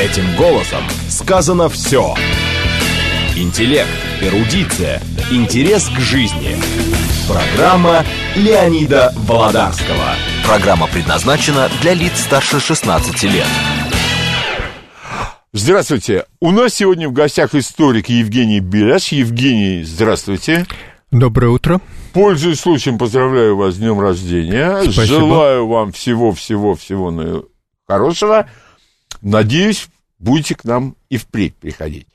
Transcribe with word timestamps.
Этим 0.00 0.34
голосом 0.34 0.82
сказано 1.10 1.68
все. 1.68 2.14
Интеллект, 3.36 3.90
эрудиция, 4.22 5.02
интерес 5.30 5.90
к 5.90 6.00
жизни. 6.00 6.56
Программа 7.28 8.02
Леонида 8.34 9.12
Володарского. 9.26 10.14
Программа 10.46 10.86
предназначена 10.86 11.68
для 11.82 11.92
лиц 11.92 12.12
старше 12.18 12.60
16 12.60 13.24
лет. 13.24 13.46
Здравствуйте. 15.52 16.24
У 16.40 16.50
нас 16.50 16.72
сегодня 16.72 17.06
в 17.06 17.12
гостях 17.12 17.54
историк 17.54 18.08
Евгений 18.08 18.60
Беляш. 18.60 19.08
Евгений, 19.08 19.82
здравствуйте. 19.84 20.64
Доброе 21.10 21.48
утро. 21.48 21.78
Пользуясь 22.14 22.60
случаем, 22.60 22.96
поздравляю 22.96 23.54
вас 23.54 23.74
с 23.74 23.76
днем 23.76 24.00
рождения. 24.00 24.80
Спасибо. 24.80 25.04
Желаю 25.04 25.66
вам 25.66 25.92
всего-всего-всего 25.92 27.44
хорошего. 27.86 28.46
Надеюсь, 29.22 29.88
будете 30.18 30.54
к 30.54 30.64
нам 30.64 30.96
и 31.08 31.16
впредь 31.16 31.54
приходить. 31.54 32.06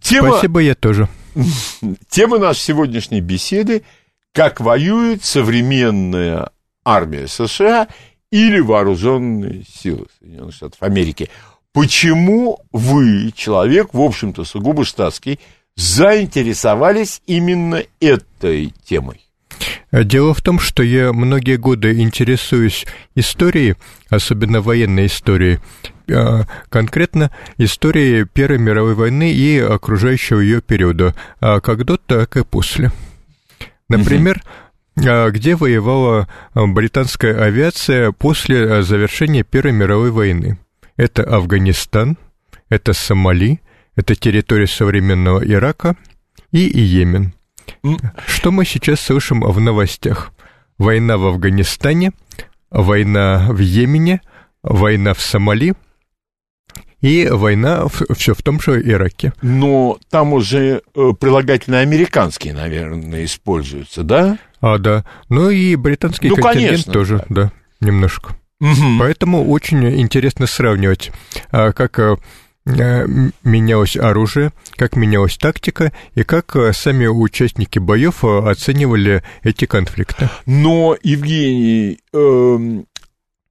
Тема, 0.00 0.30
Спасибо, 0.30 0.60
я 0.60 0.74
тоже. 0.74 1.08
Тема 2.08 2.38
нашей 2.38 2.60
сегодняшней 2.60 3.20
беседы– 3.20 3.82
как 4.36 4.60
воюет 4.60 5.24
современная 5.24 6.50
армия 6.84 7.26
США 7.26 7.88
или 8.30 8.60
вооруженные 8.60 9.64
силы 9.64 10.08
Соединенных 10.18 10.54
Штатов 10.54 10.82
Америки. 10.82 11.30
Почему 11.72 12.58
вы, 12.70 13.32
человек, 13.34 13.94
в 13.94 14.00
общем-то, 14.02 14.44
сугубо 14.44 14.84
штатский, 14.84 15.40
заинтересовались 15.74 17.22
именно 17.26 17.82
этой 17.98 18.74
темой? 18.84 19.25
Дело 19.92 20.34
в 20.34 20.42
том, 20.42 20.58
что 20.58 20.82
я 20.82 21.12
многие 21.12 21.56
годы 21.56 22.00
интересуюсь 22.00 22.86
историей, 23.14 23.74
особенно 24.10 24.60
военной 24.60 25.06
историей, 25.06 25.58
а, 26.10 26.46
конкретно 26.68 27.30
историей 27.58 28.24
Первой 28.24 28.58
мировой 28.58 28.94
войны 28.94 29.32
и 29.32 29.58
окружающего 29.58 30.40
ее 30.40 30.60
периода, 30.60 31.14
а 31.40 31.60
как 31.60 31.84
до, 31.84 31.96
так 31.96 32.36
и 32.36 32.44
после. 32.44 32.92
Например, 33.88 34.42
угу. 34.96 35.04
где 35.30 35.56
воевала 35.56 36.28
британская 36.54 37.40
авиация 37.40 38.12
после 38.12 38.82
завершения 38.82 39.42
Первой 39.42 39.72
мировой 39.72 40.10
войны? 40.10 40.58
Это 40.96 41.22
Афганистан, 41.22 42.16
это 42.68 42.92
Сомали, 42.92 43.60
это 43.96 44.14
территория 44.14 44.66
современного 44.66 45.44
Ирака 45.44 45.96
и 46.52 46.58
Йемен. 46.58 47.32
Что 48.26 48.50
мы 48.50 48.64
сейчас 48.64 49.00
слышим 49.00 49.40
в 49.40 49.60
новостях? 49.60 50.32
Война 50.78 51.16
в 51.16 51.26
Афганистане, 51.26 52.12
война 52.70 53.46
в 53.50 53.58
Йемене, 53.58 54.20
война 54.62 55.14
в 55.14 55.20
Сомали 55.20 55.74
и 57.00 57.28
война 57.30 57.86
все 58.16 58.34
в 58.34 58.42
том 58.42 58.60
же 58.60 58.80
Ираке. 58.82 59.32
Но 59.42 59.98
там 60.10 60.32
уже 60.32 60.82
э, 60.94 61.12
прилагательные 61.18 61.82
американские, 61.82 62.52
наверное, 62.52 63.24
используются, 63.24 64.02
да? 64.02 64.38
А, 64.60 64.78
да. 64.78 65.04
Ну 65.28 65.50
и 65.50 65.76
британский 65.76 66.28
ну, 66.28 66.36
контингент 66.36 66.70
конечно, 66.70 66.92
тоже, 66.92 67.24
да, 67.28 67.52
немножко. 67.80 68.36
Угу. 68.60 68.98
Поэтому 68.98 69.48
очень 69.48 70.00
интересно 70.00 70.46
сравнивать, 70.46 71.12
а, 71.50 71.72
как 71.72 71.98
Э, 71.98 72.16
менялось 72.66 73.96
оружие, 73.96 74.50
как 74.76 74.96
менялась 74.96 75.36
тактика 75.36 75.92
и 76.14 76.24
как 76.24 76.56
э, 76.56 76.72
сами 76.72 77.06
участники 77.06 77.78
боев 77.78 78.24
э, 78.24 78.50
оценивали 78.50 79.22
эти 79.42 79.66
конфликты. 79.66 80.28
Но, 80.46 80.96
Евгений, 81.02 82.00
э, 82.12 82.82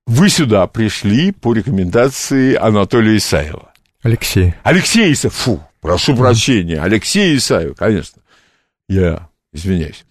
вы 0.06 0.30
сюда 0.30 0.68
пришли 0.68 1.32
по 1.32 1.54
рекомендации 1.54 2.56
Анатолия 2.56 3.18
Исаева. 3.18 3.72
Алексей. 4.04 4.54
Алексей 4.64 5.14
Исаев, 5.14 5.34
фу, 5.34 5.64
прошу 5.80 6.16
прощения, 6.16 6.82
Алексей 6.82 7.38
Исаев, 7.38 7.76
конечно. 7.78 8.22
Я 8.90 9.30
извиняюсь. 9.54 10.06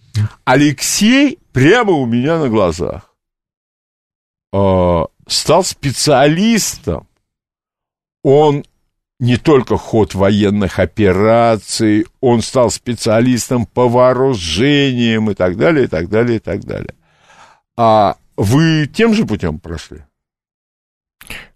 Алексей 0.45 1.37
прямо 1.53 1.91
у 1.91 2.05
меня 2.05 2.39
на 2.39 2.49
глазах 2.49 3.13
э, 4.51 5.03
стал 5.27 5.63
специалистом. 5.63 7.07
Он 8.23 8.65
не 9.19 9.37
только 9.37 9.77
ход 9.77 10.13
военных 10.13 10.79
операций, 10.79 12.05
он 12.19 12.41
стал 12.41 12.69
специалистом 12.69 13.65
по 13.65 13.87
вооружениям 13.87 15.31
и 15.31 15.33
так 15.33 15.57
далее, 15.57 15.85
и 15.85 15.87
так 15.87 16.09
далее, 16.09 16.37
и 16.37 16.39
так 16.39 16.65
далее. 16.65 16.93
А 17.77 18.17
вы 18.35 18.89
тем 18.93 19.13
же 19.13 19.25
путем 19.25 19.59
прошли? 19.59 20.03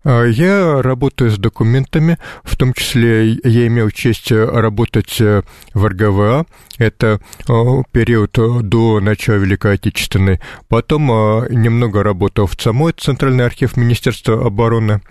А, 0.03 0.23
я 0.23 0.81
работаю 0.81 1.29
с 1.29 1.37
документами, 1.37 2.17
в 2.43 2.55
том 2.55 2.73
числе 2.73 3.31
я 3.43 3.67
имел 3.67 3.89
честь 3.89 4.31
работать 4.31 5.19
э, 5.19 5.43
в 5.73 5.85
РГВА, 5.85 6.45
это 6.77 7.19
э, 7.47 7.51
период 7.91 8.31
до 8.31 8.99
начала 9.01 9.35
Великой 9.35 9.73
Отечественной. 9.73 10.39
Потом 10.69 11.11
э, 11.11 11.47
немного 11.49 12.01
работал 12.01 12.47
в 12.47 12.55
ЦАМО, 12.55 12.93
Центральный 12.93 13.45
архив 13.45 13.75
Министерства 13.75 14.45
обороны. 14.45 15.01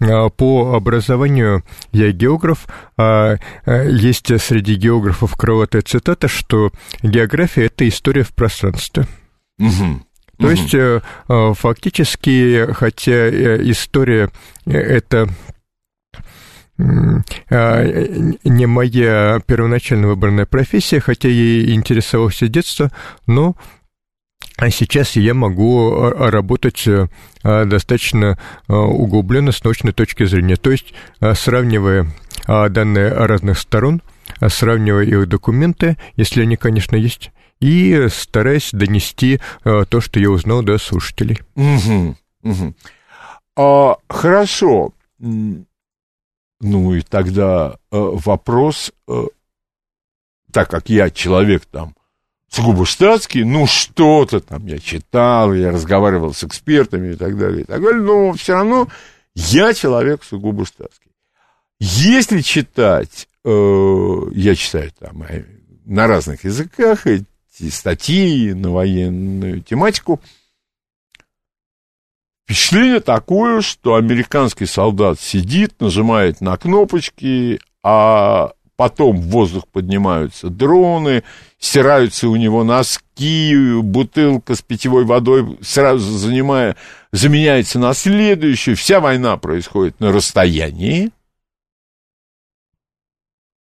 А, 0.00 0.28
по 0.28 0.74
образованию 0.74 1.64
я 1.92 2.12
географ, 2.12 2.66
а, 2.96 3.36
а 3.64 3.84
есть 3.84 4.26
среди 4.40 4.74
географов 4.74 5.36
крылатая 5.36 5.82
цитата, 5.82 6.28
что 6.28 6.70
география— 7.02 7.64
это 7.66 7.88
история 7.88 8.22
в 8.22 8.34
пространстве. 8.34 9.06
Угу. 9.58 10.02
То 10.38 10.46
угу. 10.46 10.50
есть 10.50 10.74
э, 10.74 11.00
фактически, 11.54 12.72
хотя 12.72 13.12
э, 13.12 13.60
история 13.70 14.30
э,— 14.66 14.72
это 14.72 15.28
не 16.78 18.66
моя 18.66 19.40
первоначально 19.44 20.06
выбранная 20.06 20.46
профессия, 20.46 21.00
хотя 21.00 21.28
я 21.28 21.34
и 21.34 21.74
интересовался 21.74 22.46
с 22.46 22.50
детства, 22.50 22.92
но 23.26 23.56
а 24.58 24.70
сейчас 24.70 25.16
я 25.16 25.32
могу 25.34 25.92
а, 25.94 26.30
работать 26.30 26.86
э, 26.86 27.08
а, 27.42 27.64
достаточно 27.64 28.38
углубленно 28.66 29.52
с 29.52 29.64
научной 29.64 29.92
точки 29.92 30.24
зрения. 30.24 30.56
То 30.56 30.70
есть, 30.70 30.92
сравнивая 31.34 32.06
данные 32.46 33.12
разных 33.12 33.58
сторон, 33.58 34.02
сравнивая 34.46 35.04
их 35.04 35.28
документы, 35.28 35.96
если 36.16 36.42
они, 36.42 36.56
конечно, 36.56 36.96
есть, 36.96 37.30
и 37.60 38.06
стараясь 38.10 38.70
донести 38.72 39.40
то, 39.64 40.00
что 40.00 40.20
я 40.20 40.30
узнал 40.30 40.62
до 40.62 40.78
слушателей. 40.78 41.38
Угу, 41.56 42.16
угу. 42.42 42.74
А, 43.56 43.96
хорошо. 44.08 44.92
Ну 46.60 46.94
и 46.94 47.02
тогда 47.02 47.76
э, 47.90 47.96
вопрос, 47.98 48.92
э, 49.08 49.24
так 50.52 50.70
как 50.70 50.88
я 50.88 51.10
человек 51.10 51.66
там 51.66 51.94
сугубо 52.48 52.86
штатский, 52.86 53.44
ну 53.44 53.66
что-то 53.66 54.40
там 54.40 54.66
я 54.66 54.78
читал, 54.78 55.52
я 55.52 55.70
разговаривал 55.70 56.32
с 56.32 56.44
экспертами 56.44 57.12
и 57.12 57.16
так 57.16 57.36
далее, 57.38 57.62
и 57.62 57.64
так 57.64 57.82
далее, 57.82 58.00
но 58.00 58.32
все 58.32 58.54
равно 58.54 58.88
я 59.34 59.74
человек 59.74 60.24
сугубо 60.24 60.64
штатский. 60.64 61.12
Если 61.78 62.40
читать, 62.40 63.28
э, 63.44 64.20
я 64.32 64.54
читаю 64.54 64.90
там 64.98 65.24
на 65.84 66.06
разных 66.06 66.44
языках 66.44 67.06
эти 67.06 67.70
статьи 67.70 68.52
на 68.52 68.70
военную 68.72 69.62
тематику, 69.62 70.20
впечатление 72.44 73.00
такое, 73.00 73.60
что 73.60 73.94
американский 73.94 74.66
солдат 74.66 75.20
сидит, 75.20 75.80
нажимает 75.80 76.40
на 76.40 76.56
кнопочки, 76.56 77.60
а 77.82 78.52
потом 78.78 79.20
в 79.20 79.26
воздух 79.26 79.66
поднимаются 79.66 80.50
дроны, 80.50 81.24
стираются 81.58 82.28
у 82.28 82.36
него 82.36 82.62
носки, 82.62 83.80
бутылка 83.82 84.54
с 84.54 84.62
питьевой 84.62 85.04
водой 85.04 85.58
сразу 85.62 86.16
занимая, 86.16 86.76
заменяется 87.10 87.80
на 87.80 87.92
следующую, 87.92 88.76
вся 88.76 89.00
война 89.00 89.36
происходит 89.36 89.98
на 89.98 90.12
расстоянии. 90.12 91.10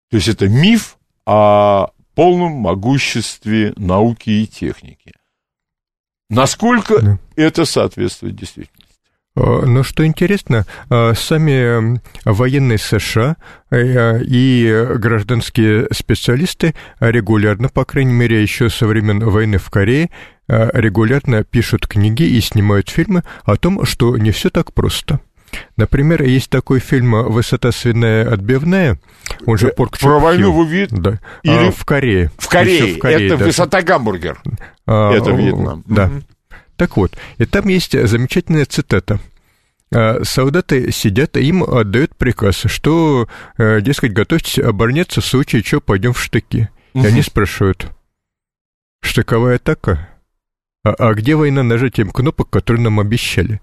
То 0.09 0.17
есть 0.17 0.29
это 0.29 0.47
миф 0.47 0.97
о 1.27 1.91
полном 2.15 2.53
могуществе 2.53 3.73
науки 3.77 4.31
и 4.31 4.47
техники. 4.47 5.13
Насколько 6.27 7.01
да. 7.01 7.19
это 7.35 7.65
соответствует 7.65 8.35
действительности? 8.35 8.82
Э, 9.35 9.65
но 9.65 9.83
что 9.83 10.05
интересно, 10.05 10.65
э, 10.89 11.13
сами 11.15 11.99
военные 12.23 12.77
США 12.77 13.37
э, 13.71 14.21
и 14.23 14.85
гражданские 14.95 15.87
специалисты 15.91 16.75
регулярно, 16.99 17.69
по 17.69 17.85
крайней 17.85 18.13
мере, 18.13 18.41
еще 18.41 18.69
со 18.69 18.85
времен 18.85 19.19
войны 19.19 19.57
в 19.57 19.69
Корее, 19.69 20.09
регулярно 20.47 21.45
пишут 21.45 21.87
книги 21.87 22.23
и 22.23 22.41
снимают 22.41 22.89
фильмы 22.89 23.23
о 23.45 23.55
том, 23.55 23.85
что 23.85 24.17
не 24.17 24.31
все 24.31 24.49
так 24.49 24.73
просто. 24.73 25.21
Например, 25.77 26.21
есть 26.21 26.49
такой 26.49 26.79
фильм 26.79 27.11
«Высота 27.31 27.71
свиная 27.71 28.29
отбивная», 28.29 28.99
он 29.45 29.57
же 29.57 29.69
«Порк 29.69 29.97
Про 29.99 30.19
войну 30.19 30.51
вы 30.51 30.67
видите? 30.67 30.97
Да. 30.97 31.19
Или... 31.43 31.67
А, 31.67 31.71
в 31.71 31.85
Корее. 31.85 32.29
В 32.37 32.49
Корее. 32.49 32.95
в 32.95 32.99
Корее 32.99 33.27
это 33.27 33.37
да. 33.37 33.45
«Высота 33.45 33.81
гамбургер». 33.81 34.41
А, 34.85 35.13
это 35.13 35.31
Вьетнам. 35.31 35.83
Да. 35.87 36.07
Угу. 36.07 36.23
Так 36.83 36.97
вот, 36.97 37.15
и 37.37 37.45
там 37.45 37.69
есть 37.69 37.93
замечательная 37.93 38.65
цитата. 38.65 39.21
а 39.95 40.21
солдаты 40.25 40.91
сидят, 40.91 41.37
им 41.37 41.63
отдают 41.63 42.13
приказ, 42.17 42.63
что, 42.65 43.29
э, 43.57 43.79
дескать, 43.79 44.11
готовьтесь 44.11 44.59
обороняться 44.59 45.21
в 45.21 45.25
случае 45.25 45.63
чего 45.63 45.79
пойдем 45.79 46.11
в 46.11 46.21
штыки. 46.21 46.67
И 46.93 46.99
они 47.05 47.21
спрашивают, 47.21 47.89
штыковая 48.99 49.55
атака? 49.55 50.09
А, 50.83 50.89
а 50.89 51.13
где 51.13 51.35
война 51.35 51.63
нажатием 51.63 52.09
кнопок, 52.09 52.49
которые 52.49 52.83
нам 52.83 52.99
обещали? 52.99 53.61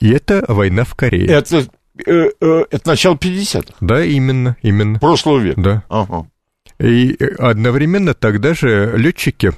И 0.00 0.10
это 0.10 0.44
война 0.48 0.82
в 0.82 0.96
Корее. 0.96 1.28
Это, 1.28 1.68
э, 2.04 2.30
э, 2.40 2.64
это 2.68 2.88
начало 2.88 3.14
50-х. 3.14 3.76
Да, 3.80 4.04
именно, 4.04 4.56
именно. 4.62 4.98
Прошлого 4.98 5.38
века. 5.38 5.60
Да. 5.60 5.84
Ага. 5.88 6.26
И 6.80 7.16
одновременно 7.38 8.12
тогда 8.12 8.54
же 8.54 8.92
летчики 8.96 9.52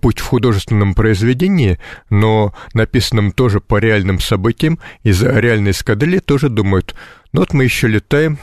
путь 0.00 0.20
в 0.20 0.26
художественном 0.26 0.94
произведении, 0.94 1.78
но 2.08 2.54
написанном 2.72 3.32
тоже 3.32 3.60
по 3.60 3.78
реальным 3.78 4.18
событиям, 4.20 4.78
из 5.02 5.22
реальной 5.22 5.72
эскадрильи 5.72 6.18
тоже 6.18 6.48
думают, 6.48 6.94
ну 7.32 7.40
вот 7.40 7.52
мы 7.52 7.64
еще 7.64 7.88
летаем, 7.88 8.38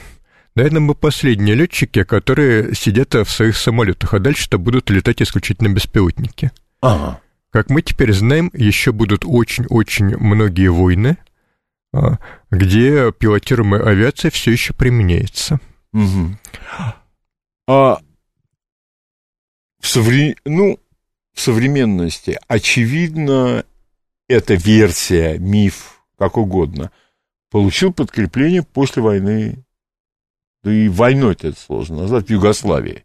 наверное, 0.54 0.80
мы 0.80 0.94
последние 0.94 1.54
летчики, 1.54 2.04
которые 2.04 2.74
сидят 2.74 3.14
в 3.14 3.26
своих 3.26 3.56
самолетах, 3.56 4.14
а 4.14 4.18
дальше-то 4.18 4.58
будут 4.58 4.90
летать 4.90 5.22
исключительно 5.22 5.68
беспилотники. 5.68 6.52
Ага. 6.80 7.20
Как 7.50 7.70
мы 7.70 7.82
теперь 7.82 8.12
знаем, 8.12 8.50
еще 8.52 8.92
будут 8.92 9.24
очень-очень 9.24 10.16
многие 10.18 10.68
войны, 10.68 11.16
а, 11.92 12.18
где 12.50 13.10
пилотируемая 13.12 13.82
авиация 13.82 14.30
все 14.30 14.52
еще 14.52 14.74
применяется. 14.74 15.58
Угу. 15.92 16.36
А 17.68 17.98
в 19.80 19.86
совре... 19.86 20.36
ну, 20.44 20.78
современности, 21.38 22.38
очевидно, 22.48 23.64
эта 24.28 24.54
версия, 24.54 25.38
миф, 25.38 26.02
как 26.18 26.36
угодно, 26.36 26.90
получил 27.50 27.92
подкрепление 27.92 28.62
после 28.62 29.02
войны, 29.02 29.64
да 30.62 30.72
и 30.72 30.88
войной 30.88 31.32
это 31.32 31.58
сложно 31.58 32.02
назвать, 32.02 32.26
в 32.26 32.30
Югославии. 32.30 33.04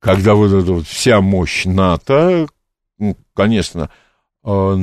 Когда 0.00 0.34
вот 0.34 0.52
эта 0.52 0.72
вот 0.72 0.86
вся 0.86 1.20
мощь 1.20 1.64
НАТО, 1.64 2.48
ну, 2.98 3.16
конечно, 3.34 3.90
э, 4.44 4.76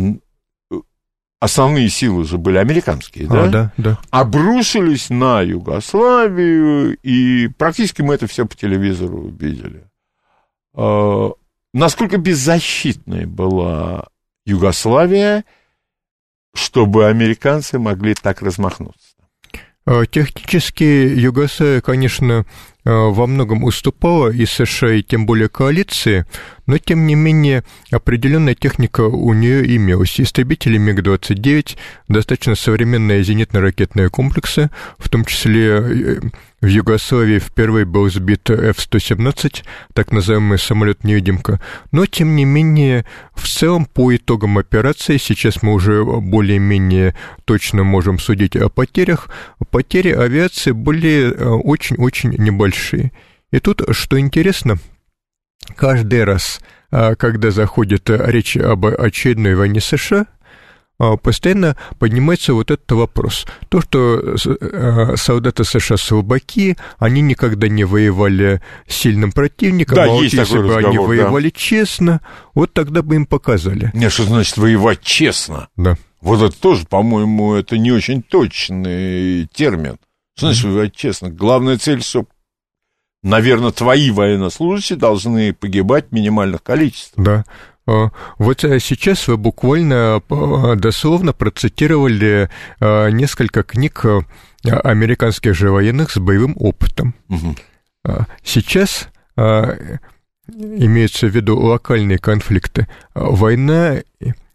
основные 1.40 1.90
силы 1.90 2.24
же 2.24 2.38
были 2.38 2.57
американские, 2.57 3.28
да? 3.28 3.44
А, 3.44 3.50
да, 3.50 3.74
да. 3.78 4.00
Обрушились 4.10 5.10
на 5.10 5.42
Югославию, 5.42 6.98
и 7.04 7.48
практически 7.50 8.02
мы 8.02 8.16
это 8.16 8.28
все 8.28 8.46
по 8.46 8.56
телевизору 8.56 9.28
видели. 9.28 9.88
Насколько 11.73 12.18
беззащитной 12.18 13.25
была 13.25 14.07
Югославия, 14.45 15.45
чтобы 16.53 17.07
американцы 17.07 17.79
могли 17.79 18.13
так 18.13 18.41
размахнуться? 18.41 19.15
Э, 19.85 20.03
технически 20.09 20.83
Югославия, 20.83 21.81
конечно, 21.81 22.45
э, 22.83 22.89
во 22.91 23.25
многом 23.25 23.63
уступала 23.63 24.29
и 24.29 24.45
США, 24.45 24.94
и 24.94 25.01
тем 25.01 25.25
более 25.25 25.47
коалиции, 25.50 26.25
но 26.68 26.77
тем 26.77 27.07
не 27.07 27.15
менее 27.15 27.63
определенная 27.89 28.53
техника 28.53 29.01
у 29.01 29.33
нее 29.33 29.75
имелась. 29.75 30.19
Истребители 30.19 30.77
МиГ-29, 30.77 31.77
достаточно 32.09 32.56
современные 32.56 33.23
зенитно-ракетные 33.23 34.09
комплексы, 34.09 34.69
в 35.00 35.09
том 35.09 35.25
числе 35.25 35.68
э, 35.69 36.19
в 36.62 36.68
Югославии 36.68 37.40
впервые 37.40 37.86
был 37.86 38.10
сбит 38.10 38.50
F-117, 38.50 39.63
так 39.94 40.12
называемый 40.12 40.60
самолет-невидимка. 40.60 41.60
Но, 41.92 42.06
тем 42.06 42.36
не 42.36 42.46
менее, 42.46 43.06
в 43.34 43.48
целом, 43.48 43.86
по 43.86 44.16
итогам 44.16 44.60
операции, 44.60 45.18
сейчас 45.18 45.63
мы 45.63 45.74
уже 45.74 46.04
более-менее 46.04 47.16
точно 47.46 47.84
можем 47.84 48.19
судить 48.19 48.56
о 48.56 48.69
потерях, 48.69 49.30
потери 49.72 50.12
авиации 50.12 50.72
были 50.72 51.36
очень-очень 51.36 52.36
небольшие. 52.38 53.12
И 53.52 53.60
тут, 53.60 53.81
что 53.92 54.19
интересно, 54.19 54.78
каждый 55.75 56.24
раз, 56.24 56.62
а, 56.92 57.16
когда 57.16 57.50
заходит 57.50 58.10
речь 58.10 58.56
об 58.56 58.86
очередной 58.86 59.56
войне 59.56 59.81
США, 59.81 60.28
постоянно 61.21 61.77
поднимается 62.00 62.53
вот 62.53 62.71
этот 62.71 62.92
вопрос. 62.92 63.45
То, 63.69 63.81
что 63.81 64.36
а, 64.45 65.13
солдаты 65.15 65.63
США 65.63 65.98
слабаки, 65.98 66.77
они 67.00 67.21
никогда 67.21 67.68
не 67.68 67.83
воевали 67.83 68.62
с 68.88 68.95
сильным 68.95 69.31
противником, 69.31 69.95
да, 69.95 70.03
а 70.06 70.07
вот 70.07 70.24
есть 70.24 70.36
если 70.36 70.57
бы 70.57 70.75
разговор, 70.75 71.12
они 71.12 71.50
да. 71.50 71.57
честно, 71.57 72.21
вот 72.53 72.74
тогда 72.74 73.01
бы 73.01 73.15
им 73.15 73.25
показали. 73.25 73.92
Не, 73.94 74.09
что 74.09 74.24
значит 74.24 74.57
воевать 74.57 75.01
честно? 75.01 75.69
Да. 75.75 75.98
Вот 76.21 76.42
это 76.42 76.59
тоже, 76.59 76.86
по-моему, 76.86 77.56
это 77.56 77.77
не 77.77 77.92
очень 77.92 78.21
точный 78.21 79.47
термин. 79.47 79.97
Что 80.36 80.47
значит 80.47 80.65
воевать 80.65 80.95
честно? 80.95 81.30
Главная 81.30 81.77
цель, 81.77 82.04
чтобы, 82.04 82.27
наверное, 83.24 83.71
твои 83.71 84.12
военнослужащие 84.12 84.97
должны 84.97 85.54
погибать 85.54 86.09
в 86.09 86.12
минимальных 86.13 86.62
количествах. 86.62 87.25
Да. 87.25 87.45
А, 87.92 88.12
Вот 88.38 88.64
э, 88.64 88.80
сейчас 88.80 89.28
вы 89.28 89.38
буквально 89.38 90.22
э, 90.30 90.76
дословно 90.76 91.34
процитировали 91.34 92.50
э, 92.80 93.10
несколько 93.12 93.64
книг 93.64 94.06
американских 94.64 95.56
же 95.56 95.72
военных 95.72 96.12
с 96.12 96.18
боевым 96.18 96.56
опытом. 96.58 97.16
А, 98.06 98.26
Сейчас 98.44 99.10
имеются 100.48 101.28
в 101.28 101.36
виду 101.36 101.58
локальные 101.58 102.18
конфликты. 102.18 102.88
Война 103.16 103.98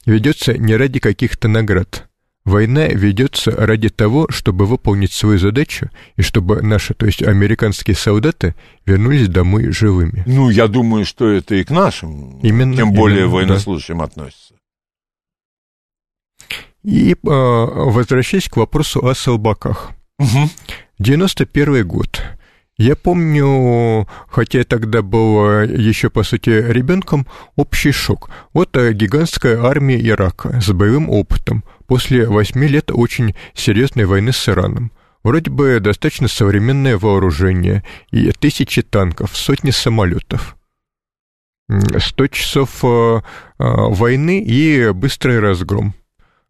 ведется 0.04 0.56
не 0.56 0.76
ради 0.76 1.00
каких-то 1.00 1.48
наград. 1.48 2.06
Война 2.46 2.86
ведется 2.86 3.50
ради 3.50 3.88
того, 3.88 4.28
чтобы 4.30 4.66
выполнить 4.66 5.10
свою 5.12 5.36
задачу 5.36 5.90
и 6.14 6.22
чтобы 6.22 6.62
наши, 6.62 6.94
то 6.94 7.04
есть 7.04 7.20
американские 7.20 7.96
солдаты, 7.96 8.54
вернулись 8.86 9.26
домой 9.26 9.72
живыми. 9.72 10.22
Ну, 10.26 10.48
я 10.48 10.68
думаю, 10.68 11.04
что 11.04 11.28
это 11.28 11.56
и 11.56 11.64
к 11.64 11.70
нашим, 11.70 12.38
Именно, 12.42 12.76
тем 12.76 12.92
более 12.92 13.22
именно, 13.22 13.30
да. 13.30 13.34
военнослужащим 13.34 14.00
относится. 14.00 14.54
И 16.84 17.16
а, 17.26 17.66
возвращаясь 17.90 18.48
к 18.48 18.56
вопросу 18.58 19.04
о 19.04 19.12
слабаках. 19.16 19.90
Мгм. 20.20 20.48
91 21.00 21.84
год. 21.84 22.22
Я 22.78 22.94
помню, 22.94 24.06
хотя 24.28 24.58
я 24.58 24.64
тогда 24.64 25.00
был 25.00 25.62
еще, 25.62 26.10
по 26.10 26.22
сути, 26.22 26.50
ребенком, 26.50 27.26
общий 27.54 27.90
шок. 27.90 28.28
Вот 28.52 28.76
э, 28.76 28.92
гигантская 28.92 29.62
армия 29.62 29.98
Ирака 29.98 30.60
с 30.60 30.70
боевым 30.72 31.08
опытом 31.08 31.64
после 31.86 32.26
восьми 32.26 32.68
лет 32.68 32.90
очень 32.92 33.34
серьезной 33.54 34.04
войны 34.04 34.32
с 34.32 34.46
Ираном. 34.46 34.92
Вроде 35.22 35.50
бы 35.50 35.80
достаточно 35.80 36.28
современное 36.28 36.98
вооружение 36.98 37.82
и 38.10 38.30
тысячи 38.32 38.82
танков, 38.82 39.34
сотни 39.34 39.70
самолетов. 39.70 40.56
100 41.68 42.26
часов 42.28 42.84
э, 42.84 42.86
э, 42.86 43.20
войны 43.58 44.40
и 44.40 44.90
быстрый 44.90 45.40
разгром. 45.40 45.94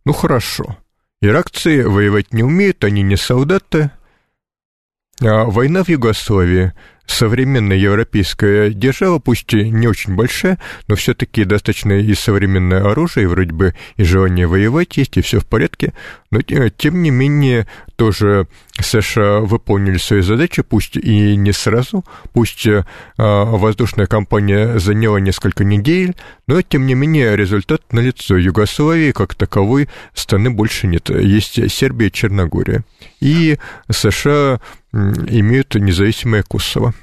Ну 0.04 0.12
хорошо. 0.12 0.76
Иракцы 1.22 1.88
воевать 1.88 2.32
не 2.32 2.42
умеют, 2.42 2.84
они 2.84 3.02
не 3.02 3.16
солдаты. 3.16 3.92
А 5.22 5.44
война 5.44 5.82
в 5.82 5.88
Югославии. 5.88 6.72
Современная 7.06 7.76
европейская 7.76 8.70
держава, 8.70 9.20
пусть 9.20 9.54
и 9.54 9.70
не 9.70 9.86
очень 9.86 10.16
большая, 10.16 10.58
но 10.88 10.96
все-таки 10.96 11.44
достаточно 11.44 11.92
и 11.92 12.14
современное 12.14 12.82
оружие, 12.82 13.28
вроде 13.28 13.52
бы 13.52 13.74
и 13.96 14.02
желание 14.02 14.48
воевать 14.48 14.96
есть, 14.96 15.16
и 15.16 15.20
все 15.20 15.38
в 15.38 15.46
порядке. 15.46 15.92
Но 16.32 16.42
те- 16.42 16.68
тем 16.76 17.02
не 17.02 17.10
менее, 17.10 17.68
тоже 17.94 18.48
США 18.80 19.38
выполнили 19.38 19.98
свои 19.98 20.20
задачи, 20.20 20.62
пусть 20.62 20.96
и 20.96 21.36
не 21.36 21.52
сразу, 21.52 22.04
пусть 22.32 22.66
а, 22.66 22.84
воздушная 23.44 24.06
кампания 24.06 24.80
заняла 24.80 25.20
несколько 25.20 25.62
недель, 25.62 26.16
но 26.48 26.60
тем 26.60 26.86
не 26.86 26.94
менее 26.94 27.36
результат 27.36 27.82
налицо. 27.92 28.36
Югославии 28.36 29.12
как 29.12 29.36
таковой 29.36 29.88
страны 30.12 30.50
больше 30.50 30.88
нет. 30.88 31.08
Есть 31.08 31.70
Сербия 31.70 32.10
Черногория. 32.10 32.82
И 33.20 33.58
США 33.90 34.60
имеют 34.96 35.74
независимое 35.74 36.42
Косово. 36.42 36.94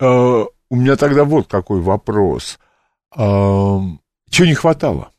Э, 0.00 0.44
У 0.68 0.76
меня 0.76 0.96
тогда 0.96 1.24
вот 1.24 1.48
какой 1.48 1.80
вопрос. 1.80 2.58
Чего 3.12 4.46
не 4.46 4.54
хватало? 4.54 5.12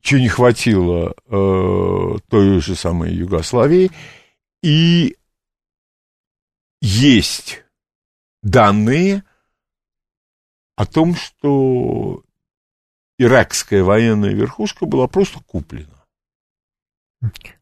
Чего 0.00 0.20
не 0.20 0.28
хватило 0.28 1.14
э, 1.26 2.18
той 2.28 2.60
же 2.60 2.74
самой 2.74 3.12
Югославии? 3.12 3.90
И 4.62 5.16
есть 6.80 7.64
данные 8.42 9.24
о 10.76 10.86
том, 10.86 11.14
что 11.14 12.22
иракская 13.18 13.82
военная 13.84 14.32
верхушка 14.32 14.86
была 14.86 15.06
просто 15.06 15.40
куплена. 15.44 16.04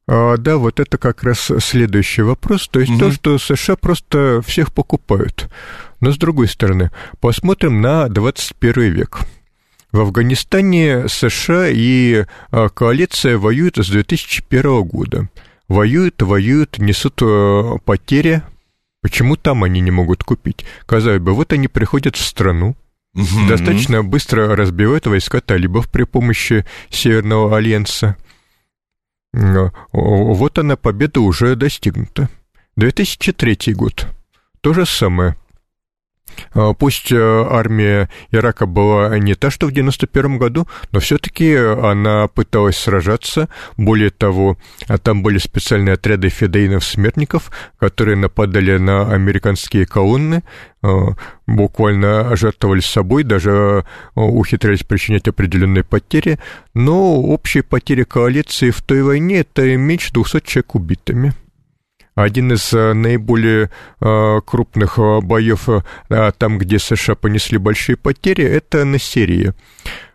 А, 0.08 0.38
да, 0.38 0.56
вот 0.56 0.80
это 0.80 0.96
как 0.96 1.22
раз 1.22 1.52
следующий 1.60 2.22
вопрос. 2.22 2.66
То 2.68 2.80
есть 2.80 2.92
Мгм. 2.92 2.98
то, 2.98 3.12
что 3.12 3.38
США 3.38 3.76
просто 3.76 4.40
всех 4.44 4.72
покупают. 4.72 5.50
Но 6.00 6.12
с 6.12 6.16
другой 6.16 6.48
стороны, 6.48 6.90
посмотрим 7.20 7.82
на 7.82 8.08
21 8.08 8.90
век. 8.90 9.20
В 9.92 10.00
Афганистане 10.00 11.08
США 11.08 11.68
и 11.68 12.24
а, 12.50 12.68
коалиция 12.70 13.36
воюют 13.36 13.76
с 13.76 13.88
2001 13.88 14.82
года. 14.82 15.28
Воюют, 15.68 16.22
воюют, 16.22 16.78
несут 16.78 17.20
э, 17.20 17.76
потери. 17.84 18.42
Почему 19.02 19.36
там 19.36 19.64
они 19.64 19.80
не 19.80 19.90
могут 19.90 20.24
купить? 20.24 20.64
Казалось 20.86 21.20
бы, 21.20 21.34
вот 21.34 21.52
они 21.52 21.68
приходят 21.68 22.16
в 22.16 22.24
страну, 22.24 22.74
угу. 23.14 23.48
достаточно 23.48 24.02
быстро 24.02 24.56
разбивают 24.56 25.06
войска 25.06 25.42
талибов 25.42 25.90
при 25.90 26.04
помощи 26.04 26.64
Северного 26.88 27.54
альянса. 27.54 28.16
Вот 29.92 30.58
она, 30.58 30.76
победа 30.76 31.20
уже 31.20 31.54
достигнута. 31.56 32.28
2003 32.76 33.74
год. 33.74 34.06
То 34.60 34.72
же 34.72 34.86
самое. 34.86 35.36
А, 36.54 36.72
пусть 36.72 37.12
э, 37.12 37.46
армия 37.50 38.08
Ирака 38.30 38.66
была 38.66 39.18
не 39.18 39.34
та, 39.34 39.50
что 39.50 39.66
в 39.66 39.72
91 39.72 40.38
году, 40.38 40.66
но 40.92 41.00
все-таки 41.00 41.54
она 41.54 42.28
пыталась 42.28 42.76
сражаться. 42.76 43.48
Более 43.76 44.10
того, 44.10 44.56
а 44.86 44.98
там 44.98 45.22
были 45.22 45.38
специальные 45.38 45.94
отряды 45.94 46.28
федеинов-смертников, 46.28 47.50
которые 47.78 48.16
нападали 48.16 48.78
на 48.78 49.12
американские 49.12 49.86
колонны, 49.86 50.42
а, 50.82 51.14
буквально 51.46 52.36
жертвовали 52.36 52.80
собой, 52.80 53.24
даже 53.24 53.84
ухитрялись 54.14 54.84
причинять 54.84 55.28
определенные 55.28 55.84
потери, 55.84 56.38
но 56.74 57.20
общие 57.20 57.62
потери 57.62 58.04
коалиции 58.04 58.70
в 58.70 58.82
той 58.82 59.02
войне— 59.02 59.38
это 59.40 59.76
меньше 59.76 60.12
200 60.12 60.40
человек 60.40 60.74
убитыми. 60.74 61.34
Один 62.18 62.52
из 62.52 62.74
э, 62.74 62.94
наиболее 62.94 63.70
э, 64.00 64.40
крупных 64.44 64.98
э, 64.98 65.20
боев, 65.20 65.68
там, 66.08 66.58
где 66.58 66.80
США 66.80 67.14
понесли 67.14 67.58
большие 67.58 67.96
потери, 67.96 68.42
это 68.42 68.84
на 68.84 68.98
Сирии. 68.98 69.54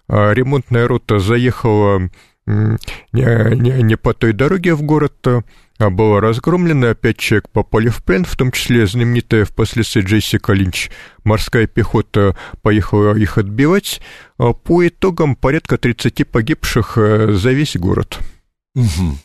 А 0.10 0.34
ремонтная 0.34 0.86
рота 0.86 1.20
заехала 1.20 2.10
не, 2.46 3.96
по 3.96 4.14
той 4.14 4.34
дороге 4.34 4.76
в 4.76 4.82
город, 4.82 5.26
а 5.26 5.90
была 5.90 6.20
разгромлена, 6.20 6.94
пять 6.94 7.20
человек 7.20 7.48
попали 7.48 7.88
в 7.88 8.04
плен, 8.04 8.26
в 8.26 8.36
том 8.36 8.52
числе 8.52 8.86
знаменитая 8.86 9.46
впоследствии 9.46 10.02
Джессика 10.02 10.52
Линч. 10.52 10.92
Морская 11.24 11.68
пехота 11.68 12.36
поехала 12.62 13.16
их 13.16 13.38
отбивать. 13.38 14.02
А 14.38 14.52
по 14.52 14.86
итогам 14.86 15.38
порядка 15.38 15.78
30 15.78 16.28
погибших 16.28 16.98
за 16.98 17.52
весь 17.52 17.78
город. 17.78 18.20
Угу. 18.76 19.18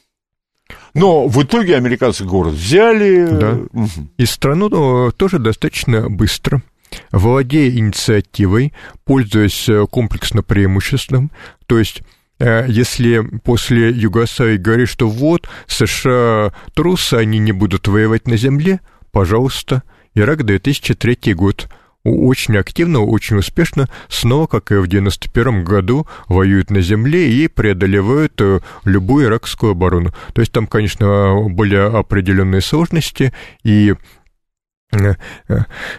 Но 0.94 1.28
в 1.28 1.42
итоге 1.42 1.76
американцы 1.76 2.24
город 2.24 2.54
взяли. 2.54 3.26
Да. 3.30 3.58
Угу. 3.72 4.08
И 4.16 4.26
страну 4.26 4.68
ну, 4.68 5.12
тоже 5.12 5.38
достаточно 5.38 6.08
быстро. 6.08 6.62
Владея 7.12 7.70
инициативой, 7.70 8.72
пользуясь 9.04 9.68
э, 9.68 9.86
комплексно 9.90 10.42
преимуществом, 10.42 11.30
то 11.66 11.78
есть 11.78 12.02
э, 12.38 12.64
если 12.66 13.20
после 13.44 13.90
Югославии 13.90 14.56
говорит, 14.56 14.88
что 14.88 15.08
вот, 15.08 15.48
США 15.66 16.52
трусы, 16.74 17.14
они 17.14 17.38
не 17.38 17.52
будут 17.52 17.88
воевать 17.88 18.26
на 18.26 18.38
земле, 18.38 18.80
пожалуйста, 19.12 19.82
Ирак 20.14 20.44
2003 20.44 21.34
год 21.34 21.68
очень 22.08 22.56
активно, 22.56 23.00
очень 23.00 23.36
успешно, 23.36 23.88
снова, 24.08 24.46
как 24.46 24.72
и 24.72 24.76
в 24.76 24.86
91 24.86 25.64
году, 25.64 26.06
воюют 26.28 26.70
на 26.70 26.80
земле 26.80 27.30
и 27.30 27.48
преодолевают 27.48 28.40
э, 28.40 28.60
любую 28.84 29.26
иракскую 29.26 29.72
оборону. 29.72 30.12
То 30.32 30.40
есть 30.40 30.52
там, 30.52 30.66
конечно, 30.66 31.48
были 31.48 31.76
определенные 31.76 32.60
сложности, 32.60 33.32
и 33.64 33.94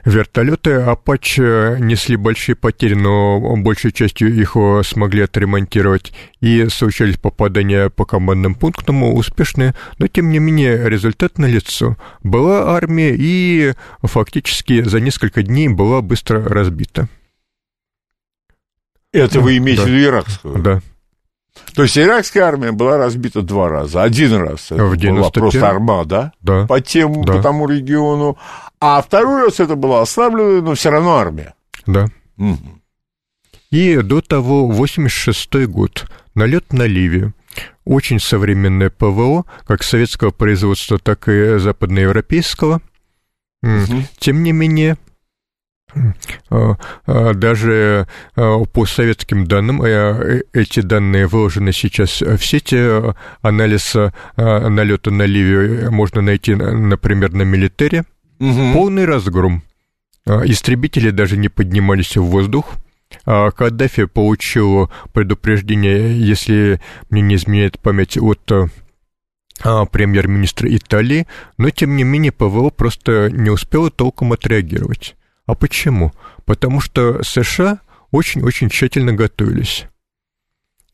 вертолеты 0.04 0.72
Apache 0.72 1.80
несли 1.80 2.16
большие 2.16 2.56
потери, 2.56 2.96
но 2.96 3.56
большей 3.58 3.92
частью 3.92 4.34
их 4.34 4.56
э, 4.56 4.82
смогли 4.84 5.24
отремонтировать 5.24 6.12
и 6.42 6.68
случались 6.70 7.18
попадания 7.18 7.90
по 7.90 8.06
командным 8.06 8.56
пунктам 8.56 9.04
успешные, 9.04 9.76
но 10.00 10.08
тем 10.08 10.32
не 10.32 10.40
менее 10.40 10.90
результат 10.90 11.38
налицо. 11.38 11.98
Была 12.24 12.76
армия 12.76 13.16
и 13.16 13.74
фактически 14.02 14.82
за 14.82 15.00
несколько 15.00 15.44
дней 15.44 15.68
была 15.68 16.02
быстро 16.02 16.44
разбита. 16.44 17.08
Это 19.12 19.40
вы 19.40 19.58
имеете 19.58 19.84
в 19.84 19.88
виду 19.88 20.04
иракскую? 20.04 20.60
Да. 20.60 20.82
То 21.76 21.84
есть 21.84 21.98
иракская 21.98 22.44
армия 22.44 22.72
была 22.72 22.98
разбита 22.98 23.42
два 23.42 23.70
раза. 23.70 24.04
Один 24.04 24.36
раз 24.36 24.72
это 24.72 24.86
в 24.86 24.98
была 24.98 25.30
просто 25.30 25.70
армада 25.70 26.34
да. 26.42 26.66
по, 26.68 26.80
тем, 26.80 27.24
да. 27.24 27.34
по 27.34 27.42
тому 27.42 27.68
региону, 27.68 28.38
а 28.80 29.02
второй 29.02 29.46
раз 29.46 29.60
это 29.60 29.76
была 29.76 30.02
ослабленная, 30.02 30.62
но 30.62 30.76
все 30.76 30.90
равно 30.90 31.18
армия. 31.18 31.54
Да. 31.86 32.08
Угу. 32.38 32.80
И 33.72 33.98
до 33.98 34.22
того 34.22 34.68
86 34.68 35.68
год, 35.68 36.10
налет 36.34 36.74
на 36.74 36.84
Ливию. 36.84 37.34
Очень 37.86 38.20
современное 38.20 38.90
ПВО, 38.90 39.46
как 39.66 39.84
советского 39.84 40.32
производства, 40.32 40.98
так 40.98 41.28
и 41.28 41.58
западноевропейского. 41.58 42.82
Угу. 43.62 44.04
Тем 44.18 44.44
не 44.44 44.52
менее, 44.52 44.98
а, 46.50 46.76
а, 47.06 47.34
даже 47.34 48.08
а, 48.36 48.64
по 48.66 48.86
советским 48.86 49.46
данным, 49.46 49.82
э, 49.82 50.44
эти 50.54 50.82
данные 50.82 51.28
выложены 51.28 51.74
сейчас 51.74 52.22
в 52.22 52.40
сети, 52.40 53.14
анализ 53.42 53.96
налета 54.38 55.12
на 55.12 55.24
Ливию 55.24 55.92
можно 55.92 56.22
найти, 56.22 56.56
например, 56.56 57.34
на 57.34 57.44
Милитаре. 57.44 58.04
Угу. 58.40 58.74
Полный 58.74 59.06
разгром. 59.06 59.64
Истребители 60.26 61.10
даже 61.10 61.38
не 61.38 61.50
поднимались 61.50 62.18
в 62.18 62.24
воздух. 62.24 62.76
Каддафи 63.26 64.06
получил 64.06 64.92
предупреждение, 65.14 66.20
если 66.20 66.80
мне 67.10 67.22
не 67.22 67.36
изменяет 67.36 67.80
память, 67.80 68.18
от 68.18 68.70
премьер-министра 69.92 70.74
Италии, 70.74 71.28
но 71.58 71.70
тем 71.70 71.96
не 71.98 72.04
менее 72.04 72.32
ПВО 72.32 72.70
просто 72.70 73.30
не 73.32 73.50
успело 73.50 73.92
толком 73.92 74.32
отреагировать. 74.34 75.16
А 75.46 75.56
почему? 75.56 76.14
Потому 76.46 76.80
что 76.80 77.24
США 77.24 77.80
очень-очень 78.12 78.70
тщательно 78.70 79.14
готовились. 79.14 79.86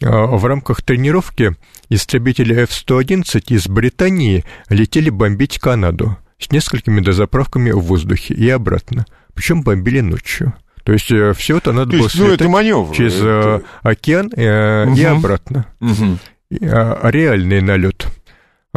А, 0.04 0.26
в 0.26 0.46
рамках 0.46 0.82
тренировки 0.82 1.56
истребители 1.90 2.56
F-111 2.64 3.44
из 3.50 3.68
Британии 3.68 4.44
летели 4.70 5.10
бомбить 5.10 5.60
Канаду 5.60 6.18
с 6.40 6.52
несколькими 6.52 7.00
дозаправками 7.00 7.72
в 7.72 7.80
воздухе 7.80 8.34
и 8.34 8.50
обратно. 8.50 9.06
Причем 9.34 9.64
бомбили 9.64 10.02
ночью. 10.02 10.54
То 10.84 10.94
есть 10.94 11.12
э, 11.12 11.34
все 11.34 11.58
это 11.58 11.72
надо 11.72 11.92
То 11.92 11.98
было 11.98 12.10
ну, 12.16 12.28
это 12.28 12.48
маневр. 12.48 12.96
через 12.96 13.16
это... 13.16 13.64
океан 13.82 14.28
угу. 14.28 14.96
и 14.98 15.04
обратно. 15.04 15.66
Угу. 15.80 16.20
Реальный 16.52 17.62
налет. 17.62 18.08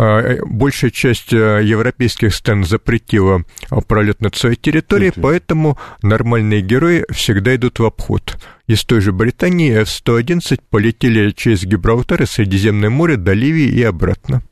А, 0.00 0.21
э, 0.21 0.41
большая 0.47 0.93
часть 0.93 1.33
э, 1.33 1.61
европейских 1.65 2.33
стран 2.33 2.62
запретила 2.62 3.43
а, 3.69 3.81
пролет 3.81 4.21
над 4.21 4.37
своей 4.37 4.55
территорией, 4.55 5.11
Это... 5.11 5.21
поэтому 5.21 5.77
нормальные 6.03 6.61
герои 6.61 7.05
всегда 7.11 7.57
идут 7.57 7.81
в 7.81 7.85
обход. 7.85 8.38
Из 8.69 8.85
той 8.85 9.00
же 9.00 9.11
Британии 9.11 9.77
F-111 9.83 10.61
полетели 10.71 11.33
через 11.33 11.65
Гибралтар 11.65 12.23
и 12.23 12.27
Средиземное 12.27 12.91
море 12.91 13.17
до 13.17 13.33
Ливии 13.33 13.67
и 13.67 13.83
обратно. 13.83 14.43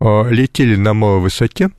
А, 0.00 0.28
летели 0.28 0.74
на 0.74 0.92
малой 0.92 1.20
высоте, 1.20 1.70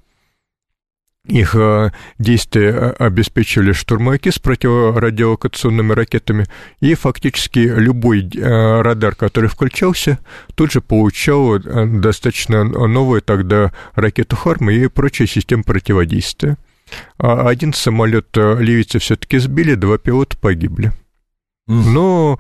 их 1.28 1.56
э, 1.56 1.92
действия 2.20 2.70
э, 2.70 2.90
обеспечивали 3.00 3.72
штурмовики 3.72 4.32
с 4.32 4.40
противорадиолокационными 4.40 5.94
ракетами, 5.94 6.46
и 6.82 6.94
фактически 6.94 7.60
любой 7.60 8.30
э, 8.30 8.82
радар, 8.82 9.16
который 9.16 9.50
включался, 9.50 10.20
тут 10.56 10.72
же 10.72 10.82
получал 10.82 11.60
достаточно 11.60 12.64
новую 12.64 13.22
тогда 13.22 13.72
ракету 13.96 14.36
«Харм» 14.36 14.70
и 14.70 14.88
прочие 14.88 15.28
системы 15.28 15.64
противодействия. 15.64 16.58
А 17.18 17.48
один 17.48 17.74
самолет 17.74 18.28
ливийцы 18.36 19.00
все-таки 19.00 19.40
сбили, 19.40 19.76
два 19.76 19.98
пилота 19.98 20.38
погибли. 20.38 20.92
Но 21.68 22.40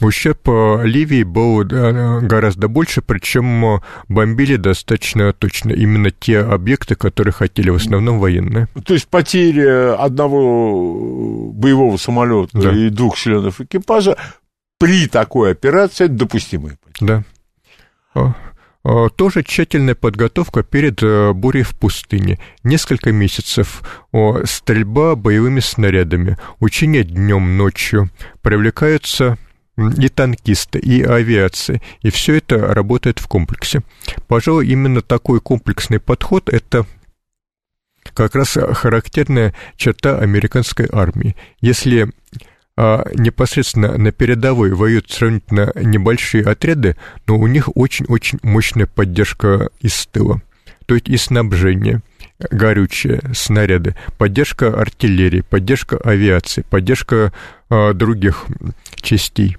Ущерб 0.00 0.48
Ливии 0.82 1.22
был 1.22 1.64
гораздо 1.64 2.68
больше, 2.68 3.02
причем 3.02 3.80
бомбили 4.08 4.56
достаточно 4.56 5.32
точно 5.32 5.72
именно 5.72 6.10
те 6.10 6.40
объекты, 6.40 6.96
которые 6.96 7.32
хотели, 7.32 7.70
в 7.70 7.76
основном 7.76 8.18
военные. 8.18 8.68
То 8.84 8.94
есть 8.94 9.08
потеря 9.08 9.94
одного 9.94 11.50
боевого 11.52 11.96
самолета 11.96 12.58
да. 12.58 12.72
и 12.72 12.90
двух 12.90 13.16
членов 13.16 13.60
экипажа 13.60 14.16
при 14.78 15.06
такой 15.06 15.52
операции 15.52 16.06
допустимая. 16.06 16.78
Да. 17.00 17.24
Тоже 19.16 19.42
тщательная 19.42 19.96
подготовка 19.96 20.62
перед 20.62 21.02
э, 21.02 21.32
бурей 21.32 21.64
в 21.64 21.76
пустыне. 21.76 22.38
Несколько 22.62 23.10
месяцев 23.10 23.82
стрельба 24.44 25.16
боевыми 25.16 25.58
снарядами, 25.58 26.36
учения 26.60 27.02
днем, 27.02 27.56
ночью. 27.56 28.10
Привлекаются 28.42 29.38
и 29.76 30.08
танкисты, 30.08 30.78
и 30.78 31.02
авиация, 31.02 31.82
и 32.00 32.10
все 32.10 32.36
это 32.36 32.58
работает 32.58 33.18
в 33.18 33.26
комплексе. 33.26 33.82
Пожалуй, 34.28 34.68
именно 34.68 35.02
такой 35.02 35.40
комплексный 35.40 35.98
подход– 35.98 36.48
это 36.52 36.86
как 38.14 38.36
раз 38.36 38.56
характерная 38.56 39.52
черта 39.76 40.18
американской 40.18 40.88
армии. 40.90 41.34
Если 41.60 42.12
а 42.76 43.04
непосредственно 43.14 43.96
на 43.96 44.12
передовой 44.12 44.74
воюют 44.74 45.10
сравнительно 45.10 45.72
небольшие 45.74 46.44
отряды, 46.44 46.96
но 47.26 47.38
у 47.38 47.46
них 47.46 47.74
очень-очень 47.74 48.38
мощная 48.42 48.86
поддержка 48.86 49.70
из 49.80 50.06
тыла. 50.06 50.42
То 50.84 50.94
есть 50.94 51.08
и 51.08 51.16
снабжение, 51.16 52.02
горючее, 52.38 53.22
снаряды, 53.34 53.96
поддержка 54.18 54.78
артиллерии, 54.78 55.40
поддержка 55.40 55.96
авиации, 55.96 56.62
поддержка 56.68 57.32
э, 57.70 57.92
других 57.94 58.44
частей. 58.96 59.56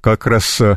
Как 0.00 0.26
раз 0.26 0.60
э, 0.60 0.76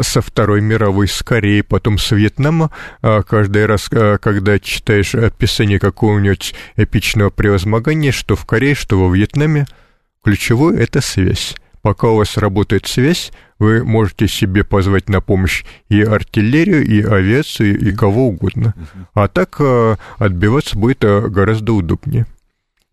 со 0.00 0.22
Второй 0.22 0.62
мировой, 0.62 1.08
с 1.08 1.22
Кореей, 1.22 1.62
потом 1.62 1.98
с 1.98 2.10
Вьетнама, 2.10 2.70
э, 3.02 3.22
каждый 3.22 3.66
раз, 3.66 3.90
когда 3.90 4.58
читаешь 4.58 5.14
описание 5.14 5.78
какого-нибудь 5.78 6.54
эпичного 6.76 7.28
превозмогания, 7.28 8.12
что 8.12 8.34
в 8.34 8.46
Корее, 8.46 8.74
что 8.74 8.98
во 8.98 9.14
Вьетнаме– 9.14 9.66
Ключевое– 10.22 10.78
это 10.78 11.00
связь. 11.00 11.54
Пока 11.82 12.08
у 12.08 12.16
вас 12.16 12.36
работает 12.36 12.86
связь, 12.86 13.32
вы 13.58 13.84
можете 13.84 14.28
себе 14.28 14.64
позвать 14.64 15.08
на 15.08 15.20
помощь 15.20 15.64
и 15.88 16.02
артиллерию, 16.02 16.84
и 16.84 17.02
авиацию, 17.02 17.78
и 17.78 17.92
кого 17.92 18.28
угодно. 18.28 18.74
А 19.14 19.28
так 19.28 19.56
э, 19.60 19.96
отбиваться 20.18 20.76
будет 20.76 21.04
э, 21.04 21.28
гораздо 21.28 21.72
удобнее. 21.72 22.26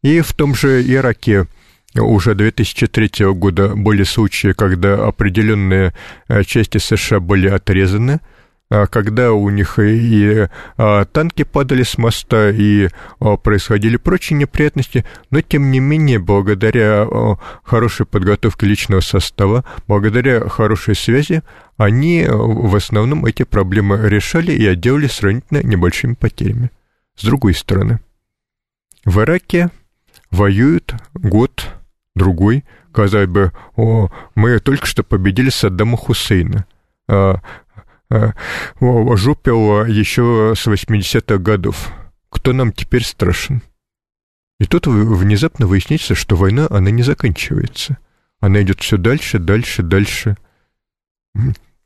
И 0.01 0.21
в 0.21 0.33
том 0.33 0.53
же 0.53 0.83
Ираке 0.83 1.47
уже 1.95 2.35
2003 2.35 3.33
года 3.33 3.69
были 3.75 4.03
случаи, 4.03 4.53
когда 4.53 5.05
определенные 5.05 5.93
э, 6.27 6.43
части 6.43 6.77
США 6.77 7.19
были 7.19 7.47
отрезаны– 7.47 8.19
когда 8.69 9.31
у 9.31 9.49
них 9.49 9.77
и 9.79 10.47
а, 10.77 11.05
танки 11.05 11.43
падали 11.43 11.83
с 11.83 11.97
моста, 11.97 12.49
и 12.49 12.89
а, 13.19 13.37
происходили 13.37 13.97
прочие 13.97 14.37
неприятности, 14.37 15.05
но 15.29 15.41
тем 15.41 15.71
не 15.71 15.79
менее, 15.79 16.19
благодаря 16.19 17.07
хорошей 17.63 18.05
подготовке 18.05 18.65
личного 18.65 19.01
состава, 19.01 19.63
благодаря 19.87 20.47
хорошей 20.49 20.95
связи, 20.95 21.43
они 21.77 22.25
в 22.27 22.75
основном 22.75 23.25
эти 23.25 23.43
проблемы 23.43 24.09
решали 24.09 24.51
и 24.51 24.65
отделали 24.65 25.07
сравнительно 25.07 25.61
небольшими 25.61 26.13
потерями. 26.13 26.71
С 27.15 27.23
другой 27.23 27.53
стороны, 27.53 27.99
в 29.05 29.19
Ираке 29.19 29.69
воюют 30.31 30.95
год, 31.13 31.67
другой, 32.15 32.65
казалось 32.91 33.27
бы, 33.27 33.51
о, 33.75 34.09
мы 34.33 34.59
только 34.59 34.85
что 34.85 35.03
победили 35.03 35.49
Саддама 35.49 35.97
Хусейна. 35.97 36.65
Э, 38.09 38.31
жупил 38.79 39.85
еще 39.85 40.53
с 40.55 40.67
80-х 40.67 41.37
годов. 41.37 41.91
Кто 42.29 42.53
нам 42.53 42.71
теперь 42.71 43.03
страшен? 43.03 43.61
И 44.59 44.65
тут 44.65 44.87
внезапно 44.87 45.67
выясняется, 45.67 46.15
что 46.15 46.35
война, 46.35 46.67
она 46.69 46.91
не 46.91 47.03
заканчивается. 47.03 47.97
Она 48.39 48.61
идет 48.61 48.81
все 48.81 48.97
дальше, 48.97 49.39
дальше, 49.39 49.83
дальше. 49.83 50.37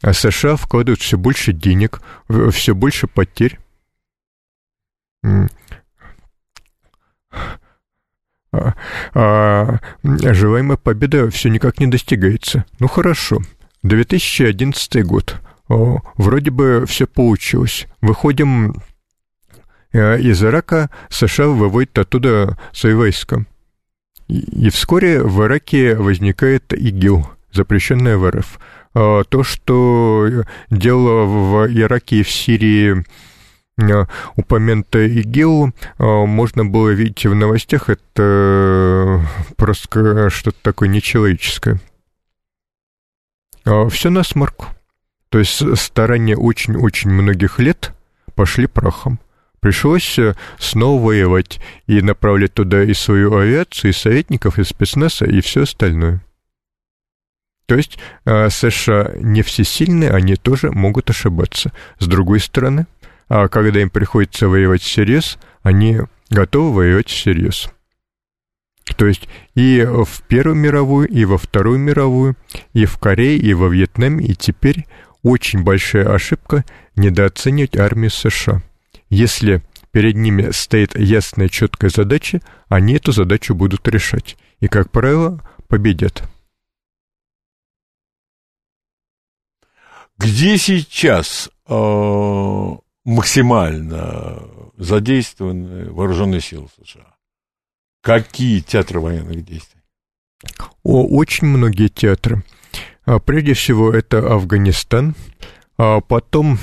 А 0.01 0.13
США 0.13 0.55
вкладывают 0.55 1.01
все 1.01 1.17
больше 1.17 1.53
денег, 1.53 2.01
все 2.51 2.75
больше 2.75 3.07
потерь. 3.07 3.59
А, 8.51 8.73
а 9.13 9.79
желаемая 10.33 10.77
победа 10.77 11.29
все 11.29 11.49
никак 11.49 11.79
не 11.79 11.87
достигается. 11.87 12.65
Ну 12.79 12.87
хорошо, 12.87 13.41
2011 13.83 15.05
год 15.05 15.39
вроде 15.69 16.51
бы 16.51 16.85
все 16.87 17.07
получилось. 17.07 17.87
Выходим 18.01 18.75
э, 19.93 20.19
из 20.19 20.43
Ирака, 20.43 20.89
США 21.09 21.47
выводит 21.47 21.97
оттуда 21.97 22.57
свои 22.73 22.93
войска. 22.93 23.45
И 24.27 24.69
вскоре 24.69 25.23
в 25.23 25.43
Ираке 25.43 25.95
возникает 25.95 26.73
ИГИЛ, 26.73 27.27
запрещенная 27.51 28.17
в 28.17 28.29
РФ. 28.29 28.59
А 28.93 29.23
то, 29.23 29.43
что 29.43 30.43
дело 30.69 31.25
в 31.25 31.67
Ираке 31.71 32.17
и 32.17 32.23
в 32.23 32.31
Сирии 32.31 33.05
э, 33.77 34.05
упомянутое 34.35 35.07
ИГИЛ, 35.07 35.67
э, 35.67 36.03
можно 36.03 36.65
было 36.65 36.89
видеть 36.89 37.25
в 37.25 37.35
новостях, 37.35 37.89
это 37.89 39.23
просто 39.55 40.29
что-то 40.29 40.57
такое 40.61 40.89
нечеловеческое. 40.89 41.79
А 43.65 43.87
Все 43.89 44.09
на 44.09 44.23
смарку. 44.23 44.67
То 45.29 45.39
есть 45.39 45.77
старания 45.77 46.35
очень-очень 46.35 47.11
многих 47.11 47.59
лет 47.59 47.93
пошли 48.35 48.67
прахом. 48.67 49.19
Пришлось 49.59 50.17
э, 50.17 50.35
снова 50.57 51.07
воевать 51.07 51.59
и 51.85 52.01
направлять 52.01 52.53
туда 52.53 52.83
и 52.83 52.93
свою 52.93 53.35
авиацию, 53.35 53.91
и 53.91 53.93
советников, 53.93 54.57
и 54.57 54.63
спецназа, 54.63 55.25
и 55.25 55.41
все 55.41 55.63
остальное. 55.63 56.23
То 57.65 57.75
есть 57.75 57.99
э, 58.25 58.49
США 58.49 59.11
не 59.19 59.41
всесильные, 59.41 60.11
они 60.11 60.35
тоже 60.35 60.71
могут 60.71 61.09
ошибаться. 61.09 61.71
С 61.99 62.07
другой 62.07 62.39
стороны, 62.39 62.87
а 63.27 63.47
когда 63.47 63.81
им 63.81 63.89
приходится 63.89 64.47
воевать 64.47 64.81
всерьез, 64.81 65.37
они 65.61 65.99
готовы 66.29 66.73
воевать 66.73 67.09
всерьез. 67.09 67.69
То 68.97 69.05
есть 69.05 69.27
и 69.53 69.85
в 69.85 70.23
Первую 70.27 70.55
мировую, 70.55 71.07
и 71.07 71.25
во 71.25 71.37
Вторую 71.37 71.77
мировую, 71.77 72.35
и 72.73 72.85
в 72.85 72.97
Корее, 72.97 73.37
и 73.37 73.53
во 73.53 73.67
Вьетнаме, 73.67 74.25
и 74.25 74.35
теперь 74.35 74.87
очень 75.23 75.63
большая 75.63 76.13
ошибка 76.13 76.65
недооценивать 76.95 77.77
армию 77.77 78.11
США. 78.11 78.61
Если 79.09 79.61
перед 79.91 80.15
ними 80.15 80.51
стоит 80.51 80.97
ясная, 80.97 81.49
четкая 81.49 81.89
задача, 81.89 82.41
они 82.67 82.93
эту 82.95 83.11
задачу 83.11 83.55
будут 83.55 83.87
решать. 83.87 84.37
И, 84.59 84.67
как 84.67 84.91
правило, 84.91 85.41
победят. 85.67 86.23
Где 90.17 90.57
сейчас 90.57 91.49
э, 91.67 92.75
максимально 93.05 94.43
задействованы 94.77 95.91
вооруженные 95.91 96.41
силы 96.41 96.67
США? 96.83 97.15
Какие 98.01 98.59
театры 98.59 98.99
военных 98.99 99.45
действий? 99.45 99.81
О, 100.83 101.05
очень 101.05 101.47
многие 101.47 101.87
театры. 101.87 102.43
А, 103.09 103.17
прежде 103.17 103.55
всего, 103.55 103.91
это 103.91 104.19
Афганистан, 104.19 105.15
а 105.79 105.99
потом 105.99 106.59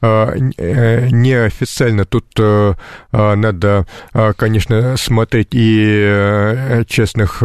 а, 0.00 0.34
э, 0.34 1.08
неофициально 1.10 2.04
тут 2.04 2.26
э, 2.36 2.74
надо, 3.12 3.86
конечно, 4.36 4.96
смотреть 4.96 5.50
и 5.52 6.02
э, 6.04 6.84
честных 6.88 7.44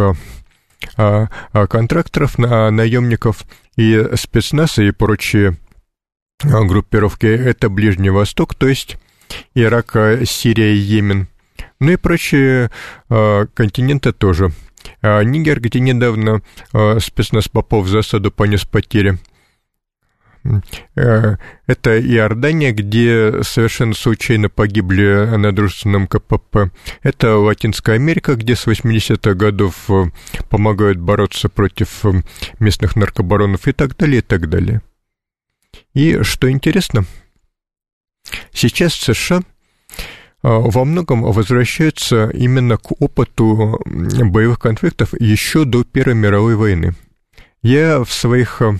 контракторов, 0.97 2.37
наемников, 2.39 3.43
и 3.77 4.09
спецназ, 4.15 4.79
и 4.79 4.89
прочие 4.91 5.57
группировки. 6.43 7.27
Это 7.27 7.69
Ближний 7.69 8.09
Восток, 8.09 8.55
то 8.55 8.67
есть 8.67 8.97
Ирак, 9.53 9.95
Сирия, 10.25 10.75
Йемен. 10.75 11.27
Ну 11.79 11.91
и 11.91 11.95
прочие 11.97 12.71
континенты 13.07 14.11
тоже– 14.11 14.51
а, 14.72 14.72
Нигер, 15.01 15.59
где 15.59 15.79
недавно 15.79 16.41
а, 16.73 16.99
спецназ 16.99 17.47
Попов 17.47 17.85
в 17.85 17.89
засаду 17.89 18.31
понес 18.31 18.65
потери. 18.65 19.17
Э, 20.95 21.37
это 21.67 22.01
Иордания, 22.01 22.73
где 22.73 23.43
совершенно 23.43 23.93
случайно 23.93 24.49
погибли 24.49 25.37
на 25.37 25.55
дружественном 25.55 26.07
КПП. 26.07 26.71
Это 27.01 27.37
Латинская 27.37 27.93
Америка, 27.93 28.35
где 28.35 28.55
с 28.55 28.67
80-х 28.67 29.33
годов 29.35 29.89
помогают 30.49 30.99
бороться 30.99 31.49
против 31.49 32.03
местных 32.59 32.95
наркобаронов 32.95 33.67
и 33.67 33.71
так 33.71 33.95
далее, 33.95 34.19
и 34.19 34.21
так 34.21 34.49
далее. 34.49 34.81
И 35.93 36.21
что 36.23 36.51
интересно, 36.51 37.05
сейчас 38.51 38.93
США 38.93 39.37
а, 39.37 39.52
во 40.43 40.83
многом 40.83 41.23
возвращается 41.23 42.29
именно 42.29 42.77
к 42.77 42.91
опыту 43.01 43.79
боевых 43.85 44.59
конфликтов 44.59 45.13
еще 45.19 45.63
до 45.63 45.85
Первой 45.85 46.15
мировой 46.15 46.55
войны. 46.55 46.93
Я 47.61 48.03
в 48.03 48.11
своих 48.11 48.61
а, 48.61 48.75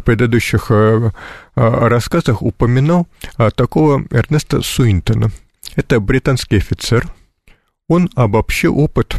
предыдущих 0.00 0.66
а, 0.70 1.12
рассказах 1.54 2.42
упоминал 2.42 3.06
такого 3.54 4.04
Эрнеста 4.10 4.60
Суинтона. 4.60 5.30
Это 5.76 6.00
британский 6.00 6.56
офицер. 6.56 7.06
Он 7.88 8.10
обобщил 8.16 8.76
опыт 8.76 9.14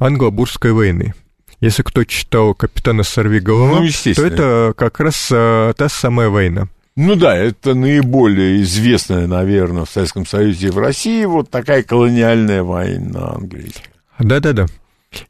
англо-бурской 0.00 0.72
войны. 0.72 1.12
Если 1.60 1.82
кто 1.82 2.04
читал 2.04 2.54
«Капитана 2.54 3.02
Сорвиголова», 3.02 3.80
ну, 3.80 3.88
то 4.14 4.26
это 4.26 4.74
как 4.76 4.98
раз 5.00 5.26
та 5.28 5.88
самая 5.88 6.30
война. 6.30 6.68
Ну 6.96 7.16
да, 7.16 7.36
это 7.36 7.74
наиболее 7.74 8.62
известная, 8.62 9.26
наверное, 9.26 9.84
в 9.84 9.90
Советском 9.90 10.26
Союзе 10.26 10.68
и 10.68 10.70
в 10.70 10.78
России 10.78 11.24
вот 11.24 11.50
такая 11.50 11.82
колониальная 11.82 12.62
война 12.62 13.32
английская. 13.32 13.90
Да-да-да. 14.20 14.66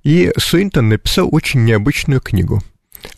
И 0.03 0.31
Суинтон 0.37 0.91
написал 0.91 1.29
очень 1.33 1.65
необычную 1.65 2.21
книгу. 2.21 2.63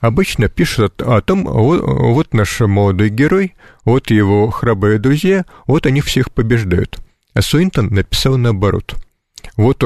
Обычно 0.01 0.49
пишут 0.49 1.03
о 1.03 1.21
том, 1.21 1.45
вот, 1.45 1.81
вот 1.81 2.35
наш 2.35 2.61
молодой 2.61 3.09
герой, 3.09 3.55
вот 3.85 4.11
его 4.11 4.51
храбрые 4.51 4.99
друзья, 4.99 5.45
вот 5.67 5.87
они 5.87 6.01
всех 6.01 6.33
побеждают. 6.33 6.99
А 7.35 7.43
Суинтон 7.43 7.89
написал 7.89 8.37
наоборот. 8.37 8.97
Вот 9.57 9.85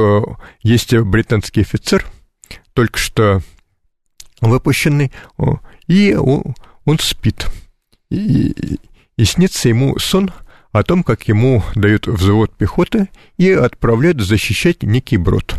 есть 0.62 0.94
британский 0.94 1.62
офицер, 1.62 2.06
только 2.72 2.98
что 2.98 3.40
выпущенный, 4.40 5.12
и 5.86 6.14
он 6.14 6.98
спит. 6.98 7.46
И, 8.10 8.78
и 9.16 9.24
снится 9.24 9.68
ему 9.68 9.98
сон 9.98 10.30
о 10.72 10.82
том, 10.82 11.02
как 11.02 11.28
ему 11.28 11.62
дают 11.74 12.06
взвод 12.06 12.52
пехоты 12.56 13.08
и 13.38 13.50
отправляют 13.50 14.20
защищать 14.20 14.82
некий 14.82 15.16
брод. 15.16 15.56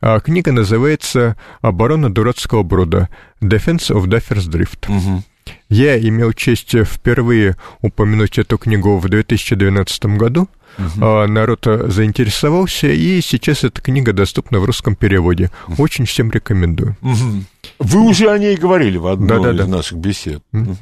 А 0.00 0.20
книга 0.20 0.52
называется 0.52 1.36
«Оборона 1.62 2.12
дурацкого 2.12 2.62
брода. 2.62 3.08
Defense 3.40 3.90
of 3.90 4.04
Duffers 4.04 4.48
Drift». 4.48 4.94
Угу. 4.94 5.22
Я 5.68 5.98
имел 5.98 6.32
честь 6.32 6.74
впервые 6.84 7.56
упомянуть 7.80 8.38
эту 8.38 8.58
книгу 8.58 8.98
в 8.98 9.08
2012 9.08 10.04
году. 10.16 10.48
Угу. 10.78 11.26
Народ 11.26 11.66
заинтересовался, 11.66 12.88
и 12.88 13.20
сейчас 13.20 13.64
эта 13.64 13.80
книга 13.80 14.12
доступна 14.12 14.60
в 14.60 14.64
русском 14.64 14.94
переводе. 14.94 15.50
Очень 15.78 16.04
всем 16.04 16.30
рекомендую. 16.30 16.96
Угу. 17.00 17.44
Вы 17.78 18.00
уже 18.00 18.30
о 18.30 18.38
ней 18.38 18.56
говорили 18.56 18.98
в 18.98 19.06
одной 19.06 19.28
да, 19.28 19.38
да, 19.38 19.50
из 19.52 19.58
да. 19.58 19.66
наших 19.66 19.98
бесед. 19.98 20.42
Угу. 20.52 20.76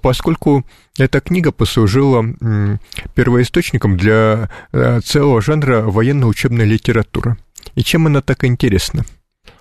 Поскольку 0.00 0.64
эта 0.96 1.20
книга 1.20 1.52
послужила 1.52 2.24
первоисточником 3.14 3.96
для 3.96 4.48
э, 4.72 5.00
целого 5.00 5.42
жанра 5.42 5.82
военно-учебной 5.82 6.64
литературы. 6.64 7.36
И 7.74 7.82
чем 7.82 8.06
она 8.06 8.22
так 8.22 8.44
интересна? 8.44 9.04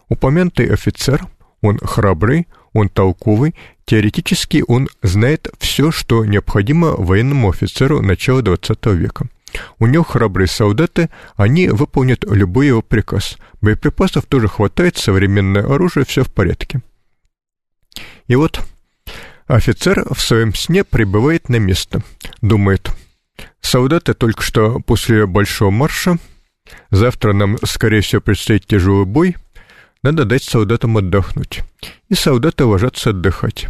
Упомянутый 0.08 0.68
офицер, 0.68 1.26
он 1.62 1.80
храбрый, 1.80 2.48
он 2.74 2.90
толковый, 2.90 3.56
теоретически 3.86 4.64
он 4.68 4.88
знает 5.02 5.50
все, 5.60 5.92
что 5.92 6.26
необходимо 6.26 6.92
военному 6.92 7.50
офицеру 7.50 8.02
начала 8.02 8.42
XX 8.42 8.96
века. 8.96 9.28
У 9.80 9.88
него 9.88 10.04
храбрые 10.04 10.48
солдаты, 10.48 11.10
они 11.36 11.70
выполнят 11.70 12.26
любой 12.30 12.68
его 12.68 12.82
приказ. 12.82 13.38
Боеприпасов 13.62 14.26
тоже 14.26 14.48
хватает, 14.48 14.98
современное 14.98 15.64
оружие, 15.64 16.06
все 16.06 16.24
в 16.24 16.32
порядке. 16.32 16.82
И 18.28 18.36
вот 18.36 18.62
офицер 19.48 20.06
в 20.12 20.22
своем 20.22 20.54
сне 20.54 20.84
прибывает 20.84 21.50
на 21.50 21.58
место. 21.58 22.02
Думает, 22.42 22.92
солдаты 23.62 24.14
только 24.14 24.42
что 24.42 24.80
после 24.80 25.26
большого 25.26 25.72
марша, 25.72 26.18
завтра 26.92 27.34
нам, 27.34 27.58
скорее 27.64 28.02
всего, 28.02 28.22
предстоит 28.22 28.66
тяжелый 28.66 29.06
бой, 29.06 29.36
надо 30.04 30.26
дать 30.26 30.44
солдатам 30.44 30.98
отдохнуть. 30.98 31.62
И 32.10 32.14
солдаты 32.16 32.66
ложатся 32.66 33.10
отдыхать. 33.10 33.68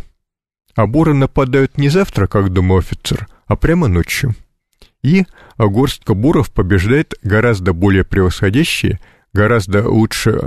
А 0.75 0.87
буры 0.87 1.13
нападают 1.13 1.77
не 1.77 1.87
завтра, 1.89 2.27
как 2.27 2.51
думал 2.51 2.79
офицер, 2.79 3.27
а 3.47 3.55
прямо 3.55 3.87
ночью. 3.87 4.35
И 5.01 5.25
горстка 5.57 6.13
буров 6.13 6.51
побеждает 6.51 7.13
гораздо 7.23 7.73
более 7.73 8.03
превосходящие, 8.03 8.99
гораздо 9.33 9.87
лучше 9.87 10.37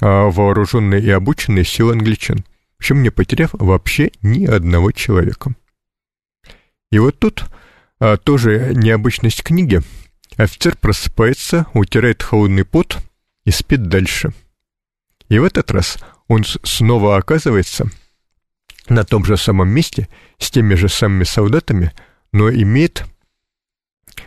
а, 0.00 0.28
вооруженные 0.28 1.00
и 1.00 1.10
обученные 1.10 1.64
силы 1.64 1.92
англичан, 1.92 2.44
чем 2.80 3.02
не 3.02 3.10
потеряв 3.10 3.50
вообще 3.52 4.10
ни 4.22 4.46
одного 4.46 4.92
человека. 4.92 5.54
И 6.90 6.98
вот 6.98 7.18
тут 7.18 7.44
а, 7.98 8.16
тоже 8.16 8.72
необычность 8.74 9.42
книги. 9.42 9.80
Офицер 10.36 10.76
просыпается, 10.76 11.66
утирает 11.74 12.22
холодный 12.22 12.64
пот 12.64 12.98
и 13.44 13.50
спит 13.50 13.88
дальше– 13.88 14.32
и 15.28 15.38
в 15.38 15.44
этот 15.44 15.70
раз 15.70 15.98
он 16.28 16.44
снова 16.44 17.16
оказывается 17.16 17.90
на 18.88 19.04
том 19.04 19.24
же 19.24 19.36
самом 19.36 19.68
месте, 19.68 20.08
с 20.38 20.50
теми 20.50 20.74
же 20.74 20.88
самыми 20.88 21.24
солдатами, 21.24 21.92
но 22.32 22.50
имеет 22.50 23.04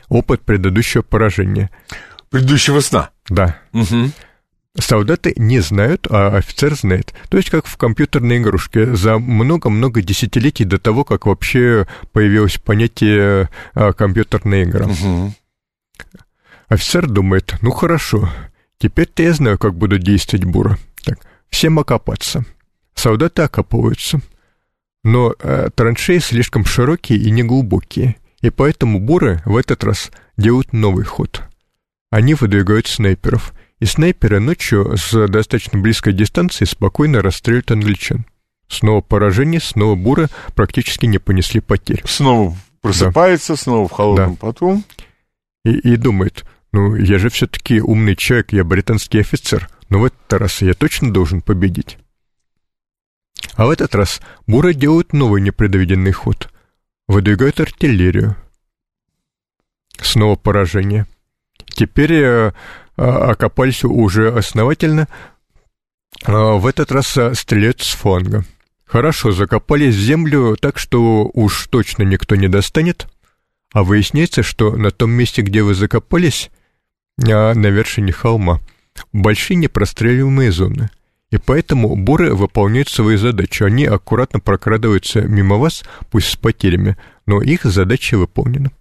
опыт 0.10 0.42
предыдущего 0.42 1.04
поражения. 1.04 1.70
Предыдущего 2.30 2.80
сна? 2.80 3.12
Да. 3.30 3.60
Угу. 3.74 4.12
Солдаты 4.80 5.34
не 5.38 5.60
знают, 5.60 6.08
а 6.10 6.38
офицер 6.38 6.76
знает. 6.76 7.14
То 7.30 7.38
есть 7.38 7.50
как 7.50 7.66
в 7.66 7.78
компьютерной 7.78 8.38
игрушке. 8.38 8.96
За 8.96 9.18
много-много 9.18 10.02
десятилетий 10.02 10.66
до 10.66 10.78
того, 10.78 11.04
как 11.04 11.26
вообще 11.26 11.88
появилось 12.12 12.58
понятие 12.58 13.50
а, 13.74 13.94
компьютерная 13.94 14.64
игра. 14.64 14.86
Угу. 14.86 15.34
Офицер 16.70 17.08
думает, 17.08 17.56
ну 17.62 17.72
хорошо, 17.72 18.30
теперь-то 18.78 19.24
я 19.24 19.34
знаю, 19.34 19.58
как 19.58 19.74
буду 19.74 19.98
действовать 19.98 20.46
бура. 20.46 20.78
Так, 21.04 21.20
всем 21.50 21.80
окопаться. 21.80 22.46
Солдаты 22.94 23.44
окапываются. 23.44 24.20
Но 25.04 25.34
э, 25.40 25.70
траншеи 25.74 26.18
слишком 26.18 26.66
широкие 26.66 27.20
и 27.20 27.32
неглубокие, 27.32 28.18
и 28.42 28.50
поэтому 28.50 29.00
буры 29.00 29.42
в 29.46 29.56
этот 29.56 29.84
раз 29.84 30.12
делают 30.36 30.74
новый 30.74 31.06
ход. 31.06 31.44
Они 32.10 32.34
выдвигают 32.34 32.88
снайперов, 32.88 33.54
и 33.80 33.86
снайперы 33.86 34.40
ночью 34.40 34.98
с 34.98 35.28
достаточно 35.28 35.80
близкой 35.80 36.14
дистанции 36.14 36.66
спокойно 36.66 37.22
расстреливают 37.22 37.72
англичан. 37.72 38.26
Снова 38.68 39.02
поражение, 39.02 39.62
снова 39.62 39.96
буры 39.96 40.28
практически 40.56 41.06
не 41.06 41.20
понесли 41.20 41.62
потерь. 41.62 42.02
Снова 42.06 42.56
просыпается, 42.82 43.54
да. 43.54 43.58
снова 43.58 43.88
в 43.88 43.92
холодном 43.92 44.34
да. 44.34 44.38
потом. 44.40 44.84
И, 45.64 45.72
и 45.72 45.96
думает, 45.96 46.46
ну, 46.72 46.96
я 46.96 47.18
же 47.18 47.30
все-таки 47.30 47.82
умный 47.82 48.16
человек, 48.16 48.52
я 48.52 48.64
британский 48.64 49.20
офицер 49.20 49.70
но 49.90 50.00
в 50.00 50.06
этот 50.06 50.34
раз 50.34 50.62
я 50.62 50.74
точно 50.74 51.12
должен 51.12 51.42
победить. 51.42 51.98
А 53.54 53.66
в 53.66 53.70
этот 53.70 53.96
раз 53.96 54.22
буры 54.46 54.74
делают 54.74 55.14
новый 55.14 55.42
непредвиденный 55.42 56.12
ход. 56.12 56.52
Выдвигают 57.08 57.60
артиллерию. 57.60 58.36
Снова 60.00 60.36
поражение. 60.36 61.08
Теперь 61.66 62.14
э, 62.14 62.52
окопались 62.98 63.84
уже 63.84 64.36
основательно. 64.36 65.08
А 66.26 66.54
в 66.54 66.66
этот 66.66 66.92
раз 66.92 67.18
стреляют 67.34 67.82
с 67.82 67.94
фланга. 67.94 68.44
Хорошо, 68.86 69.32
закопались 69.32 69.96
в 69.96 70.00
землю 70.00 70.56
так, 70.60 70.78
что 70.80 71.30
уж 71.34 71.68
точно 71.68 72.04
никто 72.04 72.36
не 72.36 72.48
достанет. 72.48 73.08
А 73.74 73.84
выясняется, 73.84 74.44
что 74.44 74.76
на 74.76 74.92
том 74.92 75.12
месте, 75.12 75.42
где 75.42 75.62
вы 75.62 75.76
закопались, 75.76 76.50
а 77.22 77.54
на 77.54 77.68
вершине 77.68 78.12
холма– 78.12 78.62
большие 79.14 79.58
непростреливаемые 79.58 80.52
зоны. 80.52 80.90
И 81.30 81.38
поэтому 81.38 81.96
буры 81.96 82.34
выполняют 82.34 82.88
свою 82.88 83.18
задачу. 83.18 83.66
Они 83.66 83.86
аккуратно 83.86 84.40
прокрадываются 84.40 85.22
мимо 85.22 85.58
вас, 85.58 85.84
пусть 86.10 86.30
с 86.30 86.36
потерями, 86.38 86.98
но 87.26 87.42
их 87.42 87.66
задача 87.66 88.18
выполнена. 88.18 88.72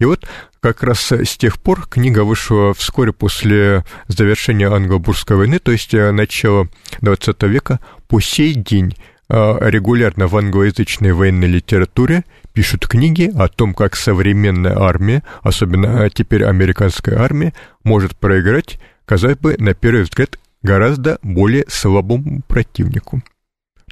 И 0.00 0.04
вот 0.04 0.26
как 0.60 0.82
раз 0.82 1.10
с 1.10 1.36
тех 1.36 1.58
пор 1.58 1.86
книга 1.88 2.24
вышла 2.24 2.72
вскоре 2.74 3.12
после 3.12 3.84
завершения 4.06 4.70
англо-бурской 4.70 5.36
войны, 5.36 5.58
то 5.58 5.72
есть 5.72 5.92
э, 5.92 6.12
начала 6.12 6.68
XX 7.00 7.48
века, 7.48 7.80
по 8.06 8.20
сей 8.20 8.54
день 8.54 8.94
э, 9.28 9.56
регулярно 9.60 10.28
в 10.28 10.36
англоязычной 10.36 11.12
военной 11.12 11.48
литературе 11.48 12.24
пишут 12.52 12.86
книги 12.86 13.30
о 13.36 13.48
том, 13.48 13.74
как 13.74 13.96
современная 13.96 14.78
армия, 14.78 15.24
особенно 15.42 16.04
э, 16.04 16.10
теперь 16.10 16.44
американская 16.44 17.18
армия, 17.18 17.52
может 17.82 18.16
проиграть 18.16 18.78
казалось 19.08 19.38
бы, 19.38 19.56
на 19.58 19.72
первый 19.74 20.02
взгляд, 20.02 20.38
гораздо 20.62 21.18
более 21.22 21.64
слабому 21.68 22.42
противнику. 22.46 23.22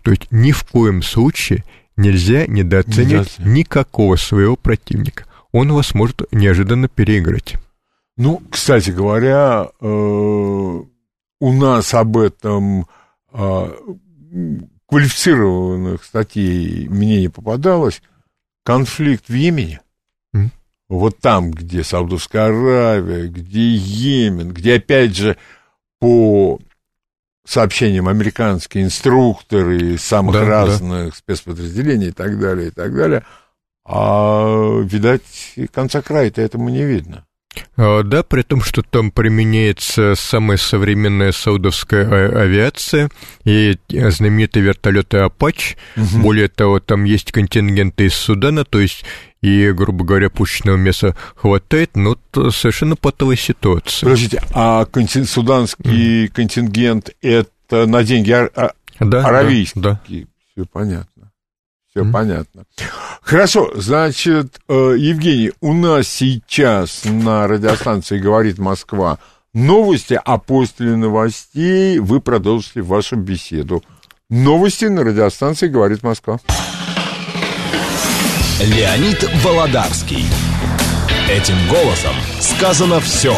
То 0.03 0.11
есть 0.11 0.31
ни 0.31 0.53
в 0.53 0.63
коем 0.65 1.03
случае 1.03 1.65
нельзя 1.97 2.47
недооценивать 2.47 3.39
никакого 3.39 4.17
своего 4.17 4.57
противника. 4.57 5.25
Он 5.53 5.73
вас 5.73 5.95
может 5.95 6.23
неожиданно 6.33 6.89
переиграть. 6.89 7.57
Ну, 8.17 8.43
кстати 8.51 8.91
говоря, 8.91 9.69
э, 9.81 9.87
у 9.87 11.53
нас 11.53 11.95
об 11.95 12.17
этом 12.17 12.87
э, 13.33 13.77
квалифицированных 14.87 16.05
статей 16.05 16.89
мне 16.89 17.21
не 17.21 17.29
попадалось. 17.29 18.03
Конфликт 18.65 19.29
в 19.29 19.35
Йемене 19.35 19.81
вот 20.89 21.19
там, 21.19 21.51
где 21.51 21.83
Саудовская 21.83 22.47
Аравия, 22.47 23.29
где 23.29 23.61
Йемен, 23.61 24.53
где, 24.53 24.77
опять 24.77 25.17
же, 25.17 25.37
по 25.99 26.61
сообщениям 27.45 28.09
американские 28.09 28.85
инструкторы 28.85 29.95
из 29.95 30.03
самых 30.03 30.35
да, 30.35 30.45
разных 30.45 31.11
да. 31.11 31.17
спецподразделений 31.17 32.09
и 32.09 32.13
так 32.13 32.39
далее, 32.39 32.69
и 32.69 32.71
так 32.71 32.95
далее, 32.95 33.25
а, 33.87 34.81
видать, 34.81 35.55
конца 35.73 36.03
края-то 36.03 36.43
этому 36.43 36.69
не 36.69 36.85
видно. 36.85 37.25
А, 37.77 38.03
да, 38.03 38.23
при 38.23 38.43
том, 38.43 38.63
что 38.63 38.83
там 38.83 39.11
применяется 39.11 40.15
самая 40.17 40.57
современная 40.59 41.33
саудовская 41.33 42.07
а, 42.07 42.43
авиация 42.43 43.11
и 43.45 43.79
знаменитые 43.89 44.65
вертолеты 44.65 45.19
«Апач». 45.19 45.77
Угу. 45.97 46.23
Более 46.23 46.49
того, 46.49 46.81
там 46.81 47.05
есть 47.05 47.33
контингенты 47.33 48.07
из 48.07 48.15
Судана, 48.15 48.65
то 48.65 48.81
есть 48.81 49.05
и, 49.41 49.71
грубо 49.71 50.05
говоря, 50.05 50.31
пушечного 50.31 50.77
мяса 50.77 51.15
хватает, 51.37 51.97
но 51.97 52.19
совершенно 52.51 52.97
патовая 52.97 53.37
ситуация. 53.37 54.07
Подождите, 54.07 54.43
а 54.53 54.85
контин, 54.87 55.25
суданский 55.25 56.25
mm. 56.25 56.29
контингент 56.29 57.11
это 57.23 57.87
на 57.87 58.03
деньги 58.03 58.33
ар, 58.33 58.51
да, 58.99 59.25
аравийские? 59.25 59.83
Да, 59.83 60.01
да. 60.09 60.17
Все 60.53 60.65
понятно. 60.65 61.16
Все 61.97 62.05
mm. 62.05 62.13
понятно. 62.13 62.65
Хорошо, 63.23 63.71
значит, 63.75 64.61
э, 64.69 64.97
Евгений, 64.99 65.53
у 65.63 65.73
нас 65.73 66.07
сейчас 66.07 67.05
на 67.05 67.49
радиостанции 67.49 68.19
«Говорит 68.19 68.59
Москва» 68.59 69.19
новости, 69.55 70.21
а 70.23 70.37
после 70.37 70.95
новостей 70.95 71.99
вы 71.99 72.21
продолжите 72.21 72.83
вашу 72.83 73.17
беседу. 73.17 73.83
Новости 74.29 74.85
на 74.85 75.05
радиостанции 75.05 75.69
«Говорит 75.69 76.03
Москва». 76.03 76.39
Леонид 78.61 79.25
Володарский. 79.43 80.27
Этим 81.31 81.57
голосом 81.71 82.15
сказано 82.41 83.01
все. 83.01 83.35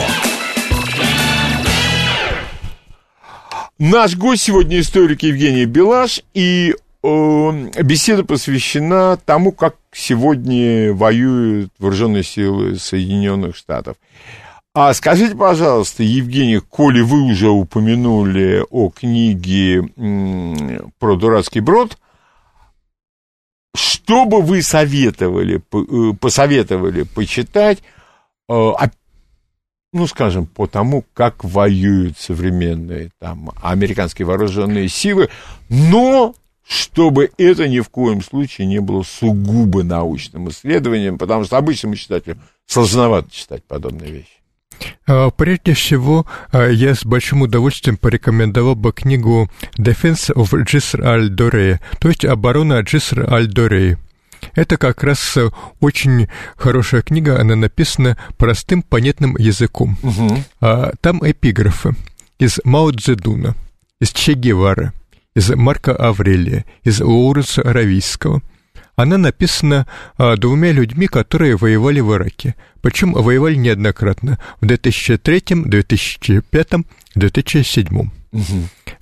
Наш 3.79 4.17
гость 4.17 4.43
сегодня 4.43 4.81
историк 4.81 5.23
Евгений 5.23 5.65
Белаш, 5.65 6.23
и 6.35 6.75
беседа 7.03 8.25
посвящена 8.25 9.17
тому, 9.25 9.53
как 9.53 9.77
сегодня 9.93 10.93
воюют 10.93 11.73
вооруженные 11.79 12.25
силы 12.25 12.77
Соединенных 12.77 13.57
Штатов. 13.57 13.97
А 14.75 14.93
скажите, 14.95 15.35
пожалуйста, 15.35 16.03
Евгений, 16.03 16.61
коли 16.61 17.01
вы 17.01 17.23
уже 17.23 17.49
упомянули 17.49 18.65
о 18.71 18.91
книге 18.91 19.83
про 20.99 21.17
дурацкий 21.17 21.61
брод, 21.61 21.99
что 23.75 24.25
бы 24.25 24.41
вы 24.41 24.63
советовали, 24.63 25.61
э, 25.73 26.17
посоветовали 26.21 27.03
почитать, 27.03 27.79
э, 28.49 28.73
ну, 29.93 30.07
скажем, 30.07 30.47
по 30.47 30.67
тому, 30.67 31.05
как 31.15 31.45
воюют 31.45 32.19
современные 32.19 33.11
там 33.19 33.51
американские 33.63 34.27
вооруженные 34.27 34.89
силы, 34.89 35.29
но 35.69 36.35
чтобы 36.69 37.31
это 37.39 37.67
ни 37.67 37.81
в 37.81 37.89
коем 37.89 38.23
случае 38.23 38.67
не 38.67 38.81
было 38.81 39.03
сугубо 39.03 39.83
научным 39.83 40.51
исследованием, 40.51 41.17
потому 41.17 41.45
что 41.45 41.57
обычному 41.57 41.97
читателю 41.97 42.39
сложновато 42.67 43.31
читать 43.31 43.65
подобные 43.65 44.13
вещи. 44.13 44.29
А, 45.07 45.31
прежде 45.31 45.73
всего, 45.73 46.27
а, 46.53 46.69
я 46.69 46.95
с 46.95 47.07
большим 47.07 47.41
удовольствием 47.41 47.97
порекомендовал 47.97 48.75
бы 48.75 48.93
книгу 48.93 49.51
«Defense 49.79 50.33
of 50.35 50.51
Jisr 50.65 51.01
al-Dorey», 51.01 51.79
то 52.01 52.09
есть 52.09 52.27
«Оборона 52.27 52.81
Джиср 52.81 53.33
аль-Дорей». 53.33 53.97
Это 54.55 54.77
как 54.77 55.03
раз 55.03 55.37
э, 55.37 55.51
очень 55.81 56.29
хорошая 56.57 57.03
книга, 57.03 57.41
она 57.41 57.57
написана 57.57 58.17
простым, 58.37 58.83
понятным 58.83 59.37
языком. 59.37 59.97
Угу. 60.03 60.45
Там 61.01 61.29
эпиграфы 61.29 61.97
из 62.39 62.61
Мао 62.63 62.93
Цзэдуна, 62.93 63.57
из 64.01 64.11
Че 64.13 64.35
Гевары, 64.35 64.93
из 65.35 65.51
Марка 65.51 65.95
Аврелия, 65.95 66.65
из 66.85 67.01
Лоуренса 67.01 67.63
Аравийского. 67.63 68.43
Она 68.97 69.17
написана 69.17 69.87
а, 70.17 70.37
двумя 70.37 70.73
людьми, 70.73 71.07
которые 71.07 71.57
воевали 71.57 72.01
в 72.01 72.13
Ираке. 72.13 72.57
Причем 72.81 73.13
воевали 73.13 73.55
неоднократно 73.55 74.39
в 74.61 74.67
2003, 74.67 75.45
2005, 75.67 76.69
2007. 77.15 78.11
Угу. 78.31 78.43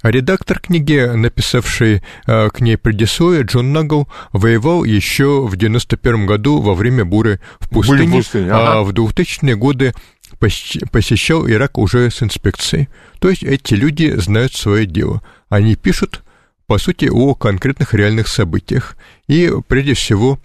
А 0.03 0.11
редактор 0.11 0.61
книги, 0.61 1.05
написавший 1.15 2.03
э, 2.27 2.51
к 2.51 2.61
ней 2.61 2.77
предисловие, 2.77 3.43
Джон 3.43 3.73
Нагл, 3.73 4.07
воевал 4.33 4.85
еще 4.85 5.47
в 5.47 5.57
91 5.57 6.27
году 6.27 6.61
во 6.61 6.75
время 6.75 7.05
буры 7.05 7.41
в 7.59 7.69
пустыне, 7.71 8.07
в 8.07 8.13
пустыне 8.13 8.53
ага. 8.53 8.75
а 8.75 8.83
в 8.83 8.91
2000-е 8.91 9.57
годы 9.57 9.95
посещал 10.39 11.49
Ирак 11.49 11.79
уже 11.79 12.11
с 12.11 12.23
инспекцией. 12.23 12.89
То 13.19 13.31
есть 13.31 13.43
эти 13.43 13.75
люди 13.75 14.15
знают 14.17 14.55
свое 14.55 14.87
дело. 14.87 15.23
Они 15.49 15.77
пишут, 15.77 16.23
по 16.67 16.79
сути, 16.79 17.07
о 17.07 17.35
конкретных 17.35 17.95
реальных 17.95 18.29
событиях. 18.29 18.97
И, 19.29 19.51
прежде 19.69 19.95
всего, 19.95 20.39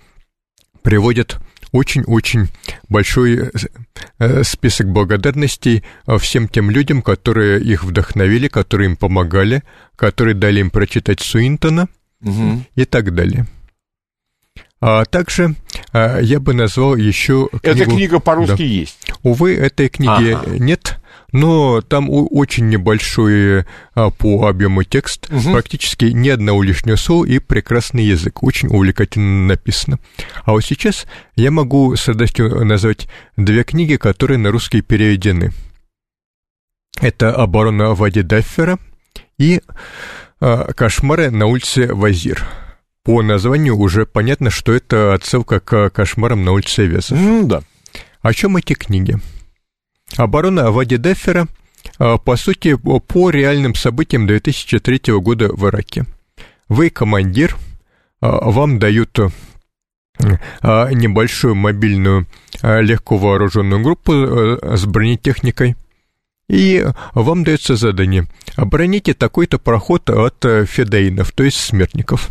приводят 0.82 1.40
очень-очень 1.72 2.50
большой 2.90 3.52
э, 4.20 4.44
список 4.44 4.90
благодарностей 4.90 5.84
э, 6.06 6.18
всем 6.18 6.48
тем 6.48 6.70
людям, 6.70 7.02
которые 7.02 7.62
их 7.62 7.84
вдохновили, 7.84 8.48
которые 8.48 8.90
им 8.90 8.96
помогали, 8.98 9.64
которые 9.96 10.36
дали 10.36 10.60
им 10.60 10.70
прочитать 10.70 11.22
Суинтона 11.22 11.88
угу. 12.22 12.64
и 12.76 12.86
так 12.86 13.14
далее. 13.14 13.48
А 14.82 15.06
также 15.06 15.56
а, 15.94 16.20
я 16.20 16.40
бы 16.40 16.54
назвал 16.54 16.96
еще 16.96 17.50
книгу... 17.50 17.82
Эта 17.82 17.86
книга 17.86 18.20
по-русски 18.20 18.58
да. 18.58 18.64
есть? 18.64 19.12
Увы, 19.22 19.56
этой 19.56 19.90
книги 19.90 20.32
ага. 20.32 20.58
нет 20.58 21.00
но 21.32 21.82
там 21.82 22.08
очень 22.10 22.70
небольшой 22.70 23.66
а, 23.94 24.10
по 24.10 24.48
объему 24.48 24.84
текст, 24.84 25.28
угу. 25.32 25.52
практически 25.52 26.06
ни 26.06 26.30
одного 26.30 26.64
лишнего 26.64 26.96
слова 26.96 27.26
и 27.26 27.40
прекрасный 27.40 28.04
язык, 28.04 28.44
очень 28.44 28.68
увлекательно 28.70 29.48
написано. 29.48 30.00
А 30.44 30.52
вот 30.52 30.62
сейчас 30.62 31.06
я 31.36 31.52
могу 31.52 31.96
с 31.96 32.08
радостью 32.08 32.66
назвать 32.66 33.08
две 33.38 33.64
книги, 33.64 33.96
которые 33.96 34.38
на 34.38 34.52
русский 34.52 34.82
переведены. 34.82 35.52
Это 37.00 37.34
«Оборона 37.34 37.96
Вади 37.96 38.22
Даффера» 38.22 38.78
и 39.38 39.62
а, 40.40 40.74
«Кошмары 40.74 41.32
на 41.32 41.46
улице 41.46 41.94
Вазир». 41.94 42.46
По 43.04 43.24
названию 43.24 43.78
уже 43.78 44.06
понятно, 44.06 44.52
что 44.52 44.74
это 44.74 45.16
отсылка 45.16 45.60
к 45.60 45.90
кошмарам 45.90 46.46
на 46.46 46.52
улице 46.52 46.86
Весов. 46.86 47.18
Mm, 47.18 47.46
да. 47.46 47.64
О 48.22 48.32
чем 48.32 48.58
эти 48.58 48.74
книги? 48.74 49.18
Оборона 50.18 50.68
Авади 50.68 50.98
Деффера, 50.98 51.48
а, 51.98 52.18
по 52.18 52.36
сути, 52.36 52.76
по 52.76 53.30
реальным 53.30 53.76
событиям 53.76 54.28
2003 54.28 55.20
года 55.20 55.50
в 55.54 55.68
Ираке. 55.68 56.06
Вы 56.68 56.90
командир, 56.90 57.56
а, 58.22 58.50
вам 58.50 58.80
дают 58.80 59.18
а, 60.62 60.90
небольшую 60.92 61.56
мобильную 61.56 62.28
легко 62.62 63.18
вооруженную 63.18 63.82
группу 63.82 64.12
с 64.14 64.86
бронетехникой, 64.86 65.76
и 66.48 66.86
вам 67.14 67.44
дается 67.44 67.76
задание 67.76 68.28
обороните 68.56 69.14
такой-то 69.14 69.58
проход 69.58 70.10
от 70.10 70.46
федеинов, 70.68 71.32
то 71.32 71.44
есть 71.44 71.58
смертников. 71.58 72.30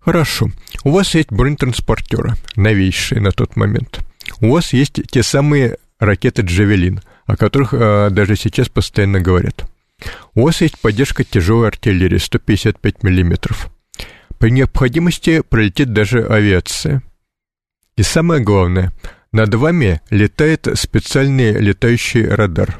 Хорошо, 0.00 0.50
у 0.82 0.90
вас 0.90 1.14
есть 1.14 1.30
бронетранспортеры, 1.30 2.34
новейшие 2.56 3.20
на 3.20 3.32
тот 3.32 3.54
момент. 3.54 4.00
У 4.40 4.52
вас 4.52 4.72
есть 4.72 5.00
те 5.10 5.22
самые 5.22 5.78
ракеты 5.98 6.42
«Джавелин», 6.42 7.00
о 7.26 7.36
которых 7.36 7.72
э, 7.72 8.10
даже 8.10 8.36
сейчас 8.36 8.68
постоянно 8.68 9.20
говорят. 9.20 9.68
У 10.34 10.44
вас 10.44 10.60
есть 10.60 10.78
поддержка 10.80 11.24
тяжелой 11.24 11.68
артиллерии 11.68 12.18
155 12.18 13.02
мм. 13.02 13.54
При 14.38 14.50
необходимости 14.50 15.40
пролетит 15.40 15.92
даже 15.92 16.26
авиация. 16.26 17.02
И 17.96 18.02
самое 18.02 18.42
главное, 18.42 18.92
над 19.32 19.54
вами 19.54 20.00
летает 20.10 20.68
специальный 20.74 21.52
летающий 21.52 22.26
радар. 22.26 22.78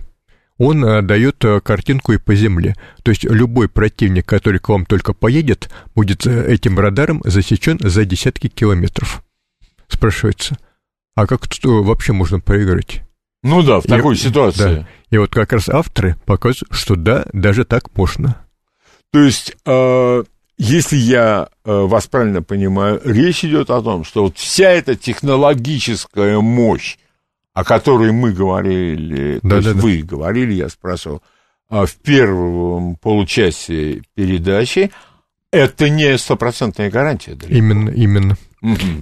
Он 0.58 0.84
э, 0.84 1.02
дает 1.02 1.44
э, 1.44 1.60
картинку 1.60 2.12
и 2.12 2.18
по 2.18 2.34
земле. 2.34 2.76
То 3.02 3.10
есть 3.10 3.24
любой 3.24 3.68
противник, 3.68 4.26
который 4.26 4.58
к 4.58 4.68
вам 4.68 4.86
только 4.86 5.12
поедет, 5.12 5.70
будет 5.94 6.26
э, 6.26 6.52
этим 6.52 6.78
радаром 6.78 7.20
засечен 7.24 7.78
за 7.80 8.04
десятки 8.04 8.48
километров. 8.48 9.22
Спрашивается, 9.88 10.56
а 11.14 11.26
как 11.26 11.46
тут 11.46 11.64
вообще 11.64 12.12
можно 12.12 12.40
проиграть? 12.40 13.05
Ну 13.46 13.62
да, 13.62 13.80
в 13.80 13.84
такой 13.84 14.14
и, 14.14 14.18
ситуации. 14.18 14.74
Да. 14.74 14.88
И 15.10 15.18
вот 15.18 15.30
как 15.30 15.52
раз 15.52 15.68
авторы 15.68 16.16
показывают, 16.26 16.72
что 16.72 16.96
да, 16.96 17.24
даже 17.32 17.64
так 17.64 17.96
можно. 17.96 18.44
То 19.12 19.20
есть, 19.20 19.56
э, 19.64 20.24
если 20.58 20.96
я 20.96 21.48
э, 21.64 21.72
вас 21.72 22.08
правильно 22.08 22.42
понимаю, 22.42 23.00
речь 23.04 23.44
идет 23.44 23.70
о 23.70 23.80
том, 23.82 24.04
что 24.04 24.24
вот 24.24 24.36
вся 24.36 24.70
эта 24.70 24.96
технологическая 24.96 26.40
мощь, 26.40 26.96
о 27.54 27.64
которой 27.64 28.10
мы 28.10 28.32
говорили, 28.32 29.38
да, 29.42 29.48
то 29.48 29.48
да, 29.48 29.56
есть 29.56 29.74
да. 29.74 29.80
вы 29.80 30.02
говорили, 30.02 30.54
я 30.54 30.68
спрашивал, 30.68 31.22
э, 31.70 31.86
в 31.86 31.96
первом 31.96 32.96
получасе 32.96 34.02
передачи, 34.14 34.90
это 35.56 35.88
не 35.88 36.16
стопроцентная 36.18 36.90
гарантия. 36.90 37.34
Далеко. 37.34 37.54
Именно, 37.54 37.90
именно. 37.90 38.36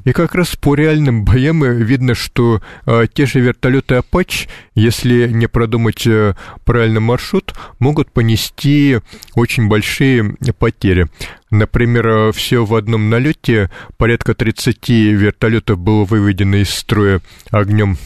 И 0.04 0.12
как 0.12 0.34
раз 0.34 0.56
по 0.56 0.74
реальным 0.74 1.24
боям 1.24 1.62
видно, 1.62 2.14
что 2.14 2.60
э, 2.86 3.06
те 3.12 3.24
же 3.24 3.40
вертолеты 3.40 3.94
Apache, 3.94 4.48
если 4.74 5.28
не 5.28 5.46
продумать 5.46 6.06
э, 6.06 6.34
правильный 6.64 7.00
маршрут, 7.00 7.54
могут 7.78 8.10
понести 8.10 8.98
очень 9.34 9.68
большие 9.68 10.36
потери. 10.58 11.06
Например, 11.50 12.06
э, 12.06 12.32
все 12.32 12.64
в 12.64 12.74
одном 12.74 13.08
налете 13.08 13.70
порядка 13.96 14.34
30 14.34 14.88
вертолетов 14.88 15.78
было 15.78 16.04
выведено 16.04 16.56
из 16.56 16.70
строя 16.70 17.20
огнем 17.50 17.96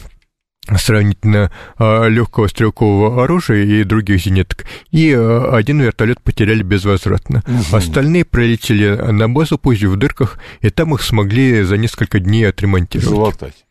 сравнительно 0.77 1.51
а, 1.77 2.07
легкого 2.07 2.47
стрелкового 2.47 3.23
оружия 3.23 3.63
и 3.63 3.83
других 3.83 4.21
зениток, 4.21 4.65
и 4.91 5.13
а, 5.13 5.55
один 5.55 5.81
вертолет 5.81 6.21
потеряли 6.21 6.63
безвозвратно. 6.63 7.43
Угу. 7.47 7.75
Остальные 7.75 8.25
пролетели 8.25 8.89
на 9.11 9.29
базу, 9.29 9.57
пусть 9.57 9.83
в 9.83 9.95
дырках, 9.95 10.39
и 10.61 10.69
там 10.69 10.93
их 10.93 11.01
смогли 11.01 11.63
за 11.63 11.77
несколько 11.77 12.19
дней 12.19 12.47
отремонтировать. 12.47 13.09
Золотать. 13.09 13.65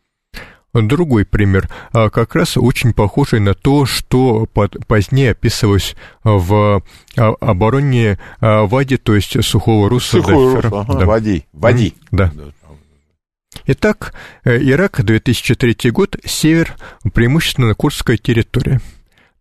Другой 0.71 1.25
пример, 1.25 1.67
а, 1.93 2.09
как 2.09 2.35
раз 2.35 2.55
очень 2.55 2.93
похожий 2.93 3.39
на 3.39 3.55
то, 3.55 3.85
что 3.85 4.47
позднее 4.87 5.31
описывалось 5.31 5.95
в 6.23 6.83
обороне 7.15 8.19
Вади, 8.39 8.97
то 8.97 9.15
есть 9.15 9.43
сухого 9.43 9.89
руса. 9.89 10.17
Сухой 10.17 10.61
рус, 10.61 10.65
ага, 10.65 10.99
да. 10.99 11.05
Вади, 11.05 11.45
Вади. 11.53 11.95
Да. 12.11 12.31
Итак, 13.71 14.15
э, 14.45 14.57
Ирак, 14.63 15.05
2003 15.05 15.91
год, 15.91 16.15
север, 16.25 16.75
преимущественно 17.13 17.75
Курдская 17.75 18.17
территория. 18.17 18.81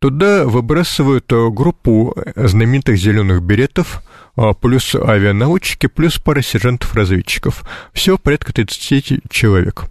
Туда 0.00 0.44
выбрасывают 0.44 1.32
э, 1.32 1.48
группу 1.50 2.14
знаменитых 2.36 2.98
зеленых 2.98 3.42
беретов, 3.42 4.02
плюс 4.60 4.94
авианаводчики, 4.94 5.86
плюс 5.86 6.18
пара 6.18 6.42
сержантов-разведчиков. 6.42 7.64
Все 7.94 8.18
порядка 8.18 8.52
30 8.52 9.22
человек. 9.30 9.86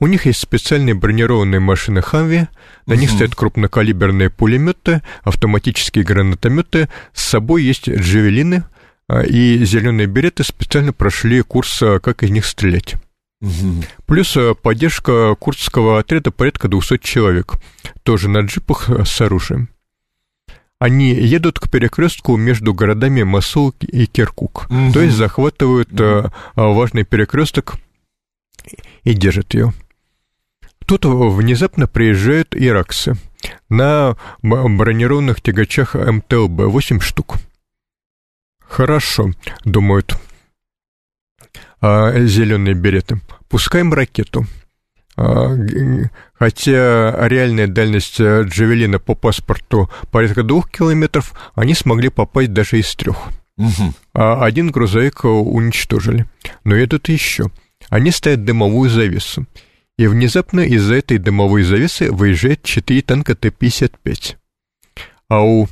У 0.00 0.06
них 0.06 0.24
есть 0.24 0.40
специальные 0.40 0.94
бронированные 0.94 1.60
машины 1.60 2.00
«Хамви», 2.00 2.46
на 2.86 2.94
них 2.94 3.10
стоят 3.10 3.34
крупнокалиберные 3.34 4.30
пулеметы, 4.30 5.02
автоматические 5.22 6.04
гранатометы, 6.04 6.88
с 7.12 7.22
собой 7.22 7.62
есть 7.62 7.90
джавелины, 7.90 8.64
а, 9.06 9.20
и 9.20 9.62
зеленые 9.64 10.06
береты 10.06 10.44
специально 10.44 10.94
прошли 10.94 11.42
курс, 11.42 11.82
как 12.02 12.22
из 12.22 12.30
них 12.30 12.46
стрелять. 12.46 12.96
Плюс 14.06 14.36
поддержка 14.62 15.34
курдского 15.34 15.98
отряда 15.98 16.30
порядка 16.30 16.68
200 16.68 16.98
человек, 16.98 17.54
тоже 18.02 18.28
на 18.28 18.40
джипах 18.40 18.88
с 18.88 19.20
оружием. 19.20 19.68
Они 20.78 21.10
едут 21.10 21.60
к 21.60 21.70
перекрестку 21.70 22.36
между 22.36 22.74
городами 22.74 23.22
Масул 23.22 23.72
и 23.80 24.06
Киркук, 24.06 24.66
угу. 24.68 24.92
то 24.92 25.00
есть 25.00 25.16
захватывают 25.16 25.92
угу. 25.92 26.30
важный 26.56 27.04
перекресток 27.04 27.74
и 29.04 29.14
держат 29.14 29.54
ее. 29.54 29.72
Тут 30.86 31.04
внезапно 31.04 31.86
приезжают 31.86 32.56
иракцы 32.56 33.14
на 33.68 34.16
бронированных 34.42 35.40
тягачах 35.40 35.94
МТЛБ, 35.94 36.62
8 36.64 37.00
штук. 37.00 37.36
Хорошо, 38.60 39.30
думают 39.64 40.16
зеленые 41.82 42.74
береты. 42.74 43.20
Пускаем 43.48 43.92
ракету. 43.92 44.46
А, 45.14 45.50
хотя 46.34 47.28
реальная 47.28 47.66
дальность 47.66 48.18
э, 48.18 48.44
Джавелина 48.44 48.98
по 48.98 49.14
паспорту 49.14 49.90
порядка 50.10 50.42
двух 50.42 50.70
километров, 50.70 51.34
они 51.54 51.74
смогли 51.74 52.08
попасть 52.08 52.52
даже 52.52 52.78
из 52.78 52.94
трех. 52.94 53.28
Угу. 53.58 53.94
А 54.14 54.44
один 54.44 54.70
грузовик 54.70 55.24
уничтожили. 55.24 56.26
Но 56.64 56.74
едут 56.74 57.08
еще. 57.08 57.50
Они 57.90 58.10
ставят 58.10 58.44
дымовую 58.44 58.88
завесу. 58.88 59.46
И 59.98 60.06
внезапно 60.06 60.60
из-за 60.60 60.94
этой 60.94 61.18
дымовой 61.18 61.62
завесы 61.62 62.10
выезжает 62.10 62.62
4 62.62 63.02
танка 63.02 63.34
Т-55. 63.34 64.36
А 65.28 65.42
у 65.42 65.64
э, 65.64 65.68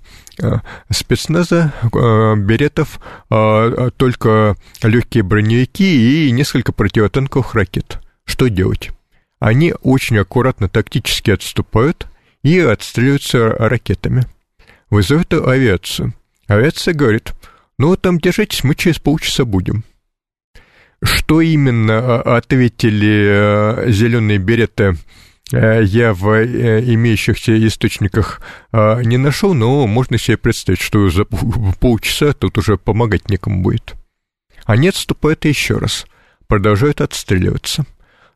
спецназа 0.90 1.72
э, 1.82 2.34
беретов 2.36 3.00
э, 3.30 3.90
только 3.96 4.56
легкие 4.82 5.22
броневики 5.22 6.28
и 6.28 6.30
несколько 6.30 6.72
противотанковых 6.72 7.54
ракет. 7.54 8.00
Что 8.24 8.48
делать? 8.48 8.90
Они 9.38 9.74
очень 9.82 10.18
аккуратно 10.18 10.68
тактически 10.68 11.30
отступают 11.30 12.06
и 12.42 12.58
отстреливаются 12.58 13.48
ракетами. 13.48 14.24
Вызовут 14.90 15.32
авиацию. 15.32 16.14
Авиация 16.46 16.94
говорит, 16.94 17.32
ну 17.78 17.96
там 17.96 18.18
держитесь, 18.18 18.64
мы 18.64 18.74
через 18.74 18.98
полчаса 18.98 19.44
будем. 19.44 19.84
Что 21.02 21.40
именно 21.40 22.20
ответили 22.20 23.86
э, 23.86 23.90
зеленые 23.90 24.38
береты, 24.38 24.84
э, 24.84 24.94
я 25.52 26.14
в 26.14 26.28
э, 26.30 26.82
имеющихся 26.94 27.66
источниках 27.66 28.40
не 28.72 29.16
нашел, 29.16 29.54
но 29.54 29.86
можно 29.86 30.18
себе 30.18 30.36
представить, 30.36 30.80
что 30.80 31.08
за 31.10 31.24
полчаса 31.24 32.32
тут 32.32 32.58
уже 32.58 32.76
помогать 32.76 33.28
некому 33.28 33.62
будет. 33.62 33.94
Они 34.64 34.88
отступают 34.88 35.44
еще 35.44 35.78
раз, 35.78 36.06
продолжают 36.46 37.00
отстреливаться. 37.00 37.84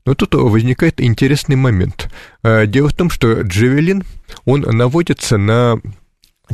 Но 0.07 0.15
тут 0.15 0.35
возникает 0.35 1.01
интересный 1.01 1.57
момент. 1.57 2.13
Дело 2.43 2.89
в 2.89 2.95
том, 2.95 3.09
что 3.09 3.41
Джавелин, 3.41 4.05
он 4.45 4.61
наводится 4.61 5.39
на 5.39 5.81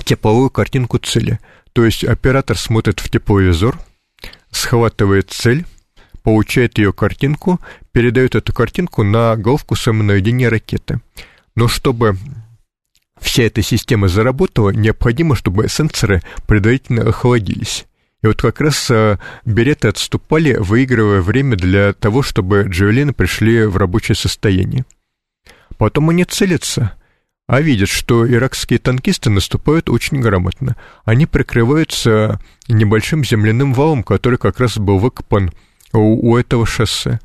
тепловую 0.04 0.50
картинку 0.50 0.98
цели. 0.98 1.40
То 1.72 1.84
есть 1.84 2.04
оператор 2.04 2.56
смотрит 2.56 3.00
в 3.00 3.08
тепловизор, 3.08 3.78
схватывает 4.50 5.30
цель, 5.30 5.64
получает 6.22 6.78
ее 6.78 6.92
картинку, 6.92 7.60
передает 7.92 8.34
эту 8.34 8.52
картинку 8.52 9.02
на 9.02 9.36
головку 9.36 9.76
самонаведения 9.76 10.48
ракеты. 10.48 11.00
Но 11.54 11.68
чтобы 11.68 12.16
вся 13.20 13.44
эта 13.44 13.62
система 13.62 14.08
заработала, 14.08 14.70
необходимо, 14.70 15.36
чтобы 15.36 15.68
сенсоры 15.68 16.22
предварительно 16.46 17.08
охладились. 17.08 17.86
И 18.22 18.26
вот 18.26 18.42
как 18.42 18.60
раз 18.60 18.90
э, 18.90 19.18
береты 19.44 19.88
отступали, 19.88 20.54
выигрывая 20.54 21.22
время 21.22 21.56
для 21.56 21.94
того, 21.94 22.22
чтобы 22.22 22.66
джавелины 22.68 23.12
пришли 23.12 23.64
в 23.64 23.76
рабочее 23.78 24.14
состояние. 24.14 24.84
Потом 25.78 26.10
они 26.10 26.24
целятся, 26.24 26.92
а 27.46 27.62
видят, 27.62 27.88
что 27.88 28.30
иракские 28.30 28.78
танкисты 28.78 29.30
наступают 29.30 29.88
очень 29.88 30.20
грамотно. 30.20 30.76
Они 31.04 31.24
прикрываются 31.24 32.38
небольшим 32.68 33.24
земляным 33.24 33.72
валом, 33.72 34.02
который 34.02 34.38
как 34.38 34.60
раз 34.60 34.76
был 34.76 34.98
выкопан 34.98 35.50
у, 35.94 36.30
у 36.30 36.36
этого 36.36 36.66
шоссе. 36.66 37.20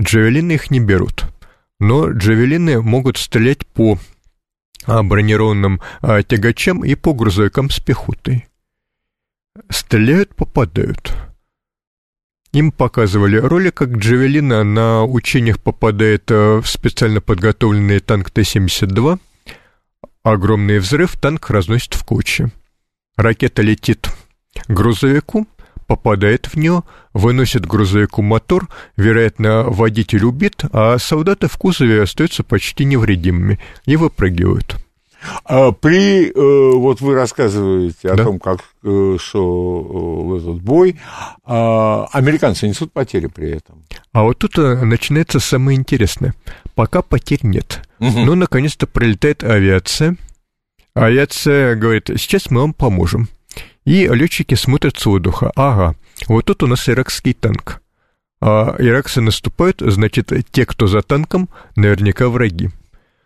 Джавелины 0.00 0.52
их 0.52 0.70
не 0.70 0.80
берут. 0.80 1.26
Но 1.80 2.10
джавелины 2.10 2.82
могут 2.82 3.18
стрелять 3.18 3.66
по 3.66 3.98
а, 4.84 5.02
бронированным 5.02 5.80
а, 6.00 6.22
тягачам 6.22 6.84
и 6.84 6.94
по 6.94 7.14
грузовикам 7.14 7.70
с 7.70 7.78
пехотой. 7.80 8.46
Стреляют, 9.70 10.34
попадают. 10.34 11.14
Им 12.52 12.72
показывали 12.72 13.36
ролик, 13.36 13.74
как 13.74 13.90
Джавелина 13.90 14.64
на 14.64 15.04
учениях 15.04 15.60
попадает 15.60 16.30
а, 16.30 16.60
в 16.60 16.68
специально 16.68 17.20
подготовленный 17.20 18.00
танк 18.00 18.30
Т-72. 18.30 19.20
Огромный 20.22 20.78
взрыв, 20.78 21.16
танк 21.16 21.50
разносит 21.50 21.94
в 21.94 22.04
кучи. 22.04 22.50
Ракета 23.16 23.62
летит 23.62 24.08
к 24.66 24.72
грузовику, 24.72 25.46
попадает 25.88 26.46
в 26.46 26.54
нее, 26.56 26.84
выносит 27.14 27.66
грузовику 27.66 28.22
мотор, 28.22 28.68
вероятно, 28.96 29.64
водитель 29.64 30.24
убит, 30.24 30.62
а 30.70 30.98
солдаты 30.98 31.48
в 31.48 31.56
кузове 31.56 32.02
остаются 32.02 32.44
почти 32.44 32.84
невредимыми 32.84 33.58
и 33.86 33.96
выпрыгивают. 33.96 34.76
А 35.44 35.72
при, 35.72 36.28
э, 36.28 36.76
вот 36.76 37.00
вы 37.00 37.14
рассказываете 37.14 38.10
о 38.10 38.16
да? 38.16 38.24
том, 38.24 38.38
как 38.38 38.60
э, 38.84 39.16
шел 39.18 40.34
э, 40.34 40.38
этот 40.38 40.62
бой, 40.62 41.00
а 41.44 42.06
американцы 42.12 42.68
несут 42.68 42.92
потери 42.92 43.26
при 43.26 43.50
этом. 43.50 43.82
А 44.12 44.22
вот 44.22 44.38
тут 44.38 44.56
начинается 44.56 45.40
самое 45.40 45.76
интересное. 45.76 46.34
Пока 46.76 47.02
потерь 47.02 47.40
нет. 47.42 47.82
Угу. 47.98 48.20
Но 48.20 48.34
наконец-то 48.36 48.86
прилетает 48.86 49.42
авиация. 49.42 50.16
Авиация 50.94 51.74
говорит, 51.74 52.10
сейчас 52.16 52.50
мы 52.50 52.60
вам 52.60 52.74
поможем. 52.74 53.28
И 53.88 54.06
летчики 54.06 54.54
смотрят 54.54 54.98
с 54.98 55.06
воздуха. 55.06 55.50
Ага, 55.56 55.96
вот 56.26 56.44
тут 56.44 56.62
у 56.62 56.66
нас 56.66 56.86
иракский 56.90 57.32
танк. 57.32 57.80
А 58.38 58.76
иракцы 58.78 59.22
наступают, 59.22 59.80
значит, 59.80 60.30
те, 60.50 60.66
кто 60.66 60.86
за 60.86 61.00
танком, 61.00 61.48
наверняка 61.74 62.28
враги. 62.28 62.68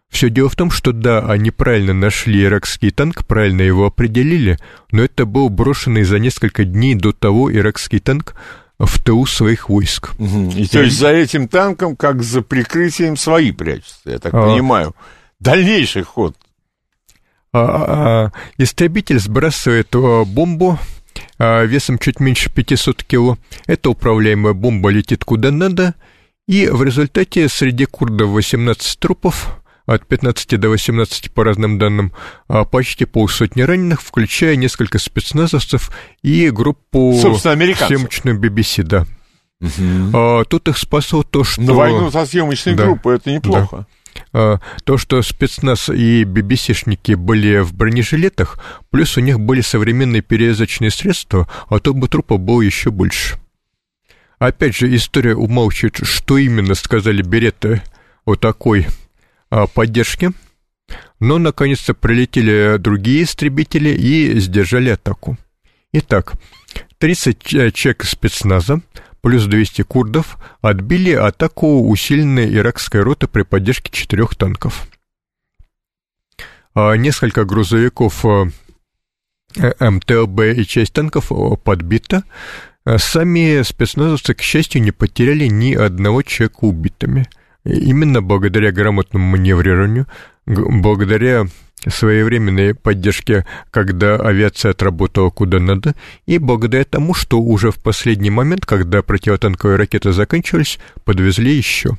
Все 0.09 0.31
дело 0.31 0.48
в 0.48 0.55
том, 0.55 0.70
что 0.70 0.92
да, 0.92 1.18
они 1.18 1.51
правильно 1.51 1.94
нашли 1.94 2.44
иракский 2.44 2.92
танк, 2.92 3.27
правильно 3.27 3.62
его 3.62 3.87
определили, 3.87 4.57
но 4.92 5.03
это 5.03 5.27
был 5.27 5.48
брошенный 5.48 6.05
за 6.05 6.20
несколько 6.20 6.64
дней 6.64 6.94
до 6.94 7.12
того 7.12 7.53
иракский 7.53 7.98
танк 7.98 8.37
в 8.79 9.03
ТУ 9.03 9.27
своих 9.27 9.68
войск. 9.68 10.12
Угу. 10.20 10.53
И, 10.53 10.68
то 10.68 10.83
есть 10.83 10.96
за 10.96 11.09
этим 11.09 11.48
танком, 11.48 11.96
как 11.96 12.22
за 12.22 12.40
прикрытием, 12.40 13.16
свои 13.16 13.51
прячутся, 13.51 13.98
я 14.05 14.20
так 14.20 14.33
а... 14.33 14.42
понимаю. 14.42 14.94
Дальнейший 15.40 16.05
ход 16.05 16.37
истребитель 17.53 19.19
сбрасывает 19.19 19.91
бомбу 19.93 20.79
весом 21.38 21.99
чуть 21.99 22.21
меньше 22.21 22.51
500 22.51 23.05
кило. 23.05 23.38
Эта 23.67 23.91
управляемая 23.91 24.55
бомба 24.55 24.88
летит 24.91 25.25
куда 25.25 25.51
надо, 25.51 25.95
и 26.49 26.67
в 26.69 26.83
результате 26.83 27.49
среди 27.49 27.85
курдов 27.85 28.31
18 28.31 28.99
трупов, 28.99 29.59
от 29.85 30.07
15 30.07 30.59
до 30.61 30.69
18 30.71 31.33
по 31.33 31.45
разным 31.45 31.79
данным, 31.79 32.12
почти 32.71 33.05
полсотни 33.05 33.62
раненых, 33.62 34.01
включая 34.01 34.57
несколько 34.57 34.99
спецназовцев 34.99 35.91
и 36.23 36.51
группу 36.51 37.18
съемочную 37.20 38.39
BBC, 38.41 38.83
да. 38.85 39.07
Угу. 39.61 40.45
тут 40.47 40.68
их 40.68 40.79
спасло 40.79 41.22
то, 41.22 41.45
что... 41.45 41.61
На 41.62 41.72
войну 41.74 42.11
со 42.11 42.26
съемочной 42.26 42.74
да, 42.74 42.85
группой 42.85 43.16
это 43.16 43.31
неплохо. 43.31 43.76
Да. 43.76 43.87
А, 44.35 44.59
то, 44.85 44.97
что 44.97 45.20
спецназ 45.22 45.91
и 45.91 46.24
bbc 46.24 47.16
были 47.16 47.59
в 47.59 47.74
бронежилетах, 47.74 48.59
плюс 48.91 49.16
у 49.16 49.20
них 49.20 49.39
были 49.39 49.61
современные 49.61 50.22
перевязочные 50.22 50.91
средства, 50.91 51.49
а 51.68 51.78
то 51.78 51.93
бы 51.93 52.09
трупа 52.09 52.39
было 52.39 52.62
еще 52.62 52.91
больше. 52.91 53.37
Опять 54.39 54.76
же, 54.76 54.95
история 54.95 55.37
умалчивает, 55.37 55.99
что 56.03 56.39
именно 56.39 56.74
сказали 56.74 57.22
береты 57.22 57.83
о 58.24 58.35
такой 58.35 58.87
а, 59.51 59.66
поддержке, 59.66 60.33
но 61.20 61.39
наконец-то 61.39 61.95
прилетели 61.95 62.76
другие 62.78 63.24
истребители 63.24 63.91
и 63.91 64.39
сдержали 64.41 64.91
атаку. 64.91 65.37
Итак, 65.93 66.33
30 66.99 67.55
э, 67.55 67.70
человек 67.70 68.05
спецназа 68.05 68.80
плюс 69.23 69.47
200 69.47 69.83
курдов 69.83 70.37
отбили 70.61 71.12
атаку 71.12 71.89
усиленной 71.89 72.55
иракской 72.55 73.01
роты 73.01 73.29
при 73.29 73.43
поддержке 73.43 73.91
четырех 73.91 74.35
танков. 74.35 74.89
а 76.75 76.95
несколько 76.97 77.45
грузовиков 77.45 78.25
э, 78.25 78.51
МТЛБ 79.79 80.41
и 80.57 80.66
часть 80.66 80.93
танков 80.93 81.31
подбита. 81.62 82.25
Сами 82.97 83.62
спецназовцы, 83.62 84.35
к 84.35 84.43
счастью, 84.43 84.83
не 84.83 84.91
потеряли 84.91 85.47
ни 85.47 85.73
одного 85.75 86.23
человека 86.23 86.64
убитыми. 86.64 87.29
Именно 87.64 88.23
благодаря 88.23 88.73
грамотному 88.73 89.25
маневрированию, 89.25 90.09
благодаря 90.47 91.47
своевременной 91.89 92.74
поддержке, 92.74 93.45
когда 93.70 94.16
авиация 94.16 94.70
отработала 94.70 95.30
куда 95.30 95.59
надо, 95.59 95.95
и 96.26 96.39
благодаря 96.39 96.85
тому, 96.85 97.14
что 97.14 97.41
уже 97.41 97.70
в 97.70 97.83
последний 97.83 98.30
момент, 98.30 98.66
когда 98.66 99.03
противотанковые 99.03 99.76
ракеты 99.76 100.12
заканчивались, 100.12 100.78
подвезли 101.05 101.55
еще. 101.55 101.99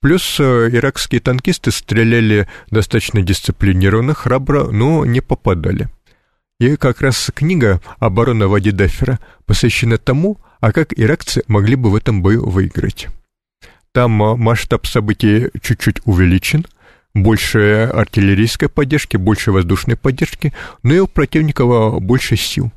Плюс 0.00 0.38
э, 0.38 0.68
иракские 0.70 1.22
танкисты 1.22 1.70
стреляли 1.70 2.46
достаточно 2.70 3.22
дисциплинированно, 3.22 4.12
храбро, 4.12 4.64
но 4.64 5.06
не 5.06 5.22
попадали. 5.22 5.88
И 6.60 6.76
как 6.76 7.00
раз 7.00 7.30
книга 7.34 7.80
«Оборона 7.98 8.46
Вади 8.46 8.70
Даффера» 8.70 9.18
посвящена 9.46 9.96
тому, 9.96 10.38
а 10.60 10.72
как 10.72 10.92
иракцы 10.98 11.42
могли 11.48 11.76
бы 11.76 11.90
в 11.90 11.96
этом 11.96 12.22
бою 12.22 12.46
выиграть. 12.46 13.08
Там 13.92 14.22
э, 14.22 14.36
масштаб 14.36 14.86
событий 14.86 15.48
чуть-чуть 15.62 16.02
увеличен, 16.04 16.66
больше 17.14 17.90
артиллерийской 17.92 18.68
поддержки, 18.68 19.16
больше 19.16 19.52
воздушной 19.52 19.96
поддержки, 19.96 20.52
но 20.82 20.94
и 20.94 20.98
у 20.98 21.06
противника 21.06 21.64
больше 22.00 22.36
сил. 22.36 22.72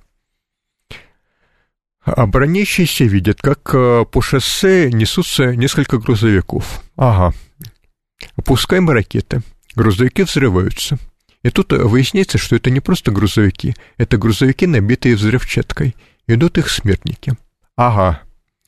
Обороняющиеся 2.02 3.04
видят, 3.04 3.42
как 3.42 3.72
э, 3.74 4.06
по 4.10 4.22
шоссе 4.22 4.90
несутся 4.94 5.54
несколько 5.58 5.98
грузовиков. 5.98 6.82
Ага. 6.96 7.36
Опускаем 8.38 8.90
ракеты. 8.90 9.42
Грузовики 9.76 10.24
взрываются. 10.24 10.98
И 11.44 11.50
тут 11.50 11.74
выясняется, 11.74 12.38
что 12.38 12.56
это 12.56 12.70
не 12.70 12.80
просто 12.80 13.12
грузовики, 13.12 13.76
это 13.98 14.18
грузовики, 14.18 14.66
набитые 14.68 15.16
взрывчаткой. 15.16 15.96
Идут 16.28 16.58
их 16.58 16.70
смертники. 16.70 17.34
Ага, 17.76 18.22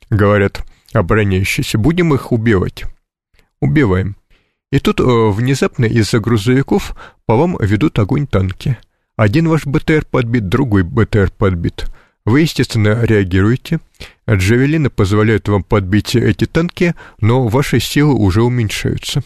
говорят 0.09 0.63
обороняющиеся, 0.93 1.77
будем 1.77 2.13
их 2.13 2.31
убивать. 2.31 2.85
Убиваем. 3.61 4.15
И 4.71 4.79
тут 4.79 4.99
э, 4.99 5.03
внезапно 5.03 5.85
из-за 5.85 6.19
грузовиков 6.19 6.95
по 7.25 7.35
вам 7.35 7.57
ведут 7.59 7.97
огонь 7.97 8.27
танки. 8.27 8.77
Один 9.15 9.47
ваш 9.47 9.65
БТР 9.65 10.05
подбит, 10.05 10.47
другой 10.47 10.83
БТР 10.83 11.31
подбит. 11.37 11.87
Вы, 12.25 12.41
естественно, 12.41 13.03
реагируете. 13.03 13.79
Джавелины 14.29 14.89
позволяют 14.89 15.47
вам 15.49 15.63
подбить 15.63 16.15
эти 16.15 16.45
танки, 16.45 16.93
но 17.19 17.47
ваши 17.47 17.79
силы 17.79 18.13
уже 18.13 18.43
уменьшаются. 18.43 19.23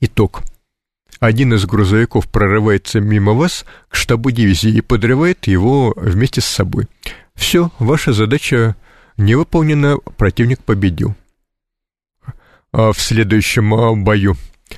Итог. 0.00 0.42
Один 1.20 1.54
из 1.54 1.64
грузовиков 1.64 2.28
прорывается 2.28 3.00
мимо 3.00 3.32
вас 3.32 3.64
к 3.88 3.94
штабу 3.94 4.30
дивизии 4.30 4.70
и 4.70 4.80
подрывает 4.80 5.46
его 5.46 5.94
вместе 5.96 6.40
с 6.40 6.46
собой. 6.46 6.88
Все, 7.34 7.70
ваша 7.78 8.12
задача 8.12 8.76
не 9.16 9.34
выполнена, 9.34 9.98
противник 10.16 10.60
победил. 10.60 11.14
А 12.72 12.92
в 12.92 13.00
следующем 13.00 13.74
а, 13.74 13.94
бою, 13.94 14.36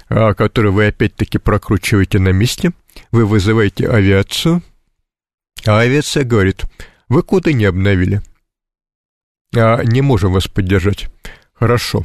а, 0.09 0.35
который 0.35 0.73
вы 0.73 0.89
опять-таки 0.89 1.39
прокручиваете 1.39 2.19
на 2.19 2.31
месте, 2.31 2.73
вы 3.13 3.25
вызываете 3.25 3.89
авиацию, 3.89 4.63
а 5.65 5.81
авиация 5.81 6.25
говорит, 6.25 6.65
вы 7.09 7.23
коды 7.23 7.53
не 7.53 7.65
обновили. 7.65 8.21
Не 9.53 10.01
можем 10.01 10.33
вас 10.33 10.49
поддержать. 10.49 11.09
Хорошо. 11.53 12.05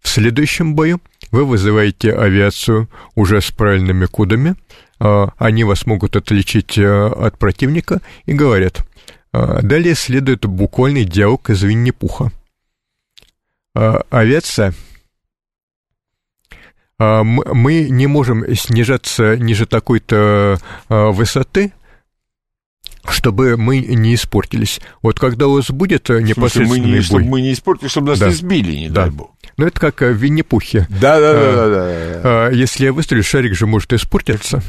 В 0.00 0.08
следующем 0.08 0.74
бою 0.74 1.00
вы 1.30 1.44
вызываете 1.44 2.14
авиацию 2.14 2.88
уже 3.14 3.42
с 3.42 3.50
правильными 3.50 4.06
кодами, 4.06 4.56
они 4.98 5.64
вас 5.64 5.84
могут 5.84 6.16
отличить 6.16 6.78
от 6.78 7.38
противника 7.38 8.00
и 8.24 8.32
говорят, 8.32 8.86
далее 9.32 9.94
следует 9.94 10.46
буквальный 10.46 11.04
диалог 11.04 11.50
из 11.50 11.62
Винни-Пуха. 11.62 12.32
Авиация 13.74 14.72
мы 16.98 17.88
не 17.90 18.06
можем 18.06 18.44
снижаться 18.54 19.36
ниже 19.36 19.66
такой-то 19.66 20.58
а, 20.88 21.10
высоты, 21.10 21.72
чтобы 23.08 23.56
мы 23.56 23.80
не 23.80 24.14
испортились. 24.14 24.80
Вот 25.02 25.20
когда 25.20 25.46
у 25.46 25.54
вас 25.54 25.70
будет 25.70 26.08
непосредственный 26.08 26.80
мы 26.80 26.86
не, 26.86 26.92
бой... 26.92 27.02
Чтобы 27.02 27.24
мы 27.24 27.40
не 27.42 27.52
испортились, 27.52 27.90
чтобы 27.90 28.08
нас 28.08 28.18
да. 28.18 28.28
не 28.28 28.34
сбили, 28.34 28.74
не 28.74 28.88
да. 28.88 29.02
дай 29.02 29.10
бог. 29.10 29.32
Ну, 29.56 29.66
это 29.66 29.78
как 29.80 30.00
в 30.00 30.12
Винни-Пухе. 30.12 30.86
Да, 30.90 31.20
да, 31.20 31.32
да, 31.32 31.52
да, 31.52 31.68
да, 31.68 32.22
да. 32.22 32.48
Если 32.50 32.84
я 32.84 32.92
выстрелю, 32.92 33.22
шарик 33.22 33.54
же 33.54 33.66
может 33.66 33.92
испортиться. 33.92 34.62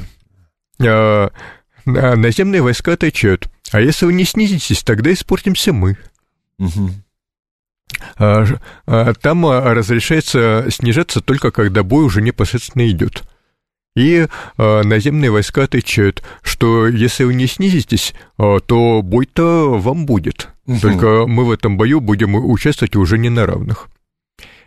Наземные 1.86 2.62
войска 2.62 2.94
отвечают. 2.94 3.50
А 3.72 3.82
если 3.82 4.06
вы 4.06 4.14
не 4.14 4.24
снизитесь, 4.26 4.84
тогда 4.84 5.12
испортимся 5.12 5.74
мы. 5.74 5.98
Угу. 6.60 6.92
А, 8.18 8.46
а, 8.86 9.14
там 9.14 9.46
а, 9.46 9.74
разрешается 9.74 10.66
снижаться 10.70 11.22
только 11.22 11.52
когда 11.52 11.84
бой 11.84 12.04
уже 12.04 12.22
непосредственно 12.22 12.88
идет. 12.90 13.24
И 13.96 14.28
наземные 14.58 15.32
войска 15.32 15.64
отвечают, 15.64 16.22
что 16.44 16.88
если 16.88 17.24
вы 17.24 17.34
не 17.34 17.48
снизитесь, 17.48 18.14
то 18.38 19.02
бой-то 19.04 19.80
вам 19.80 20.06
будет. 20.06 20.50
Угу. 20.68 20.80
Только 20.80 21.26
мы 21.26 21.46
в 21.46 21.52
этом 21.52 21.78
бою 21.78 22.00
будем 22.00 22.36
участвовать 22.36 22.96
уже 22.96 23.18
не 23.18 23.30
на 23.30 23.48
равных. 23.48 23.88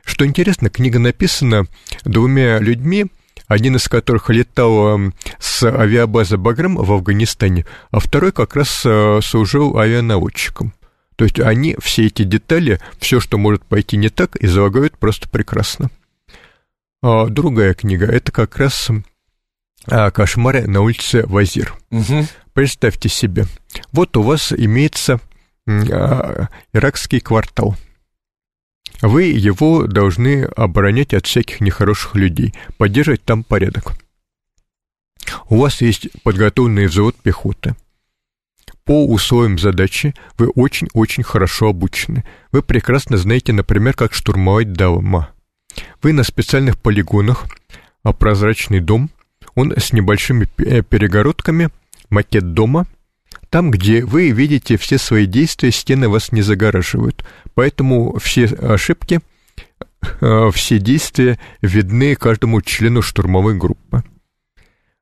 Что 0.04 0.26
интересно, 0.26 0.68
книга 0.68 0.98
написана 0.98 1.68
двумя 2.02 2.58
людьми, 2.58 3.06
один 3.46 3.76
из 3.76 3.88
которых 3.88 4.30
летал 4.30 5.12
с 5.38 5.62
авиабазы 5.62 6.36
Баграм 6.36 6.74
в 6.74 6.92
Афганистане, 6.92 7.66
а 7.92 8.00
второй 8.00 8.32
как 8.32 8.56
раз 8.56 8.84
служил 9.22 9.78
авианаводчиком. 9.78 10.72
То 11.20 11.24
есть 11.24 11.38
они 11.38 11.76
все 11.82 12.06
эти 12.06 12.22
детали, 12.22 12.80
все, 12.98 13.20
что 13.20 13.36
может 13.36 13.62
пойти 13.66 13.98
не 13.98 14.08
так, 14.08 14.42
излагают 14.42 14.96
просто 14.96 15.28
прекрасно. 15.28 15.90
А 17.02 17.26
другая 17.26 17.74
книга, 17.74 18.06
это 18.06 18.32
как 18.32 18.56
раз 18.56 18.88
а, 19.86 20.10
«Кошмары 20.10 20.66
на 20.66 20.80
улице 20.80 21.26
Вазир». 21.26 21.74
Угу. 21.90 22.26
Представьте 22.54 23.10
себе, 23.10 23.44
вот 23.92 24.16
у 24.16 24.22
вас 24.22 24.50
имеется 24.50 25.20
а, 25.66 26.48
иракский 26.72 27.20
квартал. 27.20 27.76
Вы 29.02 29.24
его 29.24 29.86
должны 29.86 30.44
оборонять 30.44 31.12
от 31.12 31.26
всяких 31.26 31.60
нехороших 31.60 32.14
людей, 32.14 32.54
поддерживать 32.78 33.26
там 33.26 33.44
порядок. 33.44 33.92
У 35.50 35.58
вас 35.58 35.82
есть 35.82 36.08
подготовленный 36.22 36.86
взвод 36.86 37.14
пехоты– 37.16 37.76
по 38.85 39.07
условиям 39.07 39.59
задачи 39.59 40.14
вы 40.39 40.49
очень-очень 40.49 41.22
хорошо 41.22 41.68
обучены. 41.68 42.24
Вы 42.53 42.62
прекрасно 42.62 43.16
знаете, 43.16 43.53
например, 43.53 43.95
как 43.95 44.14
штурмовать 44.14 44.72
дома. 44.72 45.31
Вы 46.03 46.12
на 46.12 46.24
специальных 46.24 46.78
полигонах, 46.78 47.47
а 48.03 48.12
прозрачный 48.12 48.81
дом, 48.81 49.11
он 49.55 49.72
с 49.76 49.93
небольшими 49.93 50.49
э, 50.59 50.83
перегородками, 50.83 51.70
макет 52.09 52.53
дома, 52.55 52.87
там, 53.51 53.70
где 53.70 54.05
вы 54.05 54.31
видите 54.31 54.76
все 54.76 54.97
свои 54.97 55.26
действия, 55.26 55.72
стены 55.72 56.09
вас 56.09 56.33
не 56.33 56.43
загораживают. 56.43 57.24
Поэтому 57.55 58.16
все 58.18 58.45
ошибки, 58.45 59.20
э, 60.20 60.51
все 60.53 60.78
действия 60.78 61.39
видны 61.61 62.14
каждому 62.14 62.62
члену 62.62 63.03
штурмовой 63.03 63.57
группы. 63.57 64.05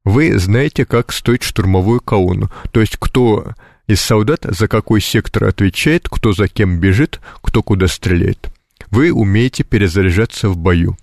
Вы 0.09 0.38
знаете, 0.38 0.86
как 0.86 1.12
строить 1.12 1.42
штурмовую 1.42 2.00
колонну, 2.00 2.50
то 2.72 2.80
есть 2.80 2.96
кто 2.98 3.52
из 3.86 4.00
солдат 4.00 4.40
за 4.42 4.66
какой 4.66 5.02
сектор 5.02 5.44
отвечает, 5.44 6.09
кто 6.09 6.32
за 6.32 6.48
кем 6.48 6.80
бежит, 6.80 7.20
кто 7.42 7.62
куда 7.62 7.88
стреляет. 7.88 8.50
Вы 8.90 9.12
умеете 9.12 9.64
перезаряжаться 9.64 10.48
в 10.48 10.56
бою. 10.56 10.96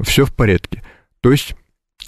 Все 0.00 0.24
в 0.24 0.32
порядке. 0.32 0.84
То 1.20 1.32
есть 1.32 1.56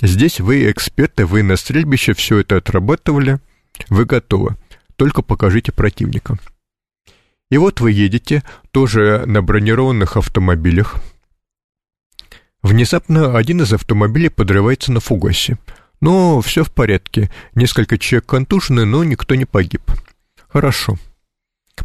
здесь 0.01 0.39
вы 0.39 0.71
эксперты, 0.71 1.27
вы 1.27 1.43
на 1.43 1.57
стрельбище 1.57 2.15
все 2.15 2.39
это 2.39 2.59
отрабатывали, 2.59 3.41
вы 3.89 4.05
готовы. 4.05 4.55
Только 4.95 5.23
покажите 5.23 5.73
противника. 5.73 6.39
И 7.51 7.59
вот 7.59 7.81
вы 7.81 7.91
едете, 7.91 8.45
тоже 8.71 9.25
на 9.27 9.43
бронированных 9.43 10.17
автомобилях. 10.17 10.95
Внезапно 12.63 13.37
один 13.37 13.63
из 13.63 13.73
автомобилей 13.73 14.29
подрывается 14.29 14.93
на 14.93 15.01
фугасе. 15.01 15.59
Но 16.01 16.41
все 16.41 16.65
в 16.65 16.71
порядке. 16.71 17.31
Несколько 17.55 17.99
человек 17.99 18.27
контужены, 18.27 18.85
но 18.85 19.05
никто 19.05 19.35
не 19.35 19.45
погиб. 19.45 19.83
Хорошо. 20.49 20.97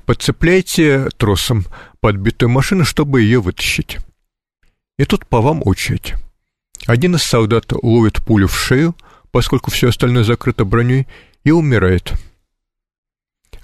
Подцепляйте 0.06 1.10
тросом 1.18 1.66
подбитую 2.00 2.50
машину, 2.50 2.86
чтобы 2.86 3.22
ее 3.22 3.42
вытащить. 3.42 3.98
И 4.98 5.06
тут 5.06 5.26
по 5.28 5.42
вам 5.42 5.62
очередь. 5.66 6.14
Один 6.86 7.16
из 7.16 7.24
солдат 7.24 7.72
ловит 7.72 8.24
пулю 8.24 8.48
в 8.48 8.58
шею, 8.58 8.96
поскольку 9.32 9.72
все 9.72 9.90
остальное 9.90 10.24
закрыто 10.24 10.66
броней, 10.66 11.08
и 11.44 11.52
умирает. 11.52 12.14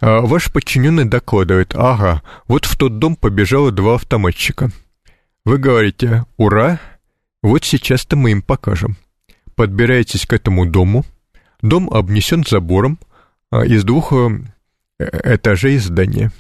А 0.02 0.22
ваш 0.22 0.52
подчиненный 0.52 1.06
докладывает, 1.06 1.76
ага, 1.76 2.24
вот 2.48 2.66
в 2.66 2.78
тот 2.78 3.00
дом 3.00 3.16
побежало 3.16 3.72
два 3.72 3.96
автоматчика. 3.96 4.72
Вы 5.46 5.58
говорите, 5.58 6.26
ура, 6.38 6.80
вот 7.42 7.66
сейчас-то 7.66 8.16
мы 8.16 8.32
им 8.32 8.42
покажем. 8.42 8.98
Подбираетесь 9.60 10.26
к 10.26 10.32
этому 10.32 10.66
дому. 10.66 11.04
Дом 11.62 11.90
обнесен 11.90 12.46
забором 12.48 12.98
а, 13.52 13.66
из 13.66 13.84
двух 13.84 14.14
э, 14.14 14.40
этажей 15.00 15.78
здания. 15.80 16.32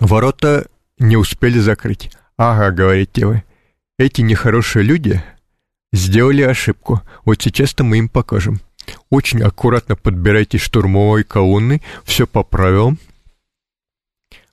Ворота 0.00 0.68
не 0.98 1.18
успели 1.18 1.58
закрыть. 1.58 2.10
Ага, 2.38 2.70
говорите 2.70 3.26
вы, 3.26 3.44
эти 3.98 4.22
нехорошие 4.22 4.84
люди 4.84 5.22
сделали 5.92 6.40
ошибку. 6.40 7.02
Вот 7.26 7.42
сейчас-то 7.42 7.84
мы 7.84 7.98
им 7.98 8.08
покажем. 8.08 8.62
Очень 9.10 9.42
аккуратно 9.42 9.94
подбирайте 9.94 10.56
штурмовой 10.56 11.24
колонны, 11.24 11.82
все 12.04 12.26
по 12.26 12.42
правилам. 12.42 12.98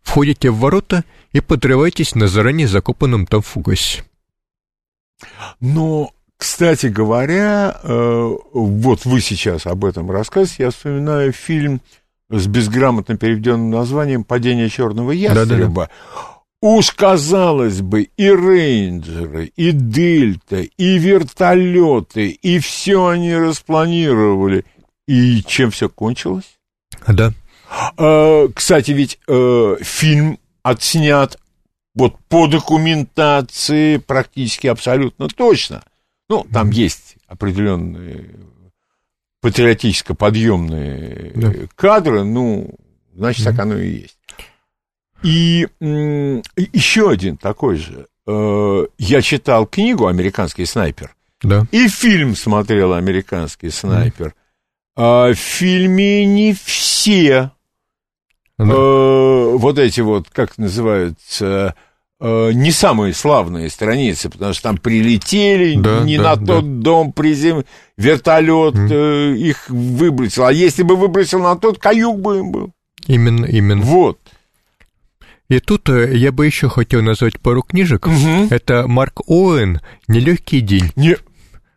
Входите 0.02 0.50
в 0.50 0.58
ворота 0.58 1.06
и 1.32 1.40
подрывайтесь 1.40 2.16
на 2.16 2.28
заранее 2.28 2.68
закопанном 2.68 3.26
там 3.26 3.42
фугасе. 3.42 4.04
Но, 5.62 6.12
кстати 6.40 6.86
говоря, 6.86 7.78
э, 7.84 8.36
вот 8.54 9.04
вы 9.04 9.20
сейчас 9.20 9.66
об 9.66 9.84
этом 9.84 10.10
рассказываете, 10.10 10.64
я 10.64 10.72
вспоминаю 10.72 11.34
фильм 11.34 11.82
с 12.30 12.48
безграмотно 12.48 13.18
переведенным 13.18 13.70
названием 13.72 14.24
«Падение 14.24 14.70
черного 14.70 15.12
ястреба». 15.12 15.46
Да-да-да. 15.46 15.90
Уж, 16.62 16.92
казалось 16.92 17.82
бы, 17.82 18.04
и 18.16 18.30
рейнджеры, 18.30 19.52
и 19.58 19.72
дельта, 19.74 20.62
и 20.62 20.98
вертолеты, 20.98 22.30
и 22.30 22.60
все 22.60 23.08
они 23.08 23.36
распланировали. 23.36 24.64
И 25.10 25.44
чем 25.44 25.72
все 25.72 25.90
кончилось? 25.90 26.58
Да. 27.06 27.34
А, 27.98 28.48
кстати, 28.56 28.92
ведь 28.92 29.20
э, 29.28 29.76
фильм 29.82 30.40
отснят 30.64 31.38
вот 31.96 32.16
по 32.30 32.48
документации 32.48 33.98
практически 33.98 34.68
абсолютно 34.68 35.28
точно. 35.28 35.84
Ну, 36.30 36.46
там 36.52 36.70
mm-hmm. 36.70 36.74
есть 36.74 37.18
определенные 37.28 38.36
патриотически 39.42 40.14
подъемные 40.14 41.32
да. 41.36 41.54
кадры, 41.76 42.24
ну, 42.24 42.74
значит, 43.14 43.46
mm-hmm. 43.46 43.52
так 43.52 43.60
оно 43.60 43.78
и 43.78 43.90
есть. 43.90 44.18
И 45.24 45.68
еще 45.80 47.10
один 47.10 47.36
такой 47.38 47.78
же. 47.78 48.08
Э, 48.26 48.86
я 48.98 49.22
читал 49.22 49.66
книгу 49.66 50.08
«Американский 50.08 50.66
снайпер». 50.66 51.16
Да. 51.42 51.66
И 51.72 51.88
фильм 51.88 52.36
смотрел 52.36 52.94
«Американский 52.94 53.70
снайпер». 53.70 54.34
Mm. 54.98 55.34
В 55.34 55.36
фильме 55.36 56.26
не 56.26 56.54
все 56.54 57.52
да. 58.60 58.74
Э, 58.74 59.56
вот 59.56 59.80
эти 59.80 60.02
вот, 60.02 60.30
как 60.30 60.58
называются, 60.58 61.46
э, 61.46 61.74
не 62.22 62.72
самые 62.72 63.14
славные 63.14 63.70
страницы, 63.70 64.30
потому 64.30 64.54
что 64.54 64.64
там 64.64 64.78
прилетели, 64.78 65.80
да, 65.80 66.02
не 66.02 66.18
да, 66.18 66.24
на 66.24 66.36
да. 66.36 66.46
тот 66.46 66.80
дом 66.80 67.14
призем, 67.14 67.64
вертолет 67.98 68.76
mm. 68.76 69.38
их 69.38 69.70
выбросил. 69.70 70.46
А 70.46 70.52
если 70.52 70.84
бы 70.84 70.98
выбросил 70.98 71.40
на 71.40 71.56
тот, 71.56 71.80
каюк 71.80 72.20
бы 72.20 72.40
им 72.40 72.52
был. 72.52 72.72
Именно, 73.08 73.46
именно. 73.46 73.82
Вот. 73.82 74.20
И 75.50 75.60
тут 75.60 75.90
э, 75.90 76.16
я 76.16 76.32
бы 76.32 76.46
еще 76.46 76.70
хотел 76.70 77.02
назвать 77.02 77.40
пару 77.40 77.64
книжек. 77.64 78.06
Угу. 78.06 78.48
Это 78.52 78.88
Марк 78.88 79.22
Оуэн 79.28 79.82
«Нелегкий 80.08 80.62
день». 80.62 80.92
Не... 80.96 81.18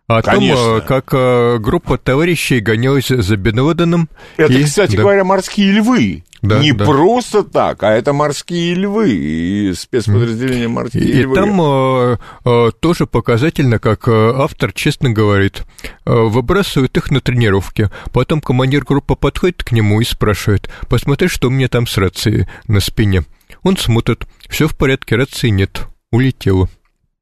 О 0.09 0.21
Конечно. 0.23 0.57
том, 0.57 0.83
как 0.83 1.09
э, 1.13 1.59
группа 1.59 1.97
товарищей 1.97 2.61
гонялась 2.61 3.09
за 3.09 3.37
Бен. 3.37 4.09
Это, 4.37 4.53
и... 4.53 4.65
кстати 4.65 4.97
да. 4.97 5.03
говоря, 5.03 5.25
«Морские 5.25 5.73
львы». 5.73 6.25
Да, 6.43 6.59
не 6.59 6.73
да. 6.73 6.85
просто 6.85 7.45
так, 7.45 7.85
а 7.85 7.93
это 7.93 8.13
морские 8.13 8.75
львы 8.75 9.11
и 9.11 9.73
спецподразделение 9.75 10.67
морские 10.67 11.05
и, 11.05 11.23
львы. 11.23 11.33
И 11.33 11.37
там 11.37 11.61
э, 11.63 12.17
э, 12.45 12.71
тоже 12.81 13.07
показательно, 13.07 13.79
как 13.79 14.09
автор 14.09 14.73
честно 14.73 15.11
говорит, 15.11 15.63
э, 16.05 16.13
выбрасывают 16.13 16.97
их 16.97 17.13
на 17.13 17.21
тренировке. 17.21 17.93
Потом 18.13 18.41
командир 18.41 18.83
группы 18.85 19.15
подходит 19.15 19.63
к 19.63 19.71
нему 19.71 20.01
и 20.01 20.05
спрашивает, 20.05 20.69
посмотри, 20.89 21.29
что 21.29 21.47
у 21.47 21.51
меня 21.53 21.69
там 21.69 21.87
с 21.87 21.97
рацией 21.97 22.49
на 22.67 22.81
спине. 22.81 23.23
Он 23.63 23.77
смотрит, 23.77 24.27
все 24.49 24.67
в 24.67 24.77
порядке, 24.77 25.15
рации 25.15 25.51
нет, 25.51 25.87
улетела. 26.11 26.69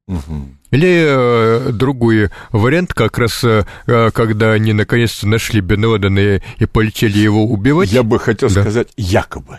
Угу. 0.09 0.49
Или 0.71 1.05
э, 1.07 1.73
другой 1.73 2.31
вариант, 2.51 2.95
как 2.95 3.19
раз 3.19 3.43
э, 3.45 3.65
когда 3.87 4.53
они 4.53 4.73
наконец-то 4.73 5.27
нашли 5.27 5.61
Бен 5.61 5.85
и, 6.19 6.41
и 6.59 6.67
полетели 6.67 7.19
его 7.19 7.45
убивать. 7.45 7.93
Я 7.93 8.03
бы 8.03 8.19
хотел 8.19 8.49
да. 8.51 8.63
сказать 8.63 8.89
якобы. 8.97 9.59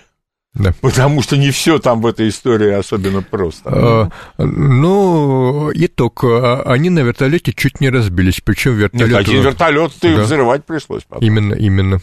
Да. 0.54 0.74
Потому 0.82 1.22
что 1.22 1.38
не 1.38 1.50
все 1.52 1.80
там 1.80 2.02
в 2.02 2.06
этой 2.06 2.28
истории 2.28 2.72
особенно 2.72 3.22
просто. 3.22 3.70
А, 3.70 4.10
ну, 4.38 5.72
итог. 5.74 6.26
А, 6.26 6.62
они 6.66 6.90
на 6.90 7.00
вертолете 7.00 7.54
чуть 7.54 7.80
не 7.80 7.90
разбились. 7.90 8.42
Причем 8.44 8.76
вертолет. 8.76 9.08
Нет, 9.08 9.18
один 9.18 9.42
вертолет 9.44 9.94
да. 10.02 10.24
взрывать 10.24 10.66
пришлось. 10.66 11.04
Потом. 11.04 11.26
Именно, 11.26 11.54
именно. 11.54 12.02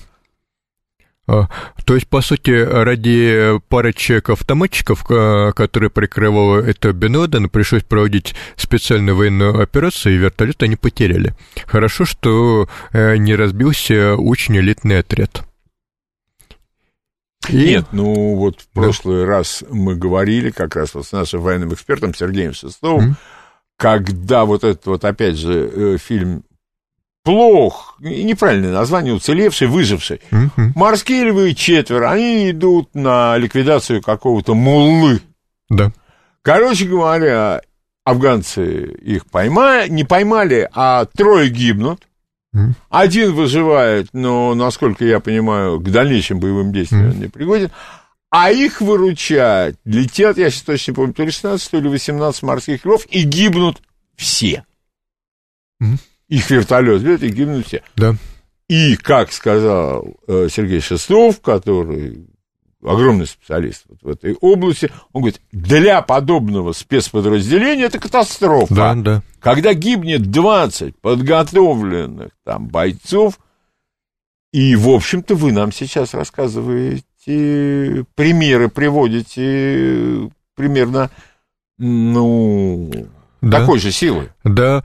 А, 1.28 1.48
то 1.84 1.94
есть, 1.94 2.08
по 2.08 2.22
сути, 2.22 2.50
ради 2.50 3.60
пары 3.68 3.92
чек-автоматчиков, 3.92 5.04
которые 5.04 5.90
прикрывал 5.90 6.56
это 6.56 6.92
Бен 6.92 7.48
пришлось 7.50 7.82
проводить 7.82 8.34
специальную 8.56 9.14
военную 9.14 9.60
операцию, 9.60 10.14
и 10.14 10.18
вертолет 10.18 10.62
они 10.62 10.76
потеряли. 10.76 11.34
Хорошо, 11.66 12.04
что 12.04 12.68
э, 12.92 13.16
не 13.16 13.34
разбился 13.34 14.16
очень 14.16 14.56
элитный 14.56 15.00
отряд. 15.00 15.44
И... 17.48 17.56
Нет, 17.56 17.86
ну 17.92 18.34
вот 18.36 18.62
в 18.62 18.68
прошлый 18.68 19.20
да. 19.20 19.26
раз 19.26 19.64
мы 19.70 19.94
говорили 19.94 20.50
как 20.50 20.76
раз 20.76 20.94
вот 20.94 21.06
с 21.06 21.12
нашим 21.12 21.40
военным 21.40 21.72
экспертом 21.72 22.14
Сергеем 22.14 22.52
Шестовым, 22.52 23.10
mm-hmm. 23.10 23.14
когда 23.76 24.44
вот 24.44 24.64
этот 24.64 24.86
вот 24.86 25.04
опять 25.04 25.36
же 25.36 25.70
э, 25.72 25.98
фильм 25.98 26.42
плох, 27.28 27.96
неправильное 28.00 28.72
название, 28.72 29.12
уцелевший, 29.12 29.66
выживший. 29.66 30.22
Mm-hmm. 30.30 30.72
Морские 30.74 31.24
львы 31.24 31.52
четверо, 31.52 32.10
они 32.10 32.52
идут 32.52 32.94
на 32.94 33.36
ликвидацию 33.36 34.00
какого-то 34.00 34.54
муллы. 34.54 35.20
Да. 35.68 35.92
Короче 36.40 36.86
говоря, 36.86 37.60
афганцы 38.02 38.94
их 39.02 39.26
поймали, 39.26 39.90
не 39.90 40.04
поймали, 40.04 40.70
а 40.72 41.04
трое 41.04 41.50
гибнут. 41.50 42.08
Mm-hmm. 42.56 42.72
Один 42.88 43.34
выживает, 43.34 44.08
но, 44.14 44.54
насколько 44.54 45.04
я 45.04 45.20
понимаю, 45.20 45.80
к 45.80 45.90
дальнейшим 45.90 46.40
боевым 46.40 46.72
действиям 46.72 47.08
mm-hmm. 47.08 47.12
он 47.12 47.20
не 47.20 47.28
пригоден. 47.28 47.70
А 48.30 48.50
их 48.50 48.80
выручать 48.80 49.76
летят, 49.84 50.38
я 50.38 50.48
сейчас 50.48 50.62
точно 50.62 50.92
не 50.92 50.94
помню, 50.94 51.12
то 51.12 51.24
ли 51.24 51.30
16, 51.30 51.70
то 51.70 51.78
ли 51.78 51.90
18 51.90 52.42
морских 52.42 52.86
львов, 52.86 53.04
и 53.10 53.22
гибнут 53.24 53.82
все. 54.16 54.64
Mm-hmm 55.82 55.98
их 56.28 56.50
вертолет 56.50 57.22
и 57.22 57.28
гибнут 57.28 57.66
все. 57.66 57.82
Да. 57.96 58.16
И, 58.68 58.96
как 58.96 59.32
сказал 59.32 60.16
э, 60.26 60.48
Сергей 60.50 60.80
Шестов, 60.80 61.40
который 61.40 62.26
огромный 62.82 63.26
специалист 63.26 63.84
вот 63.88 64.02
в 64.02 64.08
этой 64.08 64.34
области, 64.34 64.90
он 65.12 65.22
говорит, 65.22 65.40
для 65.52 66.02
подобного 66.02 66.72
спецподразделения 66.72 67.86
это 67.86 67.98
катастрофа. 67.98 68.74
Да, 68.74 68.94
да. 68.94 69.22
Когда 69.40 69.74
гибнет 69.74 70.30
20 70.30 70.96
подготовленных 71.00 72.30
там 72.44 72.68
бойцов, 72.68 73.40
и, 74.52 74.76
в 74.76 74.88
общем-то, 74.88 75.34
вы 75.34 75.52
нам 75.52 75.72
сейчас 75.72 76.14
рассказываете 76.14 77.02
примеры, 78.14 78.68
приводите 78.68 80.30
примерно, 80.54 81.10
ну, 81.78 82.90
да. 83.40 83.60
такой 83.60 83.78
же 83.78 83.92
силы. 83.92 84.30
Да, 84.44 84.82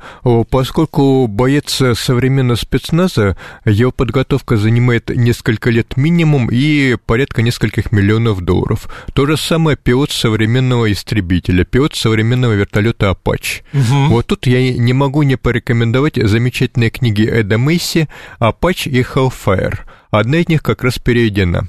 поскольку 0.49 1.28
боец 1.28 1.82
современного 1.95 2.58
спецназа, 2.58 3.38
его 3.66 3.91
подготовка 3.91 4.58
занимает 4.58 5.10
несколько 5.10 5.70
лет 5.70 5.97
минимум 5.97 6.49
и 6.51 6.97
порядка 7.06 7.41
нескольких 7.41 7.91
миллионов 7.91 8.41
долларов. 8.41 8.88
То 9.14 9.26
же 9.26 9.38
самое 9.38 9.78
пилот 9.78 10.12
современного 10.12 10.91
истребителя, 10.91 11.64
пилот 11.64 11.95
современного 11.95 12.54
вертолета 12.54 13.10
«Апач». 13.12 13.64
Угу. 13.74 14.08
Вот 14.10 14.28
тут 14.28 14.47
я 14.47 14.74
не 14.74 14.93
могу 14.93 15.24
не 15.24 15.36
порекомендовать 15.36 16.16
замечательные 16.16 16.89
книги 16.89 17.26
Эда 17.26 17.58
Мейси 17.58 18.08
«Апач» 18.39 18.88
и 18.88 19.01
«Hellfire». 19.01 19.80
Одна 20.12 20.38
из 20.38 20.47
них 20.47 20.62
как 20.62 20.84
раз 20.84 20.99
переведена. 20.99 21.68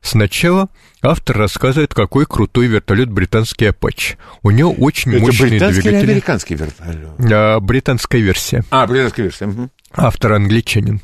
Сначала 0.00 0.68
автор 1.00 1.38
рассказывает, 1.38 1.94
какой 1.94 2.26
крутой 2.26 2.66
вертолет 2.66 3.10
британский 3.10 3.66
Apache. 3.66 4.16
У 4.42 4.50
него 4.50 4.72
очень 4.72 5.12
Это 5.14 5.22
мощные 5.22 5.50
британский 5.50 5.82
двигатели. 5.82 6.02
или 6.02 6.10
американский 6.10 6.54
вертолет? 6.54 7.32
А, 7.32 7.60
британская 7.60 8.20
версия. 8.20 8.64
А, 8.70 8.86
британская 8.86 9.22
версия. 9.22 9.46
Угу. 9.46 9.70
Автор 9.92 10.32
англичанин. 10.32 11.00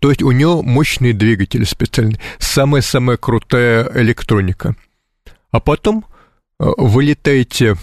То 0.00 0.10
есть 0.10 0.22
у 0.22 0.30
него 0.30 0.62
мощные 0.62 1.14
двигатели 1.14 1.64
специальные, 1.64 2.20
самая-самая 2.38 3.16
крутая 3.16 3.90
электроника. 3.94 4.76
А 5.50 5.60
потом 5.60 6.04
э, 6.60 6.64
вы 6.76 7.04
летаете 7.04 7.76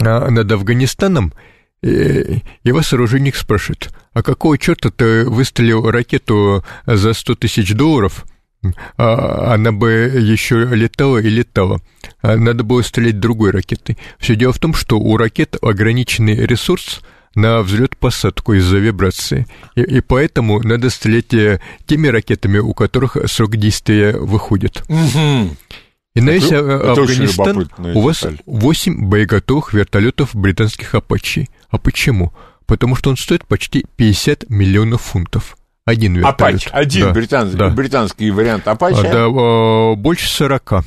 а, 0.00 0.30
над 0.30 0.50
Афганистаном, 0.50 1.32
и 1.80 2.42
вас 2.64 2.92
оружейник 2.92 3.36
спрашивает, 3.36 3.90
а 4.12 4.24
какого 4.24 4.58
черта 4.58 4.90
ты 4.90 5.24
выстрелил 5.24 5.88
ракету 5.88 6.64
за 6.86 7.12
100 7.12 7.36
тысяч 7.36 7.72
долларов– 7.72 8.24
она 8.96 9.72
бы 9.72 9.90
еще 9.90 10.64
летала 10.64 11.18
и 11.18 11.28
летала. 11.28 11.80
А 12.22 12.36
надо 12.36 12.64
было 12.64 12.82
стрелять 12.82 13.20
другой 13.20 13.50
ракетой. 13.50 13.96
Все 14.18 14.34
дело 14.34 14.52
в 14.52 14.58
том, 14.58 14.74
что 14.74 14.98
у 14.98 15.16
ракет 15.16 15.56
ограниченный 15.62 16.34
ресурс 16.34 17.00
на 17.34 17.60
взлет-посадку 17.62 18.54
из-за 18.54 18.78
вибрации. 18.78 19.46
И, 19.76 19.82
и 19.82 20.00
поэтому 20.00 20.60
надо 20.60 20.90
стрелять 20.90 21.32
э, 21.34 21.60
теми 21.86 22.08
ракетами, 22.08 22.58
у 22.58 22.74
которых 22.74 23.16
срок 23.26 23.56
действия 23.56 24.12
выходит. 24.16 24.82
И 26.14 26.20
на 26.20 26.30
весь 26.30 26.50
А- 26.50 26.92
очень 26.94 27.26
Афганистан 27.26 27.70
у 27.94 28.00
вас 28.00 28.20
деталь. 28.22 28.38
8 28.46 29.08
боеготовых 29.08 29.72
вертолетов 29.72 30.34
британских 30.34 30.94
«Апачи». 30.96 31.48
А 31.70 31.78
почему? 31.78 32.32
Потому 32.66 32.96
что 32.96 33.10
он 33.10 33.16
стоит 33.16 33.46
почти 33.46 33.84
50 33.96 34.50
миллионов 34.50 35.02
фунтов. 35.02 35.57
Один 35.88 36.16
вертолет. 36.16 36.66
Апач, 36.66 36.68
один 36.70 37.06
Да, 37.06 37.12
британский, 37.14 37.56
да. 37.56 37.70
британский 37.70 38.30
вариант 38.30 38.68
Апача. 38.68 39.00
А, 39.00 39.02
Да, 39.04 39.24
э, 39.26 39.94
больше 39.96 40.28
40. 40.28 40.84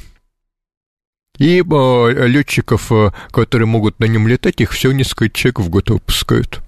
И 1.39 1.63
летчиков, 1.63 2.91
которые 3.31 3.65
могут 3.65 3.99
на 3.99 4.05
нем 4.05 4.27
летать, 4.27 4.61
их 4.61 4.71
всего 4.73 4.93
несколько 4.93 5.27
человек 5.31 5.59
в 5.59 5.69
год 5.69 5.89
выпускают. 5.89 6.61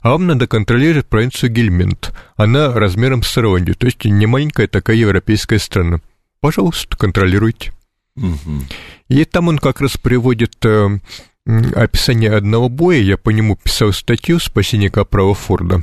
А 0.00 0.10
вам 0.10 0.28
надо 0.28 0.46
контролировать 0.46 1.08
провинцию 1.08 1.50
Гельмент. 1.50 2.14
Она 2.36 2.72
размером 2.72 3.24
с 3.24 3.36
Ирландию, 3.36 3.74
то 3.74 3.86
есть 3.86 4.04
не 4.04 4.26
маленькая 4.26 4.68
такая 4.68 4.96
европейская 4.96 5.58
страна. 5.58 5.98
Пожалуйста, 6.38 6.96
контролируйте. 6.96 7.72
Мгм. 8.14 8.68
И 9.08 9.24
там 9.24 9.48
он 9.48 9.58
как 9.58 9.80
раз 9.80 9.96
приводит 9.96 10.64
э, 10.64 11.00
описание 11.74 12.32
одного 12.32 12.68
боя, 12.68 12.98
я 12.98 13.16
по 13.16 13.30
нему 13.30 13.56
писал 13.56 13.92
статью 13.92 14.38
«Спасение 14.38 14.88
Капрала 14.88 15.34
Форда», 15.34 15.82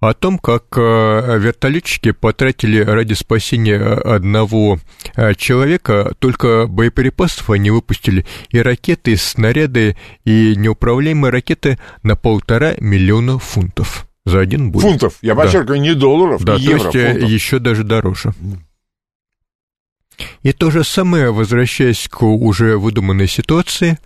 о 0.00 0.14
том, 0.14 0.38
как 0.38 0.64
э, 0.76 1.38
вертолетчики 1.38 2.12
потратили 2.12 2.80
ради 2.80 3.14
спасения 3.14 3.80
одного 3.80 4.78
э, 5.16 5.34
человека 5.34 6.14
только 6.18 6.66
боеприпасов 6.68 7.50
они 7.50 7.70
выпустили, 7.70 8.24
и 8.50 8.60
ракеты, 8.60 9.12
и 9.12 9.16
снаряды, 9.16 9.96
и 10.24 10.54
неуправляемые 10.56 11.32
ракеты 11.32 11.78
на 12.02 12.14
полтора 12.14 12.74
миллиона 12.78 13.38
фунтов 13.38 14.06
за 14.24 14.40
один 14.40 14.70
бой. 14.70 14.82
Фунтов, 14.82 15.14
я 15.20 15.34
Да. 15.34 15.42
подчеркиваю, 15.42 15.80
не 15.80 15.94
долларов, 15.94 16.44
Да, 16.44 16.56
не 16.56 16.62
евро, 16.64 16.90
то 16.90 16.98
есть 16.98 17.12
фунтов. 17.12 17.30
еще 17.30 17.58
даже 17.58 17.82
дороже. 17.82 18.34
И 20.42 20.52
то 20.52 20.70
же 20.70 20.84
самое, 20.84 21.32
возвращаясь 21.32 22.08
к 22.08 22.22
уже 22.22 22.76
выдуманной 22.76 23.28
ситуации, 23.28 23.98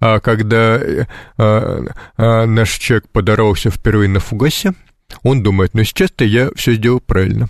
а, 0.00 0.20
когда 0.20 0.76
э, 0.78 1.04
а, 1.36 1.84
а, 2.16 2.46
наш 2.46 2.72
человек 2.78 3.08
подорвался 3.08 3.70
впервые 3.70 4.08
на 4.08 4.20
фугасе, 4.20 4.74
он 5.22 5.42
думает, 5.42 5.74
ну 5.74 5.82
сейчас-то 5.84 6.24
я 6.24 6.50
все 6.54 6.74
сделал 6.74 7.00
правильно. 7.00 7.48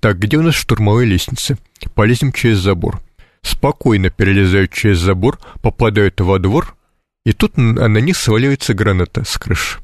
Так, 0.00 0.18
где 0.18 0.36
у 0.36 0.42
нас 0.42 0.54
штурмовые 0.54 1.06
лестницы? 1.08 1.58
Полезем 1.94 2.32
через 2.32 2.58
забор. 2.58 3.00
Спокойно 3.42 4.10
перелезают 4.10 4.72
через 4.72 4.98
забор, 4.98 5.38
попадают 5.62 6.20
во 6.20 6.38
двор, 6.38 6.76
и 7.24 7.32
тут 7.32 7.56
н- 7.58 7.74
на 7.74 7.98
них 7.98 8.16
сваливается 8.16 8.74
граната 8.74 9.24
с 9.24 9.38
крыши. 9.38 9.78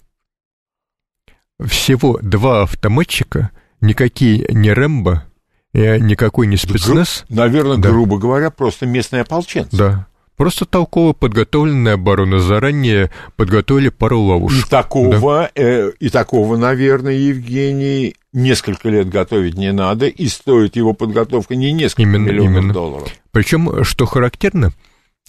Всего 1.65 2.19
два 2.21 2.63
автоматчика, 2.63 3.51
никакие 3.81 4.47
не 4.51 4.73
Рэмбо, 4.73 5.25
никакой 5.73 6.47
не 6.49 6.57
спецназ, 6.57 7.25
Наверное, 7.29 7.77
Да. 7.77 7.91
грубо 7.91 8.19
говоря, 8.19 8.51
просто 8.51 8.87
местные 8.87 9.23
ополченцы. 9.23 9.77
да. 9.77 10.07
Просто 10.43 10.65
толково 10.65 11.13
подготовленная 11.13 11.95
оборона, 11.95 12.41
заранее 12.41 13.13
подготовили 13.37 13.91
пару 13.91 14.19
И 14.19 14.27
ловушек. 14.29 14.67
такого, 14.67 15.49
э, 15.55 15.93
и 16.01 16.09
такого, 16.09 16.57
наверное, 16.57 17.13
Евгений, 17.13 18.17
несколько 18.33 18.89
лет 18.89 19.09
готовить 19.09 19.55
не 19.57 19.71
надо, 19.71 20.09
и 20.09 20.27
стоит 20.27 20.75
его 20.75 20.95
подготовка 20.95 21.55
не 21.55 21.71
несколько 21.71 22.03
Именно, 22.03 22.25
миллионов 22.27 22.57
именно. 22.57 22.73
долларов. 22.73 23.09
Причем, 23.31 23.85
что 23.85 24.05
характерно, 24.05 24.73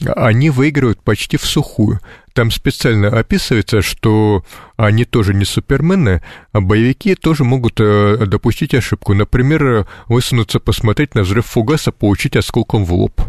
они 0.03 0.49
выигрывают 0.49 1.03
почти 1.03 1.37
в 1.37 1.45
сухую. 1.45 1.99
Там 2.33 2.49
специально 2.49 3.09
описывается, 3.09 3.83
что 3.83 4.43
они 4.77 5.05
тоже 5.05 5.35
не 5.35 5.45
супермены, 5.45 6.23
а 6.53 6.59
боевики 6.59 7.13
тоже 7.13 7.43
могут 7.43 7.79
э, 7.79 8.25
допустить 8.25 8.73
ошибку. 8.73 9.13
Например, 9.13 9.85
высунуться 10.07 10.59
посмотреть 10.59 11.13
на 11.13 11.21
взрыв 11.21 11.45
фугаса, 11.45 11.91
получить 11.91 12.35
осколком 12.35 12.83
в 12.83 12.91
лоб. 12.95 13.21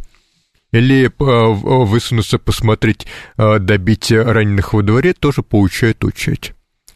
Или 0.75 1.07
э, 1.07 1.09
в- 1.09 1.85
высунуться 1.87 2.39
посмотреть, 2.39 3.07
э, 3.37 3.59
добить 3.59 4.11
раненых 4.11 4.73
во 4.73 4.83
дворе, 4.83 5.13
тоже 5.15 5.43
получают 5.43 6.05
очередь. 6.05 6.53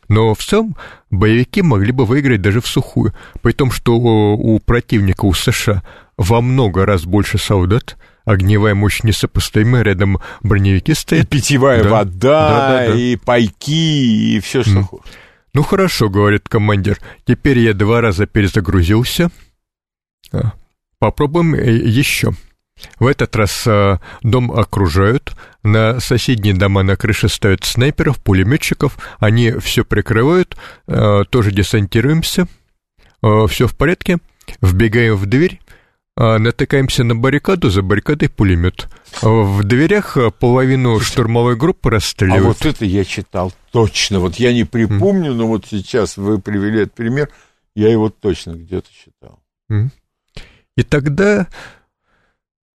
Но 0.08 0.34
в 0.34 0.38
целом 0.42 0.76
боевики 1.10 1.62
могли 1.62 1.92
бы 1.92 2.04
выиграть 2.06 2.40
даже 2.42 2.60
в 2.60 2.66
сухую, 2.66 3.14
при 3.42 3.52
том, 3.52 3.70
что 3.70 3.92
э, 3.94 3.98
у 4.42 4.58
противника, 4.58 5.26
у 5.26 5.32
США, 5.34 5.82
во 6.16 6.40
много 6.40 6.86
раз 6.86 7.04
больше 7.04 7.38
солдат, 7.38 7.96
огневая 8.24 8.74
мощь 8.74 9.02
несопоставимая, 9.04 9.82
рядом 9.82 10.18
броневики 10.42 10.92
И 10.92 10.94
стоят. 10.94 11.28
питьевая 11.28 11.82
Да. 11.84 11.88
вода, 11.90 12.10
Да, 12.12 12.68
да, 12.68 12.86
да. 12.88 12.94
и 12.94 13.16
пайки, 13.16 14.34
и 14.36 14.40
все, 14.40 14.62
что 14.64 14.82
хочешь. 14.82 15.06
Ну 15.54 15.62
хорошо, 15.62 16.08
говорит 16.08 16.48
командир, 16.48 16.98
теперь 17.26 17.58
я 17.60 17.74
два 17.74 18.00
раза 18.00 18.26
перезагрузился. 18.26 19.30
Попробуем 20.98 21.54
э, 21.54 21.70
еще. 21.70 22.32
В 22.98 23.06
этот 23.06 23.34
раз 23.36 23.64
а, 23.66 24.00
дом 24.22 24.52
окружают, 24.52 25.32
на 25.62 26.00
соседние 26.00 26.54
дома 26.54 26.82
на 26.82 26.96
крыше 26.96 27.28
ставят 27.28 27.64
снайперов, 27.64 28.22
пулеметчиков, 28.22 28.96
они 29.18 29.52
все 29.52 29.84
прикрывают, 29.84 30.56
а, 30.86 31.24
тоже 31.24 31.52
десантируемся, 31.52 32.46
все 33.48 33.66
в 33.66 33.76
порядке, 33.76 34.18
вбегаем 34.60 35.16
в 35.16 35.26
дверь, 35.26 35.60
а, 36.20 36.38
натыкаемся 36.40 37.04
на 37.04 37.14
баррикаду, 37.14 37.70
за 37.70 37.82
баррикадой 37.82 38.28
пулемет. 38.28 38.88
В 39.22 39.62
дверях 39.62 40.16
а, 40.16 40.32
половину 40.32 40.98
штурмовой 40.98 41.54
группы 41.54 41.90
А 41.90 41.92
расстреливают. 41.92 42.44
вот 42.44 42.66
это 42.66 42.84
я 42.84 43.04
читал 43.04 43.52
точно. 43.70 44.18
Вот 44.18 44.34
я 44.34 44.52
не 44.52 44.64
припомню, 44.64 45.32
но 45.32 45.46
вот 45.46 45.66
сейчас 45.70 46.16
вы 46.16 46.40
привели 46.40 46.82
этот 46.82 46.94
пример, 46.94 47.28
я 47.76 47.88
его 47.92 48.10
точно 48.10 48.52
где-то 48.52 48.88
читал. 48.92 49.38
Мгм. 49.68 49.92
И 50.76 50.82
тогда 50.82 51.42
э, 51.42 51.46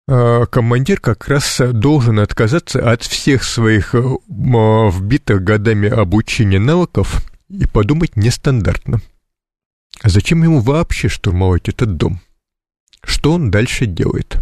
командир 0.08 0.99
как 0.99 1.28
раз 1.28 1.62
должен 1.72 2.20
отказаться 2.20 2.91
от 2.91 3.04
всех 3.04 3.43
своих 3.43 3.95
э, 3.95 3.99
м, 3.99 4.89
вбитых 4.89 5.43
годами 5.43 5.89
обучения 5.89 6.60
навыков 6.60 7.24
и 7.49 7.66
подумать 7.66 8.16
нестандартно. 8.16 9.01
А 10.01 10.10
зачем 10.10 10.43
ему 10.43 10.60
вообще 10.60 11.08
штурмовать 11.08 11.70
этот 11.70 11.95
дом? 11.95 12.20
Что 13.04 13.34
он 13.34 13.51
дальше 13.51 13.86
делает? 13.86 14.38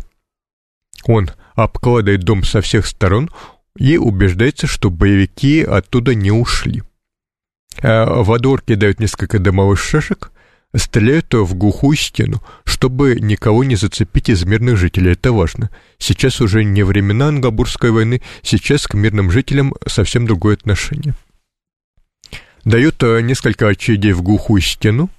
Он 1.05 1.30
обкладывает 1.55 2.22
дом 2.22 2.43
со 2.43 2.62
всех 2.62 2.86
сторон 2.86 3.30
и 3.78 3.97
убеждается, 3.97 4.68
что 4.68 4.89
боевики 4.89 5.62
оттуда 5.62 6.16
не 6.16 6.32
ушли. 6.32 6.84
А 7.82 8.24
Во 8.24 8.39
двор 8.39 8.62
кидают 8.62 8.99
несколько 8.99 9.39
дымовых 9.39 9.80
шашек, 9.80 10.32
стреляют 10.76 11.34
в 11.34 11.53
глухую 11.55 11.97
стену, 11.97 12.41
чтобы 12.63 13.17
никого 13.19 13.63
не 13.63 13.76
зацепить 13.76 14.30
из 14.30 14.45
мирных 14.45 14.78
жителей. 14.78 15.11
Это 15.13 15.32
важно. 15.32 15.69
Сейчас 15.97 16.41
уже 16.41 16.63
не 16.63 16.84
времена 16.84 17.28
Ангабурской 17.28 17.91
войны, 17.91 18.22
сейчас 18.41 18.88
к 18.88 18.93
мирным 18.93 19.32
жителям 19.32 19.74
совсем 19.88 20.26
другое 20.26 20.55
отношение. 20.55 21.15
Дают 22.63 23.01
э, 23.03 23.22
несколько 23.22 23.67
очередей 23.67 24.13
в 24.13 24.22
глухую 24.22 24.61
стену, 24.61 25.09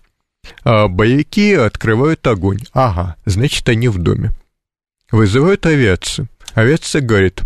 а 0.64 0.88
боевики 0.88 1.55
открывают 1.55 2.26
огонь. 2.26 2.61
Ага, 2.72 3.16
значит, 3.26 3.68
они 3.68 3.88
в 3.88 3.98
доме. 3.98 4.32
Вызывают 5.11 5.66
авиацию. 5.66 6.28
Авиация 6.55 7.03
говорит, 7.03 7.42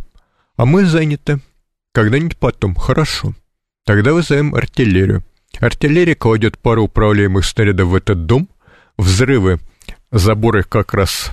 а 0.56 0.66
мы 0.66 0.84
заняты. 0.84 1.40
Когда-нибудь 1.92 2.36
потом. 2.36 2.74
Хорошо. 2.74 3.34
Тогда 3.84 4.12
вызовем 4.12 4.54
артиллерию. 4.54 5.24
Артиллерия 5.60 6.14
кладет 6.14 6.58
пару 6.58 6.84
управляемых 6.84 7.44
снарядов 7.44 7.88
в 7.88 7.94
этот 7.94 8.26
дом. 8.26 8.48
Взрывы, 8.96 9.58
заборы 10.10 10.62
как 10.62 10.94
раз 10.94 11.32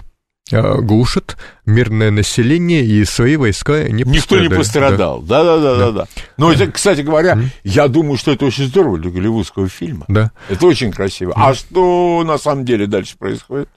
а, 0.51 0.81
глушат 0.81 1.37
мирное 1.65 2.11
население 2.11 2.83
и 2.83 3.05
свои 3.05 3.37
войска 3.37 3.87
не 3.89 4.03
Никто 4.03 4.37
не 4.39 4.49
пострадал. 4.49 5.21
Да-да-да. 5.21 5.77
да, 5.77 5.91
да. 5.91 6.07
Но 6.37 6.51
это, 6.51 6.69
кстати 6.69 6.99
говоря, 6.99 7.39
я 7.63 7.87
думаю, 7.87 8.17
что 8.17 8.31
это 8.31 8.45
очень 8.45 8.65
здорово 8.65 8.99
для 8.99 9.09
голливудского 9.09 9.69
фильма. 9.69 10.05
Да. 10.09 10.31
Это 10.49 10.65
очень 10.67 10.91
красиво. 10.91 11.33
А 11.35 11.53
что 11.53 12.23
на 12.25 12.37
самом 12.37 12.65
деле 12.65 12.87
дальше 12.87 13.15
происходит? 13.17 13.69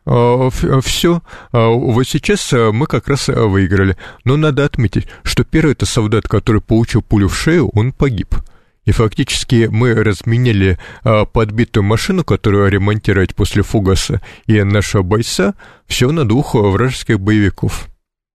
Все. 0.85 1.23
Вот 1.53 2.07
сейчас 2.09 2.53
а, 2.53 2.73
мы 2.73 2.87
как 2.87 3.09
раз 3.09 3.29
а, 3.29 3.47
выиграли. 3.47 3.97
Но 4.25 4.37
надо 4.37 4.65
отметить, 4.65 5.07
что 5.23 5.45
первый 5.45 5.73
это 5.73 5.87
солдат, 5.87 6.27
который 6.27 6.61
получил 6.61 7.01
пулю 7.01 7.29
в 7.29 7.37
шею, 7.37 7.71
он 7.75 7.93
погиб. 7.93 8.35
И 8.87 8.93
фактически 8.93 9.69
мы 9.71 9.95
разменяли 9.95 10.79
а, 11.03 11.27
подбитую 11.27 11.85
машину, 11.85 12.25
которую 12.25 12.71
ремонтировать 12.71 13.35
после 13.35 13.63
фугаса, 13.63 14.23
и 14.47 14.63
нашего 14.63 15.03
бойца, 15.03 15.55
все 15.87 16.11
на 16.13 16.27
двух 16.27 16.55
вражеских 16.55 17.21
боевиков. 17.21 17.89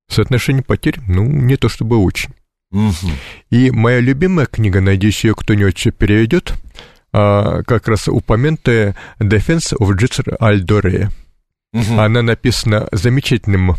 Соотношение 0.10 0.62
потерь, 0.62 0.99
ну, 1.08 1.24
не 1.24 1.56
то 1.56 1.70
чтобы 1.70 1.97
очень. 1.97 2.32
Мгм. 2.72 2.93
И 3.49 3.72
моя 3.72 3.99
любимая 4.02 4.45
книга, 4.45 4.82
надеюсь, 4.82 5.24
ее 5.24 5.36
кто-нибудь 5.36 5.88
переведет, 5.97 6.54
а, 7.14 7.64
как 7.64 7.88
раз 7.88 8.10
упомянутая 8.10 8.95
«Defense 9.20 9.76
of 9.78 9.97
Jitzer 9.97 10.36
Альдорея». 10.38 11.12
Мгм. 11.74 11.99
Она 11.99 12.22
написана 12.22 12.89
замечательным 12.91 13.78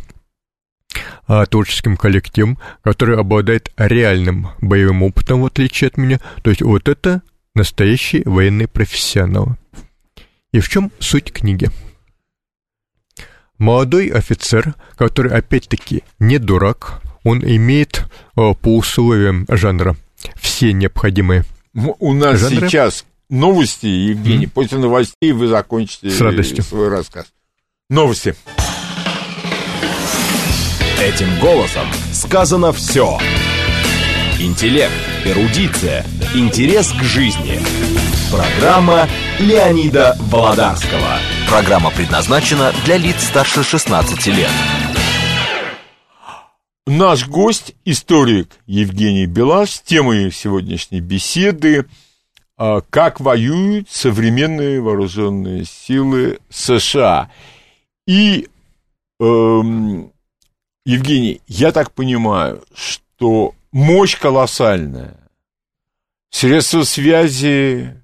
а, 1.26 1.46
творческим 1.46 1.96
коллективом, 1.96 2.58
который 2.82 3.18
обладает 3.18 3.72
реальным 3.76 4.48
боевым 4.60 5.02
опытом, 5.02 5.42
в 5.42 5.46
отличие 5.46 5.88
от 5.88 5.96
меня. 5.96 6.20
То 6.42 6.50
есть 6.50 6.62
вот 6.62 6.88
это 6.88 7.22
настоящий 7.54 8.22
военный 8.24 8.68
профессионал. 8.68 9.56
И 10.52 10.60
в 10.60 10.68
чем 10.68 10.90
суть 10.98 11.32
книги? 11.32 11.70
Молодой 13.58 14.08
офицер, 14.08 14.74
который 14.96 15.32
опять-таки 15.32 16.02
не 16.18 16.38
дурак, 16.38 17.00
он 17.24 17.44
имеет 17.44 18.06
а, 18.34 18.54
по 18.54 18.76
условиям 18.76 19.46
жанра 19.48 19.96
все 20.36 20.72
необходимые 20.72 21.44
У 21.74 22.12
нас 22.12 22.40
жанры. 22.40 22.68
сейчас 22.68 23.04
новости, 23.28 23.86
Евгений. 23.86 24.46
Mm. 24.46 24.50
После 24.50 24.78
новостей 24.78 25.32
вы 25.32 25.48
закончите 25.48 26.10
свой 26.62 26.88
рассказ. 26.88 27.26
Новости. 27.88 28.34
Этим 31.02 31.36
голосом 31.40 31.88
сказано 32.12 32.72
все. 32.72 33.18
Интеллект, 34.38 34.92
эрудиция, 35.24 36.06
интерес 36.32 36.92
к 36.92 37.02
жизни. 37.02 37.58
Программа 38.30 39.08
Леонида 39.40 40.16
Володарского. 40.30 41.18
Программа 41.48 41.90
предназначена 41.90 42.72
для 42.84 42.98
лиц 42.98 43.16
старше 43.20 43.64
16 43.64 44.26
лет. 44.28 44.50
Наш 46.86 47.26
гость, 47.26 47.74
историк 47.84 48.50
Евгений 48.66 49.26
Белаш, 49.26 49.80
темой 49.80 50.30
сегодняшней 50.30 51.00
беседы 51.00 51.86
а, 52.56 52.80
«Как 52.80 53.18
воюют 53.18 53.90
современные 53.90 54.80
вооруженные 54.80 55.64
силы 55.64 56.38
США». 56.48 57.28
И 58.06 58.46
эм, 59.18 60.12
Евгений, 60.84 61.40
я 61.46 61.72
так 61.72 61.92
понимаю, 61.92 62.64
что 62.74 63.54
мощь 63.70 64.18
колоссальная, 64.18 65.16
средства 66.30 66.82
связи 66.82 68.02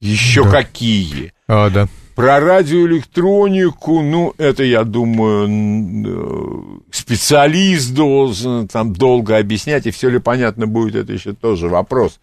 еще 0.00 0.44
да. 0.44 0.50
какие. 0.50 1.32
А, 1.46 1.70
да. 1.70 1.88
Про 2.16 2.40
радиоэлектронику, 2.40 4.02
ну, 4.02 4.34
это, 4.36 4.64
я 4.64 4.84
думаю, 4.84 6.82
специалист 6.90 7.94
должен 7.94 8.68
там 8.68 8.92
долго 8.92 9.38
объяснять, 9.38 9.86
и 9.86 9.90
все 9.90 10.10
ли 10.10 10.18
понятно 10.18 10.66
будет, 10.66 10.96
это 10.96 11.12
еще 11.12 11.32
тоже 11.34 11.68
вопрос. 11.68 12.20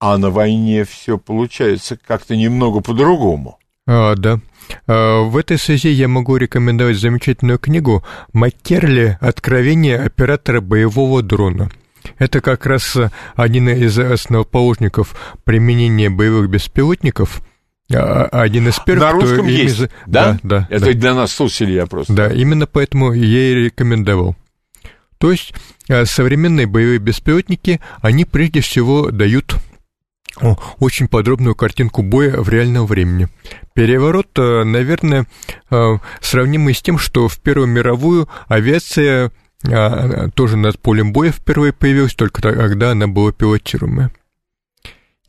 А 0.00 0.18
на 0.18 0.30
войне 0.30 0.84
все 0.84 1.16
получается 1.18 1.96
как-то 1.96 2.34
немного 2.34 2.80
по-другому. 2.80 3.58
А, 3.86 4.16
да. 4.16 4.40
А, 4.86 5.22
в 5.22 5.36
этой 5.36 5.58
связи 5.58 5.88
я 5.88 6.08
могу 6.08 6.36
рекомендовать 6.36 6.96
замечательную 6.96 7.58
книгу 7.58 8.04
«Маккерли. 8.32 9.18
Откровение 9.20 9.98
оператора 9.98 10.60
боевого 10.60 11.22
дрона». 11.22 11.70
Это 12.18 12.40
как 12.40 12.66
раз 12.66 12.96
один 13.36 13.68
из 13.68 13.96
основоположников 13.98 15.14
применения 15.44 16.10
боевых 16.10 16.48
беспилотников– 16.48 17.40
а, 17.94 18.28
один 18.32 18.68
из 18.68 18.78
первых, 18.78 19.02
На 19.02 19.12
русском 19.12 19.38
кто 19.40 19.48
есть, 19.48 19.78
ими... 19.80 19.90
да? 20.06 20.32
Да, 20.32 20.38
да. 20.42 20.68
Это 20.70 20.86
да. 20.86 20.92
для 20.92 21.14
нас 21.14 21.32
слушали 21.32 21.72
я 21.72 21.86
просто. 21.86 22.12
Да, 22.12 22.32
именно 22.32 22.66
поэтому 22.66 23.12
я 23.12 23.50
и 23.50 23.54
рекомендовал. 23.54 24.36
То 25.18 25.30
есть 25.30 25.54
а, 25.88 26.04
современные 26.04 26.66
боевые 26.66 26.98
беспилотники, 26.98 27.80
они 28.00 28.24
прежде 28.24 28.60
всего 28.60 29.10
дают 29.10 29.56
очень 30.78 31.08
подробную 31.08 31.54
картинку 31.54 32.02
боя 32.02 32.40
в 32.40 32.48
реальном 32.48 32.86
времени. 32.86 33.28
Переворот, 33.74 34.38
э, 34.38 34.64
наверное, 34.64 35.26
э, 35.70 35.98
сравнимый 36.20 36.74
с 36.74 36.82
тем, 36.82 36.98
что 36.98 37.28
в 37.28 37.38
Первую 37.40 37.68
мировую 37.68 38.28
авиация 38.46 39.32
э, 39.64 40.28
тоже 40.34 40.56
над 40.56 40.78
полем 40.78 41.12
боя 41.12 41.32
впервые 41.32 41.72
появилась, 41.72 42.14
только 42.14 42.42
тогда 42.42 42.90
она 42.90 43.06
была 43.06 43.32
пилотируемая. 43.32 44.10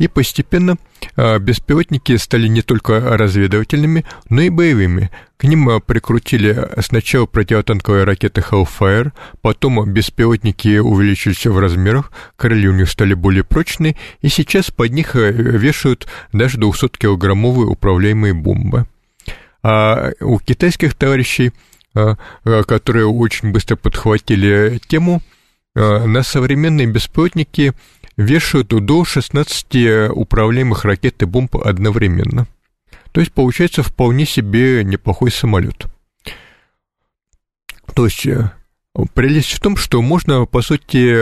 И 0.04 0.10
постепенно 0.10 0.76
а, 1.16 1.40
беспилотники 1.40 2.18
стали 2.18 2.50
не 2.50 2.62
только 2.62 3.00
разведывательными, 3.18 4.04
но 4.28 4.42
и 4.42 4.50
боевыми. 4.50 5.12
К 5.38 5.46
ним 5.46 5.70
а, 5.70 5.80
прикрутили 5.80 6.68
сначала 6.82 7.26
противотанковые 7.26 8.04
ракеты 8.04 8.42
Hellfire, 8.42 9.14
потом 9.42 9.90
беспилотники 9.90 10.80
увеличились 10.80 11.46
в 11.46 11.58
размерах, 11.58 12.12
крылья 12.36 12.72
у 12.72 12.74
них 12.74 12.90
стали 12.90 13.14
более 13.14 13.46
прочные, 13.46 13.96
и 14.22 14.28
сейчас 14.28 14.72
под 14.72 14.92
них 14.92 15.16
а, 15.16 15.20
вешают 15.32 16.10
даже 16.34 16.58
200-килограммовые 16.58 17.68
управляемые 17.68 18.34
бомбы. 18.34 18.86
А 19.64 20.12
у 20.20 20.38
китайских 20.40 20.96
товарищей, 20.96 21.54
которые 22.44 23.06
очень 23.06 23.54
быстро 23.54 23.78
подхватили 23.78 24.82
тему, 24.90 25.22
на 25.76 26.24
современные 26.24 26.88
беспилотники– 26.88 27.72
вешают 28.18 28.68
до 28.68 29.06
16 29.06 30.12
управляемых 30.12 30.86
ракет 30.86 31.22
и 31.22 31.26
бомб 31.26 31.56
одновременно. 31.56 32.48
То 33.12 33.20
есть 33.22 33.32
получается 33.34 33.84
вполне 33.84 34.26
себе 34.26 34.84
неплохой 34.84 35.32
самолет. 35.32 35.86
То 37.94 38.06
есть 38.06 38.26
э, 38.26 38.52
Прелесть 39.16 39.54
в 39.54 39.60
том, 39.60 39.76
что 39.76 40.04
можно, 40.04 40.46
по 40.46 40.62
сути, 40.62 41.16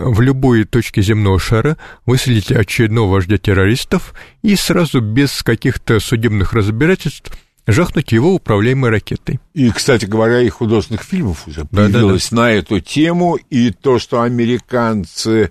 в 0.00 0.20
любой 0.20 0.62
точке 0.62 1.02
земного 1.02 1.40
шара 1.40 1.76
выследить 2.04 2.52
очередного 2.52 3.14
вождя 3.14 3.36
террористов 3.36 4.14
и 4.42 4.54
сразу 4.54 5.00
без 5.00 5.42
каких-то 5.42 5.98
судебных 5.98 6.52
разбирательств 6.52 7.32
жахнуть 7.66 8.12
его 8.12 8.32
управляемой 8.32 8.90
ракетой. 8.90 9.40
И, 9.54 9.70
кстати 9.70 10.04
говоря, 10.04 10.40
и 10.40 10.48
художественных 10.48 11.02
фильмов 11.02 11.48
уже 11.48 11.64
появилось 11.64 12.30
да, 12.30 12.36
да, 12.36 12.42
да. 12.42 12.42
на 12.42 12.52
эту 12.52 12.78
тему, 12.78 13.38
и 13.50 13.72
то, 13.72 13.98
что 13.98 14.22
американцы 14.22 15.50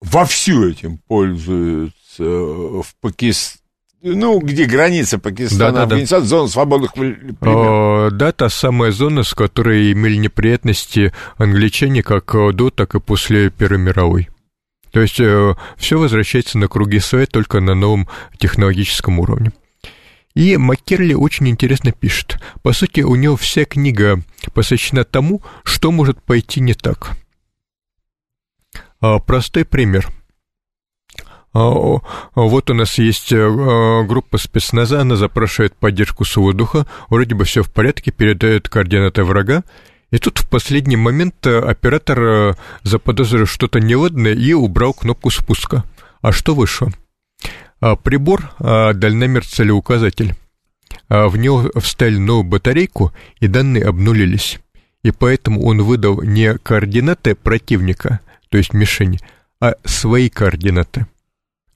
вовсю 0.00 0.68
этим 0.68 0.98
пользуются 1.06 2.22
в 2.22 2.94
Пакистане 3.00 3.62
ну, 4.02 4.38
где 4.38 4.66
граница 4.66 5.18
Пакистана, 5.18 5.86
да, 5.86 5.96
да, 5.96 6.06
да. 6.06 6.20
зона 6.20 6.48
свободных 6.48 6.92
племен. 6.92 7.36
О, 7.40 8.10
да, 8.12 8.30
та 8.30 8.48
самая 8.48 8.92
зона, 8.92 9.24
с 9.24 9.34
которой 9.34 9.92
имели 9.92 10.16
неприятности 10.16 11.12
англичане 11.38 12.02
как 12.02 12.32
до, 12.54 12.70
так 12.70 12.94
и 12.94 13.00
после 13.00 13.50
Первой 13.50 13.78
мировой. 13.78 14.28
То 14.92 15.00
есть 15.00 15.18
э, 15.18 15.54
все 15.76 15.98
возвращается 15.98 16.58
на 16.58 16.68
круги 16.68 17.00
своя, 17.00 17.26
только 17.26 17.60
на 17.60 17.74
новом 17.74 18.08
технологическом 18.38 19.18
уровне. 19.18 19.50
И 20.34 20.56
Маккерли 20.56 21.14
очень 21.14 21.48
интересно 21.48 21.90
пишет. 21.90 22.38
По 22.62 22.72
сути, 22.72 23.00
у 23.00 23.14
него 23.16 23.36
вся 23.36 23.64
книга 23.64 24.22
посвящена 24.54 25.04
тому, 25.04 25.42
что 25.64 25.90
может 25.90 26.22
пойти 26.22 26.60
не 26.60 26.74
так– 26.74 27.16
простой 29.00 29.64
пример. 29.64 30.08
А, 31.56 32.00
вот 32.34 32.68
у 32.68 32.74
нас 32.74 32.98
есть 32.98 33.32
э, 33.32 34.04
группа 34.06 34.36
спецназа, 34.36 35.00
она 35.00 35.16
запрашивает 35.16 35.74
поддержку 35.74 36.26
с 36.26 36.36
воздуха, 36.36 36.86
вроде 37.08 37.34
бы 37.34 37.44
все 37.44 37.62
в 37.62 37.72
порядке, 37.72 38.10
передает 38.10 38.68
координаты 38.68 39.24
врага, 39.24 39.64
и 40.10 40.18
тут 40.18 40.38
в 40.38 40.50
последний 40.50 40.96
момент 40.96 41.46
э, 41.46 41.58
оператор 41.58 42.20
э, 42.20 42.54
заподозрил 42.82 43.46
что-то 43.46 43.80
неладное 43.80 44.34
и 44.34 44.52
убрал 44.52 44.92
кнопку 44.92 45.30
спуска. 45.30 45.84
А 46.20 46.30
что 46.30 46.54
вышло? 46.54 46.92
А, 47.80 47.96
прибор, 47.96 48.50
дальномер-целеуказатель. 48.58 50.34
В 51.08 51.36
него 51.38 51.70
вставили 51.76 52.18
новую 52.18 52.44
батарейку, 52.44 53.14
и 53.40 53.46
данные 53.46 53.84
обнулились. 53.84 54.58
И 55.02 55.10
поэтому 55.10 55.64
он 55.64 55.82
выдал 55.82 56.20
не 56.20 56.58
координаты 56.58 57.34
противника, 57.34 58.20
то 58.48 58.58
есть 58.58 58.72
мишени, 58.72 59.18
а 59.60 59.74
свои 59.84 60.28
координаты. 60.28 61.06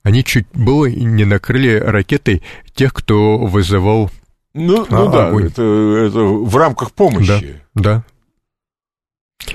Они 0.03 0.23
чуть 0.23 0.47
было 0.53 0.87
не 0.87 1.25
накрыли 1.25 1.77
ракетой 1.77 2.41
тех, 2.73 2.93
кто 2.93 3.37
вызывал 3.37 4.09
Ну, 4.53 4.85
ну 4.89 5.07
а, 5.07 5.11
да, 5.11 5.45
это, 5.45 5.61
это 5.61 6.19
в 6.19 6.55
рамках 6.57 6.91
помощи. 6.91 7.61
Да, 7.73 7.81
да. 7.81 8.03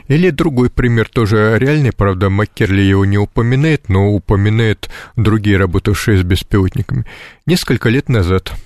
Или 0.09 0.31
другой 0.31 0.71
пример 0.71 1.09
тоже 1.09 1.57
реальный, 1.59 1.93
правда, 1.93 2.31
Маккерли 2.31 2.83
его 2.83 3.05
не 3.05 3.19
упоминает, 3.19 3.89
но 3.89 4.13
упоминает 4.13 4.91
другие, 5.17 5.57
работавшие 5.57 6.19
с 6.19 6.23
беспилотниками. 6.23 7.07
Несколько 7.47 7.89
лет 7.89 8.09
назад 8.09 8.53
а, 8.53 8.57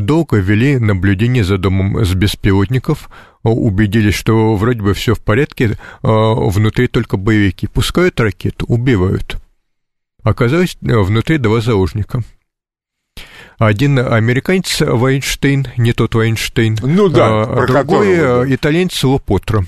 долго 0.00 0.38
вели 0.38 0.78
наблюдение 0.78 1.44
за 1.44 1.58
домом 1.58 2.04
с 2.04 2.14
беспилотников, 2.14 3.08
а, 3.42 3.50
убедились, 3.50 4.14
что 4.14 4.54
вроде 4.56 4.82
бы 4.82 4.94
все 4.94 5.14
в 5.14 5.20
порядке, 5.20 5.78
а, 6.02 6.34
внутри 6.34 6.88
только 6.88 7.16
боевики. 7.16 7.66
Пускают 7.66 8.20
ракету, 8.20 8.66
убивают. 8.66 9.38
Оказалось, 10.22 10.76
внутри 10.80 11.38
два 11.38 11.60
заложника. 11.60 12.22
Один 13.58 13.98
американец 13.98 14.80
Вайнштейн, 14.80 15.66
не 15.76 15.92
тот 15.92 16.14
Вайнштейн, 16.14 16.78
ну 16.82 17.08
да, 17.08 17.42
а 17.42 17.66
другой 17.66 18.16
которого, 18.16 18.54
итальянец 18.54 19.04
Лопотро. 19.04 19.64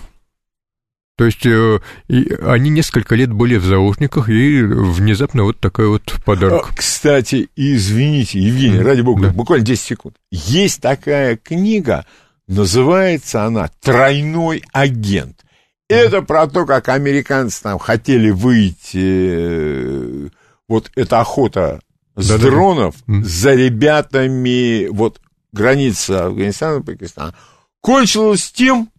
То 1.17 1.27
есть 1.27 1.45
э, 1.45 1.81
и 2.09 2.35
они 2.43 2.71
несколько 2.71 3.15
лет 3.15 3.33
были 3.33 3.57
в 3.57 3.65
заложниках, 3.65 4.29
и 4.29 4.63
внезапно 4.63 5.45
вот 5.45 5.61
такой 5.61 5.89
вот 5.89 6.15
подарок. 6.25 6.69
А, 6.71 6.75
кстати, 6.75 7.51
извините, 7.55 8.41
Евгений, 8.41 8.81
ради 8.81 9.03
бога, 9.03 9.25
да. 9.25 9.33
буквально 9.33 9.65
10 9.65 9.81
секунд. 9.81 10.17
Есть 10.31 10.81
такая 10.81 11.37
книга 11.37 12.07
Называется 12.49 13.45
она 13.45 13.71
«Тройной 13.81 14.63
агент». 14.73 15.45
Это 15.89 16.23
про 16.23 16.47
то, 16.47 16.67
как 16.67 16.89
американцы 16.89 17.63
там 17.63 17.79
хотели 17.79 18.31
выйти, 18.31 18.99
э, 18.99 20.29
вот 20.69 20.91
эта 20.95 21.21
охота 21.21 21.81
с 22.17 22.29
Да-да-да. 22.29 22.51
дронов 22.51 22.95
за 23.07 23.55
ребятами, 23.55 24.89
вот 24.89 25.21
граница 25.53 26.27
Афганистана 26.27 26.81
и 26.81 26.83
Пакистана, 26.83 27.35
кончилась 27.81 28.51
тем, 28.51 28.91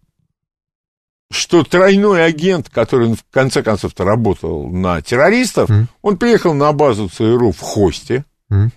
что 1.34 1.62
тройной 1.64 2.24
агент, 2.24 2.68
который 2.70 3.12
в 3.14 3.24
конце 3.30 3.62
концов-то 3.62 4.04
работал 4.04 4.68
на 4.68 5.00
террористов, 5.02 5.68
Мгм. 5.68 5.88
он 6.02 6.16
приехал 6.16 6.54
на 6.54 6.72
базу 6.72 7.08
ЦРУ 7.08 7.52
в 7.52 7.60
Хосте 7.60 8.24
Мгм. 8.48 8.70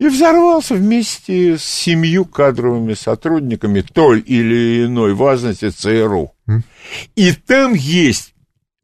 и 0.00 0.08
взорвался 0.08 0.74
вместе 0.74 1.58
с 1.58 1.62
семью 1.64 2.24
кадровыми 2.24 2.94
сотрудниками 2.94 3.82
той 3.82 4.20
или 4.20 4.86
иной 4.86 5.14
важности 5.14 5.68
ЦРУ. 5.70 6.32
Мгм. 6.46 6.64
И 7.16 7.32
там 7.32 7.74
есть 7.74 8.34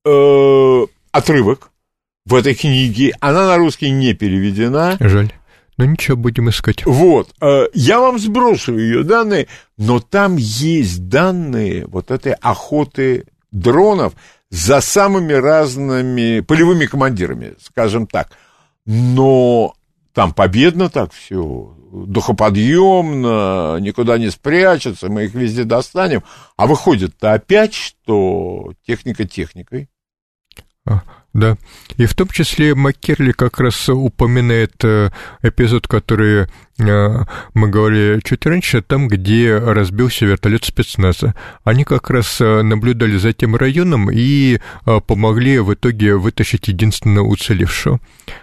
э, 0.04 0.86
отрывок 1.12 1.70
в 2.26 2.34
этой 2.34 2.54
книге, 2.54 3.12
она 3.20 3.46
на 3.46 3.56
русский 3.56 3.90
не 3.90 4.14
переведена. 4.14 4.96
Жаль. 5.00 5.32
Но 5.78 5.84
ничего, 5.84 6.16
будем 6.16 6.50
искать. 6.50 6.84
Вот, 6.84 7.30
э, 7.40 7.68
я 7.72 8.00
вам 8.00 8.18
сброшу 8.18 8.76
ее 8.76 9.04
данные, 9.04 9.46
но 9.76 10.00
там 10.00 10.36
есть 10.36 11.08
данные 11.08 11.86
вот 11.86 12.10
этой 12.10 12.32
охоты 12.32 13.24
дронов 13.52 14.14
за 14.50 14.80
самыми 14.80 15.32
разными 15.32 16.40
полевыми 16.40 16.86
командирами, 16.86 17.54
скажем 17.60 18.08
так. 18.08 18.32
Но 18.86 19.74
там 20.14 20.34
победно 20.34 20.90
так 20.90 21.12
все, 21.12 21.76
духоподъемно, 21.92 23.78
никуда 23.78 24.18
не 24.18 24.30
спрячется, 24.30 25.08
мы 25.08 25.26
их 25.26 25.34
везде 25.34 25.62
достанем. 25.62 26.24
А 26.56 26.66
выходит-то 26.66 27.34
опять, 27.34 27.74
что 27.74 28.72
техника 28.84 29.28
техникой. 29.28 29.88
Да. 31.38 31.56
И 31.96 32.06
в 32.06 32.14
том 32.14 32.26
числе 32.28 32.74
Маккерли 32.74 33.30
как 33.30 33.60
раз 33.60 33.88
упоминает 33.88 34.74
э, 34.82 35.10
эпизод, 35.40 35.86
который 35.86 36.48
э, 36.78 37.24
мы 37.54 37.68
говорили 37.68 38.20
чуть 38.24 38.44
раньше, 38.44 38.82
там, 38.82 39.06
где 39.06 39.56
разбился 39.56 40.26
вертолет 40.26 40.64
спецназа. 40.64 41.36
Они 41.62 41.84
как 41.84 42.10
раз 42.10 42.40
э, 42.40 42.62
наблюдали 42.62 43.16
за 43.18 43.32
тем 43.32 43.54
районом 43.54 44.10
и 44.10 44.58
помогли 45.06 45.60
в 45.60 45.72
итоге 45.74 46.16
вытащить 46.16 46.66
единственного 46.66 47.26
уцелевшего. 47.26 48.00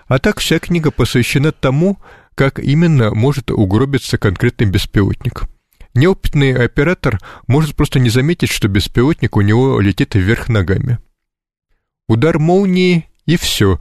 А 0.08 0.20
так 0.20 0.40
вся 0.40 0.60
книга 0.60 0.90
посвящена 0.90 1.52
тому, 1.52 1.98
как 2.34 2.60
именно 2.60 3.14
может 3.14 3.52
угробиться 3.52 4.18
конкретный 4.18 4.68
беспилотник. 4.68 5.44
Неопытный 5.94 6.54
оператор 6.54 7.20
может 7.48 7.76
просто 7.76 8.00
не 8.00 8.10
заметить, 8.10 8.52
что 8.52 8.70
беспилотник 8.70 9.36
у 9.36 9.42
него 9.42 9.82
летит 9.82 10.16
вверх 10.16 10.48
ногами. 10.48 11.00
Удар 12.08 12.40
молнии 12.40 13.08
и 13.26 13.38
все. 13.38 13.80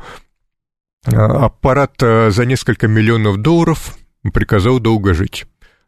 Аппарат 1.04 1.94
а, 2.02 2.30
за 2.30 2.46
несколько 2.46 2.88
миллионов 2.88 3.38
долларов 3.38 3.96
приказал 4.32 4.80
долго 4.80 5.14
жить. 5.14 5.44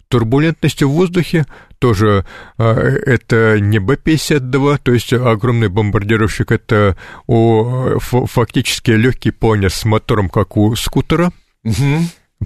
Турбулентность 0.09 0.82
в 0.82 0.89
воздухе 0.89 1.47
тоже 1.78 2.26
а, 2.59 2.74
это 2.74 3.59
не 3.61 3.78
Б-52, 3.78 4.78
то 4.82 4.93
есть 4.93 5.12
огромный 5.12 5.68
бомбардировщик, 5.68 6.53
это 6.53 6.97
о, 7.26 7.99
фактически 7.99 8.91
легкий 8.91 9.30
планер 9.30 9.70
с 9.70 9.84
мотором, 9.84 10.28
как 10.28 10.57
у 10.57 10.76
скутера. 10.76 11.32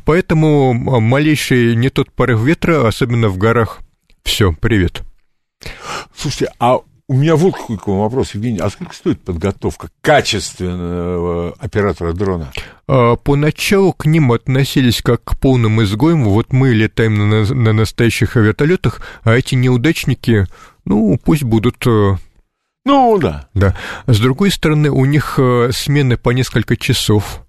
Поэтому 0.05 0.73
малейший 0.73 1.75
не 1.75 1.91
тот 1.91 2.13
порыв 2.13 2.41
ветра, 2.41 2.87
особенно 2.87 3.29
в 3.29 3.39
горах, 3.39 3.81
все, 4.23 4.53
привет. 4.53 5.03
Слушайте, 6.15 6.53
а 6.59 6.79
у 7.11 7.15
меня 7.15 7.35
вот 7.35 7.57
к 7.57 7.87
вам 7.89 7.99
вопрос, 7.99 8.37
Евгений. 8.37 8.61
А 8.61 8.71
сколько 8.71 8.95
стоит 8.95 9.21
подготовка 9.21 9.89
качественного 10.01 11.57
оператора 11.59 12.13
дрона? 12.13 12.53
А, 12.87 13.17
Поначалу 13.17 13.93
к 13.93 14.07
ним 14.07 14.31
относились 14.31 15.03
как 15.03 15.25
к 15.25 15.37
полным 15.37 15.83
изгоям. 15.83 16.23
Вот 16.23 16.53
мы 16.53 16.73
летаем 16.73 17.29
на, 17.29 17.45
на 17.53 17.73
настоящих 17.73 18.37
вертолетах, 18.37 19.01
а 19.25 19.33
эти 19.33 19.57
неудачники, 19.57 20.47
ну, 20.85 21.19
пусть 21.25 21.43
будут 21.43 21.85
э, 21.85 22.17
Ну, 22.85 23.19
да. 23.19 23.49
Да. 23.55 23.77
С 24.07 24.21
другой 24.21 24.53
стороны, 24.53 24.89
у 24.89 25.05
них 25.05 25.35
э, 25.37 25.71
смены 25.73 26.17
по 26.17 26.31
несколько 26.31 26.77
часов. 26.77 27.45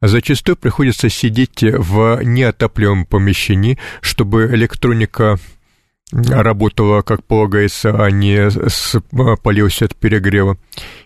Зачастую 0.00 0.56
приходится 0.56 1.08
сидеть 1.08 1.62
в 1.62 2.20
неотапливаемом 2.24 3.06
помещении, 3.06 3.78
чтобы 4.00 4.46
электроника 4.46 5.38
работала, 6.12 7.02
как 7.02 7.24
полагается, 7.24 7.90
а 8.04 8.10
не 8.10 8.50
спалилась 8.70 9.82
от 9.82 9.96
перегрева, 9.96 10.58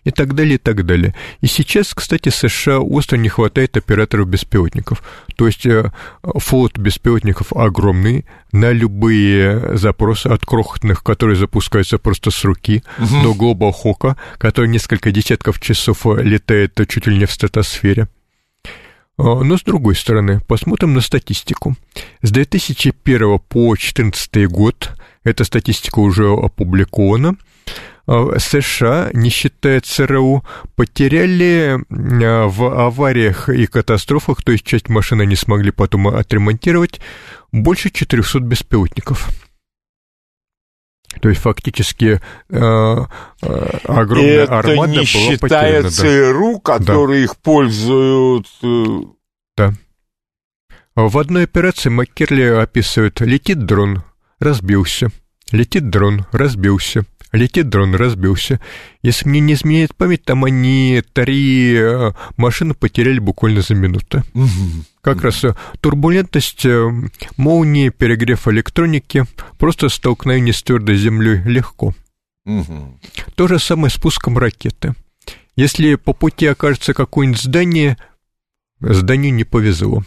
и 0.04 0.10
так 0.10 0.34
далее, 0.34 0.56
и 0.56 0.58
так 0.58 0.84
далее. 0.84 1.14
И 1.40 1.46
сейчас, 1.46 1.94
кстати, 1.94 2.28
США 2.28 2.80
остро 2.80 3.16
не 3.16 3.28
хватает 3.28 3.76
операторов 3.76 4.28
беспилотников. 4.28 5.02
То 5.36 5.46
есть 5.46 5.66
э, 5.66 5.90
флот 6.22 6.78
беспилотников 6.78 7.52
огромный, 7.52 8.26
на 8.52 8.72
любые 8.72 9.76
запросы, 9.76 10.26
от 10.26 10.44
крохотных, 10.44 11.02
которые 11.02 11.36
запускаются 11.36 11.98
просто 11.98 12.30
с 12.30 12.44
руки, 12.44 12.82
до 12.98 13.32
Global 13.32 13.72
Hawk, 13.84 14.16
который 14.38 14.68
несколько 14.68 15.10
десятков 15.10 15.60
часов 15.60 16.06
летает 16.06 16.80
чуть 16.88 17.06
ли 17.06 17.18
не 17.18 17.26
в 17.26 17.32
стратосфере. 17.32 18.08
А, 19.18 19.42
Но 19.42 19.58
с 19.58 19.62
другой 19.62 19.96
стороны, 19.96 20.40
посмотрим 20.46 20.94
на 20.94 21.00
статистику. 21.00 21.76
С 22.22 22.30
2001 22.30 23.38
по 23.40 23.74
2014 23.74 24.46
год, 24.48 24.92
эта 25.24 25.44
статистика 25.44 25.98
уже 25.98 26.28
опубликована, 26.28 27.36
а, 28.06 28.38
США, 28.38 29.10
не 29.12 29.30
считая 29.30 29.80
ЦРУ, 29.80 30.44
потеряли 30.76 31.78
а, 31.90 32.46
в 32.46 32.86
авариях 32.86 33.48
и 33.48 33.66
катастрофах, 33.66 34.42
то 34.42 34.52
есть 34.52 34.64
часть 34.64 34.88
машины 34.88 35.26
не 35.26 35.36
смогли 35.36 35.72
потом 35.72 36.08
отремонтировать, 36.08 37.00
больше 37.50 37.90
400 37.90 38.38
беспилотников. 38.40 39.28
То 41.20 41.28
есть 41.28 41.40
фактически 41.40 42.20
э, 42.50 42.58
э, 43.42 43.78
огромная 43.84 44.44
Это 44.44 44.58
армада 44.58 44.90
не 44.90 44.96
была 44.96 45.04
считая 45.04 45.38
потеряна. 45.38 45.82
да. 45.82 45.90
ЦРУ, 45.90 46.60
которые 46.60 47.24
их 47.24 47.36
пользуют... 47.36 48.46
э, 48.62 49.68
В 50.94 51.18
одной 51.18 51.44
операции 51.44 51.90
Маккерли 51.90 52.42
описывает 52.42 53.20
«летит 53.20 53.64
дрон, 53.64 54.02
разбился, 54.40 55.10
летит 55.52 55.90
дрон, 55.90 56.26
разбился, 56.32 57.04
летит 57.32 57.68
дрон, 57.68 57.94
разбился». 57.94 58.60
Если 59.02 59.28
мне 59.28 59.40
не 59.40 59.54
изменяет 59.54 59.94
память, 59.94 60.24
там 60.24 60.44
они 60.44 61.02
три 61.12 61.74
э, 61.76 62.12
машины 62.36 62.74
потеряли 62.74 63.20
буквально 63.20 63.62
за 63.62 63.74
минуту. 63.74 64.22
Как 65.00 65.22
раз 65.22 65.44
э, 65.44 65.54
турбулентность, 65.80 66.66
э, 66.66 66.90
молнии, 67.36 67.90
перегрев 67.90 68.48
электроники, 68.48 69.24
просто 69.58 69.88
столкновение 69.88 70.52
с 70.52 70.62
твердой 70.62 70.96
землей 70.96 71.40
легко. 71.44 71.94
То 73.34 73.46
же 73.46 73.58
самое 73.58 73.90
с 73.90 73.96
пуском 73.96 74.36
ракеты. 74.36 74.94
Если 75.54 75.94
по 75.94 76.12
пути 76.12 76.46
окажется 76.46 76.94
какое-нибудь 76.94 77.40
здание, 77.40 77.98
зданию 78.80 79.32
не 79.32 79.44
повезло. 79.44 80.02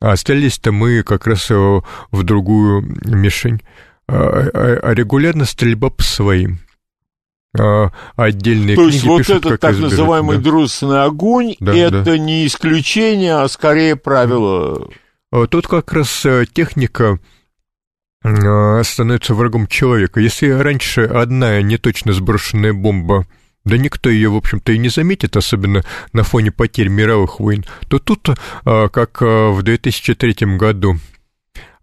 А 0.00 0.12
остались-то 0.12 0.70
мы 0.72 1.02
как 1.02 1.26
раз 1.26 1.48
в 1.50 1.82
другую 2.10 2.82
мишень. 3.04 3.62
А, 4.06 4.14
а- 4.52 4.80
а 4.82 4.94
регулярно 4.94 5.44
стрельба 5.44 5.90
по 5.90 6.02
своим. 6.02 6.58
А 7.56 7.90
Отдельные 8.16 8.74
То 8.76 8.86
есть 8.86 9.04
вот 9.04 9.18
пишут, 9.18 9.46
этот 9.46 9.60
так 9.60 9.72
избежать, 9.74 9.92
называемый 9.92 10.38
да. 10.38 10.42
дружественный 10.42 11.04
огонь, 11.04 11.54
Да, 11.60 11.72
это 11.74 12.18
не 12.18 12.46
исключение, 12.46 13.36
а 13.36 13.48
скорее 13.48 13.94
правило. 13.96 14.88
А 15.30 15.46
Тут 15.46 15.68
как 15.68 15.92
раз 15.92 16.24
э, 16.26 16.46
техника 16.52 17.18
становится 18.22 19.34
врагом 19.34 19.66
человека. 19.66 20.18
Если 20.18 20.48
раньше 20.48 21.02
одна 21.02 21.60
неточно 21.60 22.12
сброшенная 22.14 22.72
бомба, 22.72 23.26
да 23.64 23.76
никто 23.76 24.08
ее, 24.08 24.30
в 24.30 24.36
общем-то, 24.36 24.72
и 24.72 24.78
не 24.78 24.88
заметит, 24.88 25.36
особенно 25.36 25.84
на 26.14 26.22
фоне 26.22 26.50
потерь 26.50 26.88
мировых 26.88 27.38
войн, 27.38 27.64
то 27.88 27.98
тут, 27.98 28.28
как 28.64 29.20
в 29.20 29.60
2003 29.62 30.56
году 30.56 30.98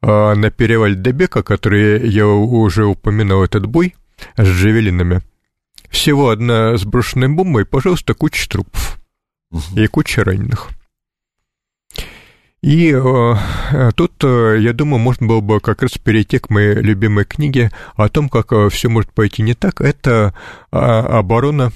э, 0.02 0.34
на 0.34 0.52
перевале 0.52 0.96
Дебека, 0.96 1.44
который 1.44 2.08
я 2.10 2.28
уже 2.28 2.86
упоминал, 2.86 3.44
этот 3.44 3.66
бой 3.66 3.96
с 4.38 4.48
джавелинами, 4.48 5.22
всего 5.90 6.30
одна 6.30 6.78
сброшенная 6.78 7.30
бомба, 7.30 7.62
и, 7.62 7.66
пожалуйста, 7.66 8.14
куча 8.14 8.50
трупов 8.50 9.00
и 9.76 9.88
куча 9.88 10.24
раненых. 10.24 10.70
И 12.62 12.92
э, 12.94 13.36
э, 13.72 13.92
тут, 13.96 14.24
э, 14.24 14.58
я 14.60 14.74
думаю, 14.74 15.00
можно 15.00 15.26
было 15.26 15.42
бы 15.42 15.60
как 15.60 15.82
раз 15.82 15.94
перейти 15.94 16.38
к 16.38 16.52
моей 16.52 16.76
любимой 16.76 17.26
книге 17.26 17.72
о 17.96 18.08
том, 18.08 18.30
как 18.30 18.54
все 18.72 18.88
может 18.88 19.12
пойти 19.12 19.42
не 19.42 19.56
так. 19.56 19.82
Это 19.82 20.36
э, 20.72 20.78
оборона 20.78 21.72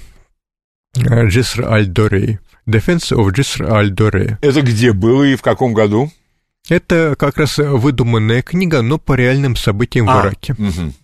э, 0.96 1.26
Джиср 1.26 1.64
Аль-Дорей. 1.64 2.38
Defense 2.68 3.16
of 3.16 3.32
Джиср 3.32 3.64
Аль-Дорей. 3.64 4.36
Это 4.40 4.62
где 4.62 4.92
было 4.92 5.24
и 5.24 5.34
в 5.34 5.42
каком 5.42 5.74
году? 5.74 6.12
Это 6.68 7.14
как 7.18 7.36
раз 7.38 7.58
выдуманная 7.58 8.42
книга, 8.42 8.82
но 8.82 8.98
по 8.98 9.14
реальным 9.14 9.56
событиям 9.56 10.06
в 10.06 10.10
А, 10.10 10.22
Ираке. 10.22 10.54
мгм. 10.58 10.94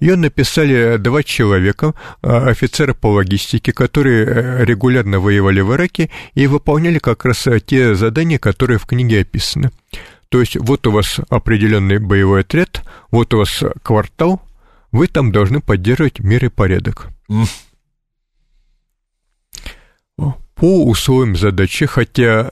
Ее 0.00 0.16
написали 0.16 0.96
два 0.96 1.22
человека, 1.22 1.94
а, 2.20 2.48
офицеры 2.48 2.94
по 2.94 3.12
логистике, 3.12 3.72
которые 3.72 4.26
э, 4.26 4.64
регулярно 4.64 5.20
воевали 5.20 5.60
в 5.60 5.72
Ираке 5.72 6.10
и 6.34 6.46
выполняли 6.46 6.98
как 6.98 7.24
раз 7.24 7.46
э, 7.46 7.60
те 7.60 7.94
задания, 7.94 8.38
которые 8.38 8.78
в 8.78 8.86
книге 8.86 9.20
описаны. 9.20 9.70
То 10.28 10.40
есть 10.40 10.56
вот 10.56 10.86
у 10.86 10.90
вас 10.90 11.20
определенный 11.30 11.98
боевой 11.98 12.40
отряд, 12.40 12.82
вот 13.10 13.32
у 13.34 13.38
вас 13.38 13.62
квартал, 13.82 14.42
вы 14.92 15.06
там 15.06 15.32
должны 15.32 15.60
поддерживать 15.60 16.20
мир 16.20 16.44
и 16.44 16.48
порядок. 16.48 17.08
По 20.16 20.84
условиям 20.84 21.36
задачи, 21.36 21.86
хотя 21.86 22.50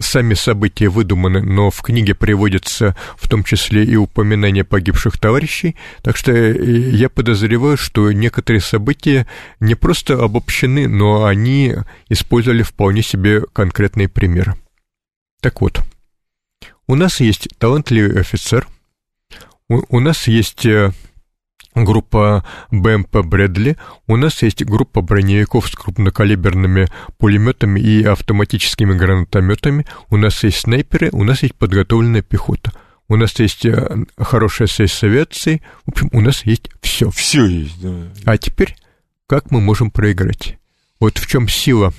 сами 0.00 0.34
события 0.34 0.88
выдуманы, 0.88 1.42
но 1.42 1.70
в 1.70 1.82
книге 1.82 2.14
приводится 2.14 2.96
в 3.16 3.28
том 3.28 3.44
числе 3.44 3.84
и 3.84 3.96
упоминание 3.96 4.64
погибших 4.64 5.18
товарищей, 5.18 5.76
так 6.02 6.16
что 6.16 6.32
э, 6.32 6.90
я 6.90 7.08
подозреваю, 7.08 7.76
что 7.76 8.10
некоторые 8.10 8.60
события 8.60 9.26
не 9.60 9.74
просто 9.74 10.22
обобщены, 10.22 10.88
но 10.88 11.26
они 11.26 11.74
использовали 12.08 12.62
вполне 12.62 13.02
себе 13.02 13.42
конкретные 13.52 14.08
примеры. 14.08 14.54
Так 15.40 15.60
вот, 15.60 15.80
у 16.86 16.94
нас 16.94 17.20
есть 17.20 17.48
талантливый 17.58 18.20
офицер, 18.20 18.66
у, 19.68 19.82
у 19.96 20.00
нас 20.00 20.26
есть 20.26 20.66
э, 20.66 20.92
группа 21.74 22.44
БМП 22.70 23.18
«Брэдли», 23.18 23.76
у 24.06 24.16
нас 24.16 24.42
есть 24.42 24.64
группа 24.64 25.00
броневиков 25.00 25.68
с 25.68 25.72
крупнокалиберными 25.72 26.88
пулеметами 27.18 27.80
и 27.80 28.02
автоматическими 28.04 28.94
гранатометами, 28.94 29.86
у 30.08 30.16
нас 30.16 30.42
есть 30.42 30.60
снайперы, 30.60 31.10
у 31.12 31.24
нас 31.24 31.42
есть 31.42 31.54
подготовленная 31.54 32.22
пехота. 32.22 32.72
У 33.08 33.16
нас 33.16 33.36
есть 33.40 33.66
э, 33.66 34.04
хорошая 34.16 34.68
связь 34.68 34.92
с 34.92 35.02
авиацией. 35.02 35.62
В 35.84 35.90
общем, 35.90 36.10
у 36.12 36.20
нас 36.20 36.44
есть 36.44 36.70
все. 36.80 37.10
Все 37.10 37.44
есть, 37.44 37.80
да. 37.82 38.06
А 38.24 38.38
теперь, 38.38 38.76
как 39.26 39.50
мы 39.50 39.60
можем 39.60 39.90
проиграть? 39.90 40.58
Вот 41.00 41.18
в 41.18 41.26
чем 41.26 41.48
сила 41.48 41.92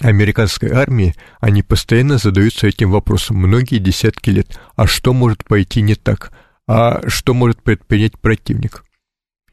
американской 0.00 0.70
армии, 0.70 1.14
они 1.40 1.62
постоянно 1.62 2.18
задаются 2.18 2.68
этим 2.68 2.92
вопросом 2.92 3.38
многие 3.38 3.78
десятки 3.78 4.30
лет. 4.30 4.60
А 4.76 4.86
что 4.86 5.12
может 5.12 5.44
пойти 5.44 5.82
не 5.82 5.96
так? 5.96 6.30
А 6.66 7.08
что 7.08 7.34
может 7.34 7.62
предпринять 7.62 8.18
противник. 8.18 8.84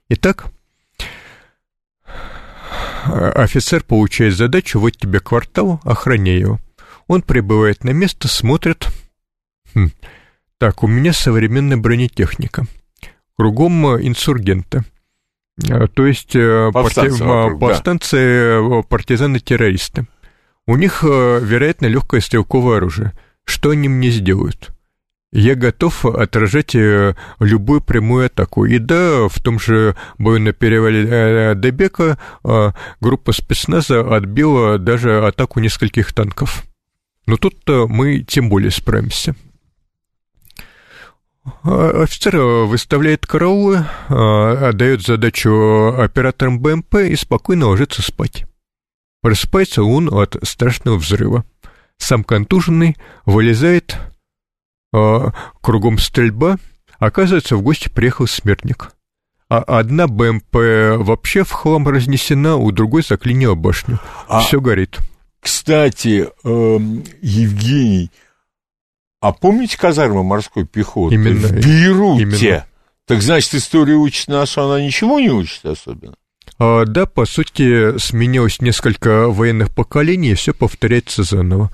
Итак, 0.10 0.46
офицер 3.06 3.84
получает 3.84 4.36
задачу, 4.36 4.80
вот 4.80 4.98
тебе 4.98 5.20
квартал, 5.20 5.80
охраняй 5.84 6.38
его. 6.38 6.60
Он 7.08 7.22
прибывает 7.22 7.84
на 7.84 7.92
место, 7.92 8.28
смотрит. 8.28 8.88
Хм, 9.76 9.90
так, 10.58 10.84
у 10.84 10.88
меня 10.88 11.14
современная 11.14 11.78
бронетехника. 11.78 12.66
Кругом 13.36 13.98
инсургенты. 13.98 14.84
А, 15.70 15.88
то 15.88 16.06
есть 16.06 16.36
э, 16.36 16.72
повстанцы, 16.72 17.24
парти... 17.24 17.60
повстанцы 17.60 18.60
да. 18.62 18.82
партизаны-террористы. 18.88 20.08
У 20.66 20.78
них, 20.78 21.04
э, 21.04 21.40
вероятно, 21.42 21.86
легкое 21.88 22.22
стрелковое 22.22 22.78
оружие. 22.78 23.14
Что 23.44 23.72
они 23.72 23.90
мне 23.90 24.10
сделают? 24.10 24.73
Я 25.34 25.56
готов 25.56 26.06
отражать 26.06 26.76
э, 26.76 27.16
любую 27.40 27.82
прямую 27.82 28.28
атаку. 28.28 28.66
И 28.66 28.78
да, 28.78 29.28
в 29.28 29.42
том 29.42 29.60
же 29.60 29.96
бою 30.20 30.40
на 30.40 30.54
перевале 30.54 31.08
э, 31.10 31.56
Дебека 31.56 32.20
э, 32.44 32.72
группа 33.02 33.32
спецназа 33.32 34.02
отбила 34.16 34.78
даже 34.78 35.26
атаку 35.26 35.60
нескольких 35.60 36.14
танков. 36.14 36.64
Но 37.26 37.38
тут 37.38 37.56
мы 37.68 38.20
тем 38.20 38.48
более 38.48 38.70
справимся. 38.70 39.36
Офицер 41.64 42.38
выставляет 42.38 43.26
караулы, 43.26 43.86
отдает 44.08 45.02
задачу 45.02 45.94
операторам 45.98 46.60
БМП 46.60 46.96
и 46.96 47.16
спокойно 47.16 47.68
ложится 47.68 48.02
спать. 48.02 48.46
Просыпается 49.22 49.84
он 49.84 50.14
от 50.14 50.38
страшного 50.44 50.98
взрыва. 50.98 51.44
Сам 51.98 52.24
контуженный 52.24 52.98
вылезает 53.26 53.98
кругом 55.62 55.98
стрельба, 55.98 56.58
оказывается, 57.00 57.58
в 57.58 57.62
гости 57.62 57.90
приехал 57.90 58.28
смертник. 58.28 58.92
А 59.50 59.60
одна 59.60 60.08
БМП 60.08 60.56
вообще 60.98 61.44
в 61.44 61.52
хлам 61.52 61.88
разнесена, 61.88 62.56
у 62.56 62.72
другой 62.72 63.04
заклинила 63.04 63.56
башню. 63.56 64.00
А, 64.28 64.42
Все 64.42 64.60
горит. 64.60 64.98
Кстати, 65.40 66.30
э, 66.44 66.80
Евгений, 67.22 68.10
а 69.20 69.32
помните 69.32 69.78
казармы 69.78 70.24
морской 70.24 70.66
пехоты 70.66 71.16
именно, 71.16 71.48
в 71.48 71.52
Бейруте? 71.54 72.24
Именно. 72.24 72.66
Так 73.06 73.22
значит, 73.22 73.54
история 73.54 73.96
учит 73.96 74.28
нас, 74.28 74.58
она 74.58 74.82
ничего 74.82 75.20
не 75.20 75.30
учит 75.30 75.66
особенно? 75.66 76.16
А, 76.60 76.86
да, 76.86 77.06
по 77.06 77.26
сути, 77.26 77.98
сменилось 78.00 78.62
несколько 78.62 79.30
военных 79.30 79.74
поколений, 79.74 80.32
и 80.32 80.36
все 80.36 80.54
повторяется 80.54 81.24
заново. 81.24 81.72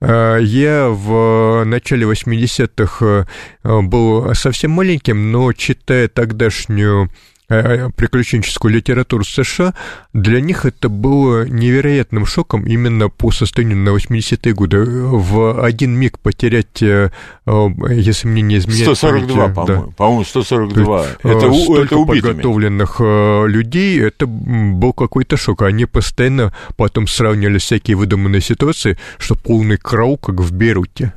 Э, 0.00 0.38
я 0.40 0.88
в 0.88 1.64
начале 1.64 2.06
80-х 2.06 3.26
э, 3.64 3.80
был 3.82 4.34
совсем 4.34 4.72
маленьким, 4.72 5.32
но 5.32 5.52
читая 5.52 6.08
тогдашнюю 6.08 7.08
Э, 7.08 7.14
приключенческую 7.48 8.74
литературу 8.74 9.24
США, 9.24 9.74
для 10.12 10.40
них 10.40 10.64
это 10.64 10.88
было 10.88 11.46
невероятным 11.46 12.26
шоком 12.26 12.66
именно 12.66 13.08
по 13.08 13.30
состоянию 13.30 13.78
на 13.78 13.90
80-е 13.90 14.52
годы. 14.52 14.84
В 14.84 15.62
один 15.64 15.92
миг 15.92 16.18
потерять, 16.18 16.82
э, 16.82 17.10
э, 17.46 17.68
если 17.90 18.26
мне 18.26 18.42
не 18.42 18.56
изменяет 18.58 18.96
142, 18.96 19.36
память, 19.36 19.54
по-моему. 19.54 19.86
Да. 19.86 19.92
По-моему, 19.96 20.24
142. 20.24 21.02
Есть, 21.02 21.14
это, 21.22 21.84
это 21.84 22.04
подготовленных 22.04 23.00
людей, 23.00 24.00
это 24.00 24.26
был 24.26 24.92
какой-то 24.92 25.36
шок. 25.36 25.62
Они 25.62 25.86
постоянно 25.86 26.52
потом 26.76 27.06
сравнивали 27.06 27.58
всякие 27.58 27.96
выдуманные 27.96 28.40
ситуации, 28.40 28.98
что 29.18 29.36
полный 29.36 29.76
крау, 29.76 30.16
как 30.16 30.40
в 30.40 30.52
Бейруте. 30.52 31.12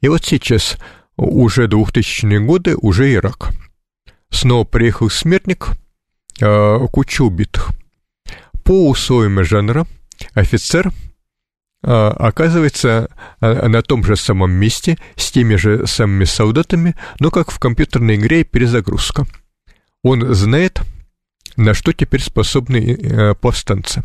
И 0.00 0.08
вот 0.08 0.24
сейчас, 0.24 0.76
уже 1.16 1.66
2000-е 1.66 2.40
годы, 2.40 2.74
уже 2.76 3.14
Ирак– 3.14 3.50
снова 4.34 4.64
приехал 4.64 5.08
смертник, 5.10 5.68
э, 6.40 6.46
убитых. 7.20 7.70
По 8.64 8.88
условиям 8.88 9.42
жанра 9.44 9.86
офицер 10.34 10.88
э, 10.88 10.92
оказывается 11.82 13.08
э, 13.40 13.68
на 13.68 13.82
том 13.82 14.04
же 14.04 14.16
самом 14.16 14.52
месте 14.52 14.98
с 15.16 15.30
теми 15.30 15.56
же 15.56 15.86
самыми 15.86 16.24
солдатами, 16.24 16.94
но 17.20 17.30
как 17.30 17.50
в 17.50 17.58
компьютерной 17.58 18.16
игре 18.16 18.44
перезагрузка. 18.44 19.26
Он 20.02 20.34
знает, 20.34 20.80
на 21.56 21.74
что 21.74 21.92
теперь 21.92 22.22
способны 22.22 22.92
э, 22.92 23.34
повстанцы 23.34 24.02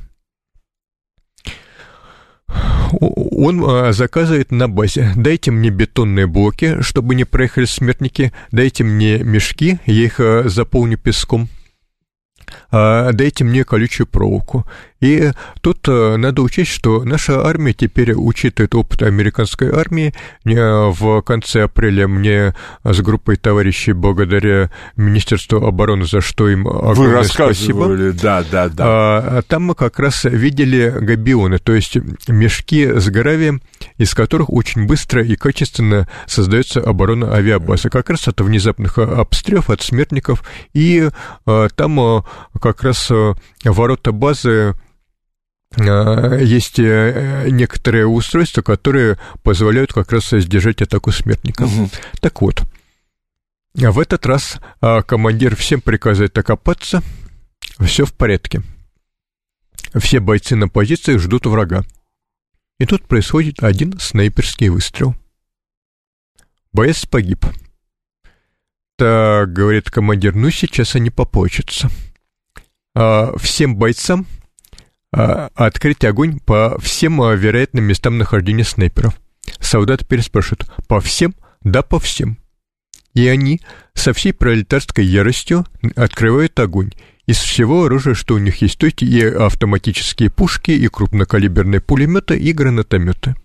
он 2.91 3.63
а, 3.63 3.91
заказывает 3.93 4.51
на 4.51 4.67
базе. 4.67 5.11
Дайте 5.15 5.51
мне 5.51 5.69
бетонные 5.69 6.27
блоки, 6.27 6.81
чтобы 6.81 7.15
не 7.15 7.23
проехали 7.23 7.65
смертники. 7.65 8.31
Дайте 8.51 8.83
мне 8.83 9.19
мешки, 9.19 9.79
я 9.85 10.03
их 10.03 10.19
а, 10.19 10.43
заполню 10.47 10.97
песком. 10.97 11.47
А, 12.71 13.11
дайте 13.11 13.43
мне 13.43 13.63
колючую 13.63 14.07
проволоку. 14.07 14.65
И 15.01 15.31
тут 15.61 15.87
э, 15.87 16.17
надо 16.17 16.41
учесть, 16.41 16.71
что 16.71 17.03
наша 17.03 17.45
армия 17.45 17.73
теперь 17.73 18.13
учитывает 18.13 18.75
опыт 18.75 19.01
американской 19.01 19.71
армии. 19.71 20.13
В 20.43 21.21
конце 21.21 21.63
апреля 21.63 22.07
мне 22.07 22.53
с 22.83 23.01
группой 23.01 23.37
товарищей 23.37 23.93
благодаря 23.93 24.69
Министерству 24.95 25.65
обороны, 25.65 26.05
за 26.05 26.21
что 26.21 26.49
им 26.49 26.67
огромное 26.67 27.19
Вы 27.19 27.23
спасибо. 27.25 27.87
Да, 28.13 28.43
да, 28.49 28.69
да. 28.69 28.85
А, 28.85 29.41
там 29.47 29.63
мы 29.63 29.75
как 29.75 29.99
раз 29.99 30.25
видели 30.25 30.93
габионы, 30.99 31.59
то 31.59 31.73
есть 31.73 31.97
мешки 32.27 32.85
с 32.85 33.07
гравием, 33.09 33.61
из 33.97 34.13
которых 34.13 34.49
очень 34.49 34.85
быстро 34.85 35.23
и 35.23 35.35
качественно 35.35 36.07
создается 36.27 36.81
оборона 36.81 37.33
авиабазы. 37.33 37.89
Как 37.89 38.09
раз 38.09 38.27
от 38.27 38.41
внезапных 38.41 38.97
обстрелов, 38.97 39.69
от 39.69 39.81
смертников. 39.81 40.43
И 40.73 41.09
там 41.45 42.25
как 42.59 42.83
раз 42.83 43.09
ворота 43.63 44.11
базы 44.11 44.49
Э, 44.49 44.73
есть 45.77 46.79
э, 46.79 47.47
некоторые 47.49 48.07
устройства, 48.07 48.61
которые 48.61 49.19
позволяют 49.43 49.93
как 49.93 50.11
раз 50.11 50.29
сдержать 50.29 50.81
атаку 50.81 51.11
смертников. 51.11 51.71
Угу. 51.71 51.89
Так 52.21 52.41
вот, 52.41 52.63
в 53.75 53.99
этот 53.99 54.25
раз 54.25 54.59
а, 54.81 55.03
командир 55.03 55.55
всем 55.55 55.79
приказывает 55.79 56.37
окопаться, 56.37 57.03
все 57.79 58.05
в 58.05 58.13
порядке. 58.13 58.63
Все 59.95 60.19
бойцы 60.19 60.55
на 60.55 60.67
позициях 60.67 61.21
ждут 61.21 61.45
врага. 61.45 61.83
И 62.79 62.85
тут 62.85 63.07
происходит 63.07 63.63
один 63.63 63.99
снайперский 63.99 64.69
выстрел. 64.69 65.15
Боец 66.71 67.05
погиб. 67.05 67.45
Так, 68.97 69.53
говорит 69.53 69.89
командир, 69.89 70.35
ну 70.35 70.49
сейчас 70.49 70.95
они 70.95 71.09
попочатся. 71.09 71.89
А, 72.95 73.37
всем 73.37 73.75
бойцам 73.75 74.25
а, 74.25 74.38
открыть 75.11 76.05
огонь 76.05 76.39
по 76.39 76.77
всем 76.79 77.21
а, 77.21 77.33
вероятным 77.33 77.85
местам 77.85 78.17
нахождения 78.17 78.63
снайперов. 78.63 79.19
Солдаты 79.59 80.05
переспрашивают, 80.05 80.71
по 80.87 81.01
всем? 81.01 81.35
Да, 81.63 81.81
по 81.81 81.99
всем. 81.99 82.37
И 83.15 83.27
они 83.27 83.61
со 83.95 84.13
всей 84.13 84.33
пролетарской 84.33 85.03
яростью 85.03 85.65
открывают 85.95 86.59
огонь 86.59 86.91
из 87.25 87.37
всего 87.37 87.85
оружия, 87.85 88.13
что 88.13 88.35
у 88.35 88.37
них 88.37 88.61
есть, 88.61 88.77
то 88.77 88.85
есть 88.85 89.01
и 89.01 89.21
автоматические 89.21 90.29
пушки, 90.29 90.71
и 90.71 90.87
крупнокалиберные 90.87 91.81
пулеметы, 91.81 92.37
и 92.37 92.53
гранатометы. 92.53 93.35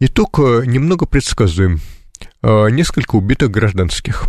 Итог 0.00 0.38
э, 0.38 0.64
немного 0.66 1.06
предсказуем. 1.06 1.80
Несколько 2.42 3.16
убитых 3.16 3.50
гражданских. 3.50 4.24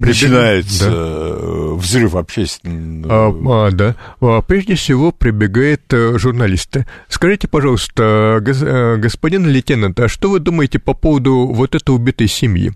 Начинается 0.00 0.90
да. 0.90 0.96
Э, 0.96 1.74
взрыв 1.74 2.14
общественного... 2.14 3.10
А, 3.12 3.66
а, 3.66 3.70
да. 3.72 3.96
А, 4.20 4.42
прежде 4.42 4.76
всего 4.76 5.10
прибегает 5.10 5.82
журналисты. 5.90 6.86
Скажите, 7.08 7.48
пожалуйста, 7.48 8.40
господин 8.40 9.46
лейтенант, 9.46 9.98
а 9.98 10.08
что 10.08 10.30
вы 10.30 10.38
думаете 10.38 10.78
по 10.78 10.94
поводу 10.94 11.48
вот 11.48 11.74
этой 11.74 11.94
убитой 11.94 12.28
семьи? 12.28 12.72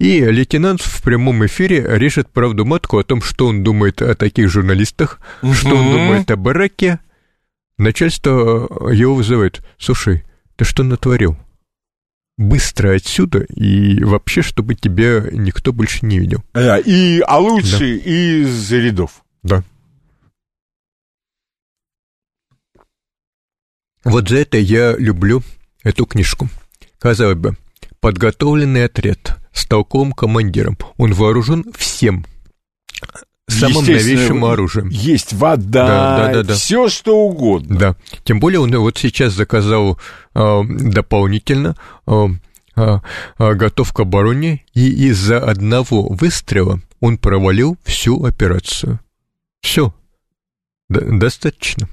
И 0.00 0.20
лейтенант 0.24 0.80
в 0.80 1.02
прямом 1.02 1.44
эфире 1.46 1.84
режет 1.86 2.30
правду 2.30 2.64
матку 2.64 2.98
о 2.98 3.04
том, 3.04 3.22
что 3.22 3.46
он 3.46 3.62
думает 3.62 4.02
о 4.02 4.14
таких 4.14 4.48
журналистах, 4.48 5.20
угу. 5.42 5.52
что 5.52 5.76
он 5.76 5.92
думает 5.92 6.30
о 6.30 6.36
бараке. 6.36 6.98
Начальство 7.78 8.90
его 8.92 9.14
вызывает. 9.14 9.64
Слушай, 9.78 10.24
ты 10.56 10.64
что 10.64 10.82
натворил? 10.82 11.36
Быстро 12.40 12.94
отсюда 12.94 13.40
и 13.54 14.02
вообще, 14.02 14.40
чтобы 14.40 14.74
тебя 14.74 15.28
никто 15.30 15.74
больше 15.74 16.06
не 16.06 16.18
видел. 16.18 16.42
Да, 16.54 16.78
и, 16.78 17.20
а 17.20 17.36
лучше 17.36 17.78
да. 17.78 18.10
из 18.10 18.72
рядов. 18.72 19.22
Да. 19.42 19.62
Вот 24.04 24.30
за 24.30 24.38
это 24.38 24.56
я 24.56 24.96
люблю 24.96 25.42
эту 25.82 26.06
книжку. 26.06 26.48
Казалось 26.98 27.36
бы, 27.36 27.58
подготовленный 28.00 28.86
отряд 28.86 29.38
с 29.52 29.66
толковым 29.66 30.12
командиром. 30.12 30.78
Он 30.96 31.12
вооружен 31.12 31.66
всем, 31.76 32.24
самым 33.50 33.84
новейшим 33.84 34.44
оружием. 34.44 34.88
Есть 34.88 35.32
вода, 35.32 36.16
да, 36.16 36.32
да, 36.32 36.42
да, 36.42 36.54
все 36.54 36.88
что 36.88 37.18
угодно. 37.18 37.78
Да. 37.78 37.96
Тем 38.24 38.40
более 38.40 38.60
он 38.60 38.74
вот 38.76 38.98
сейчас 38.98 39.34
заказал 39.34 39.98
э, 40.34 40.62
дополнительно 40.64 41.76
э, 42.06 42.26
э, 42.76 42.98
готов 43.38 43.92
к 43.92 44.00
обороне, 44.00 44.64
и 44.74 44.88
из-за 45.08 45.38
одного 45.38 46.08
выстрела 46.08 46.80
он 47.00 47.18
провалил 47.18 47.76
всю 47.84 48.24
операцию. 48.24 49.00
Все. 49.60 49.94
Д- 50.88 51.18
достаточно. 51.18 51.88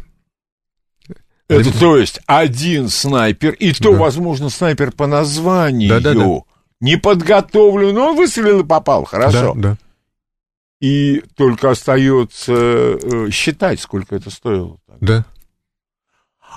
Это 1.50 1.78
то 1.80 1.98
есть 1.98 2.20
один 2.26 2.90
снайпер, 2.90 3.52
и 3.52 3.72
то, 3.72 3.94
да. 3.94 4.00
возможно, 4.00 4.50
снайпер 4.50 4.92
по 4.92 5.08
названию. 5.08 5.90
Да, 5.90 6.00
да, 6.02 6.14
да. 6.14 6.40
Не 6.82 6.98
подготовлен, 6.98 7.96
но 7.96 8.10
он 8.10 8.18
выстрелил 8.18 8.60
и 8.60 8.66
попал, 8.66 9.06
хорошо. 9.06 9.54
Да, 9.56 9.70
да 9.72 9.78
и 10.80 11.24
только 11.36 11.72
остается 11.72 12.54
э, 12.54 13.30
считать, 13.32 13.80
сколько 13.80 14.16
это 14.16 14.30
стоило. 14.30 14.78
Да. 15.02 15.26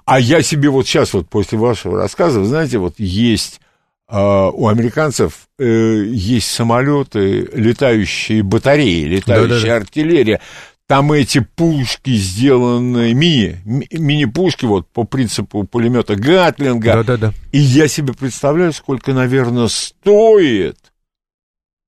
А 0.04 0.20
я 0.20 0.42
себе 0.42 0.68
вот 0.70 0.86
сейчас, 0.86 1.12
вот 1.14 1.28
после 1.28 1.58
вашего 1.58 1.98
рассказа, 1.98 2.40
вы 2.40 2.46
знаете, 2.46 2.78
вот 2.78 2.94
есть 2.98 3.60
э, 4.08 4.16
у 4.18 4.68
американцев 4.68 5.48
э, 5.58 6.04
есть 6.06 6.48
самолеты, 6.48 7.48
летающие 7.52 8.42
батареи, 8.42 9.04
летающая 9.04 9.60
да, 9.60 9.66
да. 9.66 9.76
артиллерия. 9.76 10.40
Там 10.86 11.12
эти 11.12 11.38
пушки 11.38 12.10
сделаны, 12.16 13.14
мини, 13.14 13.60
мини-пушки, 13.64 14.64
вот 14.64 14.88
по 14.88 15.04
принципу 15.04 15.62
пулемета 15.62 16.16
Гатлинга. 16.16 16.94
Да, 16.94 17.02
да, 17.04 17.16
да. 17.16 17.34
И 17.52 17.58
я 17.58 17.86
себе 17.86 18.12
представляю, 18.12 18.72
сколько, 18.72 19.12
наверное, 19.12 19.68
стоит 19.68 20.79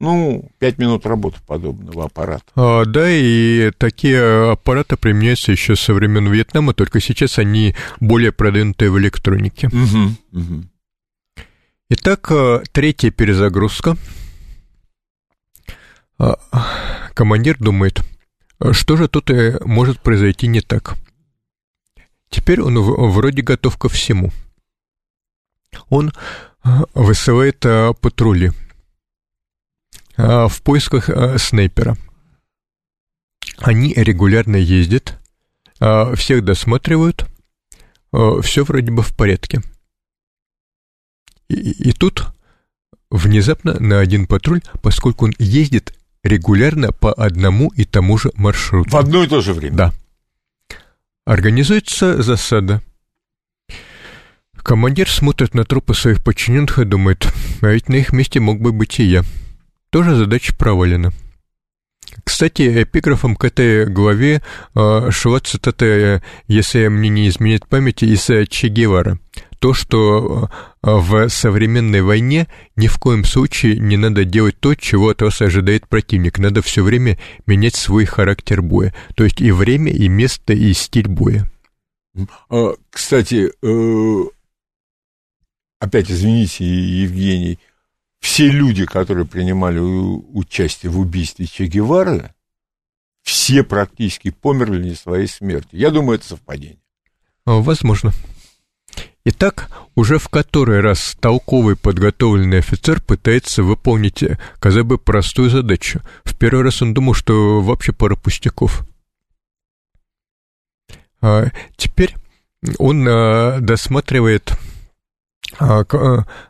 ну, 0.02 0.50
пять 0.58 0.78
минут 0.78 1.06
работы 1.06 1.38
подобного 1.46 2.06
аппарата. 2.06 2.44
А, 2.56 2.84
да, 2.84 3.08
и 3.08 3.70
такие 3.70 4.50
аппараты 4.50 4.96
применяются 4.96 5.52
еще 5.52 5.76
со 5.76 5.94
времен 5.94 6.28
Вьетнама, 6.28 6.74
только 6.74 6.98
сейчас 7.00 7.38
они 7.38 7.76
более 8.00 8.32
продвинутые 8.32 8.90
в 8.90 8.98
электронике. 8.98 9.68
Угу, 9.68 10.40
угу. 10.40 10.64
Итак, 11.90 12.32
а, 12.32 12.62
третья 12.72 13.12
перезагрузка. 13.12 13.96
А, 16.18 16.36
командир 17.14 17.56
думает, 17.60 18.02
что 18.72 18.96
же 18.96 19.06
тут 19.06 19.30
э, 19.30 19.60
может 19.64 20.00
произойти 20.00 20.48
не 20.48 20.62
так. 20.62 20.96
Теперь 22.28 22.60
он 22.60 22.76
вроде 22.80 23.42
готов 23.42 23.78
ко 23.78 23.88
всему. 23.88 24.32
Он 25.90 26.12
высылает 26.92 27.60
патрули– 28.00 28.50
в 30.16 30.62
поисках 30.62 31.08
а, 31.08 31.38
снайпера. 31.38 31.96
Они 33.58 33.92
регулярно 33.94 34.56
ездят, 34.56 35.18
а, 35.80 36.14
всех 36.14 36.44
досматривают, 36.44 37.26
все 38.42 38.64
вроде 38.64 38.92
бы 38.92 39.02
в 39.02 39.16
порядке. 39.16 39.62
И, 41.48 41.54
и 41.54 41.92
тут 41.92 42.26
внезапно 43.10 43.78
на 43.80 44.00
один 44.00 44.26
патруль, 44.26 44.60
поскольку 44.82 45.24
он 45.24 45.32
ездит 45.38 45.94
регулярно 46.22 46.92
по 46.92 47.12
одному 47.12 47.68
и 47.74 47.84
тому 47.84 48.18
же 48.18 48.30
маршруту. 48.34 48.90
В 48.90 48.96
одно 48.96 49.24
и 49.24 49.28
то 49.28 49.40
же 49.40 49.54
время? 49.54 49.76
Да. 49.76 49.92
Организуется 51.24 52.22
засада. 52.22 52.82
Командир 54.56 55.10
смотрит 55.10 55.54
на 55.54 55.64
трупы 55.64 55.94
своих 55.94 56.22
подчиненных 56.22 56.78
и 56.78 56.84
думает, 56.84 57.26
а 57.62 57.68
ведь 57.68 57.88
на 57.88 57.96
их 57.96 58.12
месте 58.12 58.40
мог 58.40 58.60
бы 58.60 58.72
быть 58.72 59.00
и 59.00 59.04
я 59.04 59.24
тоже 59.92 60.16
задача 60.16 60.56
провалена. 60.56 61.12
Кстати, 62.24 62.82
эпиграфом 62.82 63.36
к 63.36 63.44
этой 63.44 63.86
главе 63.86 64.42
э, 64.74 65.10
шла 65.10 65.38
цитата, 65.40 66.22
если 66.46 66.88
мне 66.88 67.08
не 67.10 67.28
изменит 67.28 67.66
память, 67.68 68.02
из 68.02 68.24
Че 68.48 68.68
Гевара. 68.68 69.18
То, 69.58 69.74
что 69.74 70.48
э, 70.48 70.90
в 70.90 71.28
современной 71.28 72.00
войне 72.00 72.48
ни 72.74 72.86
в 72.86 72.98
коем 72.98 73.24
случае 73.24 73.78
не 73.78 73.96
надо 73.96 74.24
делать 74.24 74.58
то, 74.60 74.74
чего 74.74 75.10
от 75.10 75.22
вас 75.22 75.40
ожидает 75.42 75.86
противник. 75.88 76.38
Надо 76.38 76.62
все 76.62 76.82
время 76.82 77.18
менять 77.46 77.76
свой 77.76 78.06
характер 78.06 78.62
боя. 78.62 78.94
То 79.14 79.24
есть 79.24 79.40
и 79.40 79.52
время, 79.52 79.92
и 79.92 80.08
место, 80.08 80.54
и 80.54 80.72
стиль 80.72 81.08
боя. 81.08 81.50
А, 82.50 82.74
кстати, 82.90 83.52
э, 83.62 84.24
опять 85.80 86.10
извините, 86.10 86.64
Евгений, 86.64 87.58
все 88.22 88.48
люди, 88.48 88.86
которые 88.86 89.26
принимали 89.26 89.80
участие 89.80 90.90
в 90.90 90.98
убийстве 90.98 91.44
Че 91.46 91.66
Гевары, 91.66 92.32
все 93.22 93.64
практически 93.64 94.30
померли 94.30 94.82
не 94.82 94.94
своей 94.94 95.26
смертью. 95.26 95.78
Я 95.78 95.90
думаю, 95.90 96.18
это 96.18 96.28
совпадение. 96.28 96.78
Возможно. 97.44 98.12
Итак, 99.24 99.70
уже 99.96 100.18
в 100.18 100.28
который 100.28 100.80
раз 100.80 101.16
толковый 101.20 101.76
подготовленный 101.76 102.60
офицер 102.60 103.02
пытается 103.02 103.64
выполнить, 103.64 104.24
казалось 104.60 104.86
бы, 104.86 104.98
простую 104.98 105.50
задачу. 105.50 106.00
В 106.24 106.36
первый 106.38 106.62
раз 106.64 106.80
он 106.80 106.94
думал, 106.94 107.14
что 107.14 107.60
вообще 107.60 107.92
пара 107.92 108.14
пустяков. 108.14 108.86
А 111.20 111.46
теперь 111.76 112.14
он 112.78 113.06
а, 113.08 113.58
досматривает 113.60 114.52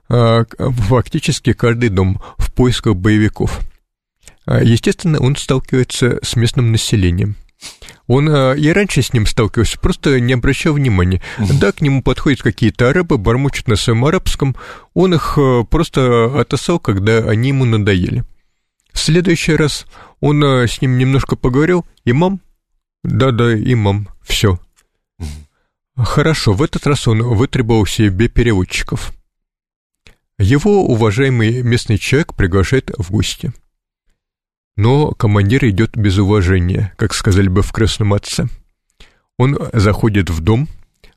фактически 0.09 1.53
каждый 1.53 1.89
дом 1.89 2.21
в 2.39 2.53
поисках 2.53 2.97
боевиков. 2.97 3.61
Естественно, 4.47 5.21
он 5.21 5.37
сталкивается 5.37 6.19
с 6.23 6.37
местным 6.37 6.73
населением. 6.73 7.37
Он 8.09 8.29
и 8.29 8.69
раньше 8.71 9.03
с 9.03 9.13
ним 9.13 9.27
сталкивался, 9.27 9.79
просто 9.79 10.19
не 10.19 10.33
обращал 10.33 10.75
внимания. 10.75 11.23
Mm-hmm. 11.39 11.59
Да, 11.61 11.71
к 11.71 11.81
нему 11.81 12.03
подходят 12.03 12.43
какие-то 12.43 12.89
арабы, 12.89 13.19
бормочут 13.19 13.69
на 13.69 13.77
своем 13.77 14.05
арабском. 14.05 14.57
Он 14.95 15.15
их 15.15 15.39
просто 15.71 16.41
отосал, 16.41 16.81
когда 16.81 17.19
они 17.19 17.49
ему 17.51 17.65
надоели. 17.65 18.25
В 18.93 18.99
следующий 18.99 19.55
раз 19.55 19.87
он 20.21 20.43
с 20.43 20.81
ним 20.83 20.99
немножко 20.99 21.37
поговорил. 21.37 21.87
Имам? 22.05 22.41
Да-да, 23.05 23.55
имам. 23.55 24.09
Все. 24.23 24.59
Хорошо, 25.97 26.53
в 26.53 26.63
этот 26.63 26.87
раз 26.87 27.07
он 27.07 27.23
вытребовал 27.23 27.87
себе 27.87 28.29
переводчиков. 28.29 29.13
Его 30.39 30.85
уважаемый 30.87 31.63
местный 31.63 31.99
человек 31.99 32.35
приглашает 32.35 32.91
в 32.97 33.11
гости. 33.11 33.53
Но 34.77 35.11
командир 35.11 35.65
идет 35.67 35.97
без 35.97 36.19
уважения, 36.19 36.93
как 36.97 37.13
сказали 37.13 37.49
бы 37.49 37.63
в 37.63 37.73
крестном 37.73 38.15
отце. 38.15 38.47
Он 39.39 39.59
заходит 39.73 40.31
в 40.31 40.41
дом 40.41 40.69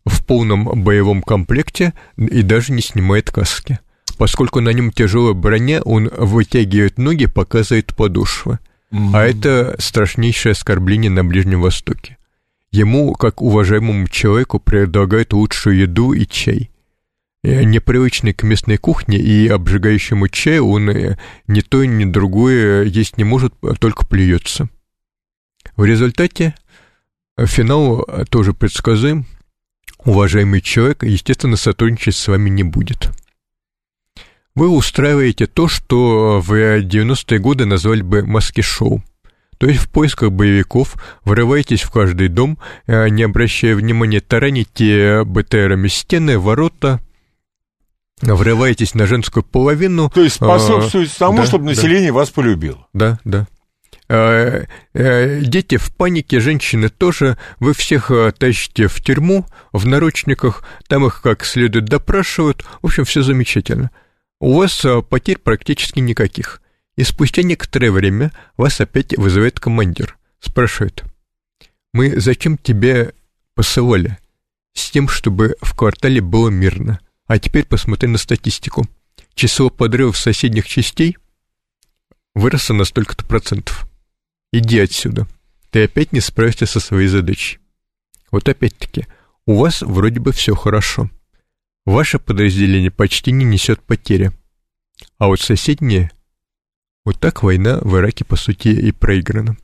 в 0.06 0.24
полном 0.26 0.84
боевом 0.84 1.22
комплекте 1.22 1.94
и 2.18 2.42
даже 2.42 2.74
не 2.74 2.82
снимает 2.82 3.32
каски. 3.32 3.80
Поскольку 4.18 4.62
на 4.62 4.70
нем 4.70 4.92
тяжелая 4.92 5.34
броня, 5.34 5.82
он 5.82 6.10
вытягивает 6.10 6.98
ноги, 6.98 7.26
показывает 7.26 7.96
подошвы. 7.96 8.60
Mm-hmm. 8.92 9.12
А 9.14 9.26
это 9.26 9.76
страшнейшее 9.80 10.52
оскорбление 10.52 11.12
на 11.12 11.24
Ближнем 11.24 11.62
Востоке. 11.62 12.18
Ему, 12.76 13.14
как 13.14 13.42
уважаемому 13.42 14.10
человеку, 14.10 14.60
предлагают 14.60 15.32
лучшую 15.32 15.78
еду 15.78 16.12
и 16.12 16.28
чай. 16.28 16.72
непривычный 17.46 18.34
к 18.34 18.44
местной 18.44 18.78
кухне 18.78 19.18
и 19.18 19.48
обжигающему 19.48 20.28
чаю, 20.28 20.68
он 20.68 20.90
ни 21.48 21.62
то, 21.62 21.86
ни 21.86 22.04
другое 22.04 22.84
есть 22.84 23.18
не 23.18 23.24
может, 23.24 23.54
только 23.80 24.06
плюется. 24.06 24.68
В 25.78 25.86
результате 25.86 26.54
финал 27.38 28.06
тоже 28.30 28.54
предсказуем. 28.54 29.26
Уважаемый 30.04 30.60
человек, 30.60 31.04
естественно, 31.04 31.56
сотрудничать 31.56 32.16
с 32.16 32.28
вами 32.28 32.50
не 32.50 32.64
будет. 32.64 33.10
Вы 34.54 34.68
устраиваете 34.68 35.48
то, 35.48 35.70
что 35.70 36.42
в 36.42 36.52
90-е 36.52 37.40
годы 37.40 37.66
назвали 37.66 38.02
бы 38.02 38.26
маски-шоу. 38.26 39.02
То 39.66 39.70
есть 39.70 39.82
в 39.82 39.90
поисках 39.90 40.32
боевиков 40.32 40.94
врываетесь 41.24 41.82
в 41.82 41.90
каждый 41.90 42.28
дом, 42.28 42.60
э, 42.86 43.10
не 43.10 43.24
обращая 43.24 43.76
внимания, 43.76 44.22
тараните 44.22 45.24
БТРами 45.24 45.88
стены, 45.88 46.38
ворота, 46.38 47.00
врываетесь 48.22 48.94
на 48.94 49.08
женскую 49.08 49.42
половину. 49.42 50.12
То 50.12 50.22
есть 50.22 50.36
способствуете 50.36 51.12
а, 51.16 51.20
тому, 51.20 51.38
да, 51.40 51.46
чтобы 51.48 51.66
население 51.66 52.10
да. 52.12 52.14
вас 52.14 52.30
полюбило. 52.30 52.86
Да, 52.94 53.18
да. 53.24 53.48
А, 54.08 54.66
а, 54.94 55.40
дети 55.42 55.78
в 55.78 55.92
панике, 55.96 56.40
женщины 56.40 56.90
тоже. 56.90 57.40
Вы 57.60 57.74
всех 57.74 58.12
тащите 58.38 58.88
в 58.88 59.02
тюрьму, 59.02 59.48
в 59.74 59.88
наручниках, 59.88 60.64
там 60.88 61.08
их 61.08 61.24
как 61.24 61.44
следует 61.44 61.86
допрашивают. 61.86 62.64
В 62.84 62.86
общем, 62.86 63.04
все 63.04 63.24
замечательно. 63.24 63.90
У 64.40 64.60
вас 64.60 64.86
потерь 65.10 65.40
практически 65.40 66.02
никаких. 66.02 66.62
И 66.98 67.04
спустя 67.04 67.44
некоторое 67.44 67.92
время 67.92 68.32
вас 68.58 68.80
опять 68.80 69.18
вызывает 69.18 69.60
командир. 69.60 70.18
Спрашивает, 70.40 71.04
мы 71.94 72.20
зачем 72.20 72.58
тебя 72.58 73.12
посылали? 73.54 74.18
С 74.74 74.92
тем, 74.92 75.08
чтобы 75.08 75.56
в 75.62 75.76
квартале 75.76 76.22
было 76.22 76.50
мирно. 76.50 77.00
А 77.28 77.40
теперь 77.40 77.66
посмотри 77.66 78.08
на 78.10 78.18
статистику. 78.18 78.86
Число 79.34 79.70
подрывов 79.70 80.18
соседних 80.18 80.68
частей 80.68 81.18
выросло 82.34 82.74
на 82.74 82.84
столько-то 82.84 83.26
процентов. 83.26 83.88
Иди 84.52 84.80
отсюда. 84.80 85.28
Ты 85.72 85.86
опять 85.86 86.12
не 86.12 86.20
справишься 86.20 86.66
со 86.66 86.80
своей 86.80 87.08
задачей. 87.08 87.60
Вот 88.32 88.48
опять-таки, 88.48 89.08
у 89.46 89.58
вас 89.58 89.82
вроде 89.82 90.20
бы 90.20 90.32
все 90.32 90.56
хорошо. 90.56 91.10
Ваше 91.86 92.20
подразделение 92.20 92.92
почти 92.92 93.32
не 93.32 93.46
несет 93.46 93.82
потери. 93.82 94.32
А 95.18 95.28
вот 95.28 95.40
соседнее 95.40 96.12
вот 97.06 97.20
так 97.20 97.44
война 97.44 97.80
в 97.82 97.96
Ираке, 97.98 98.26
по 98.26 98.36
сути, 98.36 98.70
и 98.70 98.92
проиграна. 98.92 99.56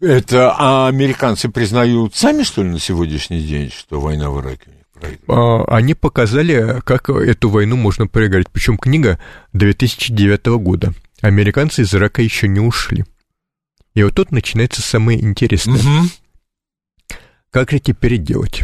Это 0.00 0.54
а 0.56 0.86
американцы 0.86 1.48
признают 1.48 2.14
сами, 2.14 2.42
что 2.44 2.62
ли, 2.62 2.68
на 2.68 2.78
сегодняшний 2.78 3.40
день, 3.40 3.70
что 3.70 4.00
война 4.00 4.30
в 4.30 4.40
Ираке 4.40 4.70
проиграна? 4.92 5.64
А, 5.66 5.76
они 5.76 5.94
показали, 5.94 6.80
как 6.84 7.08
эту 7.08 7.48
войну 7.48 7.76
можно 7.76 8.06
проиграть. 8.06 8.50
Причем 8.50 8.78
книга 8.78 9.18
2009 9.54 10.46
года. 10.58 10.92
Американцы 11.22 11.82
из 11.82 11.94
Ирака 11.94 12.22
еще 12.22 12.46
не 12.46 12.60
ушли. 12.60 13.04
И 13.94 14.02
вот 14.02 14.14
тут 14.14 14.30
начинается 14.30 14.82
самое 14.82 15.20
интересное. 15.20 15.80
Угу. 15.80 16.08
Как 17.50 17.70
же 17.70 17.78
теперь 17.78 18.18
делать? 18.18 18.62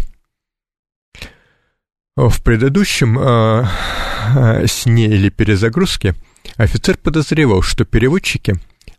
В 2.17 2.43
предыдущем 2.43 3.19
а, 3.19 3.69
сне 4.67 5.07
или 5.07 5.31
перезагрузке 5.31 6.15
Офицер 6.57 6.99
подозревал, 6.99 7.63
что 7.63 7.87
переводчики 7.87 8.55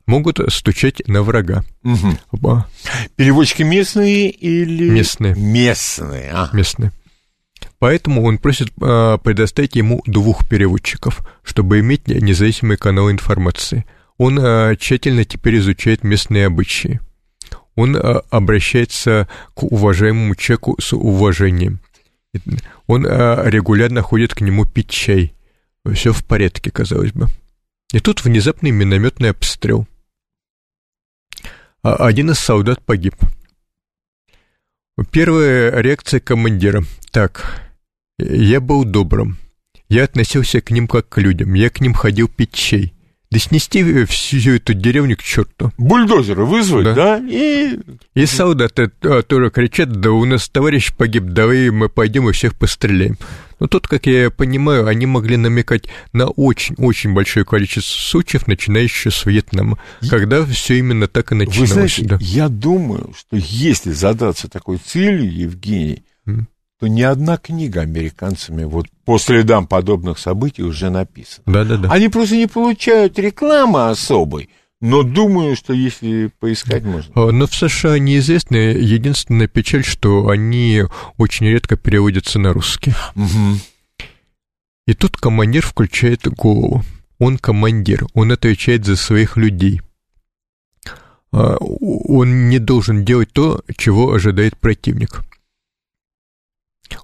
могут 0.08 0.40
стучать 0.52 1.08
на 1.08 1.22
врага. 1.22 1.64
Угу. 1.84 2.18
Переводчики 3.16 3.62
местные 3.62 4.32
или... 4.32 4.90
Местные. 4.90 5.36
Местные, 5.36 6.32
а. 6.34 6.50
Местные. 6.54 6.92
Поэтому 7.78 8.24
он 8.24 8.40
просит 8.40 8.70
э, 8.82 9.18
предоставить 9.24 9.76
ему 9.76 10.02
двух 10.06 10.48
переводчиков, 10.50 11.22
чтобы 11.44 11.80
иметь 11.80 12.08
независимый 12.08 12.78
канал 12.78 13.12
информации. 13.12 13.86
Он 14.18 14.40
э, 14.40 14.76
тщательно 14.80 15.24
теперь 15.24 15.58
изучает 15.58 16.04
местные 16.04 16.48
обычаи. 16.48 17.00
Он 17.76 17.96
э, 17.96 18.22
обращается 18.30 19.28
к 19.54 19.64
уважаемому 19.64 20.36
человеку 20.36 20.78
с 20.82 20.94
уважением. 20.94 21.83
Он 22.88 23.06
э, 23.06 23.50
регулярно 23.50 24.02
ходит 24.02 24.34
к 24.34 24.42
нему 24.42 24.66
пить 24.66 24.90
чай. 24.90 25.34
Все 25.94 26.14
в 26.14 26.24
порядке, 26.26 26.72
казалось 26.72 27.12
бы. 27.12 27.28
И 27.92 28.00
тут 28.00 28.24
внезапный 28.24 28.72
минометный 28.72 29.30
обстрел. 29.30 29.88
А 31.84 31.96
один 32.08 32.32
из 32.32 32.40
солдат 32.40 32.84
погиб. 32.84 33.16
Первая 35.12 35.80
реакция 35.82 36.20
командира. 36.20 36.84
Так, 37.12 37.62
я 38.18 38.62
был 38.62 38.86
добрым. 38.86 39.38
Я 39.90 40.06
относился 40.06 40.62
к 40.62 40.72
ним 40.72 40.88
как 40.88 41.10
к 41.10 41.20
людям. 41.20 41.54
Я 41.54 41.70
к 41.70 41.82
ним 41.82 41.94
ходил 41.94 42.28
пить 42.28 42.54
чай. 42.54 42.94
Да 43.34 43.40
снести 43.40 44.06
всю 44.06 44.52
эту 44.58 44.76
деревню 44.76 45.18
к 45.18 45.24
черту. 45.24 45.72
Бульдозеры 45.80 46.46
вызвать, 46.46 46.84
да? 46.84 46.94
да? 46.94 47.28
И... 47.28 47.80
И 48.14 48.28
солдаты 48.28 48.92
а, 49.02 49.24
тоже 49.24 49.50
кричат, 49.50 49.92
да 49.92 50.12
у 50.12 50.24
нас 50.26 50.48
товарищ 50.50 50.94
погиб, 50.94 51.24
давай 51.24 51.72
мы 51.72 51.90
пойдем 51.90 52.30
и 52.30 52.32
всех 52.32 52.54
постреляем. 52.54 53.18
Но 53.60 53.66
тут, 53.66 53.88
как 53.88 54.06
я 54.06 54.30
понимаю, 54.30 54.86
они 54.86 55.08
могли 55.08 55.38
намекать 55.38 55.86
на 56.12 56.28
очень-очень 56.28 57.16
большое 57.16 57.44
количество 57.44 58.00
случаев, 58.00 58.46
начинающих 58.46 59.12
с 59.12 59.26
Вьетнама, 59.26 59.80
и... 60.02 60.10
когда 60.10 60.46
все 60.46 60.78
именно 60.78 61.08
так 61.08 61.32
и 61.32 61.36
начиналось. 61.36 61.60
Вы 61.60 61.74
знаете, 61.74 62.06
да. 62.06 62.18
я 62.22 62.50
думаю, 62.50 63.16
что 63.18 63.36
если 63.36 63.94
задаться 63.94 64.48
такой 64.48 64.78
целью, 64.78 65.36
Евгений, 65.36 66.04
mm 66.28 66.46
то 66.84 66.90
ни 66.90 67.02
одна 67.02 67.38
книга 67.38 67.80
американцами 67.80 68.66
вот 68.66 68.88
по 69.06 69.18
следам 69.18 69.68
подобных 69.68 70.20
событий 70.20 70.64
уже 70.64 70.90
написана. 70.90 71.46
Да, 71.46 71.64
да, 71.64 71.78
да. 71.78 71.90
Они 71.90 72.10
просто 72.10 72.36
не 72.36 72.46
получают 72.46 73.18
рекламы 73.18 73.88
особой, 73.88 74.50
но 74.82 75.04
думаю, 75.04 75.56
что 75.56 75.72
если 75.72 76.30
поискать 76.42 76.84
можно. 76.84 77.32
Но 77.32 77.48
в 77.48 77.56
США 77.56 78.00
неизвестно. 78.00 78.58
Единственная 78.58 79.48
печаль, 79.48 79.86
что 79.86 80.28
они 80.28 80.84
очень 81.18 81.48
редко 81.48 81.78
переводятся 81.78 82.38
на 82.38 82.52
русский. 82.52 82.94
Угу. 83.16 83.60
И 84.88 84.94
тут 84.94 85.16
командир 85.16 85.66
включает 85.66 86.28
голову. 86.28 86.84
Он 87.18 87.38
командир, 87.38 88.08
он 88.14 88.34
отвечает 88.34 88.84
за 88.84 88.98
своих 88.98 89.38
людей. 89.38 89.80
А, 91.32 91.56
он 91.62 92.50
не 92.50 92.60
должен 92.60 93.06
делать 93.06 93.32
то, 93.32 93.62
чего 93.78 94.12
ожидает 94.12 94.58
противник 94.58 95.24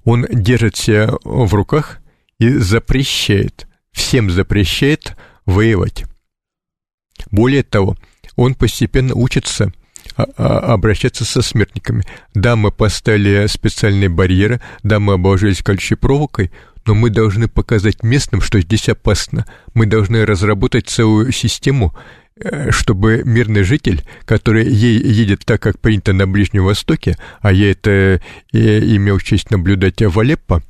он 0.04 0.26
держит 0.30 0.76
себя 0.78 1.12
в 1.24 1.54
руках 1.54 2.00
и 2.40 2.50
запрещает, 2.50 3.68
всем 3.92 4.30
запрещает 4.30 5.16
воевать. 5.46 6.06
Более 7.32 7.64
того, 7.64 7.98
он 8.36 8.56
постепенно 8.56 9.14
учится 9.14 9.74
а, 10.16 10.26
а, 10.38 10.74
обращаться 10.74 11.26
со 11.26 11.42
смертниками. 11.42 12.04
Да, 12.34 12.56
мы 12.56 12.72
поставили 12.72 13.48
специальные 13.48 14.10
барьеры, 14.10 14.62
да, 14.84 15.00
мы 15.00 15.14
обложились 15.14 15.62
колючей 15.62 15.96
проволокой, 15.96 16.52
но 16.86 16.96
мы 16.96 17.10
должны 17.10 17.48
показать 17.48 18.04
местным, 18.04 18.42
что 18.42 18.60
здесь 18.62 18.90
опасно. 18.90 19.46
Мы 19.74 19.86
должны 19.86 20.26
разработать 20.26 20.88
целую 20.88 21.32
систему, 21.32 21.96
чтобы 22.72 23.24
мирный 23.26 23.64
житель, 23.64 24.04
который 24.26 24.66
ей 24.68 24.98
едет 25.00 25.46
так, 25.46 25.62
как 25.62 25.80
принято 25.80 26.14
на 26.14 26.28
Ближнем 26.28 26.64
Востоке, 26.64 27.18
а 27.42 27.52
я 27.52 27.72
это 27.72 27.90
э, 27.92 28.20
имел 28.54 29.20
честь 29.20 29.52
наблюдать 29.52 30.02
в 30.02 30.20
Алеппо, 30.20 30.64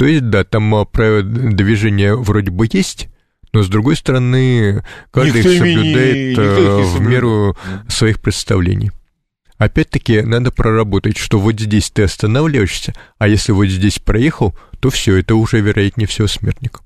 то 0.00 0.06
есть, 0.06 0.30
да, 0.30 0.44
там 0.44 0.74
а, 0.74 0.86
правила 0.86 1.22
движения 1.22 2.14
вроде 2.14 2.50
бы 2.50 2.66
есть, 2.72 3.08
но, 3.52 3.62
с 3.62 3.68
другой 3.68 3.96
стороны, 3.96 4.82
каждый 5.10 5.40
их 5.40 5.58
соблюдает 5.58 6.30
никто 6.30 6.42
э, 6.42 6.82
в 6.84 7.00
меру 7.02 7.56
своих 7.86 8.20
представлений. 8.20 8.92
Опять-таки, 9.58 10.22
надо 10.22 10.52
проработать, 10.52 11.18
что 11.18 11.38
вот 11.38 11.60
здесь 11.60 11.90
ты 11.90 12.04
останавливаешься, 12.04 12.94
а 13.18 13.28
если 13.28 13.52
вот 13.52 13.66
здесь 13.66 13.98
проехал, 13.98 14.56
то 14.78 14.88
все, 14.88 15.16
это 15.16 15.34
уже, 15.34 15.60
вероятнее 15.60 16.06
всего, 16.06 16.28
смертник. 16.28 16.80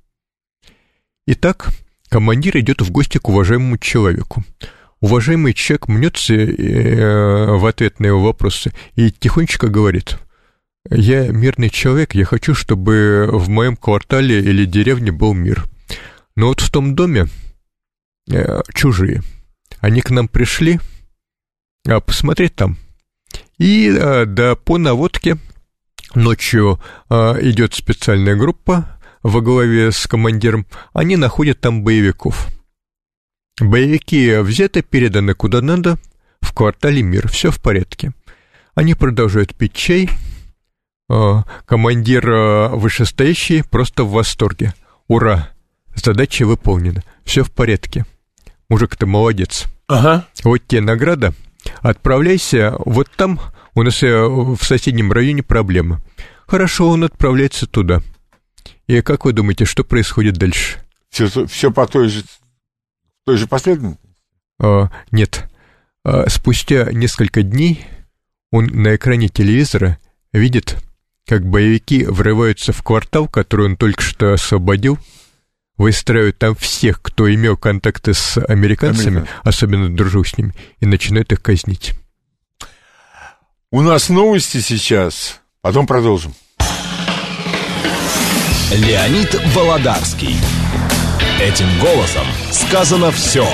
Итак, 1.29 1.69
командир 2.15 2.57
идет 2.59 2.81
в 2.81 2.93
гости 2.93 3.19
к 3.19 3.29
уважаемому 3.29 3.77
человеку. 3.77 4.45
Уважаемый 5.01 5.53
человек 5.53 5.89
мнется 5.89 6.35
э, 6.35 7.57
в 7.57 7.67
ответ 7.67 7.99
на 7.99 8.07
его 8.07 8.23
вопросы 8.23 8.73
и 8.95 9.11
тихонечко 9.11 9.67
говорит, 9.67 10.19
я 10.89 11.27
мирный 11.27 11.71
человек, 11.71 12.15
я 12.15 12.25
хочу, 12.25 12.55
чтобы 12.55 13.29
в 13.33 13.49
моем 13.49 13.77
квартале 13.77 14.39
или 14.39 14.65
деревне 14.65 15.11
был 15.11 15.35
мир. 15.35 15.65
Но 16.37 16.47
вот 16.47 16.61
в 16.61 16.71
том 16.71 16.95
доме 16.95 17.27
э, 18.31 18.61
чужие. 18.73 19.21
Они 19.81 20.01
к 20.01 20.11
нам 20.11 20.29
пришли 20.29 20.79
а, 21.85 21.99
посмотреть 21.99 22.55
там. 22.55 22.77
И 23.59 23.91
да, 23.93 24.55
по 24.55 24.79
наводке 24.79 25.37
ночью 26.15 26.81
идет 27.11 27.75
специальная 27.75 28.37
группа, 28.37 28.94
во 29.25 29.41
главе 29.41 29.91
с 29.91 30.07
командиром, 30.07 30.67
они 30.93 31.17
находят 31.17 31.59
там 31.59 31.83
боевиков. 31.83 32.47
Боевики 33.61 34.37
взяты, 34.37 34.83
переданы 34.83 35.35
куда 35.35 35.61
надо, 35.61 35.99
в 36.41 36.53
квартале 36.53 37.03
мир, 37.03 37.27
все 37.29 37.51
в 37.51 37.61
порядке. 37.61 38.13
Они 38.75 38.95
продолжают 38.95 39.57
пить 39.57 39.73
чай, 39.73 40.11
командир 41.65 42.29
вышестоящий 42.71 43.65
просто 43.65 44.05
в 44.05 44.11
восторге. 44.11 44.75
Ура! 45.09 45.51
Задача 45.95 46.45
выполнена. 46.45 47.03
Все 47.25 47.45
в 47.45 47.53
порядке. 47.53 48.05
Мужик, 48.69 48.97
ты 48.97 49.07
молодец. 49.07 49.67
Ага. 49.87 50.27
Вот 50.43 50.67
тебе 50.67 50.81
награда. 50.81 51.33
Отправляйся 51.81 52.75
вот 52.85 53.09
там, 53.17 53.41
у 53.75 53.83
нас 53.83 54.03
в 54.03 54.59
соседнем 54.63 55.13
районе 55.13 55.43
проблема. 55.43 56.03
Хорошо, 56.47 56.89
он 56.89 57.05
отправляется 57.05 57.67
туда. 57.67 58.03
И 58.87 59.01
как 59.01 59.25
вы 59.25 59.33
думаете, 59.33 59.65
что 59.65 59.85
происходит 59.85 60.37
дальше? 60.37 60.79
Все, 61.11 61.29
все 61.47 61.71
по 61.71 61.87
той 61.87 62.09
же, 62.09 62.25
той 63.25 63.37
же 63.37 63.47
последовательности? 63.47 64.09
А, 64.61 64.91
нет. 65.11 65.45
А, 66.05 66.29
спустя 66.29 66.93
несколько 66.93 67.43
дней 67.43 67.87
он 68.51 68.67
на 68.67 68.95
экране 68.95 69.29
телевизора 69.29 69.99
видит, 70.33 70.77
как 71.27 71.45
боевики 71.45 72.05
врываются 72.05 72.73
в 72.73 72.83
квартал, 72.83 73.27
который 73.27 73.67
он 73.67 73.77
только 73.77 74.03
что 74.03 74.35
освободил, 74.35 74.99
выстраивают 75.77 76.39
там 76.39 76.55
всех, 76.55 77.03
кто 77.03 77.33
имел 77.33 77.57
контакты 77.57 78.15
с 78.15 78.39
американцами, 78.45 79.19
Американ. 79.19 79.41
особенно 79.43 79.95
дружил 79.95 80.25
с 80.25 80.37
ними, 80.39 80.55
и 80.79 80.87
начинают 80.87 81.33
их 81.33 81.43
казнить. 81.43 81.95
У 83.73 83.81
нас 83.81 84.09
новости 84.09 84.61
сейчас, 84.61 85.41
потом 85.61 85.87
продолжим. 85.87 86.35
Леонид 88.73 89.35
Володарский. 89.55 90.37
Этим 91.41 91.67
голосом 91.81 92.27
сказано 92.51 93.11
все. 93.13 93.47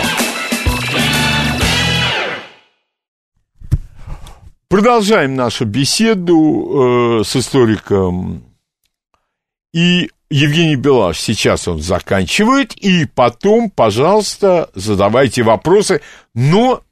Продолжаем 4.69 5.35
нашу 5.35 5.65
беседу 5.67 7.19
э, 7.21 7.25
с 7.25 7.37
историком. 7.37 8.45
И 9.75 10.11
Евгений 10.31 10.77
Белаш, 10.77 11.19
сейчас 11.19 11.67
он 11.67 11.83
заканчивает, 11.83 12.75
и 12.75 13.05
потом, 13.05 13.69
пожалуйста, 13.69 14.71
задавайте 14.75 15.43
вопросы, 15.43 16.01
но 16.35 16.83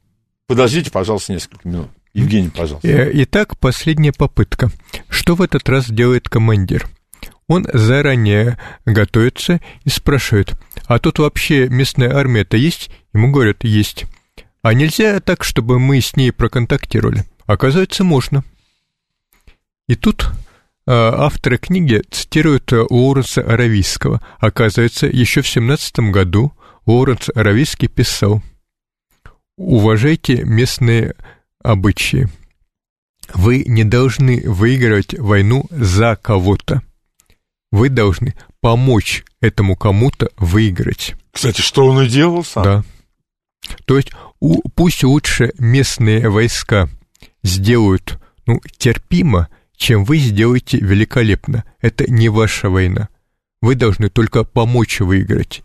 подождите, 0.45 0.91
пожалуйста, 0.91 1.33
несколько 1.33 1.67
минут. 1.67 1.87
Евгений, 2.13 2.49
пожалуйста. 2.49 2.87
Э, 2.87 3.09
итак, 3.13 3.57
последняя 3.57 4.11
попытка. 4.11 4.69
Что 5.07 5.35
в 5.35 5.41
этот 5.41 5.67
раз 5.69 5.89
делает 5.89 6.27
командир? 6.27 6.85
Он 7.49 7.65
заранее 7.73 8.59
готовится 8.85 9.59
и 9.83 9.89
спрашивает, 9.89 10.53
а 10.85 10.99
тут 10.99 11.17
вообще 11.17 11.67
местная 11.67 12.15
армия-то 12.15 12.55
есть? 12.57 12.91
Ему 13.11 13.31
говорят, 13.31 13.63
есть. 13.63 14.05
А 14.61 14.75
нельзя 14.75 15.19
так, 15.19 15.43
чтобы 15.43 15.79
мы 15.79 15.99
с 15.99 16.15
ней 16.15 16.31
проконтактировали? 16.31 17.25
Оказывается, 17.47 18.03
можно. 18.03 18.43
И 19.87 19.95
тут 19.95 20.25
э, 20.25 20.91
авторы 20.91 21.57
книги 21.57 22.03
цитируют 22.11 22.71
Лоуренса 22.71 23.41
Аравийского. 23.41 24.21
Оказывается, 24.37 25.07
еще 25.07 25.41
в 25.41 25.47
17 25.47 26.11
году 26.11 26.53
Лоуренс 26.85 27.29
Аравийский 27.33 27.87
писал 27.87 28.43
«Уважайте 29.57 30.43
местные 30.43 31.15
обычаи. 31.63 32.29
Вы 33.33 33.63
не 33.65 33.85
должны 33.85 34.43
выигрывать 34.47 35.17
войну 35.17 35.65
за 35.71 36.15
кого-то 36.15 36.83
вы 37.71 37.89
должны 37.89 38.35
помочь 38.61 39.23
этому 39.41 39.75
кому-то 39.75 40.29
выиграть. 40.37 41.15
Кстати, 41.31 41.61
что 41.61 41.85
он 41.85 42.03
и 42.03 42.07
делал 42.07 42.43
сам. 42.43 42.63
Да. 42.63 42.83
То 43.85 43.97
есть 43.97 44.11
у, 44.39 44.67
пусть 44.69 45.03
лучше 45.03 45.53
местные 45.57 46.29
войска 46.29 46.89
сделают 47.43 48.19
ну, 48.45 48.59
терпимо, 48.77 49.47
чем 49.75 50.03
вы 50.03 50.17
сделаете 50.17 50.77
великолепно. 50.77 51.63
Это 51.79 52.11
не 52.11 52.29
ваша 52.29 52.69
война. 52.69 53.09
Вы 53.61 53.75
должны 53.75 54.09
только 54.09 54.43
помочь 54.43 54.99
выиграть. 54.99 55.61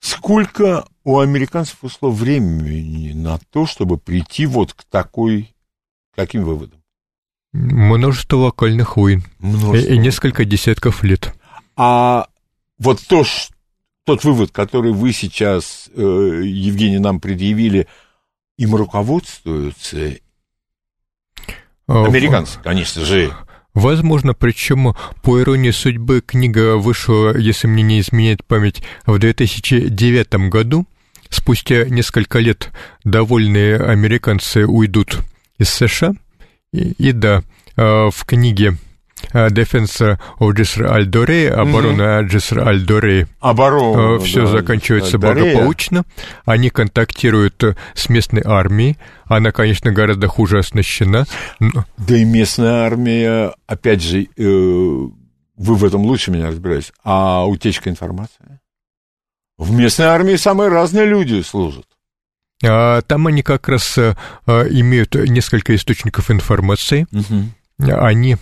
Сколько 0.00 0.86
у 1.04 1.18
американцев 1.18 1.82
ушло 1.82 2.10
времени 2.10 3.12
на 3.12 3.38
то, 3.50 3.66
чтобы 3.66 3.96
прийти 3.96 4.46
вот 4.46 4.74
к 4.74 4.84
такой, 4.84 5.54
каким 6.14 6.44
выводам? 6.44 6.82
Множество 7.56 8.36
локальных 8.36 8.96
войн. 8.96 9.24
Множество. 9.38 9.92
И, 9.92 9.94
и 9.94 9.98
несколько 9.98 10.44
десятков 10.44 11.02
лет. 11.02 11.34
А 11.74 12.26
вот 12.78 13.00
то, 13.08 13.24
тот 14.04 14.24
вывод, 14.24 14.50
который 14.52 14.92
вы 14.92 15.12
сейчас, 15.12 15.88
э, 15.94 16.00
Евгений, 16.00 16.98
нам 16.98 17.18
предъявили, 17.18 17.86
им 18.58 18.74
руководствуются 18.74 20.16
а, 21.88 22.04
американцы, 22.04 22.58
конечно 22.62 23.04
же. 23.04 23.32
Возможно, 23.72 24.34
причем, 24.34 24.94
по 25.22 25.40
иронии 25.40 25.70
судьбы, 25.70 26.22
книга 26.24 26.76
вышла, 26.76 27.36
если 27.36 27.68
мне 27.68 27.82
не 27.82 28.00
изменяет 28.00 28.44
память, 28.44 28.82
в 29.06 29.18
2009 29.18 30.50
году. 30.50 30.86
Спустя 31.28 31.86
несколько 31.86 32.38
лет 32.38 32.70
довольные 33.04 33.78
американцы 33.78 34.66
уйдут 34.66 35.18
из 35.58 35.70
США– 35.70 36.12
и, 36.76 37.08
и 37.08 37.12
да, 37.12 37.42
э, 37.76 38.10
в 38.10 38.24
книге 38.26 38.76
э, 39.32 39.48
Defense 39.48 40.18
of 40.38 40.52
Джиср 40.52 40.84
Аль-Доре, 40.86 41.50
оборона. 41.50 42.20
Джиср 42.20 42.60
Аль-Доре. 42.60 43.28
Оборона. 43.40 44.16
Э, 44.16 44.18
Все 44.24 44.42
да, 44.42 44.46
заканчивается 44.48 45.18
благополучно. 45.18 46.04
Они 46.44 46.70
контактируют 46.70 47.62
с 47.94 48.08
местной 48.08 48.42
армией. 48.44 48.98
Она, 49.24 49.52
конечно, 49.52 49.90
гораздо 49.92 50.28
хуже 50.28 50.58
оснащена. 50.58 51.26
Да 51.60 52.16
и 52.16 52.24
местная 52.24 52.84
армия, 52.86 53.54
опять 53.66 54.02
же, 54.02 54.28
э, 54.36 54.42
вы 54.44 55.74
в 55.74 55.84
этом 55.84 56.02
лучше 56.02 56.30
меня 56.30 56.48
разбираетесь, 56.48 56.92
а 57.02 57.46
утечка 57.46 57.88
информации? 57.88 58.60
В 59.56 59.72
местной 59.72 60.06
армии 60.06 60.36
самые 60.36 60.68
разные 60.68 61.06
люди 61.06 61.40
служат. 61.40 61.86
А, 62.64 63.02
там 63.02 63.26
они 63.26 63.42
как 63.42 63.68
раз 63.68 63.98
э, 63.98 64.16
э, 64.46 64.68
имеют 64.70 65.14
несколько 65.14 65.74
источников 65.74 66.30
информации. 66.30 67.06
Угу. 67.12 67.92
Они 67.92 68.36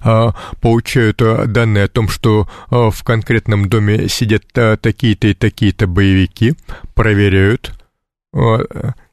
а, 0.00 0.34
получают 0.60 1.20
э, 1.20 1.46
данные 1.46 1.84
о 1.84 1.88
том, 1.88 2.08
что 2.08 2.48
в 2.70 3.04
конкретном 3.04 3.68
доме 3.68 4.08
сидят 4.08 4.44
такие-то 4.52 5.28
и 5.28 5.34
такие-то 5.34 5.86
боевики, 5.86 6.54
проверяют, 6.94 7.72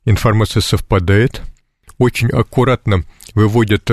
информация 0.06 0.62
совпадает, 0.62 1.42
очень 1.98 2.30
аккуратно 2.30 3.04
выводят 3.36 3.90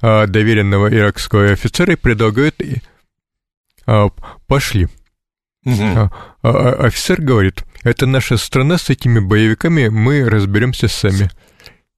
доверенного 0.00 0.92
иракского 0.92 1.52
офицера 1.52 1.92
и 1.92 1.96
предлагают 1.96 2.60
«пошли». 4.46 4.88
Угу. 5.64 6.10
Офицер 6.42 7.20
говорит, 7.20 7.64
это 7.84 8.06
наша 8.06 8.36
страна 8.38 8.78
с 8.78 8.90
этими 8.90 9.20
боевиками, 9.20 9.88
мы 9.88 10.28
разберемся 10.28 10.88
сами. 10.88 11.30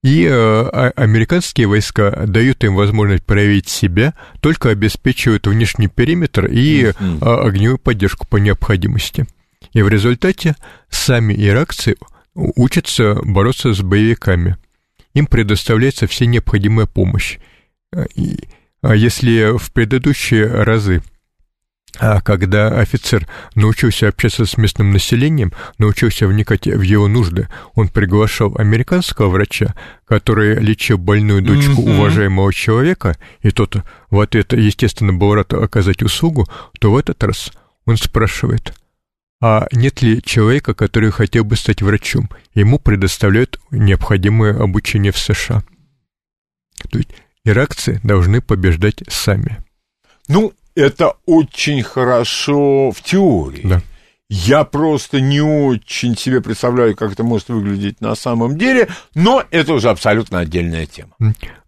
И 0.02 0.24
э, 0.24 0.30
а, 0.30 0.92
американские 0.94 1.66
войска 1.68 2.10
дают 2.26 2.62
им 2.64 2.74
возможность 2.74 3.24
проявить 3.24 3.68
себя, 3.68 4.14
только 4.40 4.70
обеспечивают 4.70 5.46
внешний 5.46 5.88
периметр 5.88 6.46
и 6.46 6.84
э, 6.84 6.92
огневую 7.20 7.78
поддержку 7.78 8.26
по 8.26 8.36
необходимости. 8.36 9.26
И 9.72 9.82
в 9.82 9.88
результате 9.88 10.56
сами 10.90 11.34
иракцы 11.34 11.96
учатся 12.34 13.18
бороться 13.24 13.72
с 13.72 13.80
боевиками. 13.80 14.56
Им 15.14 15.26
предоставляется 15.26 16.06
вся 16.06 16.26
необходимая 16.26 16.86
помощь. 16.86 17.38
И, 18.14 18.38
а 18.82 18.94
если 18.94 19.56
в 19.56 19.72
предыдущие 19.72 20.46
разы 20.46 21.02
а 21.98 22.20
когда 22.20 22.68
офицер 22.78 23.26
научился 23.54 24.08
общаться 24.08 24.44
с 24.44 24.56
местным 24.56 24.90
населением, 24.92 25.52
научился 25.78 26.26
вникать 26.26 26.66
в 26.66 26.82
его 26.82 27.08
нужды, 27.08 27.48
он 27.74 27.88
приглашал 27.88 28.54
американского 28.56 29.28
врача, 29.28 29.74
который 30.06 30.56
лечил 30.56 30.98
больную 30.98 31.42
дочку 31.42 31.82
mm-hmm. 31.82 31.96
уважаемого 31.96 32.52
человека, 32.52 33.16
и 33.40 33.50
тот 33.50 33.76
в 34.10 34.20
ответ, 34.20 34.52
естественно, 34.52 35.12
был 35.12 35.34
рад 35.34 35.52
оказать 35.54 36.02
услугу, 36.02 36.46
то 36.78 36.92
в 36.92 36.96
этот 36.96 37.22
раз 37.24 37.50
он 37.86 37.96
спрашивает, 37.96 38.74
а 39.40 39.66
нет 39.72 40.02
ли 40.02 40.22
человека, 40.22 40.74
который 40.74 41.10
хотел 41.10 41.44
бы 41.44 41.56
стать 41.56 41.82
врачом? 41.82 42.30
Ему 42.54 42.78
предоставляют 42.78 43.60
необходимое 43.70 44.58
обучение 44.58 45.12
в 45.12 45.18
США. 45.18 45.62
То 46.90 46.98
есть 46.98 47.10
иракцы 47.44 48.00
должны 48.02 48.40
побеждать 48.40 49.02
сами. 49.08 49.58
Ну, 50.28 50.52
это 50.76 51.14
очень 51.26 51.82
хорошо 51.82 52.92
в 52.92 53.02
теории. 53.02 53.66
Да. 53.66 53.82
Я 54.28 54.64
просто 54.64 55.20
не 55.20 55.40
очень 55.40 56.16
себе 56.16 56.40
представляю, 56.40 56.96
как 56.96 57.12
это 57.12 57.22
может 57.22 57.48
выглядеть 57.48 58.00
на 58.00 58.16
самом 58.16 58.58
деле, 58.58 58.88
но 59.14 59.44
это 59.52 59.72
уже 59.72 59.88
абсолютно 59.88 60.40
отдельная 60.40 60.86
тема. 60.86 61.12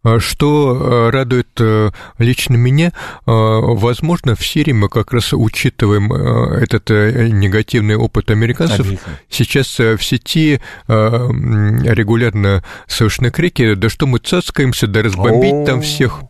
А 0.03 0.19
что 0.19 0.75
э, 0.75 1.11
радует 1.11 1.49
э, 1.61 1.91
лично 2.19 2.57
меня, 2.57 2.89
э, 2.89 2.91
возможно, 3.27 4.35
в 4.35 4.45
Сирии 4.45 4.73
мы 4.73 4.89
как 4.89 5.13
раз 5.13 5.33
учитываем 5.33 6.13
этот 6.13 6.91
негативный 6.91 7.95
опыт 7.95 8.31
американцев. 8.33 8.81
Обязательно. 8.81 9.21
Сейчас 9.29 9.79
в 9.79 9.99
сети 9.99 10.61
регулярно 10.89 12.65
слышны 12.89 13.31
крики, 13.31 13.75
да 13.75 13.89
что 13.89 14.07
мы 14.09 14.19
цацкаемся, 14.19 14.89
да 14.89 15.03
разбомбить 15.03 15.53
О-о-о. 15.53 15.67
там 15.67 15.81
всех. 15.83 16.23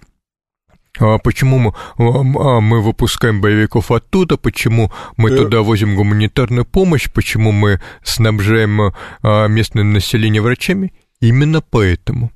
А 0.98 1.18
почему 1.18 1.58
мы, 1.58 1.72
а, 1.98 2.60
мы 2.60 2.82
выпускаем 2.82 3.40
боевиков 3.40 3.90
оттуда, 3.90 4.36
почему 4.36 4.92
мы 5.16 5.30
э. 5.30 5.36
туда 5.36 5.62
возим 5.62 5.94
гуманитарную 5.94 6.64
помощь, 6.64 7.08
почему 7.12 7.52
мы 7.52 7.80
снабжаем 8.02 8.92
а, 9.22 9.46
местное 9.46 9.84
население 9.84 10.42
врачами. 10.42 10.92
Именно 11.20 11.60
поэтому 11.62 12.32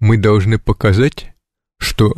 мы 0.00 0.16
должны 0.16 0.58
показать, 0.58 1.34
что 1.78 2.14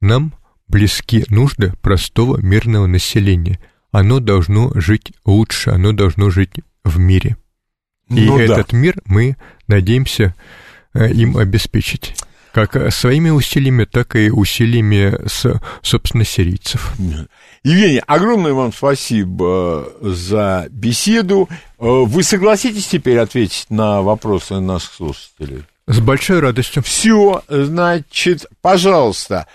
нам 0.00 0.34
близки 0.66 1.24
нужды 1.28 1.72
простого 1.80 2.38
мирного 2.40 2.86
населения. 2.86 3.58
Оно 3.90 4.20
должно 4.20 4.70
жить 4.74 5.12
лучше, 5.24 5.70
оно 5.70 5.92
должно 5.92 6.30
жить 6.30 6.60
в 6.84 6.98
мире. 6.98 7.36
И 8.10 8.24
ну, 8.26 8.38
этот 8.38 8.70
да. 8.70 8.76
мир 8.76 9.00
мы 9.04 9.36
надеемся 9.66 10.34
э, 10.94 11.10
им 11.12 11.36
обеспечить 11.36 12.14
как 12.58 12.74
э, 12.74 12.90
своими 12.90 13.30
усилиями, 13.30 13.84
так 13.84 14.16
и 14.16 14.30
усилиями, 14.30 15.16
с, 15.28 15.60
собственно, 15.80 16.24
сирийцев. 16.24 16.92
Евгений, 17.62 18.02
огромное 18.04 18.52
вам 18.52 18.72
спасибо 18.72 19.88
за 20.00 20.66
беседу. 20.70 21.48
Э, 21.78 21.78
вы 21.78 22.24
согласитесь 22.24 22.88
теперь 22.88 23.18
ответить 23.18 23.66
на 23.70 24.02
вопросы 24.02 24.58
наших 24.58 24.92
слушателей? 24.92 25.62
С 25.86 26.00
большой 26.00 26.40
радостью. 26.40 26.82
Все, 26.82 27.44
значит, 27.46 28.46
пожалуйста, 28.60 29.46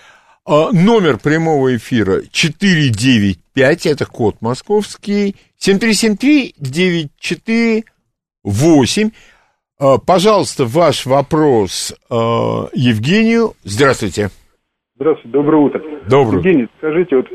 э, 0.46 0.68
номер 0.72 1.18
прямого 1.18 1.76
эфира 1.76 2.22
495, 2.32 3.84
это 3.84 4.06
код 4.06 4.36
московский, 4.40 5.36
7373-94-8. 5.60 7.82
Э, 8.46 9.10
пожалуйста, 10.06 10.64
ваш 10.64 11.06
вопрос 11.06 11.94
э, 12.10 12.14
Евгению. 12.74 13.52
Здравствуйте. 13.64 14.28
Здравствуйте, 14.96 15.28
доброе 15.28 15.56
утро. 15.58 15.82
Доброе. 16.08 16.38
Евгений, 16.38 16.68
скажите, 16.78 17.16
вот, 17.16 17.26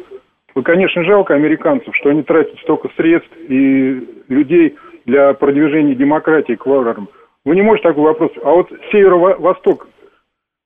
вы, 0.56 0.64
конечно, 0.64 1.04
жалко 1.04 1.36
американцев, 1.36 1.96
что 1.96 2.10
они 2.10 2.24
тратят 2.24 2.58
столько 2.60 2.90
средств 2.96 3.32
и 3.38 4.24
людей 4.30 4.76
для 5.06 5.34
продвижения 5.34 5.96
демократии 5.96 6.54
к 6.54 6.66
варварам. 6.66 7.10
Вы 7.46 7.56
не 7.56 7.62
можете 7.62 7.90
такой 7.90 8.04
вопрос. 8.04 8.32
А 8.44 8.52
вот 8.52 8.70
северо-восток 8.92 9.88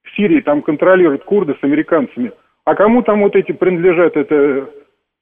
в 0.03 0.15
Сирии 0.15 0.41
там 0.41 0.61
контролируют 0.61 1.23
курды 1.23 1.55
с 1.59 1.63
американцами. 1.63 2.31
А 2.65 2.75
кому 2.75 3.01
там 3.03 3.21
вот 3.21 3.35
эти 3.35 3.51
принадлежат? 3.51 4.15
Это 4.15 4.69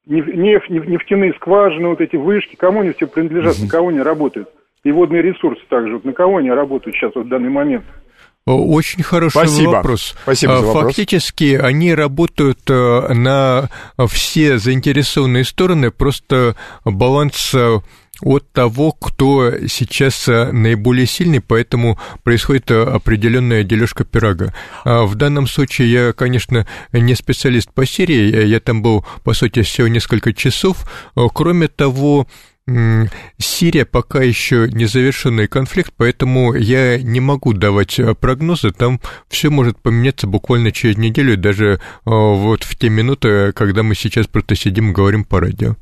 нефть, 0.05 0.69
нефтяные 0.69 1.33
скважины, 1.33 1.89
вот 1.89 2.01
эти 2.01 2.15
вышки, 2.15 2.55
кому 2.55 2.81
они 2.81 2.91
все 2.91 3.07
принадлежат, 3.07 3.55
на 3.61 3.69
кого 3.69 3.89
они 3.89 4.01
работают? 4.01 4.49
И 4.83 4.91
водные 4.91 5.21
ресурсы 5.21 5.61
также. 5.69 5.93
Вот 5.93 6.05
на 6.05 6.13
кого 6.13 6.37
они 6.37 6.49
работают 6.49 6.95
сейчас 6.95 7.11
вот 7.15 7.25
в 7.25 7.29
данный 7.29 7.49
момент? 7.49 7.85
Очень 8.45 9.03
хороший 9.03 9.33
Спасибо. 9.33 9.69
вопрос. 9.69 10.15
Спасибо 10.23 10.57
за 10.57 10.65
вопрос. 10.65 10.83
Фактически 10.85 11.59
они 11.61 11.93
работают 11.93 12.59
э, 12.69 13.13
на 13.13 13.69
все 14.07 14.57
заинтересованные 14.57 15.43
стороны, 15.43 15.91
просто 15.91 16.55
баланс 16.83 17.53
э, 17.53 17.77
от 18.21 18.51
того, 18.51 18.93
кто 18.93 19.51
сейчас 19.67 20.27
э, 20.27 20.51
наиболее 20.51 21.05
сильный, 21.05 21.39
поэтому 21.39 21.99
происходит 22.23 22.71
определенная 22.71 23.63
дележка 23.63 24.05
пирога. 24.05 24.55
А 24.85 25.03
в 25.03 25.13
данном 25.13 25.45
случае 25.45 25.91
я, 25.91 26.13
конечно, 26.13 26.65
не 26.93 27.13
специалист 27.13 27.71
по 27.71 27.85
Сирии, 27.85 28.43
я 28.47 28.59
там 28.59 28.81
был, 28.81 29.05
по 29.23 29.33
сути, 29.33 29.61
всего 29.61 29.87
несколько 29.87 30.33
часов. 30.33 30.89
Кроме 31.13 31.67
того, 31.67 32.25
Сирия 33.37 33.85
пока 33.85 34.21
еще 34.21 34.69
не 34.71 34.85
завершенный 34.85 35.47
конфликт, 35.47 35.93
поэтому 35.97 36.53
я 36.53 37.01
не 37.01 37.19
могу 37.19 37.53
давать 37.53 37.99
э, 37.99 38.13
прогнозы. 38.13 38.71
Там 38.71 39.01
все 39.29 39.49
может 39.49 39.79
поменяться 39.79 40.27
буквально 40.27 40.71
через 40.71 40.97
неделю, 40.97 41.37
даже 41.37 41.73
э, 41.73 41.79
вот 42.05 42.63
в 42.63 42.75
те 42.77 42.89
минуты, 42.89 43.51
когда 43.53 43.81
мы 43.81 43.95
сейчас 43.95 44.27
просто 44.27 44.55
сидим 44.55 44.91
и 44.91 44.93
говорим 44.93 45.25
по 45.25 45.39
радио. 45.39 45.75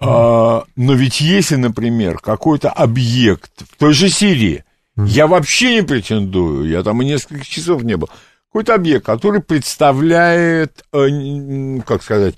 А, 0.00 0.64
но 0.76 0.94
ведь 0.94 1.20
если, 1.20 1.56
например, 1.56 2.18
какой-то 2.18 2.70
объект 2.70 3.52
в 3.70 3.76
той 3.76 3.92
же 3.92 4.08
Сирии, 4.08 4.64
я 4.96 5.26
вообще 5.26 5.76
не 5.76 5.82
претендую, 5.82 6.68
я 6.68 6.82
там 6.82 7.02
и 7.02 7.04
несколько 7.04 7.44
часов 7.44 7.82
не 7.82 7.96
был, 7.96 8.08
какой-то 8.48 8.74
объект, 8.74 9.04
который 9.04 9.42
представляет, 9.42 10.84
э, 10.92 11.80
как 11.86 12.02
сказать, 12.02 12.34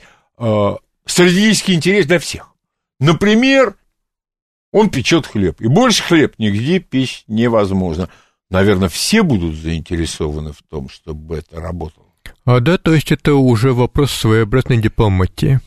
стратегический 1.06 1.74
интерес 1.74 2.06
для 2.06 2.18
всех. 2.18 2.49
Например, 3.00 3.74
он 4.72 4.90
печет 4.90 5.26
хлеб, 5.26 5.60
и 5.60 5.66
больше 5.66 6.02
хлеб 6.02 6.34
нигде 6.38 6.78
печь 6.78 7.24
невозможно. 7.26 8.08
Наверное, 8.50 8.88
все 8.88 9.22
будут 9.22 9.54
заинтересованы 9.54 10.52
в 10.52 10.62
том, 10.62 10.88
чтобы 10.88 11.38
это 11.38 11.60
работало. 11.60 12.06
А 12.44 12.60
да, 12.60 12.78
то 12.78 12.92
есть 12.92 13.10
это 13.10 13.34
уже 13.34 13.72
вопрос 13.72 14.12
своеобразной 14.12 14.76
дипломатии. 14.78 15.60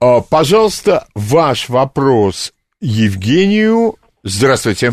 А, 0.00 0.20
пожалуйста, 0.20 1.06
ваш 1.14 1.68
вопрос 1.68 2.52
Евгению. 2.80 3.96
Здравствуйте. 4.22 4.92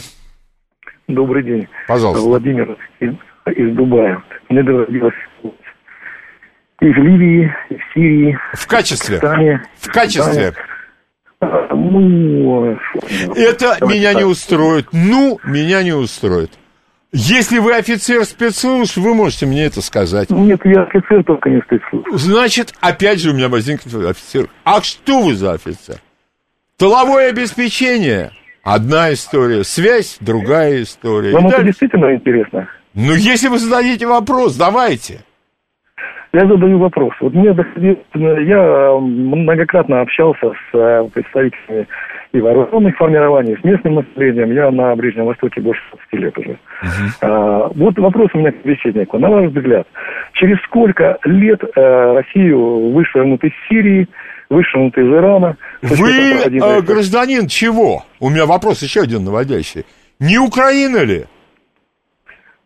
Добрый 1.07 1.43
день. 1.43 1.67
Пожалуйста. 1.88 2.23
Владимир 2.23 2.77
из, 2.99 3.13
из 3.55 3.76
Дубая. 3.76 4.23
Мне 4.49 4.63
доводилось 4.63 5.13
и 6.81 6.85
в 6.85 6.97
Ливии, 6.97 7.51
и 7.69 7.76
в 7.76 7.93
Сирии. 7.93 8.38
В 8.53 8.67
качестве? 8.67 9.17
В, 9.17 9.21
Пакистане, 9.21 9.63
в 9.80 9.88
качестве? 9.91 10.51
В 10.51 10.78
ну... 11.41 12.78
Это 13.36 13.78
меня 13.86 14.14
не 14.14 14.24
устроит. 14.24 14.88
Ну, 14.91 15.40
меня 15.44 15.84
не 15.84 15.94
устроит. 15.94 16.52
Если 17.11 17.57
вы 17.57 17.76
офицер 17.76 18.24
спецслужб, 18.26 18.98
вы 18.98 19.16
можете 19.16 19.48
мне 19.48 19.66
это 19.66 19.82
сказать. 19.82 20.30
Нет, 20.30 20.61
я 20.64 20.84
офицер, 20.84 21.24
только 21.24 21.49
не 21.49 21.60
спецслужб. 21.61 22.07
Значит, 22.11 22.74
опять 22.82 23.20
же 23.20 23.32
у 23.32 23.34
меня 23.34 23.49
возникнет 23.49 23.94
офицер. 23.95 24.48
А 24.64 24.82
что 24.82 25.22
вы 25.22 25.34
за 25.36 25.53
офицер? 25.53 25.98
Тыловое 26.78 27.30
обеспечение– 27.30 28.32
одна 28.64 29.11
история, 29.11 29.64
связь– 29.64 30.18
другая 30.20 30.84
история. 30.84 31.34
Вам 31.34 31.48
это 31.48 31.64
действительно 31.64 32.14
интересно? 32.14 32.70
Ну, 32.94 33.14
если 33.14 33.48
вы 33.48 33.57
зададите 33.57 34.06
вопрос, 34.06 34.56
давайте. 34.56 35.22
Я 36.31 36.47
задаю 36.47 36.77
вопрос. 36.77 37.14
Вот 37.22 37.34
мне 37.34 37.56
я 38.14 38.97
многократно 38.99 40.01
общался 40.01 40.51
с 40.51 40.77
э, 40.77 41.10
представителями 41.11 41.88
и 42.31 42.39
вооруженных 42.39 42.95
формирований, 42.97 43.57
с 43.60 43.64
местным 43.64 43.95
населением. 43.95 44.51
Я 44.51 44.69
на 44.69 44.95
Ближнем 44.95 45.26
Востоке 45.26 45.61
больше 45.61 45.81
20 46.11 46.23
лет 46.23 46.38
уже. 46.38 46.51
Uh-huh. 46.51 47.10
А, 47.22 47.72
вот 47.73 47.97
вопрос 47.97 48.30
у 48.34 48.38
меня 48.38 48.51
к 48.51 48.61
священнику. 48.61 49.18
На 49.18 49.30
ваш 49.30 49.49
взгляд, 49.49 49.88
через 50.34 50.61
сколько 50.65 51.18
лет 51.23 51.60
а, 51.76 52.14
Россию 52.14 52.91
вышвырнут 52.91 53.43
из 53.43 53.51
Сирии, 53.68 54.07
вышвырнут 54.51 54.95
из 54.97 55.07
Ирана? 55.07 55.57
Вы 55.81 56.11
э, 56.11 56.81
гражданин 56.81 57.47
чего? 57.47 58.03
У 58.19 58.30
меня 58.30 58.45
вопрос 58.45 58.84
еще 58.84 59.01
один 59.01 59.23
наводящий. 59.23 59.85
Не 60.19 60.38
Украина 60.38 61.03
ли? 61.03 61.26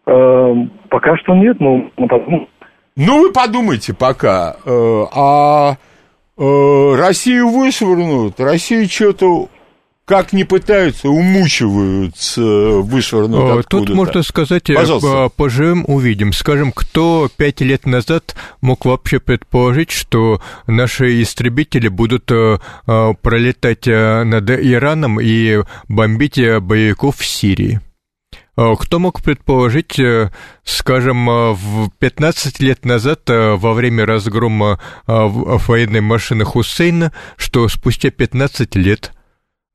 Э, 0.06 0.54
пока 0.90 1.16
что 1.18 1.36
нет, 1.36 1.62
но, 1.62 1.90
но 1.96 2.48
ну, 2.96 3.22
вы 3.22 3.32
подумайте 3.32 3.94
пока. 3.94 4.58
Э, 4.66 5.06
а 5.12 5.78
э, 6.38 6.96
Россию 6.96 7.50
вышвырнут, 7.50 8.40
Россию 8.40 8.88
что-то 8.90 9.50
как 10.06 10.34
не 10.34 10.44
пытаются, 10.44 11.08
умучиваются 11.10 12.42
вышвырнуть 12.42 13.66
Тут 13.68 13.90
можно 13.90 14.22
сказать, 14.22 14.70
э, 14.70 14.76
Пожалуйста. 14.76 15.30
поживем, 15.36 15.86
увидим. 15.88 16.34
Скажем, 16.34 16.72
кто 16.72 17.30
пять 17.36 17.62
лет 17.62 17.86
назад 17.86 18.36
мог 18.62 18.86
вообще 18.86 19.20
предположить, 19.20 19.92
что 19.92 20.42
наши 20.68 21.22
истребители 21.22 21.88
будут 21.88 22.26
пролетать 22.86 23.88
над 23.88 24.50
Ираном 24.50 25.20
и 25.22 25.64
бомбить 25.88 26.38
боевиков 26.38 27.18
в 27.18 27.26
Сирии? 27.26 27.80
Э, 28.56 28.76
кто 28.80 29.00
мог 29.00 29.22
предположить, 29.22 29.98
э, 30.00 30.32
скажем, 30.64 31.30
э, 31.30 31.54
в 31.54 31.90
15 31.98 32.60
лет 32.60 32.86
назад, 32.86 33.22
во 33.28 33.74
время 33.74 34.06
разгрома 34.06 34.80
военной 35.08 36.02
машины 36.02 36.46
Хусейна, 36.46 37.12
что 37.38 37.68
спустя 37.68 38.10
15 38.12 38.76
лет 38.76 39.14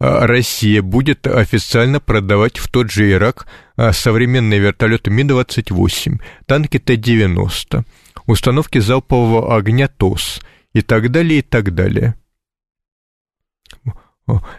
Россия 0.00 0.80
будет 0.80 1.26
официально 1.26 1.98
продавать 1.98 2.58
в 2.58 2.70
тот 2.70 2.90
же 2.90 3.10
Ирак 3.10 3.48
современные 3.76 4.60
вертолеты 4.60 5.10
Ми-28, 5.10 6.20
танки 6.46 6.78
Т-90, 6.78 7.84
установки 8.26 8.78
залпового 8.78 9.56
огня 9.56 9.88
ТОС 9.88 10.40
и 10.72 10.82
так 10.82 11.10
далее, 11.10 11.40
и 11.40 11.42
так 11.42 11.74
далее. 11.74 12.14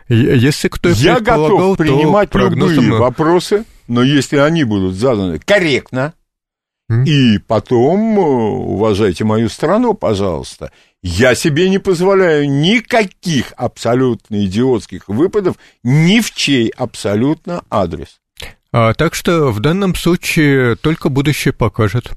Если 0.09 0.67
кто 0.67 0.89
Я 0.89 1.21
готов 1.21 1.77
принимать 1.77 2.31
прогнозом... 2.31 2.83
любые 2.83 2.99
вопросы, 2.99 3.65
но 3.89 4.03
если 4.03 4.37
они 4.37 4.63
будут 4.63 4.95
заданы 4.95 5.39
корректно, 5.39 6.13
mm. 6.89 7.05
и 7.05 7.39
потом 7.39 8.17
э, 8.17 8.21
уважайте 8.21 9.25
мою 9.25 9.49
страну, 9.49 9.95
пожалуйста, 9.95 10.71
я 11.01 11.35
себе 11.35 11.69
не 11.69 11.79
позволяю 11.79 12.49
никаких 12.49 13.51
абсолютно 13.57 14.45
идиотских 14.45 15.07
выпадов 15.07 15.57
ни 15.83 16.21
в 16.21 16.31
чей 16.31 16.69
абсолютно 16.69 17.63
адрес. 17.69 18.19
А, 18.71 18.93
так 18.93 19.15
что 19.15 19.51
в 19.51 19.59
данном 19.59 19.95
случае 19.95 20.75
только 20.75 21.09
будущее 21.09 21.53
покажет. 21.53 22.11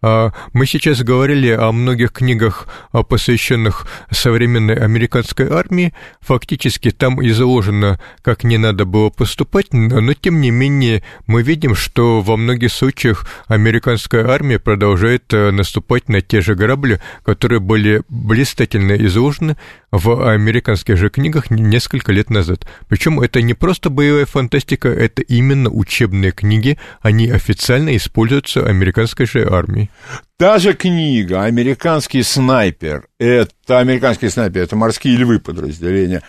А, 0.00 0.32
мы 0.52 0.66
сейчас 0.66 1.02
говорили 1.02 1.50
о 1.50 1.72
многих 1.72 2.12
книгах, 2.12 2.68
посвященных 3.08 3.86
современной 4.10 4.74
американской 4.74 5.48
армии. 5.48 5.92
Фактически 6.20 6.90
там 6.90 7.24
изложено, 7.26 7.98
как 8.22 8.44
не 8.44 8.58
надо 8.58 8.84
было 8.84 9.10
поступать, 9.10 9.72
но 9.72 10.12
тем 10.14 10.40
не 10.40 10.50
менее 10.50 11.02
мы 11.26 11.42
видим, 11.42 11.74
что 11.74 12.20
во 12.20 12.36
многих 12.36 12.72
случаях 12.72 13.26
американская 13.48 14.26
армия 14.28 14.58
продолжает 14.58 15.32
э, 15.34 15.50
наступать 15.50 16.08
на 16.08 16.20
те 16.20 16.40
же 16.40 16.54
грабли, 16.54 17.00
которые 17.24 17.60
были 17.60 18.02
блистательно 18.08 18.92
изложены 18.92 19.56
в 19.90 20.30
американских 20.30 20.96
же 20.96 21.08
книгах 21.08 21.50
несколько 21.50 22.12
лет 22.12 22.30
назад. 22.30 22.68
Причем 22.88 23.20
это 23.20 23.42
не 23.42 23.54
просто 23.54 23.90
боевая 23.90 24.26
фантастика, 24.26 24.88
это 24.88 25.22
именно 25.22 25.70
учебные 25.70 26.32
книги, 26.32 26.78
они 27.00 27.28
официально 27.30 27.96
используются 27.96 28.66
американской 28.66 29.26
же 29.26 29.48
армией. 29.48 29.87
Та 30.36 30.58
же 30.58 30.74
книга 30.74 31.44
«Американский 31.44 32.22
снайпер», 32.22 33.08
это 33.18 33.78
«Американский 33.78 34.28
снайпер», 34.28 34.62
это 34.62 34.76
«Морские 34.76 35.16
львы» 35.16 35.40
подразделения, 35.40 36.22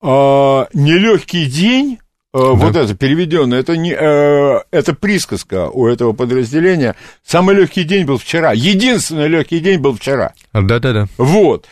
а, 0.00 0.68
«Нелегкий 0.72 1.46
день», 1.46 1.98
а. 2.34 2.54
Вот 2.54 2.76
это 2.76 2.94
переведенное, 2.94 3.60
это, 3.60 3.76
не, 3.76 3.92
э, 3.92 4.60
это 4.70 4.94
присказка 4.94 5.68
у 5.68 5.86
этого 5.86 6.14
подразделения. 6.14 6.96
Самый 7.22 7.54
легкий 7.54 7.84
день 7.84 8.06
был 8.06 8.16
вчера. 8.16 8.52
Единственный 8.52 9.28
легкий 9.28 9.60
день 9.60 9.78
был 9.78 9.94
вчера. 9.94 10.32
Да-да-да. 10.54 11.08
Вот. 11.18 11.66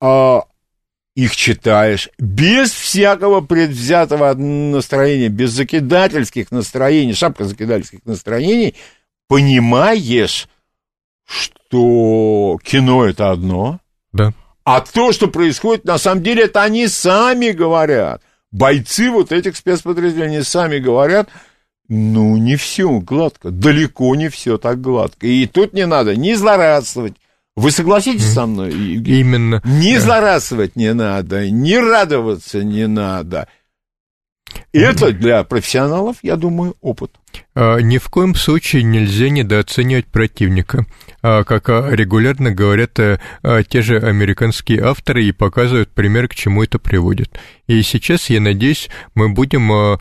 А, 0.00 0.44
их 1.14 1.34
читаешь 1.34 2.10
без 2.18 2.70
всякого 2.70 3.40
предвзятого 3.40 4.32
настроения, 4.34 5.28
без 5.28 5.50
закидательских 5.50 6.50
настроений, 6.50 7.14
шапка 7.14 7.44
закидательских 7.44 8.04
настроений, 8.04 8.74
понимаешь, 9.28 10.48
что 11.26 12.58
кино 12.62 13.04
это 13.04 13.30
одно, 13.30 13.80
да. 14.12 14.32
а 14.64 14.80
то, 14.80 15.12
что 15.12 15.28
происходит, 15.28 15.84
на 15.84 15.98
самом 15.98 16.22
деле, 16.22 16.44
это 16.44 16.62
они 16.62 16.86
сами 16.88 17.50
говорят. 17.50 18.22
Бойцы 18.52 19.10
вот 19.10 19.32
этих 19.32 19.56
спецподразделений 19.56 20.42
сами 20.42 20.78
говорят, 20.78 21.28
ну, 21.88 22.36
не 22.36 22.56
все 22.56 23.00
гладко, 23.00 23.50
далеко 23.50 24.14
не 24.14 24.28
все 24.28 24.58
так 24.58 24.80
гладко. 24.80 25.26
И 25.26 25.46
тут 25.46 25.72
не 25.72 25.86
надо 25.86 26.16
ни 26.16 26.32
злорадствовать, 26.34 27.14
вы 27.56 27.70
согласитесь 27.70 28.32
со 28.32 28.46
мной? 28.46 28.72
Именно. 28.72 29.62
Не 29.64 29.98
злорадствовать 29.98 30.76
не 30.76 30.92
надо, 30.92 31.50
не 31.50 31.78
радоваться 31.78 32.62
не 32.62 32.86
надо. 32.86 33.48
И 34.72 34.78
это 34.78 35.12
для 35.12 35.42
профессионалов, 35.44 36.16
я 36.22 36.36
думаю, 36.36 36.76
опыт. 36.80 37.12
А, 37.54 37.78
ни 37.78 37.98
в 37.98 38.08
коем 38.08 38.34
случае 38.34 38.82
нельзя 38.82 39.28
недооценивать 39.28 40.06
противника. 40.06 40.86
А, 41.22 41.44
как 41.44 41.68
а, 41.68 41.90
регулярно 41.90 42.52
говорят 42.52 42.94
те 42.94 43.82
же 43.82 43.98
американские 43.98 44.82
авторы 44.82 45.24
и 45.24 45.32
показывают 45.32 45.90
пример, 45.90 46.28
к 46.28 46.34
чему 46.34 46.62
это 46.62 46.78
приводит. 46.78 47.38
И 47.66 47.82
сейчас, 47.82 48.30
я 48.30 48.40
надеюсь, 48.40 48.88
мы 49.14 49.28
будем 49.28 49.98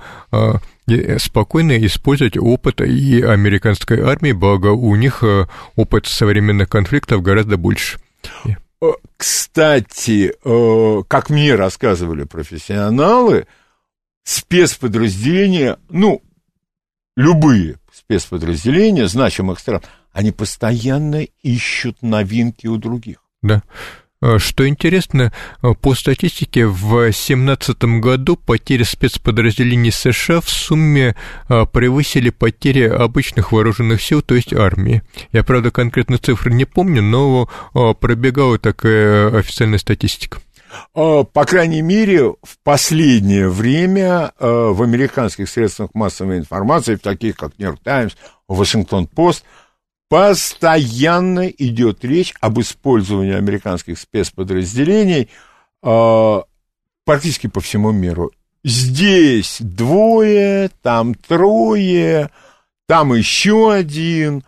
спокойно 1.17 1.83
использовать 1.85 2.37
опыт 2.37 2.81
и 2.81 3.21
американской 3.21 4.01
армии, 4.01 4.33
благо 4.33 4.67
у 4.67 4.95
них 4.95 5.23
э, 5.23 5.47
опыт 5.75 6.05
современных 6.05 6.69
конфликтов 6.69 7.23
гораздо 7.23 7.57
больше. 7.57 7.97
Э, 8.81 8.91
кстати, 9.17 10.33
э, 10.43 11.03
как 11.07 11.29
мне 11.29 11.55
рассказывали 11.55 12.23
профессионалы, 12.23 13.47
спецподразделения, 14.25 15.77
ну, 15.89 16.21
любые 17.15 17.77
спецподразделения 17.93 19.07
значимых 19.07 19.59
стран, 19.59 19.81
они 20.11 20.31
постоянно 20.31 21.25
ищут 21.43 22.01
новинки 22.01 22.67
у 22.67 22.77
других. 22.77 23.23
Да. 23.41 23.63
А, 24.21 24.39
что 24.39 24.67
интересно, 24.67 25.31
а, 25.61 25.73
по 25.73 25.93
статистике, 25.93 26.65
в 26.65 26.89
2017 26.89 27.99
году 27.99 28.35
потери 28.35 28.83
спецподразделений 28.83 29.91
США 29.91 30.41
в 30.41 30.49
сумме 30.49 31.15
а, 31.47 31.65
превысили 31.65 32.31
потери 32.31 32.87
обычных 32.87 33.51
вооруженных 33.51 34.01
сил, 34.01 34.21
то 34.21 34.33
есть 34.33 34.53
армии. 34.53 35.03
Я, 35.31 35.43
правда, 35.43 35.69
конкретно 35.69 36.17
цифры 36.17 36.51
не 36.51 36.65
помню, 36.65 37.03
но 37.03 37.47
пробегала 37.99 38.57
такая 38.57 39.37
официальная 39.37 39.77
статистика. 39.79 40.39
По 40.93 41.45
крайней 41.45 41.81
мере, 41.81 42.31
в 42.41 42.57
последнее 42.63 43.49
время 43.49 44.31
в 44.39 44.81
американских 44.81 45.49
средствах 45.49 45.89
массовой 45.93 46.37
информации, 46.37 46.95
в 46.95 47.01
таких 47.01 47.35
как 47.37 47.57
Нью-Йорк 47.57 47.79
Таймс, 47.83 48.15
Вашингтон-Пост, 48.47 49.43
постоянно 50.07 51.47
идет 51.47 52.05
речь 52.05 52.33
об 52.39 52.59
использовании 52.59 53.33
американских 53.33 53.99
спецподразделений 53.99 55.29
э, 55.83 56.41
практически 57.03 57.47
по 57.47 57.59
всему 57.59 57.91
миру. 57.91 58.31
Здесь 58.63 59.57
двое, 59.59 60.69
там 60.81 61.15
трое, 61.15 62.29
там 62.87 63.13
еще 63.13 63.73
один. 63.73 64.43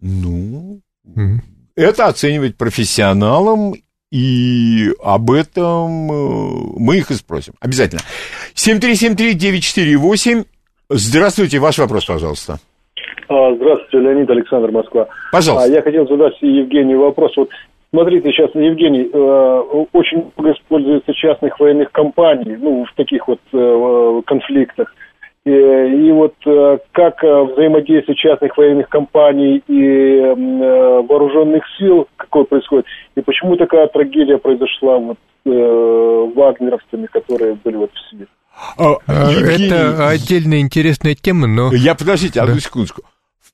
Ну, 0.00 0.80
mm-hmm. 1.06 1.40
это 1.74 2.06
оценивать 2.06 2.56
профессионалам, 2.56 3.74
и 4.10 4.90
об 5.02 5.30
этом 5.30 6.10
э, 6.10 6.74
мы 6.78 6.96
их 6.98 7.10
и 7.10 7.14
спросим. 7.14 7.54
Обязательно. 7.60 8.02
7373948. 8.54 10.44
Здравствуйте, 10.88 11.58
ваш 11.58 11.78
вопрос, 11.78 12.04
пожалуйста. 12.04 12.58
А, 13.28 13.54
здравствуйте, 13.54 13.98
Леонид 13.98 14.30
Александр 14.30 14.70
Москва. 14.70 15.08
Пожалуйста. 15.32 15.68
А, 15.68 15.72
я 15.74 15.82
хотел 15.82 16.06
задать 16.06 16.34
Евгению 16.40 17.00
вопрос. 17.00 17.32
Вот 17.36 17.50
смотрите, 17.90 18.30
сейчас, 18.30 18.50
Евгений, 18.54 19.10
э, 19.12 19.86
очень 19.92 20.30
много 20.36 20.52
используется 20.52 21.12
частных 21.12 21.58
военных 21.58 21.90
компаний, 21.90 22.56
ну, 22.56 22.84
в 22.84 22.94
таких 22.94 23.26
вот 23.26 23.40
э, 23.52 24.22
конфликтах. 24.26 24.94
И, 25.46 25.50
и 25.50 26.10
вот 26.10 26.34
э, 26.44 26.78
как 26.90 27.22
взаимодействие 27.22 28.16
частных 28.16 28.56
военных 28.56 28.88
компаний 28.88 29.62
и 29.68 30.20
вооруженных 31.08 31.62
сил, 31.78 32.08
какое 32.16 32.44
происходит, 32.44 32.86
и 33.14 33.20
почему 33.20 33.56
такая 33.56 33.86
трагедия 33.86 34.38
произошла 34.38 34.98
вот 34.98 35.18
э, 35.44 36.32
вагнеровцами, 36.34 37.06
которые 37.06 37.54
были 37.54 37.76
вот 37.76 37.92
в 37.92 38.10
Сибири? 38.10 38.28
А, 38.76 38.96
Это 39.06 40.08
отдельная 40.08 40.60
интересная 40.60 41.14
тема, 41.14 41.46
но... 41.46 41.72
Я, 41.72 41.94
подождите, 41.94 42.40
одну 42.40 42.54
да. 42.54 42.60
секундочку 42.60 43.02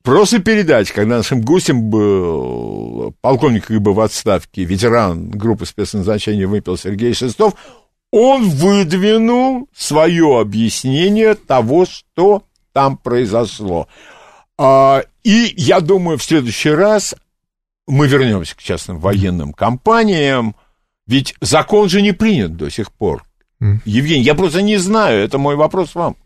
прошлой 0.03 0.41
передаче, 0.41 0.93
когда 0.95 1.17
нашим 1.19 1.41
гостем 1.41 1.91
был 1.91 3.15
полковник 3.21 3.71
ИБ 3.71 3.89
в 3.89 4.01
отставке, 4.01 4.65
ветеран 4.65 5.31
группы 5.31 5.65
спецназначения 5.67 6.47
«Выпил» 6.47 6.77
Сергей 6.77 7.15
Шестов, 7.15 7.55
он 8.13 8.51
выдвинул 8.51 9.69
свое 9.75 10.39
объяснение 10.39 11.35
того, 11.35 11.87
что 11.87 12.45
там 12.73 12.97
произошло. 12.97 13.89
А, 14.59 15.03
и 15.25 15.55
я 15.57 15.81
думаю, 15.81 16.19
в 16.19 16.23
следующий 16.23 16.71
раз 16.71 17.15
мы 17.89 18.07
вернемся 18.07 18.55
к 18.55 18.63
частным 18.63 19.01
военным 19.01 19.53
компаниям, 19.53 20.55
ведь 21.07 21.35
закон 21.41 21.89
же 21.89 22.03
не 22.03 22.13
принят 22.13 22.57
до 22.57 22.71
сих 22.71 22.93
пор. 22.93 23.25
Евгений, 23.85 24.25
я 24.25 24.35
просто 24.35 24.61
не 24.61 24.77
знаю, 24.77 25.25
это 25.25 25.39
мой 25.39 25.57
вопрос 25.57 25.95
вам. 25.95 26.17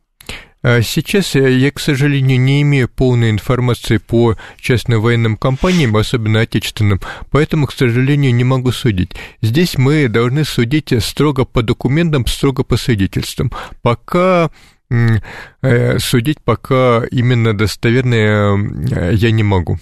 А 0.69 0.83
сейчас 0.83 1.37
я, 1.37 1.71
к 1.71 1.79
сожалению, 1.79 2.41
не 2.41 2.63
имею 2.63 2.89
полной 2.89 3.31
информации 3.31 3.99
по 3.99 4.35
частным 4.59 5.01
военным 5.01 5.37
компаниям, 5.37 5.97
особенно 5.97 6.41
отечественным, 6.41 7.01
поэтому, 7.31 7.69
к 7.69 7.73
сожалению, 7.73 8.35
не 8.35 8.43
могу 8.43 8.73
судить. 8.73 9.13
Здесь 9.41 9.79
мы 9.79 10.09
должны 10.09 10.45
судить 10.45 10.93
строго 11.05 11.45
по 11.45 11.63
документам, 11.63 12.27
строго 12.27 12.65
по 12.65 12.77
свидетельствам. 12.77 13.53
Пока 13.81 14.51
э, 14.91 15.99
судить 16.01 16.43
пока 16.43 17.05
именно 17.13 17.57
достоверно 17.57 18.15
э, 18.17 19.15
я 19.15 19.31
не 19.31 19.45
могу. 19.45 19.79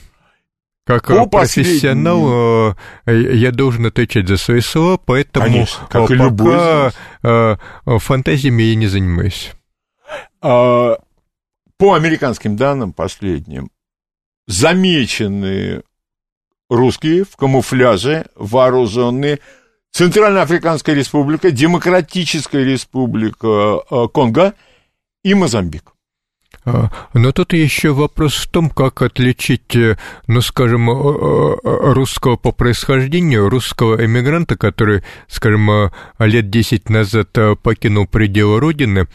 Как 0.84 1.06
по 1.06 1.24
профессионал 1.24 2.74
последнему... 3.06 3.34
я 3.38 3.52
должен 3.52 3.86
отвечать 3.86 4.28
за 4.28 4.36
свои 4.36 4.60
слова, 4.60 4.98
поэтому 4.98 5.46
Конечно, 5.46 5.86
как 5.88 6.02
пока 6.02 6.14
и 6.14 6.16
любой 6.18 8.00
фантазиями 8.00 8.64
я 8.64 8.74
не 8.74 8.86
занимаюсь. 8.86 9.54
А, 10.40 10.98
по 11.76 11.94
американским 11.94 12.56
данным 12.56 12.92
последним, 12.92 13.70
замечены 14.46 15.82
русские 16.68 17.24
в 17.24 17.36
камуфляже, 17.36 18.26
вооруженные, 18.34 19.40
Центральноафриканская 19.92 20.94
республика, 20.94 21.50
Демократическая 21.50 22.64
республика 22.64 23.46
а, 23.48 24.08
Конго 24.08 24.54
и 25.22 25.34
Мозамбик. 25.34 25.92
А, 26.64 26.90
но 27.12 27.32
тут 27.32 27.52
еще 27.52 27.92
вопрос 27.92 28.34
в 28.34 28.50
том, 28.50 28.70
как 28.70 29.02
отличить, 29.02 29.76
э, 29.76 29.96
ну, 30.26 30.40
скажем, 30.40 30.88
русского 30.90 32.36
по 32.36 32.52
происхождению, 32.52 33.48
русского 33.48 34.04
эмигранта, 34.04 34.56
который, 34.56 35.04
скажем, 35.28 35.90
лет 36.18 36.50
10 36.50 36.88
назад 36.88 37.36
покинул 37.62 38.06
пределы 38.06 38.60
Родины, 38.60 39.08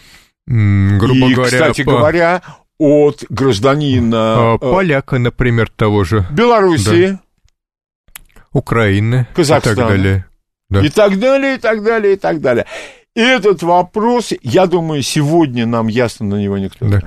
грубо 0.49 1.29
и, 1.29 1.33
говоря, 1.33 1.51
кстати 1.51 1.83
по... 1.83 1.91
говоря, 1.91 2.41
от 2.79 3.23
гражданина... 3.29 4.53
А, 4.53 4.57
поляка, 4.57 5.19
например, 5.19 5.69
того 5.69 6.03
же. 6.03 6.25
Белоруссии. 6.31 7.11
Да. 7.11 7.19
Украины. 8.51 9.27
Казахстана. 9.35 9.73
И 9.73 9.75
так 9.75 9.87
далее. 9.87 10.25
Да. 10.69 10.81
И 10.81 10.89
так 10.89 11.19
далее, 11.19 11.55
и 11.55 11.57
так 11.57 11.83
далее, 11.83 12.13
и 12.13 12.17
так 12.17 12.41
далее. 12.41 12.65
И 13.19 13.21
этот 13.21 13.63
вопрос, 13.63 14.31
я 14.43 14.65
думаю, 14.65 15.01
сегодня 15.01 15.65
нам 15.65 15.87
ясно 15.89 16.25
на 16.27 16.35
него 16.35 16.57
никто 16.57 16.85
да. 16.87 17.01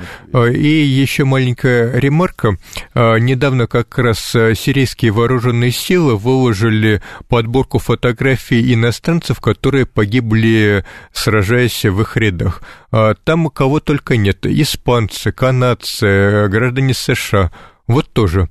не 0.50 0.54
И 0.54 0.84
еще 0.84 1.24
маленькая 1.24 1.98
ремарка. 1.98 2.58
А, 2.92 3.16
недавно 3.16 3.66
как 3.66 3.96
раз 3.96 4.34
а, 4.34 4.54
сирийские 4.54 5.10
вооруженные 5.10 5.70
силы 5.70 6.18
выложили 6.18 7.00
подборку 7.28 7.78
фотографий 7.78 8.74
иностранцев, 8.74 9.40
которые 9.40 9.86
погибли, 9.86 10.84
сражаясь 11.14 11.82
в 11.86 12.02
их 12.02 12.14
рядах. 12.18 12.60
А, 12.90 13.14
там 13.14 13.48
кого 13.48 13.80
только 13.80 14.18
нет. 14.18 14.44
Испанцы, 14.44 15.32
канадцы, 15.32 16.46
граждане 16.50 16.92
США. 16.92 17.50
Вот 17.86 18.12
тоже. 18.12 18.50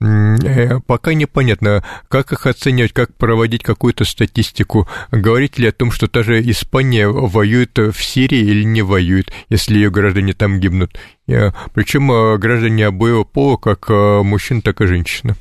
Э, 0.00 0.80
пока 0.86 1.12
непонятно, 1.12 1.84
как 2.08 2.32
их 2.32 2.46
оценивать, 2.46 2.92
как 2.92 3.14
проводить 3.14 3.62
какую-то 3.62 4.04
статистику. 4.04 4.88
Говорить 5.10 5.58
ли 5.58 5.68
о 5.68 5.72
том, 5.72 5.92
что 5.92 6.08
та 6.08 6.22
же 6.22 6.40
Испания 6.50 7.08
воюет 7.08 7.76
в 7.76 8.02
Сирии 8.02 8.38
или 8.38 8.64
не 8.64 8.82
воюет, 8.82 9.30
если 9.50 9.74
ее 9.74 9.90
граждане 9.90 10.32
там 10.32 10.58
гибнут. 10.58 10.98
Э, 11.28 11.50
Причем 11.74 12.10
э, 12.10 12.38
граждане 12.38 12.86
обоего 12.86 13.24
пола, 13.24 13.56
как 13.56 13.88
мужчин, 13.90 14.62
так 14.62 14.80
и 14.80 14.86
женщины. 14.86 15.36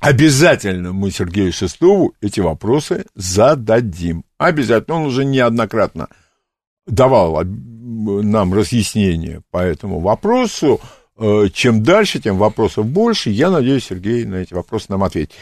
Обязательно 0.00 0.92
мы 0.92 1.10
Сергею 1.10 1.52
Шестову 1.52 2.12
эти 2.20 2.40
вопросы 2.40 3.06
зададим. 3.14 4.24
Обязательно. 4.36 4.96
Он 4.96 5.06
уже 5.06 5.24
неоднократно 5.24 6.08
давал 6.86 7.40
нам 7.44 8.52
разъяснение 8.52 9.42
по 9.50 9.58
этому 9.58 10.00
вопросу. 10.00 10.80
Э, 11.18 11.48
чем 11.52 11.82
дальше, 11.82 12.20
тем 12.20 12.36
вопросов 12.36 12.86
больше. 12.86 13.30
Я 13.30 13.50
надеюсь, 13.50 13.84
Сергей 13.84 14.24
на 14.24 14.36
эти 14.36 14.54
вопросы 14.54 14.86
нам 14.90 15.02
ответит. 15.02 15.32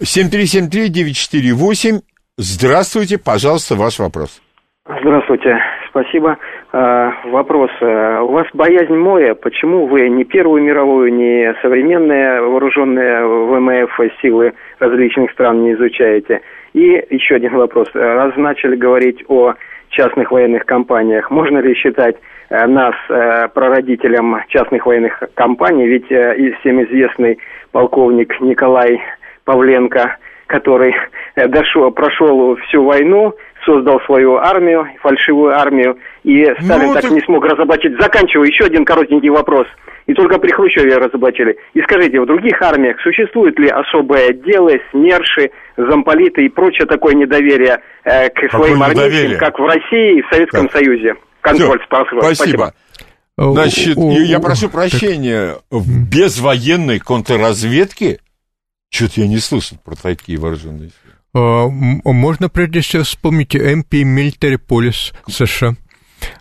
7373948. 0.00 2.00
Здравствуйте, 2.36 3.18
пожалуйста, 3.18 3.76
ваш 3.76 4.00
вопрос. 4.00 4.42
Здравствуйте, 4.86 5.56
спасибо. 5.88 6.36
А, 6.72 7.12
вопрос. 7.26 7.70
Э, 7.80 8.20
у 8.20 8.32
вас 8.32 8.46
боязнь 8.52 8.94
моря. 8.94 9.34
Почему 9.34 9.86
вы 9.86 10.08
ни 10.08 10.24
Первую 10.24 10.62
мировую, 10.62 11.14
ни 11.14 11.54
современные 11.62 12.42
вооруженные 12.42 13.24
ВМФ 13.24 13.98
силы 14.20 14.52
различных 14.80 15.30
стран 15.30 15.62
не 15.62 15.74
изучаете? 15.74 16.40
И 16.72 17.06
еще 17.10 17.36
один 17.36 17.56
вопрос. 17.56 17.88
Раз 17.94 18.34
начали 18.36 18.74
говорить 18.74 19.22
о 19.28 19.54
частных 19.94 20.30
военных 20.30 20.66
компаниях, 20.66 21.30
можно 21.30 21.58
ли 21.58 21.74
считать 21.74 22.16
Э, 22.50 22.66
нас 22.66 22.94
э, 23.08 23.48
прародителем 23.48 24.36
частных 24.48 24.86
военных 24.86 25.22
компаний, 25.34 25.86
ведь 25.86 26.10
э, 26.12 26.52
всем 26.60 26.82
известный 26.84 27.38
полковник 27.72 28.38
Николай 28.40 29.00
Павленко, 29.44 30.18
который 30.46 30.94
дошел, 31.34 31.90
прошел 31.90 32.56
всю 32.56 32.84
войну, 32.84 33.34
создал 33.64 34.00
свою 34.06 34.36
армию, 34.36 34.86
фальшивую 35.00 35.58
армию, 35.58 35.98
и 36.22 36.44
Сталин 36.62 36.88
ну, 36.88 36.94
так 36.94 37.02
ты... 37.02 37.10
не 37.10 37.20
смог 37.20 37.44
разоблачить. 37.44 38.00
Заканчиваю, 38.00 38.48
еще 38.48 38.64
один 38.64 38.84
коротенький 38.84 39.30
вопрос. 39.30 39.66
И 40.06 40.12
только 40.12 40.38
при 40.38 40.52
Хрущеве 40.52 40.96
разоблачили. 40.98 41.56
И 41.72 41.80
скажите, 41.82 42.20
в 42.20 42.26
других 42.26 42.60
армиях 42.60 43.00
существует 43.00 43.58
ли 43.58 43.68
особое 43.68 44.32
дело, 44.34 44.70
СМЕРШи, 44.90 45.50
замполиты 45.76 46.44
и 46.44 46.48
прочее 46.48 46.86
такое 46.86 47.14
недоверие 47.14 47.80
э, 48.04 48.28
к 48.28 48.34
Какое 48.34 48.50
своим 48.50 48.82
армейским, 48.82 49.38
как 49.38 49.58
в 49.58 49.64
России 49.64 50.18
и 50.18 50.22
в 50.22 50.28
Советском 50.30 50.68
так. 50.68 50.72
Союзе? 50.78 51.14
Контроль, 51.40 51.80
спасибо. 51.86 52.20
Спасибо. 52.20 52.72
Значит, 53.36 53.96
я 53.96 54.40
прошу 54.40 54.68
прощения, 54.68 55.56
без 55.70 56.38
военной 56.38 57.00
контрразведки, 57.00 58.20
что-то 58.90 59.22
я 59.22 59.26
не 59.26 59.38
слышал 59.38 59.76
про 59.84 59.96
такие 59.96 60.38
вооруженные 60.38 60.90
силы. 60.90 61.13
А, 61.34 61.68
можно 61.68 62.48
прежде 62.48 62.80
всего 62.80 63.02
вспомнить 63.02 63.54
MP 63.54 64.02
Military 64.02 64.58
Police 64.58 65.12
США. 65.28 65.76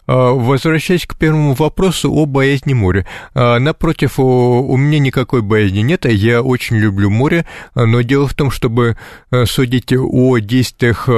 А, 0.06 0.32
возвращаясь 0.32 1.06
к 1.06 1.18
первому 1.18 1.53
вопросу 1.53 2.11
о 2.14 2.26
боязни 2.26 2.74
моря. 2.74 3.06
А, 3.34 3.60
напротив, 3.60 4.20
у 4.20 4.78
меня 4.78 4.99
никакой 4.99 5.41
боязни 5.41 5.80
нет, 5.80 6.06
я 6.06 6.41
очень 6.41 6.78
люблю 6.78 7.10
море, 7.10 7.45
но 7.76 8.02
дело 8.02 8.28
в 8.28 8.34
том, 8.34 8.52
чтобы 8.52 8.98
судить 9.45 9.91
о 9.94 10.38
действиях 10.38 11.10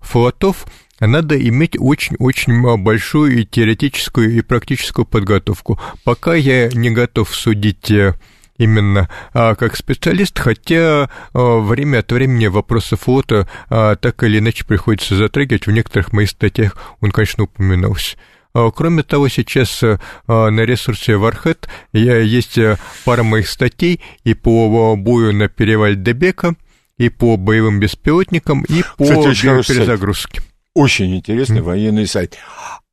флотов, 0.00 0.66
надо 1.00 1.36
иметь 1.36 1.76
очень-очень 1.78 2.78
большую 2.78 3.40
и 3.40 3.44
теоретическую, 3.44 4.34
и 4.34 4.40
практическую 4.40 5.04
подготовку. 5.04 5.78
Пока 6.04 6.34
я 6.34 6.68
не 6.70 6.90
готов 6.90 7.34
судить 7.34 7.90
э, 7.90 8.14
именно 8.58 9.08
а, 9.32 9.54
как 9.54 9.76
специалист, 9.76 10.38
хотя 10.38 11.08
а, 11.32 11.58
время 11.60 11.98
от 11.98 12.12
времени 12.12 12.46
вопросы 12.46 12.96
флота 12.96 13.48
а, 13.68 13.96
так 13.96 14.22
или 14.22 14.38
иначе 14.38 14.64
приходится 14.64 15.16
затрагивать. 15.16 15.66
В 15.66 15.70
некоторых 15.70 16.12
моих 16.12 16.30
статьях 16.30 16.76
он, 17.00 17.10
конечно, 17.10 17.44
упоминался. 17.44 18.16
А, 18.54 18.70
кроме 18.70 19.02
того, 19.02 19.28
сейчас 19.28 19.82
на 19.82 20.60
ресурсе 20.60 21.12
Warhead 21.12 21.68
есть 21.92 22.56
э, 22.58 22.78
пара 23.04 23.22
моих 23.22 23.48
статей 23.48 24.00
и 24.24 24.34
по 24.34 24.96
бою 24.96 25.34
на 25.34 25.48
перевале 25.48 25.96
Дебека, 25.96 26.56
и 26.98 27.08
по 27.08 27.36
боевым 27.36 27.80
беспилотникам, 27.80 28.62
и 28.62 28.82
по 28.96 29.04
Кстати, 29.04 29.42
перезагрузке. 29.42 30.40
Очень 30.74 31.16
интересный 31.16 31.60
mm. 31.60 31.62
военный 31.62 32.06
сайт. 32.06 32.36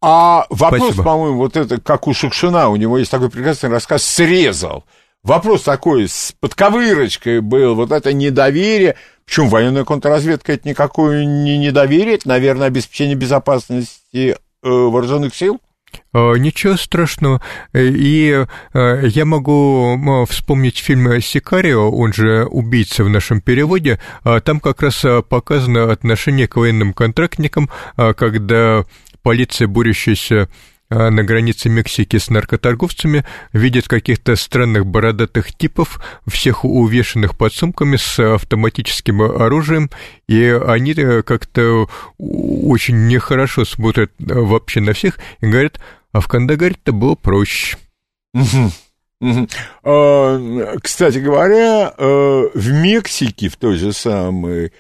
А 0.02 0.46
вопрос, 0.50 0.96
по-моему, 0.96 1.38
вот 1.38 1.58
это, 1.58 1.80
как 1.80 2.08
у 2.08 2.14
Шукшина, 2.14 2.70
у 2.70 2.76
него 2.76 2.98
есть 2.98 3.12
такой 3.12 3.30
прекрасный 3.30 3.70
рассказ 3.70 4.04
«Срезал». 4.04 4.86
Вопрос 5.24 5.64
такой 5.64 6.10
с 6.10 6.34
подковырочкой 6.42 7.40
был, 7.40 7.76
вот 7.76 7.94
это 7.94 8.12
недоверие. 8.12 8.96
Причем 9.26 9.48
военная 9.48 9.86
контрразведка 9.86 10.52
это 10.52 10.68
никакое 10.68 11.24
не 11.24 11.58
недоверие, 11.58 12.16
это, 12.16 12.28
наверное, 12.28 12.68
обеспечение 12.68 13.16
безопасности 13.16 14.36
э, 14.36 14.36
вооруженных 14.62 15.34
сил. 15.34 15.62
Э, 16.14 16.38
ничего 16.38 16.76
страшного. 16.76 17.42
И 17.74 18.46
э, 18.74 19.02
я 19.08 19.24
могу 19.24 20.26
вспомнить 20.30 20.80
фильм 20.80 21.22
«Сикарио», 21.22 21.90
он 21.90 22.12
же 22.12 22.46
«Убийца» 22.46 23.06
в 23.06 23.10
нашем 23.10 23.40
переводе. 23.40 24.02
Там 24.44 24.60
как 24.60 24.82
раз 24.82 25.06
показано 25.30 25.90
отношение 25.90 26.50
к 26.50 26.58
военным 26.58 26.92
контрактникам, 26.94 27.70
когда 27.96 28.84
полиция, 29.22 29.70
борющаяся 29.70 30.50
на 30.94 31.24
границе 31.24 31.70
Мексики 31.70 32.18
с 32.18 32.30
наркоторговцами, 32.30 33.26
видят 33.52 33.88
каких-то 33.88 34.36
странных 34.36 34.86
бородатых 34.86 35.54
типов, 35.56 36.00
всех 36.28 36.66
увешанных 36.66 37.38
под 37.38 37.54
сумками 37.54 37.98
с 37.98 38.20
автоматическим 38.20 39.22
оружием, 39.22 39.90
и 40.28 40.44
они 40.66 40.94
э, 40.94 41.24
как-то 41.24 41.90
очень 42.18 43.08
нехорошо 43.08 43.66
смотрят 43.66 44.12
э, 44.20 44.34
вообще 44.34 44.82
на 44.82 44.94
всех 44.94 45.20
и 45.42 45.48
говорят, 45.48 45.80
а 46.12 46.20
в 46.20 46.28
Кандагаре-то 46.28 46.92
было 46.92 47.16
проще. 47.16 47.78
А, 49.84 50.78
кстати 50.82 51.20
говоря, 51.20 51.94
э, 51.98 52.50
в 52.54 52.72
Мексике, 52.74 53.48
в 53.48 53.56
той 53.56 53.78
же 53.78 53.94
самой, 53.94 54.74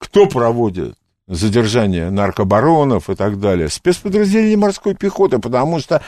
кто 0.00 0.26
проводит 0.26 0.96
задержание 1.26 2.10
наркобаронов 2.10 3.10
и 3.10 3.14
так 3.14 3.40
далее, 3.40 3.68
спецподразделения 3.68 4.56
морской 4.56 4.94
пехоты, 4.94 5.38
потому 5.38 5.80
что 5.80 6.02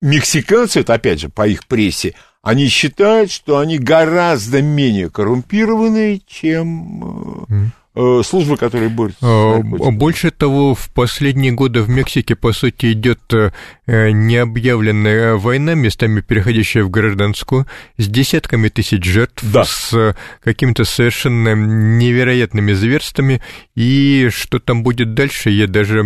мексиканцы, 0.00 0.80
это 0.80 0.94
опять 0.94 1.20
же 1.20 1.28
по 1.28 1.46
их 1.46 1.66
прессе, 1.66 2.14
они 2.42 2.68
считают, 2.68 3.30
что 3.30 3.58
они 3.58 3.78
гораздо 3.78 4.62
менее 4.62 5.10
коррумпированные, 5.10 6.20
чем 6.26 7.46
Э, 7.48 7.83
службы, 7.94 8.56
которые 8.56 8.88
борются 8.88 9.18
а, 9.22 9.60
Больше 9.60 10.32
того, 10.32 10.74
в 10.74 10.90
последние 10.90 11.52
годы 11.52 11.80
в 11.80 11.88
Мексике, 11.88 12.34
по 12.34 12.52
сути, 12.52 12.92
идет 12.92 13.20
э, 13.32 14.10
необъявленная 14.10 15.36
война, 15.36 15.74
местами 15.74 16.20
переходящая 16.20 16.82
в 16.82 16.90
гражданскую, 16.90 17.66
с 17.96 18.08
десятками 18.08 18.68
тысяч 18.68 19.04
жертв, 19.04 19.44
да. 19.44 19.64
с 19.64 20.16
какими-то 20.42 20.84
совершенно 20.84 21.54
невероятными 21.54 22.72
зверствами, 22.72 23.40
и 23.76 24.28
что 24.32 24.58
там 24.58 24.82
будет 24.82 25.14
дальше, 25.14 25.50
я 25.50 25.68
даже 25.68 26.02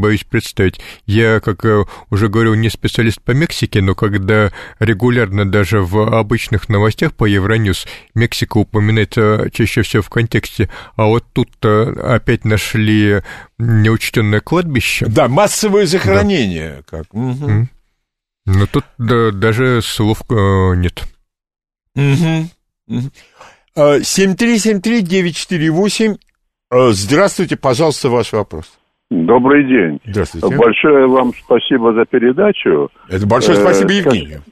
боюсь 0.00 0.24
представить. 0.24 0.80
Я, 1.06 1.38
как 1.40 1.64
э, 1.64 1.84
уже 2.10 2.28
говорил, 2.28 2.54
не 2.54 2.70
специалист 2.70 3.20
по 3.20 3.30
Мексике, 3.30 3.82
но 3.82 3.94
когда 3.94 4.50
регулярно 4.80 5.48
даже 5.48 5.80
в 5.80 6.12
обычных 6.12 6.68
новостях 6.68 7.12
по 7.14 7.24
Евроньюз 7.24 7.86
Мексика 8.14 8.58
упоминается 8.58 9.48
чаще 9.52 9.82
всего 9.82 10.02
в 10.02 10.10
контексте, 10.10 10.68
а 10.96 11.06
вот 11.06 11.19
вот 11.20 11.24
тут 11.32 11.48
опять 11.64 12.44
нашли 12.44 13.22
неучтенное 13.58 14.40
кладбище. 14.40 15.06
Да, 15.06 15.28
массовое 15.28 15.86
захоронение. 15.86 16.82
Да. 16.90 16.98
Как. 16.98 17.14
Угу. 17.14 17.68
Ну, 18.46 18.66
тут 18.72 18.84
да, 18.98 19.30
даже 19.30 19.82
слов 19.82 20.22
э, 20.30 20.74
нет. 20.76 21.04
Угу. 21.94 22.48
Угу. 22.88 23.10
7373948. 23.76 26.16
Э, 26.72 26.90
здравствуйте, 26.90 27.56
пожалуйста, 27.56 28.08
ваш 28.08 28.32
вопрос. 28.32 28.78
Добрый 29.10 29.66
день. 29.66 29.98
Здравствуйте. 30.04 30.56
Большое 30.56 31.08
вам 31.08 31.32
спасибо 31.34 31.92
за 31.94 32.04
передачу. 32.04 32.88
Это 33.08 33.26
большое 33.26 33.58
спасибо 33.58 33.90
Евгению. 33.92 34.42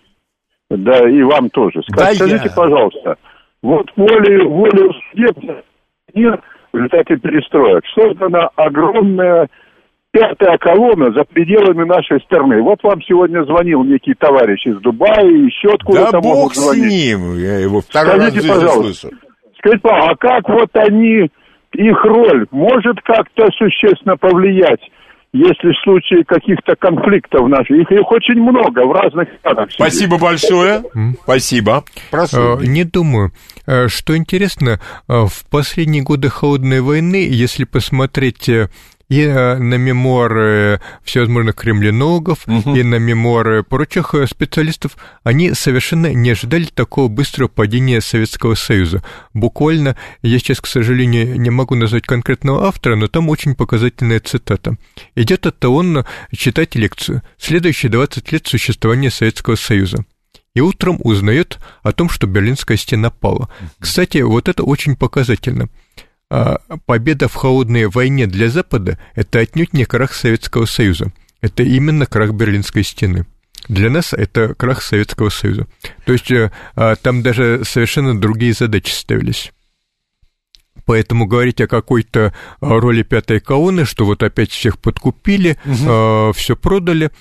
Да, 0.71 1.09
и 1.09 1.23
вам 1.23 1.49
тоже. 1.51 1.81
Да 1.91 2.13
Скажите, 2.15 2.43
я. 2.45 2.51
пожалуйста, 2.55 3.17
вот 3.63 3.87
волей, 3.97 4.47
волей 4.47 4.93
судебных 5.11 5.65
мир 6.15 6.41
в 6.73 6.77
результате 6.77 7.17
перестроек 7.17 7.85
создана 7.95 8.49
огромная 8.57 9.49
пятая 10.11 10.57
колонна 10.59 11.13
за 11.13 11.25
пределами 11.25 11.85
нашей 11.87 12.21
страны. 12.23 12.63
Вот 12.63 12.83
вам 12.83 13.01
сегодня 13.03 13.45
звонил 13.45 13.85
некий 13.85 14.15
товарищ 14.15 14.67
из 14.67 14.79
Дубая, 14.81 15.25
еще 15.27 15.69
откуда-то 15.75 16.13
Да 16.13 16.21
бог 16.21 16.55
с 16.55 16.59
звонить. 16.59 16.91
ним, 16.91 17.37
я 17.39 17.59
его 17.59 17.81
второй 17.81 18.13
раз 18.15 18.23
Скажите, 18.31 18.41
жизни 18.41 18.53
пожалуйста, 18.55 19.09
слышу. 19.09 19.17
Скажите, 19.59 19.89
а 19.89 20.17
как 20.17 20.49
вот 20.49 20.71
они, 20.75 21.31
их 21.75 22.05
роль 22.05 22.47
может 22.51 23.01
как-то 23.03 23.49
существенно 23.59 24.17
повлиять, 24.17 24.81
если 25.35 25.73
в 25.73 25.79
случае 25.83 26.25
каких-то 26.25 26.75
конфликтов 26.77 27.47
наших, 27.49 27.71
их, 27.73 27.91
их 27.93 28.11
очень 28.11 28.41
много 28.41 28.87
в 28.87 28.93
разных 28.93 29.29
странах. 29.41 29.71
Спасибо 29.73 30.19
большое. 30.19 30.83
Спасибо. 31.23 31.85
Прошу. 32.11 32.59
Э, 32.59 32.65
Не 32.67 32.85
думаю. 32.85 33.31
Э, 33.69 33.87
Что 33.89 34.17
интересно, 34.17 34.81
э, 35.09 35.27
в 35.27 35.45
последние 35.51 36.03
годы 36.03 36.31
холодной 36.31 36.81
войны, 36.81 37.29
если 37.31 37.65
посмотреть 37.65 38.49
э, 38.49 38.71
и 39.11 39.27
на 39.27 39.75
мемуары 39.75 40.81
всевозможных 41.03 41.55
кремлинологов, 41.55 42.47
и 42.47 42.83
на 42.83 42.97
мемуары 42.97 43.63
прочих 43.63 44.15
специалистов, 44.29 44.99
они 45.23 45.55
совершенно 45.55 46.13
не 46.13 46.31
ожидали 46.31 46.65
такого 46.65 47.09
быстрого 47.09 47.49
падения 47.49 48.03
Советского 48.03 48.55
Союза. 48.55 49.03
Буквально, 49.33 49.97
я 50.21 50.39
сейчас, 50.39 50.61
к 50.61 50.67
сожалению, 50.67 51.41
не 51.41 51.49
могу 51.49 51.75
назвать 51.75 52.05
конкретного 52.05 52.67
автора, 52.67 52.97
но 52.97 53.09
там 53.09 53.31
очень 53.31 53.55
показательная 53.55 54.21
цитата. 54.21 54.77
Идет 55.15 55.47
это 55.47 55.71
он 55.71 56.05
читать 56.37 56.75
лекцию. 56.75 57.23
Следующие 57.39 57.91
20 57.91 58.31
лет 58.33 58.47
существования 58.47 59.11
Советского 59.11 59.57
Союза 59.57 60.05
и 60.59 60.61
утром 60.61 60.99
узнает 61.05 61.59
о 61.83 61.93
том, 61.93 62.11
что 62.11 62.27
Берлинская 62.27 62.77
стена 62.77 63.11
пала. 63.11 63.49
Кстати, 63.79 64.19
вот 64.19 64.49
это 64.49 64.65
очень 64.65 64.97
показательно. 64.97 65.69
А, 66.31 66.59
Победа 66.85 67.29
в 67.29 67.35
холодной 67.35 67.87
войне 67.87 68.27
для 68.27 68.49
Запада– 68.49 68.99
это 69.15 69.39
отнюдь 69.39 69.73
не 69.73 69.85
крах 69.85 70.13
Советского 70.13 70.67
Союза. 70.67 71.13
Это 71.41 71.63
именно 71.63 72.07
крах 72.07 72.33
Берлинской 72.33 72.83
стены. 72.83 73.25
Для 73.69 73.89
нас 73.89 74.13
это 74.13 74.55
крах 74.55 74.83
Советского 74.83 75.29
Союза. 75.29 75.69
То 76.05 76.13
есть 76.13 76.31
э, 76.33 76.51
а, 76.75 76.97
там 76.97 77.23
даже 77.23 77.63
совершенно 77.65 78.21
другие 78.21 78.53
задачи 78.53 78.91
ставились. 78.91 79.53
Поэтому 80.87 81.27
говорить 81.27 81.61
о 81.61 81.69
какой-то 81.69 82.35
а, 82.61 82.81
роли 82.81 83.05
пятой 83.05 83.39
колонны, 83.39 83.85
что 83.85 84.05
вот 84.05 84.25
опять 84.25 84.51
всех 84.51 84.79
подкупили, 84.79 85.57
все 86.35 86.57
продали, 86.57 87.13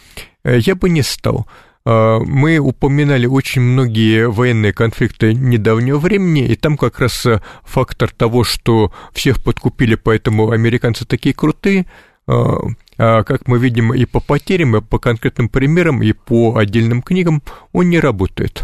э, 0.44 0.58
я 0.58 0.74
бы 0.74 0.90
не 0.90 1.04
стал. 1.04 1.48
А, 1.90 2.20
Мы 2.20 2.58
упоминали 2.58 3.28
очень 3.28 3.62
многие 3.62 4.28
военные 4.28 4.74
конфликты 4.74 5.34
недавнего 5.34 6.00
времени, 6.00 6.46
и 6.46 6.56
там 6.58 6.76
как 6.76 7.00
раз 7.00 7.26
э, 7.26 7.42
фактор 7.64 8.12
того, 8.12 8.44
что 8.44 8.92
всех 9.14 9.42
подкупили, 9.42 9.96
поэтому 9.96 10.52
американцы 10.52 11.06
такие 11.06 11.34
крутые, 11.34 11.86
а, 12.28 12.58
а 12.98 13.24
как 13.24 13.48
мы 13.48 13.58
видим 13.58 13.94
и 13.94 14.04
по 14.04 14.20
потерям, 14.20 14.76
и 14.76 14.82
по 14.82 15.00
конкретным 15.00 15.48
примерам, 15.48 16.04
и 16.04 16.12
по 16.12 16.58
отдельным 16.58 17.02
книгам, 17.02 17.42
он 17.72 17.90
не 17.90 18.02
работает. 18.02 18.64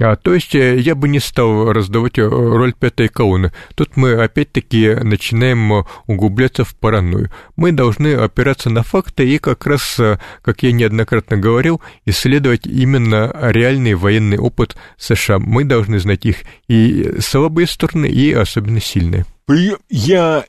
А, 0.00 0.14
то 0.16 0.32
есть 0.34 0.54
э, 0.54 0.78
я 0.78 0.94
бы 0.94 1.08
не 1.08 1.18
стал 1.18 1.72
раздавать 1.72 2.18
э, 2.18 2.22
роль 2.22 2.72
пятой 2.72 3.08
колонны. 3.08 3.52
Тут 3.74 3.96
мы 3.96 4.12
опять-таки 4.12 4.94
начинаем 4.94 5.72
э, 5.72 5.84
углубляться 6.06 6.64
в 6.64 6.76
паранойю. 6.76 7.32
Мы 7.56 7.72
должны 7.72 8.14
опираться 8.14 8.70
на 8.70 8.84
факты 8.84 9.28
и 9.28 9.38
как 9.38 9.66
раз, 9.66 10.00
как 10.42 10.62
я 10.62 10.72
неоднократно 10.72 11.36
говорил, 11.36 11.82
исследовать 12.04 12.66
именно 12.66 13.34
реальный 13.40 13.94
военный 13.94 14.38
опыт 14.38 14.76
США. 14.98 15.40
Мы 15.40 15.64
должны 15.64 15.98
знать 15.98 16.24
их 16.26 16.42
и 16.68 17.20
слабые 17.20 17.66
стороны, 17.66 18.06
и 18.06 18.32
особенно 18.32 18.80
сильные. 18.80 19.26
Я, 19.88 20.44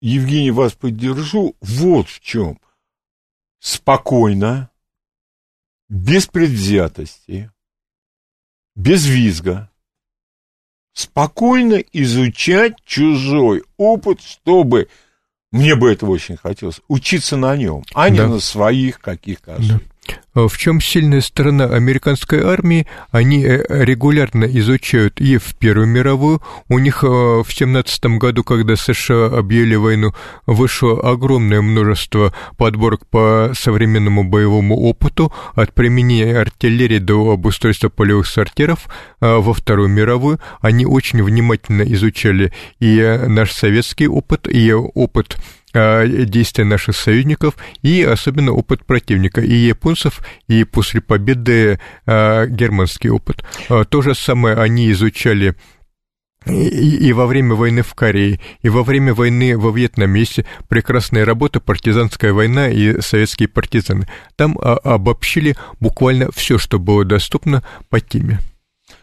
Евгений, 0.00 0.52
вас 0.52 0.72
поддержу 0.74 1.56
вот 1.60 2.08
в 2.08 2.20
чем. 2.20 2.60
Спокойно, 3.58 4.70
без 5.88 6.26
предвзятости, 6.26 7.50
без 8.78 9.06
визга, 9.06 9.70
спокойно 10.92 11.82
изучать 11.92 12.74
чужой 12.84 13.64
опыт, 13.76 14.22
чтобы, 14.22 14.88
мне 15.50 15.74
бы 15.74 15.90
этого 15.90 16.10
очень 16.12 16.36
хотелось, 16.36 16.80
учиться 16.86 17.36
на 17.36 17.56
нем, 17.56 17.82
а 17.92 18.08
не 18.08 18.18
Да. 18.18 18.28
на 18.28 18.38
своих 18.38 19.00
каких-то 19.00 19.56
ошибках. 19.56 19.80
А 19.82 19.87
В 20.34 20.56
чем 20.56 20.80
сильная 20.80 21.20
сторона 21.20 21.64
американской 21.64 22.42
армии? 22.42 22.86
Они 23.10 23.44
э, 23.44 23.64
регулярно 23.68 24.44
изучают 24.44 25.20
и 25.20 25.36
в 25.36 25.54
Первую 25.56 25.88
мировую. 25.88 26.40
У 26.68 26.78
них 26.78 27.02
э, 27.02 27.06
в 27.06 27.46
17 27.48 28.18
году, 28.18 28.44
когда 28.44 28.76
США 28.76 29.26
объявили 29.26 29.74
войну, 29.74 30.12
вышло 30.46 31.00
огромное 31.00 31.60
множество 31.60 32.32
подборок 32.56 33.06
по 33.06 33.50
современному 33.54 34.22
боевому 34.22 34.76
опыту, 34.76 35.32
от 35.54 35.74
применения 35.74 36.38
артиллерии 36.38 36.98
до 36.98 37.32
обустройства 37.32 37.88
полевых 37.88 38.26
сортиров 38.26 38.86
во 39.20 39.52
Вторую 39.52 39.88
мировую. 39.88 40.38
Они 40.60 40.86
очень 40.86 41.22
внимательно 41.22 41.82
изучали 41.82 42.52
и 42.78 42.98
э, 42.98 43.26
наш 43.26 43.52
советский 43.52 44.06
опыт, 44.06 44.46
и 44.48 44.72
опыт 44.72 45.36
действия 45.72 46.64
наших 46.64 46.96
союзников 46.96 47.56
и 47.82 48.02
особенно 48.02 48.52
опыт 48.52 48.84
противника, 48.84 49.40
и 49.40 49.54
японцев, 49.54 50.20
и 50.46 50.64
после 50.64 51.00
победы 51.00 51.78
а, 52.06 52.46
германский 52.46 53.10
опыт. 53.10 53.44
А, 53.68 53.84
То 53.84 54.02
же 54.02 54.14
самое 54.14 54.56
они 54.56 54.90
изучали 54.90 55.54
и, 56.46 57.08
и 57.08 57.12
во 57.12 57.26
время 57.26 57.54
войны 57.54 57.82
в 57.82 57.94
Корее, 57.94 58.40
и 58.62 58.68
во 58.68 58.82
время 58.82 59.12
войны 59.12 59.58
во 59.58 59.70
Вьетнаме 59.70 60.20
есть 60.20 60.40
прекрасная 60.68 61.24
работа 61.24 61.60
«Партизанская 61.60 62.32
война» 62.32 62.68
и 62.68 63.00
«Советские 63.00 63.48
партизаны». 63.48 64.08
Там 64.36 64.58
а, 64.60 64.76
обобщили 64.76 65.56
буквально 65.80 66.30
все, 66.32 66.58
что 66.58 66.78
было 66.78 67.04
доступно 67.04 67.62
по 67.90 68.00
теме. 68.00 68.40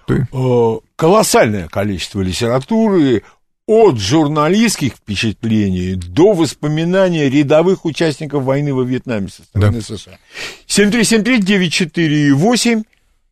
э, 0.08 0.80
колоссальное 0.96 1.68
количество 1.68 2.22
литературы 2.22 3.24
от 3.68 4.00
журналистских 4.00 4.94
впечатлений 4.94 5.96
до 5.96 6.34
воспоминаний 6.34 7.30
рядовых 7.30 7.86
участников 7.86 8.44
войны 8.44 8.74
во 8.74 8.84
Вьетнаме 8.84 9.28
со 9.30 9.44
стороны 9.44 9.82
США. 9.82 10.18
7373948. 10.68 12.84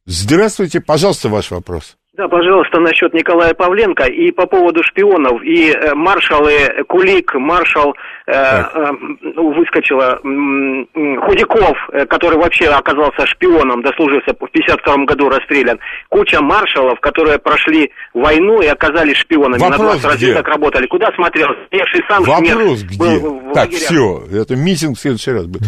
Здравствуйте, 0.05 0.81
пожалуйста, 0.81 1.29
ваш 1.29 1.49
вопрос. 1.51 1.95
Да, 2.15 2.27
пожалуйста, 2.27 2.79
насчет 2.79 3.11
Николая 3.15 3.55
Павленко 3.55 4.03
и 4.03 4.29
по 4.29 4.45
поводу 4.45 4.83
шпионов. 4.83 5.41
И 5.43 5.71
э, 5.71 5.95
маршалы 5.95 6.51
Кулик, 6.87 7.33
маршал 7.33 7.95
э, 8.27 8.31
э, 8.31 8.91
ну, 9.21 9.51
выскочила 9.53 10.19
м, 10.23 10.87
Худяков, 11.21 11.75
э, 11.91 12.05
который 12.05 12.37
вообще 12.37 12.65
оказался 12.67 13.25
шпионом, 13.25 13.81
дослужился 13.81 14.35
в 14.39 14.47
52 14.47 15.05
году 15.05 15.27
расстрелян. 15.29 15.79
Куча 16.09 16.39
маршалов, 16.39 16.99
которые 16.99 17.39
прошли 17.39 17.89
войну 18.13 18.61
и 18.61 18.67
оказались 18.67 19.17
шпионами. 19.17 19.59
Вопрос 19.59 19.93
На 19.95 19.97
где? 19.97 20.07
разведок 20.09 20.47
работали. 20.49 20.85
Куда 20.85 21.11
смотрел? 21.15 21.47
Пеший 21.71 22.03
сам 22.07 22.23
Вопрос 22.25 22.47
смерть 22.47 22.83
где? 22.83 22.97
был 22.99 23.39
в- 23.39 23.53
так, 23.53 23.71
лагерях. 23.71 23.81
все, 23.81 24.23
это 24.39 24.55
митинг 24.55 24.97
в 24.99 25.01
следующий 25.01 25.31
раз 25.31 25.47
будет. 25.47 25.63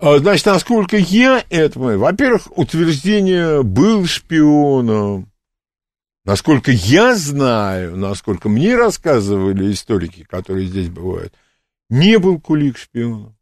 А, 0.00 0.16
Значит, 0.18 0.46
насколько 0.46 0.96
я 0.96 1.40
это 1.50 1.78
во-первых, 1.78 2.42
утверждение 2.58 3.62
был 3.62 4.06
шпионом. 4.06 5.26
Насколько 6.24 6.70
я 6.70 7.14
знаю, 7.16 7.96
насколько 7.96 8.48
мне 8.48 8.76
рассказывали 8.76 9.72
историки, 9.72 10.24
которые 10.24 10.66
здесь 10.66 10.88
бывают, 10.88 11.34
не 11.90 12.18
был 12.18 12.40
Кулик 12.40 12.78
шпионом. 12.78 13.36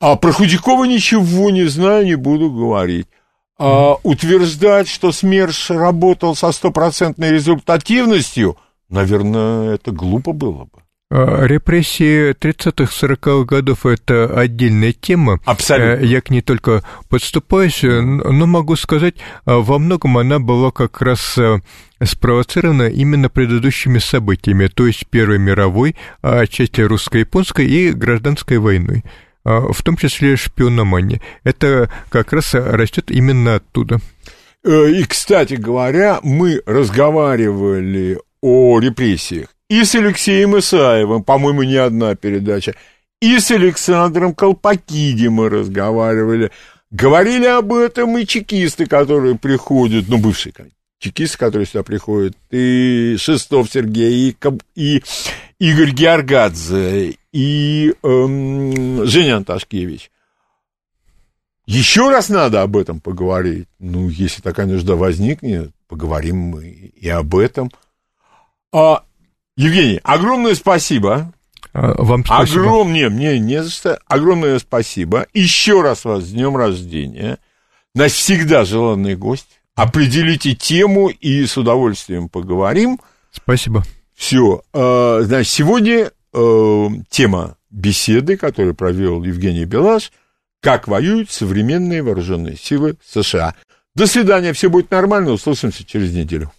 А 0.00 0.16
про 0.16 0.32
Худякова 0.32 0.84
ничего 0.84 1.50
не 1.50 1.66
знаю, 1.66 2.04
не 2.04 2.16
буду 2.16 2.50
говорить. 2.50 3.06
А 3.58 3.94
утверждать, 4.02 4.88
что 4.88 5.10
СМЕРШ 5.10 5.70
работал 5.70 6.36
со 6.36 6.52
стопроцентной 6.52 7.32
результативностью, 7.32 8.56
наверное, 8.88 9.74
это 9.74 9.90
глупо 9.90 10.32
было 10.32 10.64
бы. 10.64 10.82
А, 11.10 11.46
Репрессии 11.46 12.32
30-40-х 12.32 13.44
годов– 13.44 13.86
это 13.86 14.26
отдельная 14.38 14.92
тема. 14.92 15.40
Абсолютно. 15.46 16.02
Э, 16.02 16.06
Я 16.06 16.20
к 16.20 16.28
ней 16.28 16.42
только 16.42 16.82
подступаюсь, 17.08 17.82
э, 17.82 18.00
но 18.00 18.46
могу 18.46 18.76
сказать, 18.76 19.14
во 19.46 19.78
многом 19.78 20.18
она 20.18 20.38
была 20.38 20.70
как 20.70 21.00
раз 21.00 21.38
э, 21.38 21.60
спровоцирована 22.04 22.88
именно 22.88 23.30
предыдущими 23.30 23.98
событиями, 23.98 24.66
то 24.66 24.86
есть 24.86 25.06
Первой 25.06 25.38
мировой, 25.38 25.96
а 26.20 26.40
отчасти 26.40 26.82
русско-японской 26.82 27.66
и 27.66 27.90
гражданской 27.92 28.58
войной 28.58 29.02
в 29.44 29.82
том 29.82 29.96
числе 29.96 30.36
шпиономания. 30.36 31.22
Это 31.42 31.90
как 32.10 32.34
раз 32.34 32.52
растет 32.52 33.10
именно 33.10 33.54
оттуда. 33.54 33.98
Э, 34.62 34.90
И, 34.90 35.04
кстати 35.04 35.54
говоря, 35.54 36.20
мы 36.22 36.60
разговаривали 36.66 38.18
о 38.42 38.78
репрессиях 38.78 39.48
и 39.68 39.84
с 39.84 39.94
Алексеем 39.94 40.58
Исаевым, 40.58 41.22
по-моему, 41.22 41.62
не 41.62 41.76
одна 41.76 42.14
передача, 42.14 42.74
и 43.20 43.38
с 43.38 43.50
Александром 43.50 44.34
Колпакиди 44.34 45.28
мы 45.28 45.48
разговаривали. 45.48 46.50
Говорили 46.90 47.46
об 47.46 47.72
этом 47.72 48.16
и 48.16 48.26
чекисты, 48.26 48.86
которые 48.86 49.36
приходят, 49.36 50.06
ну, 50.08 50.18
бывшие 50.18 50.52
чекисты, 50.98 51.38
которые 51.38 51.66
сюда 51.66 51.82
приходят, 51.82 52.36
и 52.50 53.16
Шестов 53.18 53.70
Сергей, 53.70 54.30
и, 54.30 54.36
и 54.74 55.02
Игорь 55.58 55.92
Георгадзе, 55.92 57.16
и 57.32 57.94
эм, 58.02 59.06
Женя 59.06 59.36
Анташкевич. 59.36 60.10
Еще 61.66 62.08
раз 62.10 62.30
надо 62.30 62.62
об 62.62 62.76
этом 62.76 63.00
поговорить. 63.00 63.68
Ну, 63.78 64.08
если 64.08 64.40
такая 64.40 64.66
нужда 64.66 64.96
возникнет, 64.96 65.70
поговорим 65.86 66.38
мы 66.38 66.68
и 66.68 67.08
об 67.08 67.36
этом. 67.36 67.70
А, 68.72 69.04
Евгений, 69.58 69.98
огромное 70.04 70.54
спасибо. 70.54 71.32
А, 71.72 72.00
вам 72.00 72.24
спасибо. 72.24 72.60
Огромное, 72.60 73.10
мне 73.10 73.40
не 73.40 73.60
за 73.60 73.70
что. 73.70 73.98
Огромное 74.06 74.56
спасибо. 74.60 75.26
Еще 75.34 75.82
раз 75.82 76.04
вас 76.04 76.22
с 76.22 76.30
днем 76.30 76.56
рождения. 76.56 77.38
Нас 77.92 78.12
всегда 78.12 78.64
желанный 78.64 79.16
гость. 79.16 79.60
Определите 79.74 80.54
тему 80.54 81.08
и 81.08 81.44
с 81.44 81.56
удовольствием 81.56 82.28
поговорим. 82.28 83.00
Спасибо. 83.32 83.82
Все. 84.14 84.62
А, 84.72 85.22
значит, 85.22 85.52
сегодня 85.52 86.12
э, 86.32 86.88
тема 87.10 87.56
беседы, 87.68 88.36
которую 88.36 88.76
провел 88.76 89.24
Евгений 89.24 89.64
Белаш, 89.64 90.12
как 90.60 90.86
воюют 90.86 91.32
современные 91.32 92.04
вооруженные 92.04 92.56
силы 92.56 92.96
США. 93.04 93.56
До 93.96 94.06
свидания, 94.06 94.52
все 94.52 94.70
будет 94.70 94.92
нормально, 94.92 95.32
услышимся 95.32 95.84
через 95.84 96.12
неделю. 96.12 96.52